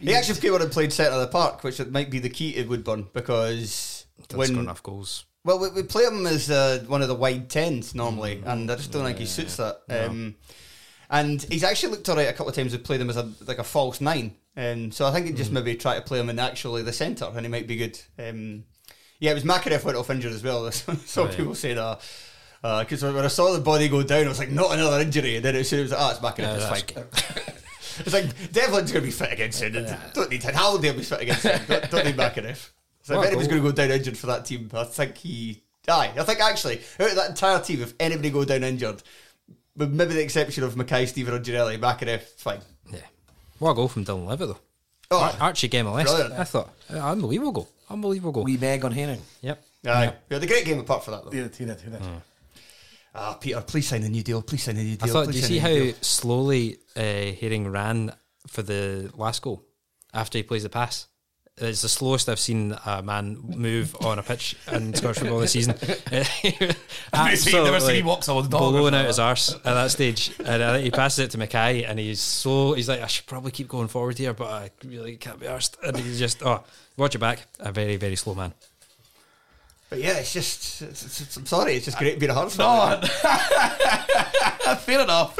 he? 0.00 0.06
he 0.06 0.14
actually 0.14 0.40
came 0.40 0.54
on 0.54 0.62
and 0.62 0.72
played 0.72 0.92
centre 0.92 1.12
of 1.12 1.20
the 1.20 1.28
park, 1.28 1.62
which 1.62 1.84
might 1.86 2.10
be 2.10 2.18
the 2.18 2.30
key 2.30 2.54
to 2.54 2.64
Woodburn 2.64 3.06
because 3.12 4.06
Didn't 4.26 4.30
score 4.30 4.38
when 4.56 4.64
enough 4.64 4.82
goals. 4.82 5.24
Well, 5.44 5.60
we, 5.60 5.70
we 5.70 5.82
play 5.84 6.02
him 6.04 6.26
as 6.26 6.50
uh, 6.50 6.84
one 6.88 7.02
of 7.02 7.08
the 7.08 7.14
wide 7.14 7.48
tens 7.48 7.94
normally, 7.94 8.42
and 8.44 8.68
I 8.68 8.74
just 8.74 8.90
don't 8.90 9.04
think 9.04 9.18
he 9.18 9.26
suits 9.26 9.56
that. 9.56 9.82
Um, 9.88 10.34
and 11.10 11.42
he's 11.44 11.64
actually 11.64 11.92
looked 11.92 12.08
alright 12.08 12.28
a 12.28 12.32
couple 12.32 12.48
of 12.48 12.54
times. 12.54 12.72
We 12.72 12.78
played 12.78 13.00
him 13.00 13.10
as 13.10 13.16
a 13.16 13.30
like 13.46 13.58
a 13.58 13.64
false 13.64 14.00
nine, 14.00 14.34
and 14.56 14.92
so 14.92 15.06
I 15.06 15.12
think 15.12 15.26
he 15.26 15.32
just 15.32 15.50
hmm. 15.50 15.54
maybe 15.56 15.74
try 15.76 15.94
to 15.96 16.02
play 16.02 16.20
him 16.20 16.30
in 16.30 16.38
actually 16.38 16.82
the 16.82 16.92
centre, 16.92 17.30
and 17.34 17.40
he 17.40 17.48
might 17.48 17.66
be 17.66 17.76
good. 17.76 18.00
Um, 18.18 18.64
yeah, 19.20 19.32
it 19.32 19.34
was 19.34 19.44
Makarev 19.44 19.84
went 19.84 19.96
off 19.96 20.10
injured 20.10 20.32
as 20.32 20.42
well. 20.42 20.70
Some 20.72 21.26
Right. 21.26 21.36
people 21.36 21.54
say 21.54 21.74
that. 21.74 22.00
Uh, 22.62 22.82
because 22.82 23.04
uh, 23.04 23.12
when 23.12 23.24
I 23.24 23.28
saw 23.28 23.52
the 23.52 23.60
body 23.60 23.88
go 23.88 24.02
down, 24.02 24.26
I 24.26 24.28
was 24.28 24.38
like, 24.38 24.50
not 24.50 24.72
another 24.72 25.00
injury. 25.00 25.36
And 25.36 25.44
then 25.44 25.54
as 25.54 25.68
soon 25.68 25.80
as 25.80 25.92
it 25.92 25.94
was 25.94 26.20
like, 26.22 26.22
oh, 26.22 26.28
it's 26.28 26.38
Makarev, 26.38 26.58
Yeah, 26.58 26.74
it's 26.74 26.92
fine. 26.92 27.54
it's 28.00 28.12
like, 28.12 28.52
Devlin's 28.52 28.90
going 28.90 29.04
to 29.04 29.06
be 29.06 29.12
fit 29.12 29.32
against 29.32 29.62
him. 29.62 29.72
Don't 30.12 30.30
need 30.30 30.42
him. 30.42 30.54
Halliday 30.54 30.90
will 30.90 30.98
be 30.98 31.04
fit 31.04 31.22
against 31.22 31.44
him. 31.44 31.60
Don't, 31.68 31.90
don't 31.90 32.04
need 32.04 32.16
Makarev. 32.16 32.68
So 33.02 33.16
What 33.16 33.22
if 33.22 33.24
a 33.24 33.26
anybody's 33.28 33.48
goal. 33.48 33.58
going 33.60 33.62
to 33.62 33.82
go 33.82 33.88
down 33.88 33.96
injured 33.96 34.18
for 34.18 34.26
that 34.26 34.44
team, 34.44 34.70
I 34.72 34.84
think 34.84 35.16
he. 35.18 35.62
Aye, 35.88 36.12
I 36.18 36.22
think 36.24 36.40
actually, 36.40 36.80
out 37.00 37.10
of 37.10 37.16
that 37.16 37.30
entire 37.30 37.60
team, 37.60 37.80
if 37.80 37.94
anybody 37.98 38.28
go 38.28 38.44
down 38.44 38.62
injured, 38.62 39.02
with 39.78 39.92
maybe 39.92 40.14
the 40.14 40.22
exception 40.22 40.64
of 40.64 40.76
Mackay, 40.76 41.06
Stephen, 41.06 41.32
or 41.34 41.38
Girelli, 41.38 41.78
Makarev, 41.78 42.20
fine. 42.20 42.60
Yeah. 42.92 43.00
What 43.58 43.70
a 43.70 43.74
goal 43.74 43.88
from 43.88 44.04
Dylan 44.04 44.26
Levitt, 44.26 44.48
though. 44.48 44.58
Oh, 45.10 45.20
Ar- 45.20 45.34
Archie 45.40 45.68
game 45.68 45.86
list. 45.86 46.12
I 46.14 46.44
thought, 46.44 46.70
uh, 46.92 46.98
unbelievable 46.98 47.52
goal. 47.52 47.68
Unbelievable 47.88 48.32
goal. 48.32 48.44
Wee 48.44 48.58
Meg 48.58 48.84
on 48.84 48.92
Haring. 48.92 49.20
Yep. 49.40 49.64
aye. 49.86 50.12
We 50.28 50.34
had 50.34 50.42
a 50.42 50.46
great 50.46 50.64
game 50.66 50.80
apart 50.80 51.04
from 51.04 51.14
that, 51.14 51.24
though. 51.24 51.30
He 51.30 51.38
did, 51.38 51.56
he 51.56 51.64
did, 51.64 51.80
he 51.80 51.90
did. 51.90 52.02
Ah, 53.14 53.34
Peter, 53.40 53.60
please 53.62 53.88
sign 53.88 54.02
a 54.02 54.08
new 54.08 54.22
deal. 54.22 54.42
Please 54.42 54.62
sign 54.62 54.76
a 54.76 54.82
new 54.82 54.96
deal. 54.96 55.04
I 55.04 55.06
deal. 55.06 55.14
thought, 55.14 55.32
do 55.32 55.38
you 55.38 55.44
see 55.44 55.58
how 55.58 55.68
deal. 55.68 55.94
slowly 56.02 56.76
uh, 56.94 57.00
Haring 57.00 57.72
ran 57.72 58.12
for 58.46 58.62
the 58.62 59.10
last 59.16 59.42
goal 59.42 59.64
after 60.12 60.38
he 60.38 60.42
plays 60.42 60.62
the 60.62 60.68
pass? 60.68 61.08
It's 61.60 61.82
the 61.82 61.88
slowest 61.88 62.28
I've 62.28 62.38
seen 62.38 62.76
a 62.86 63.02
man 63.02 63.38
move 63.42 63.96
on 64.00 64.18
a 64.18 64.22
pitch 64.22 64.56
in 64.72 64.94
Scottish 64.94 65.18
football 65.18 65.40
this 65.40 65.52
season. 65.52 65.74
Uh, 67.10 67.24
Basically, 67.30 67.62
never 67.64 67.80
seen 67.80 67.94
he 67.96 68.02
walks 68.02 68.28
on 68.28 68.44
a 68.44 68.48
dog 68.48 68.72
blowing 68.72 68.94
out 68.94 69.06
his 69.06 69.18
arse 69.18 69.54
at 69.54 69.62
that 69.64 69.90
stage, 69.90 70.30
and 70.44 70.62
I 70.62 70.72
think 70.74 70.84
he 70.84 70.90
passes 70.90 71.20
it 71.20 71.30
to 71.30 71.38
McKay, 71.38 71.88
and 71.88 71.98
he's 71.98 72.20
so 72.20 72.74
he's 72.74 72.88
like, 72.88 73.00
I 73.00 73.06
should 73.06 73.26
probably 73.26 73.50
keep 73.50 73.66
going 73.66 73.88
forward 73.88 74.18
here, 74.18 74.34
but 74.34 74.48
I 74.48 74.70
really 74.84 75.16
can't 75.16 75.40
be 75.40 75.46
arsed. 75.46 75.76
And 75.82 75.96
he's 75.96 76.18
just 76.18 76.42
oh, 76.42 76.62
watch 76.98 77.14
your 77.14 77.20
back, 77.20 77.46
a 77.60 77.72
very 77.72 77.96
very 77.96 78.14
slow 78.16 78.34
man. 78.34 78.52
But 79.90 80.00
yeah, 80.00 80.18
it's 80.18 80.32
just. 80.34 80.82
It's, 80.82 81.02
it's, 81.04 81.20
it's- 81.22 81.36
I'm 81.38 81.46
sorry, 81.46 81.76
it's 81.76 81.86
just 81.86 81.96
great 81.98 82.14
to 82.14 82.20
be 82.20 82.26
a 82.26 82.34
Hearts 82.34 82.56
fan. 82.56 83.00
No, 83.00 83.00
fair 84.76 85.00
enough. 85.00 85.38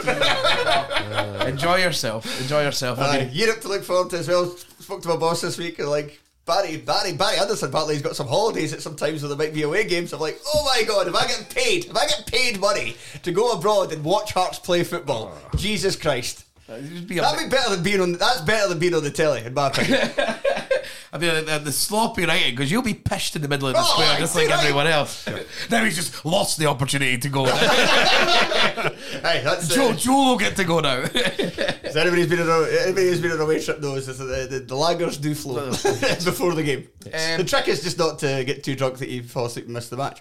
Enjoy 1.47 1.77
yourself. 1.77 2.41
Enjoy 2.41 2.62
yourself. 2.62 2.99
I 2.99 3.03
Aye, 3.09 3.25
mean, 3.25 3.31
Europe 3.35 3.61
to 3.61 3.69
look 3.69 3.85
forward 3.85 4.11
to 4.11 4.19
as 4.19 4.29
well. 4.29 4.55
Spoke 4.89 5.03
to 5.03 5.09
my 5.09 5.16
boss 5.16 5.43
this 5.43 5.59
week 5.59 5.78
and 5.80 5.91
like 5.91 6.18
Barry, 6.47 6.78
Barry, 6.78 7.12
Barry 7.12 7.36
Anderson. 7.36 7.68
Apparently, 7.68 7.93
he's 7.97 8.03
got 8.03 8.16
some 8.16 8.26
holidays 8.26 8.72
at 8.72 8.80
some 8.80 8.97
times 8.97 9.20
where 9.20 9.28
there 9.28 9.36
might 9.36 9.53
be 9.53 9.64
away 9.64 9.84
games. 9.84 10.14
I'm 10.14 10.20
like, 10.20 10.41
oh 10.47 10.64
my 10.64 10.82
god, 10.84 11.07
if 11.07 11.14
I 11.14 11.26
get 11.26 11.47
paid, 11.55 11.84
if 11.84 11.95
I 11.95 12.07
get 12.07 12.24
paid 12.26 12.59
money 12.59 12.97
to 13.22 13.30
go 13.30 13.53
abroad 13.53 13.93
and 13.93 14.03
watch 14.03 14.32
Hearts 14.32 14.59
play 14.59 14.82
football, 14.84 15.36
Jesus 15.57 15.95
Christ, 15.95 16.47
it'd 16.70 17.07
be 17.07 17.16
that'd 17.16 17.39
be 17.39 17.55
better 17.55 17.74
than 17.74 17.84
being 17.84 18.01
on. 18.01 18.12
That's 18.12 18.41
better 18.41 18.66
than 18.66 18.78
being 18.78 18.95
on 18.95 19.05
the 19.05 19.11
telly, 19.11 19.45
in 19.45 19.53
my 19.53 19.66
opinion. 19.66 20.11
I 21.13 21.19
mean, 21.19 21.45
the, 21.47 21.59
the 21.59 21.73
sloppy 21.73 22.27
writing 22.27 22.55
because 22.55 22.71
you'll 22.71 22.83
be 22.83 22.95
pished 22.95 23.35
in 23.37 23.43
the 23.43 23.49
middle 23.49 23.69
of 23.69 23.75
the 23.75 23.81
Oh, 23.81 23.85
square 23.85 24.15
aye, 24.15 24.19
just 24.19 24.35
like 24.37 24.49
right. 24.49 24.59
everyone 24.61 24.87
else. 24.87 25.27
now 25.71 25.85
he's 25.85 25.97
just 25.97 26.25
lost 26.25 26.59
the 26.59 26.67
opportunity 26.67 27.17
to 27.19 27.29
go. 27.29 27.45
hey, 29.23 29.41
that's 29.45 29.69
Joe, 29.69 29.91
uh, 29.91 29.95
Joe 29.95 30.31
will 30.31 30.37
get 30.39 30.57
to 30.57 30.65
go 30.65 30.81
now. 30.81 31.05
so 31.07 32.01
anybody's 32.01 32.29
been 32.29 32.41
on 32.41 32.49
a, 32.49 32.83
anybody 32.83 33.09
who's 33.09 33.21
been 33.21 33.33
on 33.33 33.41
a 33.41 33.43
away 33.45 33.63
trip 33.63 33.81
knows 33.81 34.09
is 34.09 34.19
that 34.19 34.25
the, 34.27 34.59
the, 34.59 34.65
the 34.65 34.75
lagers 34.75 35.21
do 35.21 35.35
flow 35.35 35.71
before 36.25 36.55
the 36.55 36.63
game. 36.63 36.89
Um, 37.07 37.39
the 37.39 37.45
trick 37.45 37.69
is 37.69 37.83
just 37.83 37.99
not 37.99 38.19
to 38.21 38.45
get 38.45 38.63
too 38.65 38.75
drunk 38.75 38.99
that 38.99 39.09
you 39.09 39.23
fall 39.23 39.47
asleep 39.47 39.65
and 39.65 39.75
miss 39.75 39.89
the 39.89 39.97
match, 39.97 40.21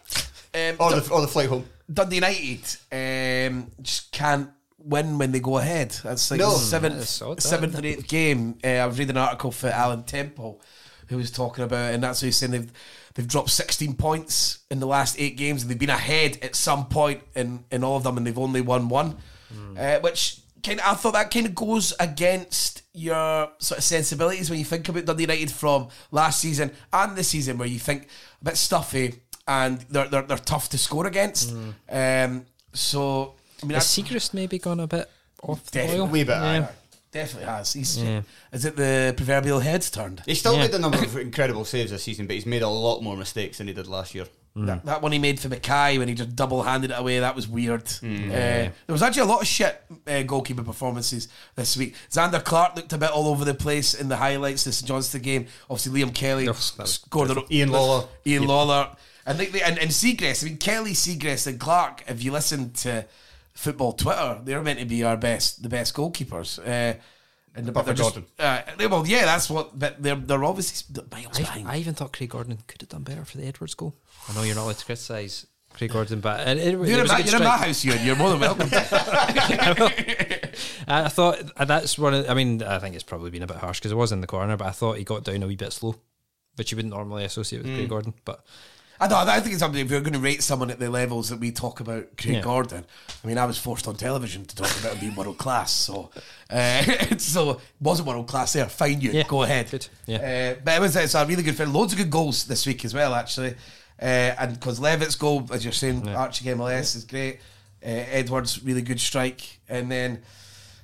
um, 0.53 0.75
or 0.79 0.91
the 0.99 1.09
or 1.11 1.21
the 1.21 1.27
flight 1.27 1.49
home. 1.49 1.65
Dundee 1.91 2.15
United 2.17 2.61
um, 2.91 3.71
just 3.81 4.11
can't 4.11 4.49
win 4.79 5.17
when 5.17 5.31
they 5.31 5.39
go 5.39 5.57
ahead. 5.57 5.91
That's 6.03 6.29
like 6.31 6.39
No. 6.39 6.51
the 6.51 6.57
seventh, 6.59 6.95
That's 6.97 7.19
that, 7.19 7.41
seventh 7.41 7.77
or 7.79 7.85
eighth 7.85 8.07
game. 8.07 8.57
Uh, 8.63 8.67
I 8.67 8.85
was 8.85 8.97
reading 8.99 9.15
an 9.15 9.21
article 9.21 9.51
for 9.51 9.67
Alan 9.69 10.03
Temple 10.03 10.61
who 11.07 11.17
was 11.17 11.31
talking 11.31 11.63
about, 11.63 11.93
and 11.93 12.03
that's 12.03 12.21
what 12.21 12.27
he's 12.27 12.37
saying 12.37 12.51
they've 12.51 12.71
they've 13.15 13.27
dropped 13.27 13.49
16 13.49 13.95
points 13.95 14.59
in 14.69 14.79
the 14.79 14.85
last 14.87 15.15
eight 15.19 15.37
games, 15.37 15.61
and 15.61 15.71
they've 15.71 15.79
been 15.79 15.89
ahead 15.89 16.37
at 16.41 16.55
some 16.55 16.87
point 16.87 17.21
in 17.35 17.63
in 17.71 17.83
all 17.83 17.97
of 17.97 18.03
them, 18.03 18.17
and 18.17 18.27
they've 18.27 18.37
only 18.37 18.61
won 18.61 18.89
one, 18.89 19.17
uh, 19.77 19.99
which 19.99 20.39
kind 20.63 20.79
of, 20.79 20.85
I 20.85 20.93
thought 20.95 21.13
that 21.13 21.31
kind 21.31 21.45
of 21.45 21.55
goes 21.55 21.93
against 21.99 22.81
your 22.93 23.49
sort 23.59 23.77
of 23.77 23.83
sensibilities 23.83 24.49
when 24.49 24.59
you 24.59 24.65
think 24.65 24.89
about 24.89 25.05
Dundee 25.05 25.23
United 25.23 25.51
from 25.51 25.87
last 26.11 26.41
season 26.41 26.71
and 26.91 27.15
this 27.15 27.29
season, 27.29 27.57
where 27.57 27.67
you 27.67 27.79
think 27.79 28.07
a 28.41 28.45
bit 28.45 28.57
stuffy 28.57 29.21
and 29.47 29.79
they're 29.89 30.07
they're, 30.09 30.23
they're 30.23 30.37
tough 30.37 30.67
to 30.69 30.77
score 30.77 31.07
against. 31.07 31.53
Um, 31.89 32.45
so 32.73 33.35
I 33.61 33.65
mean, 33.65 33.75
Has 33.75 33.95
that's 33.95 34.09
Siegrist 34.09 34.33
maybe 34.33 34.59
gone 34.59 34.79
a 34.79 34.87
bit 34.87 35.09
off 35.43 35.63
the 35.65 35.71
Definitely. 35.71 35.99
boil? 35.99 36.07
Wee 36.07 36.23
bit, 36.23 36.33
aye. 36.37 36.57
Yeah. 36.59 36.67
definitely 37.11 37.47
has. 37.49 37.73
He's, 37.73 37.97
Yeah. 37.97 38.21
Is 38.51 38.65
it 38.65 38.75
the 38.75 39.13
proverbial 39.17 39.59
heads 39.59 39.89
turned? 39.89 40.21
He 40.25 40.35
still 40.35 40.53
Yeah. 40.55 40.61
made 40.61 40.73
a 40.75 40.79
number 40.79 40.97
of 40.99 41.17
incredible 41.17 41.65
saves 41.65 41.91
this 41.91 42.03
season, 42.03 42.27
but 42.27 42.35
he's 42.35 42.45
made 42.45 42.61
a 42.61 42.69
lot 42.69 43.01
more 43.01 43.17
mistakes 43.17 43.57
than 43.57 43.67
he 43.67 43.73
did 43.73 43.87
last 43.87 44.13
year. 44.13 44.25
That, 44.59 44.85
that 44.85 45.03
one 45.03 45.11
he 45.11 45.19
made 45.19 45.39
for 45.39 45.49
McKay 45.49 45.99
when 45.99 46.07
he 46.07 46.15
just 46.15 46.35
double 46.35 46.63
handed 46.63 46.89
it 46.89 46.95
away, 46.97 47.19
that 47.19 47.35
was 47.35 47.47
weird. 47.47 47.85
Mm. 47.85 48.29
Uh, 48.29 48.31
there 48.31 48.73
was 48.87 49.03
actually 49.03 49.21
a 49.21 49.25
lot 49.25 49.41
of 49.41 49.47
shit 49.47 49.79
uh, 50.07 50.23
goalkeeper 50.23 50.63
performances 50.63 51.27
this 51.55 51.77
week. 51.77 51.93
Zander 52.09 52.43
Clark 52.43 52.75
looked 52.75 52.91
a 52.91 52.97
bit 52.97 53.11
all 53.11 53.27
over 53.27 53.45
the 53.45 53.53
place 53.53 53.93
in 53.93 54.09
the 54.09 54.17
highlights 54.17 54.65
of 54.65 54.71
the 54.71 54.73
St 54.73 54.87
Johnstone 54.87 55.21
game. 55.21 55.45
Obviously, 55.69 56.01
Liam 56.01 56.11
Kelly 56.13 56.49
Oh, 56.49 56.53
that 56.53 56.77
was 56.79 56.93
scored 56.95 57.29
a, 57.29 57.43
Ian 57.51 57.69
Lawlor. 57.69 58.07
Ian 58.25 58.45
Lawlor. 58.47 58.95
And, 59.27 59.37
they, 59.37 59.45
they, 59.45 59.61
and, 59.61 59.77
and 59.77 59.91
Siegrist, 59.91 60.43
I 60.43 60.47
mean, 60.47 60.57
Kelly, 60.57 60.93
Siegrist, 60.93 61.45
and 61.45 61.59
Clark, 61.59 62.03
if 62.07 62.23
you 62.23 62.31
listen 62.31 62.71
to 62.73 63.05
football 63.57 63.93
Twitter, 63.93 64.39
they're 64.43 64.61
meant 64.61 64.79
to 64.79 64.85
be 64.85 65.03
our 65.03 65.17
best, 65.17 65.63
the 65.63 65.69
best 65.69 65.93
goalkeepers. 65.95 66.59
Uh, 66.59 66.97
and 67.55 67.65
the, 67.65 67.71
but 67.71 67.85
they're 67.85 67.95
just, 67.95 68.13
Gordon. 68.13 68.29
uh, 68.37 68.61
they- 68.77 68.85
well, 68.87 69.05
yeah, 69.07 69.25
that's 69.25 69.49
what. 69.49 69.77
But 69.77 70.01
they're 70.01 70.15
they're 70.15 70.43
obviously 70.43 70.95
miles 71.11 71.37
I, 71.37 71.41
behind. 71.41 71.67
I 71.67 71.77
even 71.77 71.95
thought 71.95 72.13
Craig 72.13 72.29
Gordon 72.29 72.59
could 72.67 72.81
have 72.81 72.89
done 72.89 73.01
better 73.03 73.25
for 73.25 73.37
the 73.37 73.45
Edwards 73.47 73.73
goal. 73.73 73.95
I 74.29 74.35
know 74.35 74.43
you're 74.43 74.55
not 74.55 74.65
allowed 74.65 74.77
to 74.77 74.85
criticise 74.85 75.47
Craig 75.73 75.91
Gordon, 75.91 76.19
but 76.19 76.47
it, 76.47 76.57
it, 76.59 76.67
it 76.67 76.69
you're 76.71 76.79
was 76.79 76.89
in, 76.91 76.99
a 76.99 77.07
my, 77.07 77.17
you're 77.17 77.35
in 77.35 77.43
my 77.43 77.55
strike. 77.55 77.67
house, 77.67 77.83
Euan. 77.83 78.05
You're 78.05 78.15
more 78.15 78.29
than 78.29 78.39
welcome. 78.41 78.69
I 80.87 81.05
I 81.05 81.07
thought 81.09 81.51
uh, 81.57 81.65
that's 81.65 81.97
one. 81.97 82.13
Of, 82.13 82.29
I 82.29 82.33
mean, 82.35 82.61
I 82.63 82.79
think 82.79 82.93
it's 82.95 83.03
probably 83.03 83.31
been 83.31 83.43
a 83.43 83.47
bit 83.47 83.57
harsh 83.57 83.79
because 83.79 83.91
it 83.91 83.95
was 83.95 84.11
in 84.11 84.21
the 84.21 84.27
corner, 84.27 84.55
but 84.57 84.67
I 84.67 84.71
thought 84.71 84.97
he 84.97 85.03
got 85.03 85.23
down 85.23 85.43
a 85.43 85.47
wee 85.47 85.55
bit 85.55 85.73
slow, 85.73 85.95
which 86.55 86.71
you 86.71 86.75
wouldn't 86.75 86.93
normally 86.93 87.25
associate 87.25 87.63
with 87.63 87.73
Craig 87.75 87.89
Gordon. 87.89 88.13
But 88.25 88.45
I 88.99 89.07
know. 89.07 89.17
I 89.17 89.39
think 89.39 89.53
it's 89.53 89.59
something. 89.59 89.79
If 89.83 89.91
you're 89.91 90.01
going 90.01 90.13
to 90.13 90.19
rate 90.19 90.41
someone 90.41 90.71
at 90.71 90.79
the 90.79 90.89
levels 90.89 91.29
that 91.29 91.39
we 91.39 91.51
talk 91.51 91.79
about, 91.79 92.17
Craig 92.17 92.35
Yeah. 92.35 92.41
Gordon. 92.41 92.85
I 93.23 93.27
mean, 93.27 93.37
I 93.37 93.45
was 93.45 93.57
forced 93.57 93.87
on 93.87 93.95
television 93.95 94.45
to 94.45 94.55
talk 94.55 94.71
about 94.79 94.93
him 94.93 94.99
being 94.99 95.15
world 95.15 95.37
class. 95.37 95.71
So, 95.71 96.09
uh, 96.49 96.81
so 97.17 97.61
wasn't 97.79 98.07
world 98.07 98.27
class 98.27 98.53
there. 98.53 98.67
Fine, 98.67 99.01
you 99.01 99.11
Yeah, 99.11 99.23
go 99.27 99.43
ahead. 99.43 99.69
good, 99.69 99.87
yeah. 100.07 100.55
Uh, 100.57 100.61
but 100.63 100.75
it 100.77 100.81
was 100.81 100.95
it's 100.95 101.13
a 101.15 101.25
really 101.25 101.43
good 101.43 101.55
film. 101.55 101.73
Loads 101.73 101.93
of 101.93 101.99
good 101.99 102.09
goals 102.09 102.45
this 102.45 102.65
week 102.65 102.83
as 102.85 102.93
well, 102.93 103.13
actually. 103.13 103.55
Uh, 104.01 104.05
and 104.39 104.53
because 104.59 104.79
Levitt's 104.79 105.15
goal, 105.15 105.47
as 105.51 105.63
you're 105.63 105.73
saying, 105.73 106.07
Archie 106.09 106.45
MLS 106.45 106.95
is 106.95 107.03
great. 107.03 107.39
Uh, 107.83 107.89
Edwards 107.89 108.63
really 108.63 108.81
good 108.81 108.99
strike, 108.99 109.59
and 109.69 109.91
then 109.91 110.21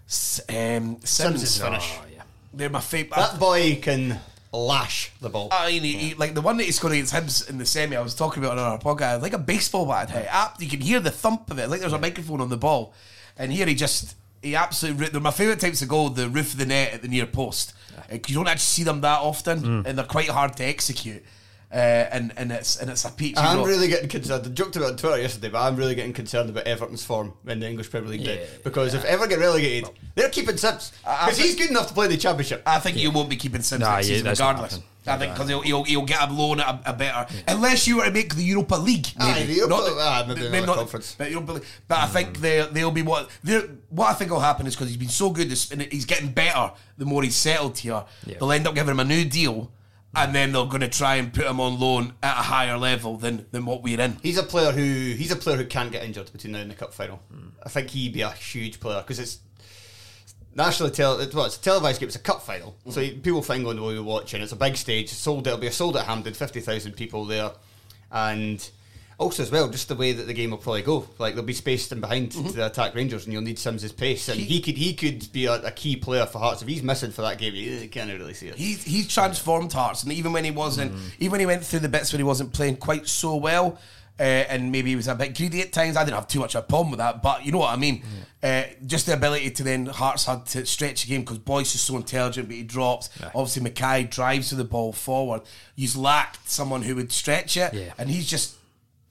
S- 0.08 0.42
um, 0.50 0.98
Simms. 1.04 1.50
Simms' 1.50 1.58
finish. 1.62 1.94
oh 2.00 2.06
yeah, 2.14 2.22
They're 2.54 2.70
my 2.70 2.80
favourite. 2.80 3.20
That 3.20 3.40
boy 3.40 3.80
can 3.82 4.20
lash 4.54 5.12
the 5.20 5.30
ball. 5.30 5.50
I 5.52 5.72
mean, 5.72 5.84
he, 5.84 5.94
he- 5.94 6.14
like 6.14 6.34
the 6.36 6.42
one 6.42 6.58
that 6.58 6.64
he 6.66 6.72
scored 6.72 6.94
against 6.94 7.14
Hibs 7.14 7.50
in 7.50 7.58
the 7.58 7.66
semi, 7.66 7.96
I 7.96 8.02
was 8.02 8.14
talking 8.16 8.44
about 8.44 8.58
on 8.58 8.64
our 8.72 8.78
podcast, 8.80 9.22
like 9.22 9.34
a 9.34 9.38
baseball 9.40 9.86
bat 9.88 10.10
hit. 10.10 10.28
You 10.60 10.70
can 10.70 10.80
hear 10.82 11.00
the 11.00 11.12
thump 11.12 11.50
of 11.52 11.60
it, 11.60 11.70
like 11.70 11.80
there's 11.82 11.94
a 11.94 12.00
microphone 12.00 12.40
on 12.42 12.50
the 12.50 12.58
ball. 12.58 12.94
And 13.38 13.52
here 13.52 13.66
he 13.66 13.74
just, 13.76 14.16
he 14.44 14.56
absolutely, 14.56 15.08
they're 15.08 15.20
my 15.22 15.32
favourite 15.32 15.60
types 15.60 15.82
of 15.82 15.88
goal, 15.88 16.10
the 16.10 16.30
roof 16.30 16.54
of 16.54 16.60
the 16.60 16.66
net 16.68 16.94
at 16.94 17.02
the 17.02 17.08
near 17.08 17.26
post. 17.26 17.74
Uh, 17.98 18.16
you 18.28 18.36
don't 18.36 18.48
actually 18.48 18.60
see 18.60 18.84
them 18.84 19.02
that 19.02 19.20
often, 19.20 19.86
and 19.88 19.98
they're 19.98 20.06
quite 20.06 20.30
hard 20.30 20.56
to 20.58 20.64
execute. 20.64 21.24
Uh, 21.74 21.78
and, 22.12 22.32
and 22.38 22.52
it's 22.52 22.78
and 22.80 22.88
it's 22.92 23.04
a 23.04 23.10
peach. 23.10 23.36
I'm 23.36 23.58
rock. 23.58 23.68
really 23.68 23.88
getting 23.88 24.08
concerned. 24.08 24.46
I 24.46 24.50
joked 24.50 24.76
about 24.76 24.90
it 24.90 24.92
on 24.92 24.98
Twitter 24.98 25.18
yesterday, 25.22 25.50
but 25.50 25.60
I'm 25.64 25.76
really 25.76 25.96
getting 25.96 26.14
concerned 26.14 26.52
about 26.52 26.68
Everton's 26.68 27.04
form 27.04 27.34
in 27.48 27.60
the 27.62 27.68
English 27.68 27.90
Premier 27.90 28.12
League. 28.12 28.22
Yeah. 28.22 28.36
now. 28.36 28.42
because 28.64 28.94
if 28.94 29.04
ever 29.06 29.26
get 29.26 29.40
relegated, 29.40 29.90
they're 30.14 30.30
keeping 30.30 30.56
Simms 30.58 30.92
I- 31.04 31.10
I 31.10 31.26
because 31.26 31.40
he's 31.40 31.56
good 31.56 31.72
enough 31.72 31.88
to 31.88 31.94
play 31.96 32.06
the 32.08 32.18
Championship. 32.18 32.62
I 32.68 32.78
think 32.78 32.98
you 32.98 33.10
won't 33.10 33.28
be 33.28 33.38
keeping 33.38 33.64
Simms 33.64 33.82
Nah, 33.82 33.96
next 33.96 34.08
yeah, 34.10 34.18
season 34.18 34.30
regardless. 34.30 34.80
I 35.08 35.18
think 35.18 35.34
because 35.34 35.50
he'll, 35.50 35.62
he'll, 35.62 35.84
he'll 35.84 36.06
get 36.06 36.30
a 36.30 36.32
loan 36.32 36.60
at 36.62 36.68
a, 36.86 36.92
a 36.92 36.94
better, 36.94 37.26
unless 37.48 37.88
you 37.88 37.98
were 37.98 38.06
to 38.06 38.12
make 38.12 38.36
the 38.36 38.44
Europa 38.44 38.76
League. 38.76 39.08
Aye, 39.20 39.34
Maybe. 39.40 39.54
the 39.54 39.60
Europa- 39.62 39.76
Not 39.90 39.98
ah, 40.00 40.26
maybe 40.28 40.46
another 40.58 40.74
conference. 40.76 41.16
But, 41.18 41.32
Europa 41.32 41.54
League. 41.54 41.66
but 41.88 41.98
I 41.98 42.06
think 42.08 42.38
they 42.40 42.66
they'll 42.72 42.92
be 42.92 43.02
what 43.02 43.30
they're, 43.44 43.64
what 43.90 44.12
I 44.12 44.14
think 44.14 44.30
will 44.32 44.40
happen 44.40 44.66
is 44.68 44.76
because 44.76 44.90
he's 44.90 44.98
been 44.98 45.10
so 45.10 45.32
good 45.32 45.50
this- 45.50 45.72
and 45.72 45.82
he's 45.82 46.06
getting 46.06 46.32
better 46.32 46.72
the 47.00 47.06
more 47.06 47.24
he's 47.24 47.36
settled 47.36 47.80
here. 47.80 48.04
Yeah. 48.28 48.38
They'll 48.40 48.52
end 48.52 48.68
up 48.68 48.76
giving 48.76 48.92
him 48.92 49.00
a 49.02 49.04
new 49.04 49.26
deal, 49.26 49.72
and 50.16 50.36
then 50.36 50.52
they're 50.52 50.66
going 50.66 50.82
to 50.82 50.90
try 50.90 51.16
and 51.16 51.34
put 51.34 51.46
him 51.46 51.60
on 51.60 51.80
loan 51.80 52.14
at 52.22 52.38
a 52.38 52.44
higher 52.44 52.78
level 52.78 53.18
than 53.18 53.46
than 53.52 53.66
what 53.66 53.82
we're 53.82 54.00
in. 54.00 54.18
He's 54.22 54.38
a 54.38 54.44
player 54.44 54.72
who 54.72 54.82
he's 54.82 55.32
a 55.32 55.36
player 55.36 55.58
who 55.58 55.66
can't 55.66 55.92
get 55.92 56.04
injured 56.04 56.32
between 56.32 56.54
now 56.54 56.60
and 56.60 56.72
the 56.72 56.76
cup 56.76 56.94
final. 56.94 57.18
Hmm. 57.32 57.50
I 57.64 57.70
think 57.70 57.90
he'd 57.90 58.14
be 58.14 58.22
a 58.22 58.30
huge 58.30 58.80
player 58.80 59.02
because 59.02 59.20
it's 59.20 59.40
nationally 60.56 60.92
tele. 60.92 61.24
It's, 61.24 61.34
well, 61.34 61.46
it's 61.46 61.58
a 61.58 61.62
televised 61.62 62.00
game. 62.00 62.08
It's 62.08 62.16
a 62.16 62.20
cup 62.20 62.44
final, 62.44 62.76
so 62.90 63.04
hmm. 63.04 63.20
people 63.22 63.42
find 63.42 63.64
going 63.64 63.80
oh, 63.80 63.82
the 63.82 63.88
way 63.88 63.94
we 63.94 64.00
watch, 64.02 64.34
and 64.34 64.44
it's 64.44 64.52
a 64.52 64.58
big 64.58 64.78
stage. 64.78 65.10
Sold. 65.10 65.48
It'll 65.48 65.60
be 65.60 65.70
sold 65.72 65.98
at 65.98 66.06
Hampden, 66.06 66.34
fifty 66.34 66.60
thousand 66.60 66.94
people 66.94 67.26
there, 67.26 67.52
and 68.12 68.70
also 69.20 69.44
as 69.44 69.52
well, 69.52 69.70
just 69.70 69.88
the 69.88 69.96
way 69.96 70.12
that 70.12 70.28
the 70.28 70.34
game 70.34 70.52
will 70.52 70.58
probably 70.58 70.82
go. 70.82 71.08
Like 71.20 71.36
they'll 71.36 71.44
be 71.44 71.54
spaced 71.54 71.92
in 71.92 72.02
behind 72.02 72.32
to 72.32 72.66
attack 72.66 72.96
Rangers, 72.96 73.26
and 73.26 73.34
you'll 73.34 73.42
need 73.44 73.58
Simms's 73.60 73.92
pace, 73.92 74.28
and 74.30 74.40
he, 74.40 74.60
could 74.62 74.76
he 74.78 74.94
could 74.94 75.32
be 75.32 75.46
a, 75.46 75.54
a 75.62 75.72
key 75.72 75.96
player 75.96 76.26
for 76.26 76.40
Hearts 76.40 76.62
if 76.62 76.68
he's 76.68 76.84
missing 76.84 77.12
for 77.12 77.22
that 77.24 77.38
game. 77.38 77.54
You 77.56 77.88
can't 77.90 78.12
really 78.12 78.34
see 78.34 78.48
it. 78.48 78.56
He's 78.56 78.84
he's 78.84 79.08
transformed 79.08 79.72
Hearts, 79.74 80.04
and 80.04 80.12
even 80.14 80.34
when 80.34 80.44
he 80.44 80.52
wasn't, 80.52 80.94
even 81.20 81.32
when 81.32 81.40
he 81.40 81.46
went 81.46 81.64
through 81.64 81.80
the 81.80 81.90
bits 81.90 82.12
when 82.12 82.20
he 82.20 82.24
wasn't 82.24 82.54
playing 82.54 82.78
quite 82.78 83.08
so 83.08 83.36
well, 83.36 83.80
uh, 84.20 84.24
and 84.24 84.72
maybe 84.72 84.90
he 84.90 84.96
was 84.96 85.08
a 85.08 85.16
bit 85.16 85.36
greedy 85.38 85.62
at 85.62 85.72
times. 85.72 85.96
I 85.98 86.04
didn't 86.04 86.16
have 86.16 86.28
too 86.28 86.40
much 86.40 86.56
of 86.56 86.64
a 86.64 86.68
problem 86.68 86.92
with 86.92 87.00
that, 87.00 87.22
but 87.22 87.46
you 87.46 87.52
know 87.52 87.60
what 87.60 87.74
I 87.74 87.78
mean. 87.78 88.04
Uh, 88.42 88.64
just 88.86 89.06
the 89.06 89.14
ability 89.14 89.50
to 89.52 89.64
then 89.64 89.86
Hearts 89.86 90.26
had 90.26 90.46
to 90.48 90.66
stretch 90.66 91.04
the 91.04 91.08
game 91.10 91.22
because 91.22 91.38
Boyce 91.38 91.76
is 91.76 91.82
so 91.82 91.96
intelligent, 91.96 92.48
but 92.50 92.58
he 92.58 92.64
drops. 92.64 93.10
Obviously, 93.34 93.62
McKay 93.70 94.10
drives 94.10 94.50
to 94.50 94.56
the 94.56 94.66
ball 94.66 94.92
forward. 94.92 95.42
You've 95.76 95.96
lacked 95.96 96.50
someone 96.50 96.82
who 96.82 96.96
would 96.96 97.12
stretch 97.14 97.56
it, 97.58 97.74
Yeah. 97.74 97.94
and 97.98 98.10
he's 98.10 98.28
just. 98.30 98.58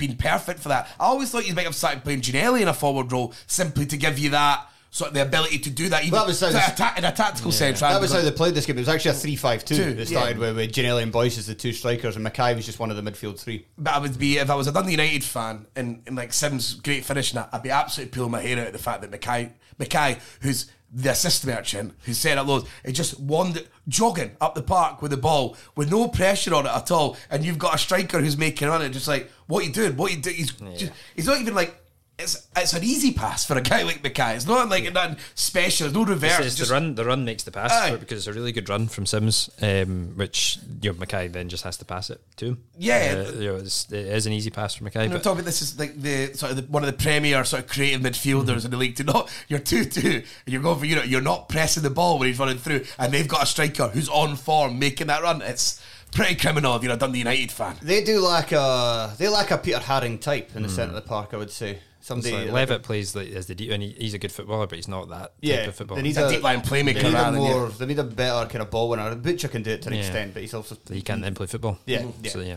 Been 0.06 0.16
perfect 0.16 0.58
for 0.58 0.68
that. 0.70 0.88
I 0.98 1.04
always 1.04 1.30
thought 1.30 1.46
you 1.46 1.54
might 1.54 1.64
have 1.64 1.76
started 1.76 2.02
playing 2.02 2.22
Ginnelly 2.22 2.60
in 2.62 2.66
a 2.66 2.74
forward 2.74 3.12
role 3.12 3.32
simply 3.46 3.86
to 3.86 3.96
give 3.96 4.18
you 4.18 4.30
that 4.30 4.66
sort 4.90 5.08
of 5.08 5.14
the 5.14 5.22
ability 5.22 5.58
to 5.60 5.70
do 5.70 5.88
that, 5.90 6.02
even 6.02 6.12
Well, 6.12 6.22
that 6.22 6.28
was 6.28 6.40
how 6.40 6.48
in, 6.48 6.52
this- 6.54 6.68
a 6.68 6.74
ta- 6.76 6.94
in 6.98 7.04
a 7.04 7.12
tactical 7.12 7.52
sense. 7.52 7.78
That 7.80 8.00
was 8.00 8.12
how 8.12 8.20
they 8.20 8.32
played 8.32 8.54
this 8.54 8.66
game. 8.66 8.76
It 8.76 8.80
was 8.80 8.88
actually 8.88 9.12
a 9.12 9.14
3 9.14 9.36
5 9.36 9.64
2. 9.64 9.74
Two, 9.76 9.82
It 9.82 10.08
started 10.08 10.36
yeah. 10.36 10.40
with, 10.48 10.56
with 10.56 10.72
Ginnelly 10.72 11.02
and 11.04 11.12
Boyce 11.12 11.38
as 11.38 11.46
the 11.46 11.54
two 11.54 11.72
strikers, 11.72 12.16
and 12.16 12.26
McKay 12.26 12.56
was 12.56 12.66
just 12.66 12.80
one 12.80 12.90
of 12.90 12.96
the 13.02 13.08
midfield 13.08 13.38
three. 13.38 13.64
But 13.78 13.94
I 13.94 13.98
would 14.00 14.18
be 14.18 14.38
if 14.38 14.50
I 14.50 14.56
was 14.56 14.66
a 14.66 14.72
Dundee 14.72 14.90
United 14.90 15.22
fan 15.22 15.66
and, 15.76 16.02
and 16.08 16.16
like 16.16 16.32
Simms 16.32 16.74
great 16.74 17.04
finishing 17.04 17.36
that, 17.36 17.48
I'd 17.52 17.62
be 17.62 17.70
absolutely 17.70 18.10
pulling 18.10 18.32
my 18.32 18.40
hair 18.42 18.58
out 18.58 18.66
at 18.66 18.72
the 18.72 18.78
fact 18.80 19.02
that 19.02 19.10
McKay 19.12 19.52
McKay, 19.78 20.18
who's 20.42 20.66
the 20.92 21.10
assist 21.10 21.46
merchant, 21.46 21.94
who 22.04 22.12
set 22.12 22.36
up 22.38 22.46
loads, 22.46 22.68
he 22.84 22.92
just 22.92 23.18
wandered 23.18 23.66
jogging 23.88 24.36
up 24.40 24.54
the 24.54 24.62
park 24.62 25.00
with 25.00 25.10
the 25.10 25.16
ball 25.16 25.56
with 25.74 25.90
no 25.90 26.08
pressure 26.08 26.54
on 26.54 26.66
it 26.66 26.72
at 26.72 26.90
all. 26.90 27.16
And 27.30 27.44
you've 27.44 27.58
got 27.58 27.74
a 27.74 27.78
striker 27.78 28.20
who's 28.20 28.36
making 28.36 28.68
on 28.68 28.82
it, 28.82 28.90
just 28.90 29.08
like, 29.08 29.30
what 29.46 29.64
you 29.64 29.72
doing? 29.72 29.96
What 29.96 30.12
you 30.12 30.18
doing? 30.18 30.36
He's 30.36 30.52
just, 30.52 30.92
he's 31.16 31.26
not 31.26 31.40
even 31.40 31.54
like 31.54 31.81
it's 32.22 32.48
it's 32.56 32.72
an 32.72 32.82
easy 32.84 33.12
pass 33.12 33.44
for 33.44 33.56
a 33.56 33.60
guy 33.60 33.82
like 33.82 34.02
McKay. 34.02 34.36
It's 34.36 34.46
not 34.46 34.68
like 34.68 34.90
nothing 34.92 35.16
special. 35.34 35.90
No 35.90 36.04
reverse. 36.04 36.38
It's, 36.38 36.46
it's 36.46 36.56
just- 36.56 36.68
the 36.70 36.74
run. 36.74 36.94
The 36.94 37.04
run 37.04 37.24
makes 37.24 37.42
the 37.42 37.50
pass 37.50 37.72
Aye. 37.72 37.96
because 37.96 38.18
it's 38.18 38.26
a 38.26 38.32
really 38.32 38.52
good 38.52 38.68
run 38.68 38.88
from 38.88 39.06
Simms, 39.06 39.50
um, 39.60 40.12
which 40.16 40.58
you 40.80 40.92
know, 40.92 40.98
McKay 40.98 41.30
then 41.32 41.48
just 41.48 41.64
has 41.64 41.76
to 41.78 41.84
pass 41.84 42.10
it 42.10 42.20
to 42.36 42.46
him. 42.46 42.64
Yeah. 42.78 43.24
uh, 43.28 43.32
you 43.32 43.48
know, 43.48 43.56
it's, 43.56 43.90
it 43.92 44.06
is 44.06 44.26
an 44.26 44.32
easy 44.32 44.50
pass 44.50 44.74
for 44.74 44.84
McKay. 44.84 45.02
And 45.02 45.10
we're 45.12 45.18
But 45.18 45.24
talking 45.24 45.40
about 45.40 45.46
this 45.46 45.62
is 45.62 45.78
like 45.78 46.00
the 46.00 46.32
sort 46.34 46.52
of 46.52 46.56
the, 46.56 46.62
one 46.72 46.82
of 46.82 46.86
the 46.90 46.96
premier 47.02 47.44
sort 47.44 47.62
of 47.64 47.68
creative 47.68 48.00
midfielders 48.00 48.64
in 48.64 48.70
the 48.70 48.76
league. 48.76 48.96
To 48.96 49.04
not 49.04 49.30
you're 49.48 49.58
two 49.58 49.84
two, 49.84 50.22
and 50.46 50.52
you're 50.52 50.62
going 50.62 50.78
for 50.78 50.86
you 50.86 50.96
know 50.96 51.02
you're 51.02 51.20
not 51.20 51.48
pressing 51.48 51.82
the 51.82 51.90
ball 51.90 52.18
when 52.18 52.28
he's 52.28 52.38
running 52.38 52.58
through, 52.58 52.84
and 52.98 53.12
they've 53.12 53.28
got 53.28 53.42
a 53.42 53.46
striker 53.46 53.88
who's 53.88 54.08
on 54.08 54.36
form 54.36 54.78
making 54.78 55.08
that 55.08 55.22
run. 55.22 55.42
It's 55.42 55.82
pretty 56.12 56.34
criminal 56.34 56.76
if 56.76 56.82
you're 56.82 56.92
a 56.92 56.96
Dundee 56.96 57.20
United 57.20 57.50
fan. 57.50 57.76
They 57.80 58.04
do 58.04 58.20
lack 58.20 58.52
a 58.52 59.14
they 59.18 59.28
lack 59.28 59.50
a 59.50 59.58
Peter 59.58 59.78
Haring 59.78 60.20
type 60.20 60.54
in 60.54 60.62
the 60.62 60.68
centre 60.68 60.90
of 60.94 61.02
the 61.02 61.08
park. 61.08 61.30
I 61.32 61.36
would 61.38 61.50
say 61.50 61.70
it's 61.70 61.82
somebody 62.02 62.32
like 62.32 62.44
like- 62.46 62.52
Levitt 62.52 62.82
plays 62.82 63.16
like, 63.16 63.30
as 63.30 63.46
the 63.46 63.54
deep, 63.54 63.70
and 63.70 63.82
he, 63.82 63.90
he's 63.98 64.12
a 64.14 64.18
good 64.18 64.30
footballer, 64.32 64.66
but 64.66 64.76
he's 64.76 64.88
not 64.88 65.08
that 65.08 65.18
type 65.18 65.30
Yeah, 65.40 65.54
of 65.66 65.74
footballer. 65.74 66.02
they 66.02 66.08
need 66.08 66.16
a 66.18 66.26
a 66.26 66.30
deep 66.30 66.42
line 66.42 66.60
playmaker 66.60 66.94
They 67.02 67.02
need 67.04 67.14
a 67.14 67.32
more. 67.32 67.68
They 67.70 67.86
need 67.86 67.98
a 67.98 68.04
better 68.04 68.48
kind 68.48 68.62
of 68.62 68.70
ball 68.70 68.90
winner. 68.90 69.14
Butcher 69.14 69.48
can 69.48 69.62
do 69.62 69.70
it 69.70 69.82
to 69.82 69.88
an 69.88 69.94
Yeah. 69.94 70.00
extent, 70.00 70.34
but 70.34 70.42
he's 70.42 70.52
also 70.54 70.76
he 70.90 71.00
can't 71.00 71.22
then 71.22 71.34
play 71.34 71.46
football. 71.46 71.78
Yeah, 71.86 72.04
yeah. 72.22 72.30
So 72.30 72.40
yeah, 72.40 72.56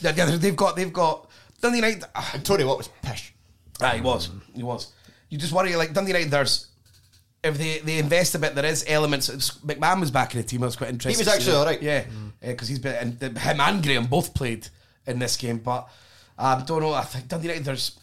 Yeah, 0.00 0.12
yeah, 0.16 0.36
they've 0.36 0.54
got 0.56 0.76
they've 0.76 0.92
got 0.92 1.28
Dundee 1.60 1.78
United. 1.78 2.04
And 2.34 2.44
Tony 2.44 2.64
Watt 2.64 2.78
was 2.78 2.88
pish. 3.02 3.34
Ah, 3.80 3.90
he 3.90 4.00
was. 4.00 4.30
He 4.54 4.62
was. 4.62 4.92
You 5.30 5.38
just 5.38 5.52
worry, 5.52 5.74
like 5.74 5.92
Dundee 5.92 6.12
United. 6.12 6.30
There's 6.30 6.68
if 7.42 7.58
they, 7.58 7.78
they 7.80 7.98
invest 7.98 8.34
a 8.34 8.38
bit, 8.38 8.54
there 8.54 8.64
is 8.64 8.84
elements. 8.88 9.28
it's- 9.28 9.58
McMahon 9.64 10.00
was 10.00 10.10
back 10.10 10.34
in 10.34 10.40
the 10.40 10.46
team. 10.46 10.62
I 10.62 10.66
was 10.66 10.76
quite 10.76 10.90
interested. 10.90 11.22
He 11.22 11.28
was 11.28 11.34
actually 11.34 11.56
alright. 11.56 11.82
Yeah, 11.82 12.04
because 12.40 12.68
he's 12.68 12.78
been 12.78 12.94
and 13.20 13.38
him 13.38 13.60
and 13.60 13.82
Graham 13.82 14.06
both 14.06 14.34
played 14.34 14.68
in 15.06 15.18
this 15.18 15.36
game. 15.36 15.58
But 15.58 15.88
I 16.38 16.54
um, 16.54 16.64
don't 16.64 16.80
know. 16.80 16.92
I 16.94 17.02
think 17.02 17.28
Dundee 17.28 17.48
United. 17.48 17.64
There's 17.64 17.98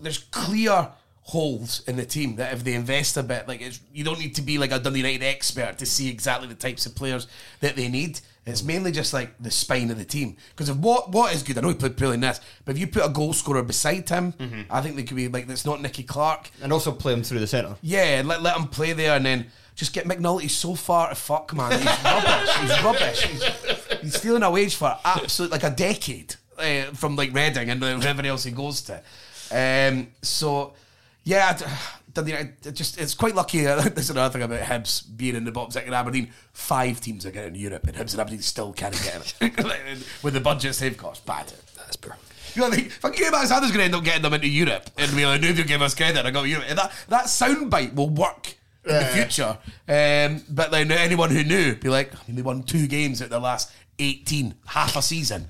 there's 0.00 0.18
clear 0.18 0.88
holes 1.22 1.82
in 1.86 1.96
the 1.96 2.04
team 2.04 2.36
that 2.36 2.52
if 2.52 2.64
they 2.64 2.74
invest 2.74 3.16
a 3.16 3.22
bit, 3.22 3.46
like 3.46 3.60
it's, 3.60 3.80
you 3.92 4.02
don't 4.02 4.18
need 4.18 4.34
to 4.34 4.42
be 4.42 4.58
like 4.58 4.72
a 4.72 4.78
Dundee 4.78 4.98
United 5.00 5.22
expert 5.24 5.78
to 5.78 5.86
see 5.86 6.08
exactly 6.08 6.48
the 6.48 6.54
types 6.54 6.86
of 6.86 6.94
players 6.94 7.26
that 7.60 7.76
they 7.76 7.88
need. 7.88 8.20
It's 8.46 8.64
mainly 8.64 8.90
just 8.90 9.12
like 9.12 9.30
the 9.38 9.50
spine 9.50 9.90
of 9.90 9.98
the 9.98 10.04
team. 10.04 10.36
Because 10.50 10.68
of 10.70 10.82
what 10.82 11.12
what 11.12 11.32
is 11.34 11.42
good, 11.42 11.58
I 11.58 11.60
know 11.60 11.68
he 11.68 11.74
played 11.74 11.96
poorly 11.96 12.14
in 12.14 12.20
this, 12.20 12.40
but 12.64 12.74
if 12.74 12.80
you 12.80 12.86
put 12.86 13.04
a 13.04 13.08
goal 13.08 13.32
scorer 13.32 13.62
beside 13.62 14.08
him, 14.08 14.66
I 14.70 14.80
think 14.80 14.96
they 14.96 15.02
could 15.04 15.16
be 15.16 15.28
like 15.28 15.46
that's 15.46 15.66
not 15.66 15.80
Nicky 15.80 16.02
Clark. 16.02 16.50
And 16.62 16.72
also 16.72 16.90
play 16.90 17.12
him 17.12 17.22
through 17.22 17.40
the 17.40 17.46
centre. 17.46 17.76
Yeah, 17.82 18.22
let 18.24 18.42
let 18.42 18.56
him 18.56 18.66
play 18.66 18.92
there 18.94 19.14
and 19.14 19.24
then 19.24 19.46
just 19.76 19.92
get 19.92 20.06
McNulty 20.06 20.50
so 20.50 20.74
far 20.74 21.10
to 21.10 21.14
fuck, 21.14 21.54
man. 21.54 21.70
He's 21.78 22.04
rubbish. 22.04 22.56
He's 22.56 22.82
rubbish. 22.82 23.22
He's, 23.22 24.00
he's 24.00 24.14
stealing 24.16 24.42
a 24.42 24.50
wage 24.50 24.74
for 24.74 24.98
absolute 25.04 25.52
like 25.52 25.62
a 25.62 25.70
decade 25.70 26.34
uh, 26.58 26.84
from 26.94 27.16
like 27.16 27.32
Reading 27.32 27.70
and 27.70 27.80
wherever 27.80 28.26
else 28.26 28.44
he 28.44 28.50
goes 28.50 28.80
to. 28.82 29.02
Um, 29.52 30.08
so 30.22 30.74
yeah, 31.24 31.58
Dundee 32.12 32.30
United, 32.32 32.74
just 32.74 33.00
it's 33.00 33.14
quite 33.14 33.34
lucky. 33.34 33.66
Uh, 33.66 33.80
this 33.94 34.10
another 34.10 34.32
thing 34.32 34.42
about 34.42 34.60
Hibs 34.60 35.04
being 35.16 35.36
in 35.36 35.44
the 35.44 35.52
bottom 35.52 35.70
second. 35.70 35.94
Aberdeen. 35.94 36.30
Five 36.52 37.00
teams 37.00 37.24
are 37.26 37.30
getting 37.30 37.54
Europe, 37.54 37.86
and 37.86 37.96
Hibs 37.96 38.12
and 38.12 38.20
Aberdeen 38.20 38.42
still 38.42 38.72
can't 38.72 38.94
get 39.02 39.34
it 39.40 40.04
with 40.22 40.34
the 40.34 40.40
budgets 40.40 40.78
they've 40.78 40.96
got. 40.96 41.20
Bad. 41.26 41.52
That's 41.76 41.96
poor. 41.96 42.16
You 42.54 42.62
know, 42.62 42.68
like, 42.68 42.90
fucking 42.90 43.26
Alexander's 43.26 43.70
going 43.70 43.78
to 43.78 43.84
end 43.84 43.94
up 43.94 44.02
getting 44.02 44.22
them 44.22 44.34
into 44.34 44.48
Europe, 44.48 44.90
and 44.96 45.14
be 45.16 45.24
like, 45.24 45.40
"No, 45.40 45.48
you 45.48 45.64
give 45.64 45.82
us 45.82 45.94
credit." 45.94 46.26
I 46.26 46.30
got 46.30 46.42
Europe, 46.44 46.66
and 46.68 46.78
that 46.78 46.92
that 47.08 47.24
soundbite 47.26 47.94
will 47.94 48.10
work 48.10 48.54
in 48.84 48.94
the 48.94 49.04
future. 49.06 49.58
Um, 49.88 50.42
but 50.48 50.70
then 50.70 50.90
anyone 50.90 51.30
who 51.30 51.44
knew 51.44 51.74
be 51.76 51.88
like, 51.88 52.14
I 52.14 52.18
mean, 52.26 52.36
they 52.36 52.42
won 52.42 52.62
two 52.62 52.86
games 52.86 53.22
at 53.22 53.30
the 53.30 53.38
last 53.38 53.70
eighteen, 53.98 54.54
half 54.66 54.96
a 54.96 55.02
season. 55.02 55.46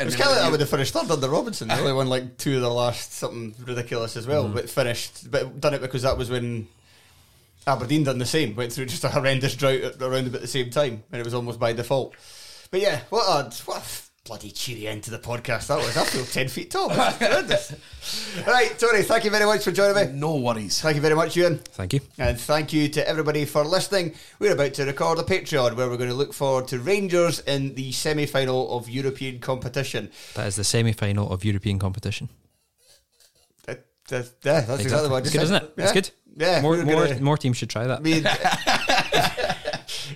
It 0.00 0.06
was 0.06 0.16
kind 0.16 0.30
of 0.30 0.36
like 0.36 0.44
that 0.44 0.50
with 0.50 0.60
the 0.60 0.66
finished 0.66 0.94
third 0.94 1.10
under 1.10 1.28
Robinson. 1.28 1.68
They 1.68 1.74
only 1.78 1.92
won 1.92 2.08
like 2.08 2.38
two 2.38 2.56
of 2.56 2.62
the 2.62 2.70
last, 2.70 3.12
something 3.12 3.54
ridiculous 3.64 4.16
as 4.16 4.26
well, 4.26 4.48
but 4.48 4.70
finished, 4.70 5.30
but 5.30 5.60
done 5.60 5.74
it 5.74 5.82
because 5.82 6.02
that 6.02 6.16
was 6.16 6.30
when 6.30 6.68
Aberdeen 7.66 8.04
done 8.04 8.18
the 8.18 8.26
same, 8.26 8.56
went 8.56 8.72
through 8.72 8.86
just 8.86 9.04
a 9.04 9.08
horrendous 9.10 9.54
drought 9.54 10.00
around 10.00 10.26
about 10.26 10.40
the 10.40 10.46
same 10.46 10.70
time, 10.70 11.02
and 11.12 11.20
it 11.20 11.24
was 11.24 11.34
almost 11.34 11.60
by 11.60 11.72
default. 11.74 12.14
But 12.70 12.80
yeah, 12.80 13.00
what 13.10 13.24
a, 13.28 13.62
what 13.64 14.08
bloody 14.24 14.50
cheery 14.50 14.86
end 14.86 15.02
to 15.02 15.10
the 15.10 15.18
podcast 15.18 15.68
that 15.68 15.78
was. 15.78 15.96
I 15.96 16.04
feel 16.04 16.24
10 16.24 16.48
feet 16.48 16.70
tall. 16.70 16.88
That's 16.90 17.72
right, 18.46 18.78
Tony, 18.78 19.02
thank 19.02 19.24
you 19.24 19.30
very 19.30 19.46
much 19.46 19.64
for 19.64 19.72
joining 19.72 20.12
me. 20.12 20.18
No 20.18 20.36
worries. 20.36 20.80
Thank 20.80 20.96
you 20.96 21.00
very 21.02 21.14
much, 21.14 21.34
Euan. 21.34 21.58
Thank 21.60 21.94
you. 21.94 22.00
And 22.18 22.38
thank 22.38 22.72
you 22.72 22.88
to 22.90 23.08
everybody 23.08 23.44
for 23.46 23.64
listening. 23.64 24.14
We're 24.38 24.52
about 24.52 24.74
to 24.74 24.84
record 24.84 25.18
a 25.18 25.22
Patreon 25.22 25.74
where 25.74 25.88
we're 25.88 25.96
going 25.96 26.10
to 26.10 26.14
look 26.16 26.34
forward 26.34 26.68
to 26.68 26.78
Rangers 26.78 27.40
in 27.40 27.74
the 27.74 27.92
semi 27.92 28.26
final 28.26 28.76
of 28.76 28.88
European 28.90 29.38
competition. 29.40 30.10
That 30.34 30.46
is 30.48 30.56
the 30.56 30.64
semi 30.64 30.92
final 30.92 31.32
of 31.32 31.44
European 31.44 31.78
competition. 31.78 32.28
That, 33.66 33.84
that, 34.08 34.30
yeah, 34.44 34.60
that's 34.60 34.82
exactly 34.82 35.08
what 35.08 35.16
I 35.16 35.20
It's 35.20 35.32
just 35.32 35.38
good, 35.38 35.48
said. 35.48 35.62
isn't 35.62 35.78
it? 35.78 35.82
It's 35.82 35.92
good. 35.92 36.10
Yeah, 36.36 36.60
More, 36.60 36.76
more, 36.84 37.06
gonna- 37.06 37.20
more 37.20 37.36
teams 37.36 37.56
should 37.56 37.70
try 37.70 37.86
that. 37.86 37.98
I 37.98 38.02
mean, 38.02 38.22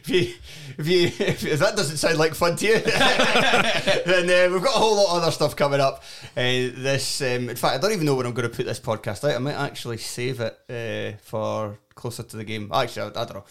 if, 0.79 0.87
you, 0.87 1.07
if, 1.27 1.45
if 1.45 1.59
that 1.59 1.77
doesn't 1.77 1.97
sound 1.97 2.19
like 2.19 2.35
fun 2.35 2.57
to 2.57 2.67
you, 2.67 2.79
then 2.81 4.31
uh, 4.31 4.53
we've 4.53 4.63
got 4.63 4.77
a 4.77 4.79
whole 4.79 4.97
lot 4.97 5.17
of 5.17 5.23
other 5.23 5.33
stuff 5.33 5.57
coming 5.57 5.81
up. 5.81 6.03
Uh, 6.37 6.71
this, 6.75 7.21
um, 7.23 7.49
in 7.49 7.57
fact, 7.57 7.75
I 7.75 7.79
don't 7.79 7.93
even 7.93 8.07
know 8.07 8.15
when 8.15 8.27
I'm 8.27 8.35
going 8.35 8.49
to 8.49 8.55
put 8.55 8.67
this 8.67 8.81
podcast 8.81 9.29
out. 9.29 9.35
I 9.35 9.39
might 9.39 9.55
actually 9.55 9.99
save 9.99 10.41
it 10.41 10.59
uh, 10.69 11.19
for 11.23 11.79
closer 11.95 12.23
to 12.23 12.37
the 12.37 12.45
game. 12.45 12.71
Actually, 12.73 13.03
I, 13.15 13.23
I 13.23 13.25
don't 13.25 13.35
know. 13.35 13.45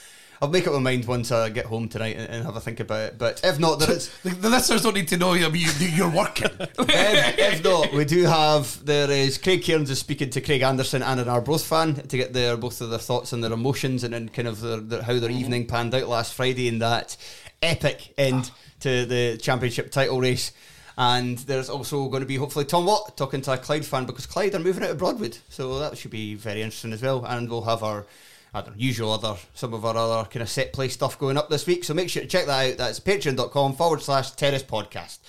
I'll 0.43 0.49
make 0.49 0.67
up 0.67 0.73
my 0.73 0.79
mind 0.79 1.05
once 1.05 1.31
I 1.31 1.47
get 1.47 1.67
home 1.67 1.87
tonight 1.87 2.17
and, 2.17 2.29
and 2.29 2.45
have 2.45 2.57
a 2.57 2.59
think 2.59 2.81
about 2.81 2.99
it. 2.99 3.17
But 3.17 3.39
if 3.45 3.59
not, 3.59 3.79
there 3.79 3.91
is. 3.95 4.09
The, 4.23 4.31
the 4.31 4.49
listeners 4.49 4.81
don't 4.81 4.95
need 4.95 5.07
to 5.07 5.15
know 5.15 5.35
you, 5.35 5.49
you, 5.49 5.87
you're 5.87 6.09
working. 6.09 6.51
if, 6.59 7.39
if 7.39 7.63
not, 7.63 7.93
we 7.93 8.03
do 8.03 8.25
have 8.25 8.83
there 8.85 9.09
is 9.09 9.37
Craig 9.37 9.63
Cairns 9.63 9.89
is 9.89 9.99
speaking 9.99 10.29
to 10.31 10.41
Craig 10.41 10.61
Anderson 10.61 11.01
and 11.01 11.21
an 11.21 11.29
Arbroath 11.29 11.63
fan 11.63 11.95
to 11.95 12.17
get 12.17 12.33
their 12.33 12.57
both 12.57 12.81
of 12.81 12.89
their 12.89 12.99
thoughts 12.99 13.31
and 13.31 13.41
their 13.41 13.53
emotions 13.53 14.03
and 14.03 14.13
then 14.13 14.27
kind 14.27 14.49
of 14.49 14.59
their, 14.59 14.81
their, 14.81 15.01
how 15.03 15.17
their 15.17 15.31
evening 15.31 15.65
panned 15.65 15.95
out 15.95 16.09
last 16.09 16.33
Friday 16.33 16.67
in 16.67 16.79
that 16.79 17.15
epic 17.61 18.13
end 18.17 18.51
to 18.81 19.05
the 19.05 19.37
championship 19.37 19.91
title 19.91 20.19
race. 20.19 20.51
And 20.97 21.37
there's 21.37 21.69
also 21.69 22.09
going 22.09 22.21
to 22.21 22.27
be 22.27 22.35
hopefully 22.35 22.65
Tom 22.65 22.85
Watt 22.85 23.15
talking 23.15 23.39
to 23.43 23.53
a 23.53 23.57
Clyde 23.57 23.85
fan 23.85 24.05
because 24.05 24.25
Clyde 24.25 24.55
are 24.55 24.59
moving 24.59 24.83
out 24.83 24.89
of 24.89 24.97
Broadwood, 24.97 25.37
so 25.47 25.79
that 25.79 25.97
should 25.97 26.11
be 26.11 26.35
very 26.35 26.61
interesting 26.61 26.91
as 26.91 27.01
well. 27.01 27.23
And 27.23 27.49
we'll 27.49 27.61
have 27.61 27.81
our 27.81 28.05
I 28.53 28.61
don't 28.61 28.75
know, 28.75 28.81
usual 28.81 29.11
other 29.11 29.35
some 29.53 29.73
of 29.73 29.83
our 29.83 29.97
other 29.97 30.29
kind 30.29 30.41
of 30.43 30.49
set 30.49 30.73
play 30.73 30.87
stuff 30.87 31.17
going 31.17 31.37
up 31.37 31.49
this 31.49 31.65
week. 31.65 31.83
So 31.83 31.93
make 31.93 32.09
sure 32.09 32.21
to 32.21 32.27
check 32.27 32.45
that 32.45 32.71
out. 32.71 32.77
That's 32.77 32.99
patreon.com 32.99 33.75
forward 33.75 34.01
slash 34.01 34.31
terrace 34.31 34.63
podcast. 34.63 35.19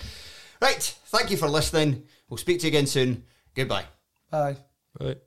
Right, 0.60 0.82
thank 1.06 1.30
you 1.30 1.36
for 1.36 1.48
listening. 1.48 2.04
We'll 2.28 2.38
speak 2.38 2.60
to 2.60 2.66
you 2.66 2.68
again 2.68 2.86
soon. 2.86 3.24
Goodbye. 3.54 3.84
Bye. 4.30 4.56
Right. 5.00 5.18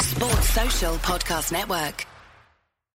Sports 0.00 0.50
Social 0.50 0.94
Podcast 0.96 1.52
Network. 1.52 2.06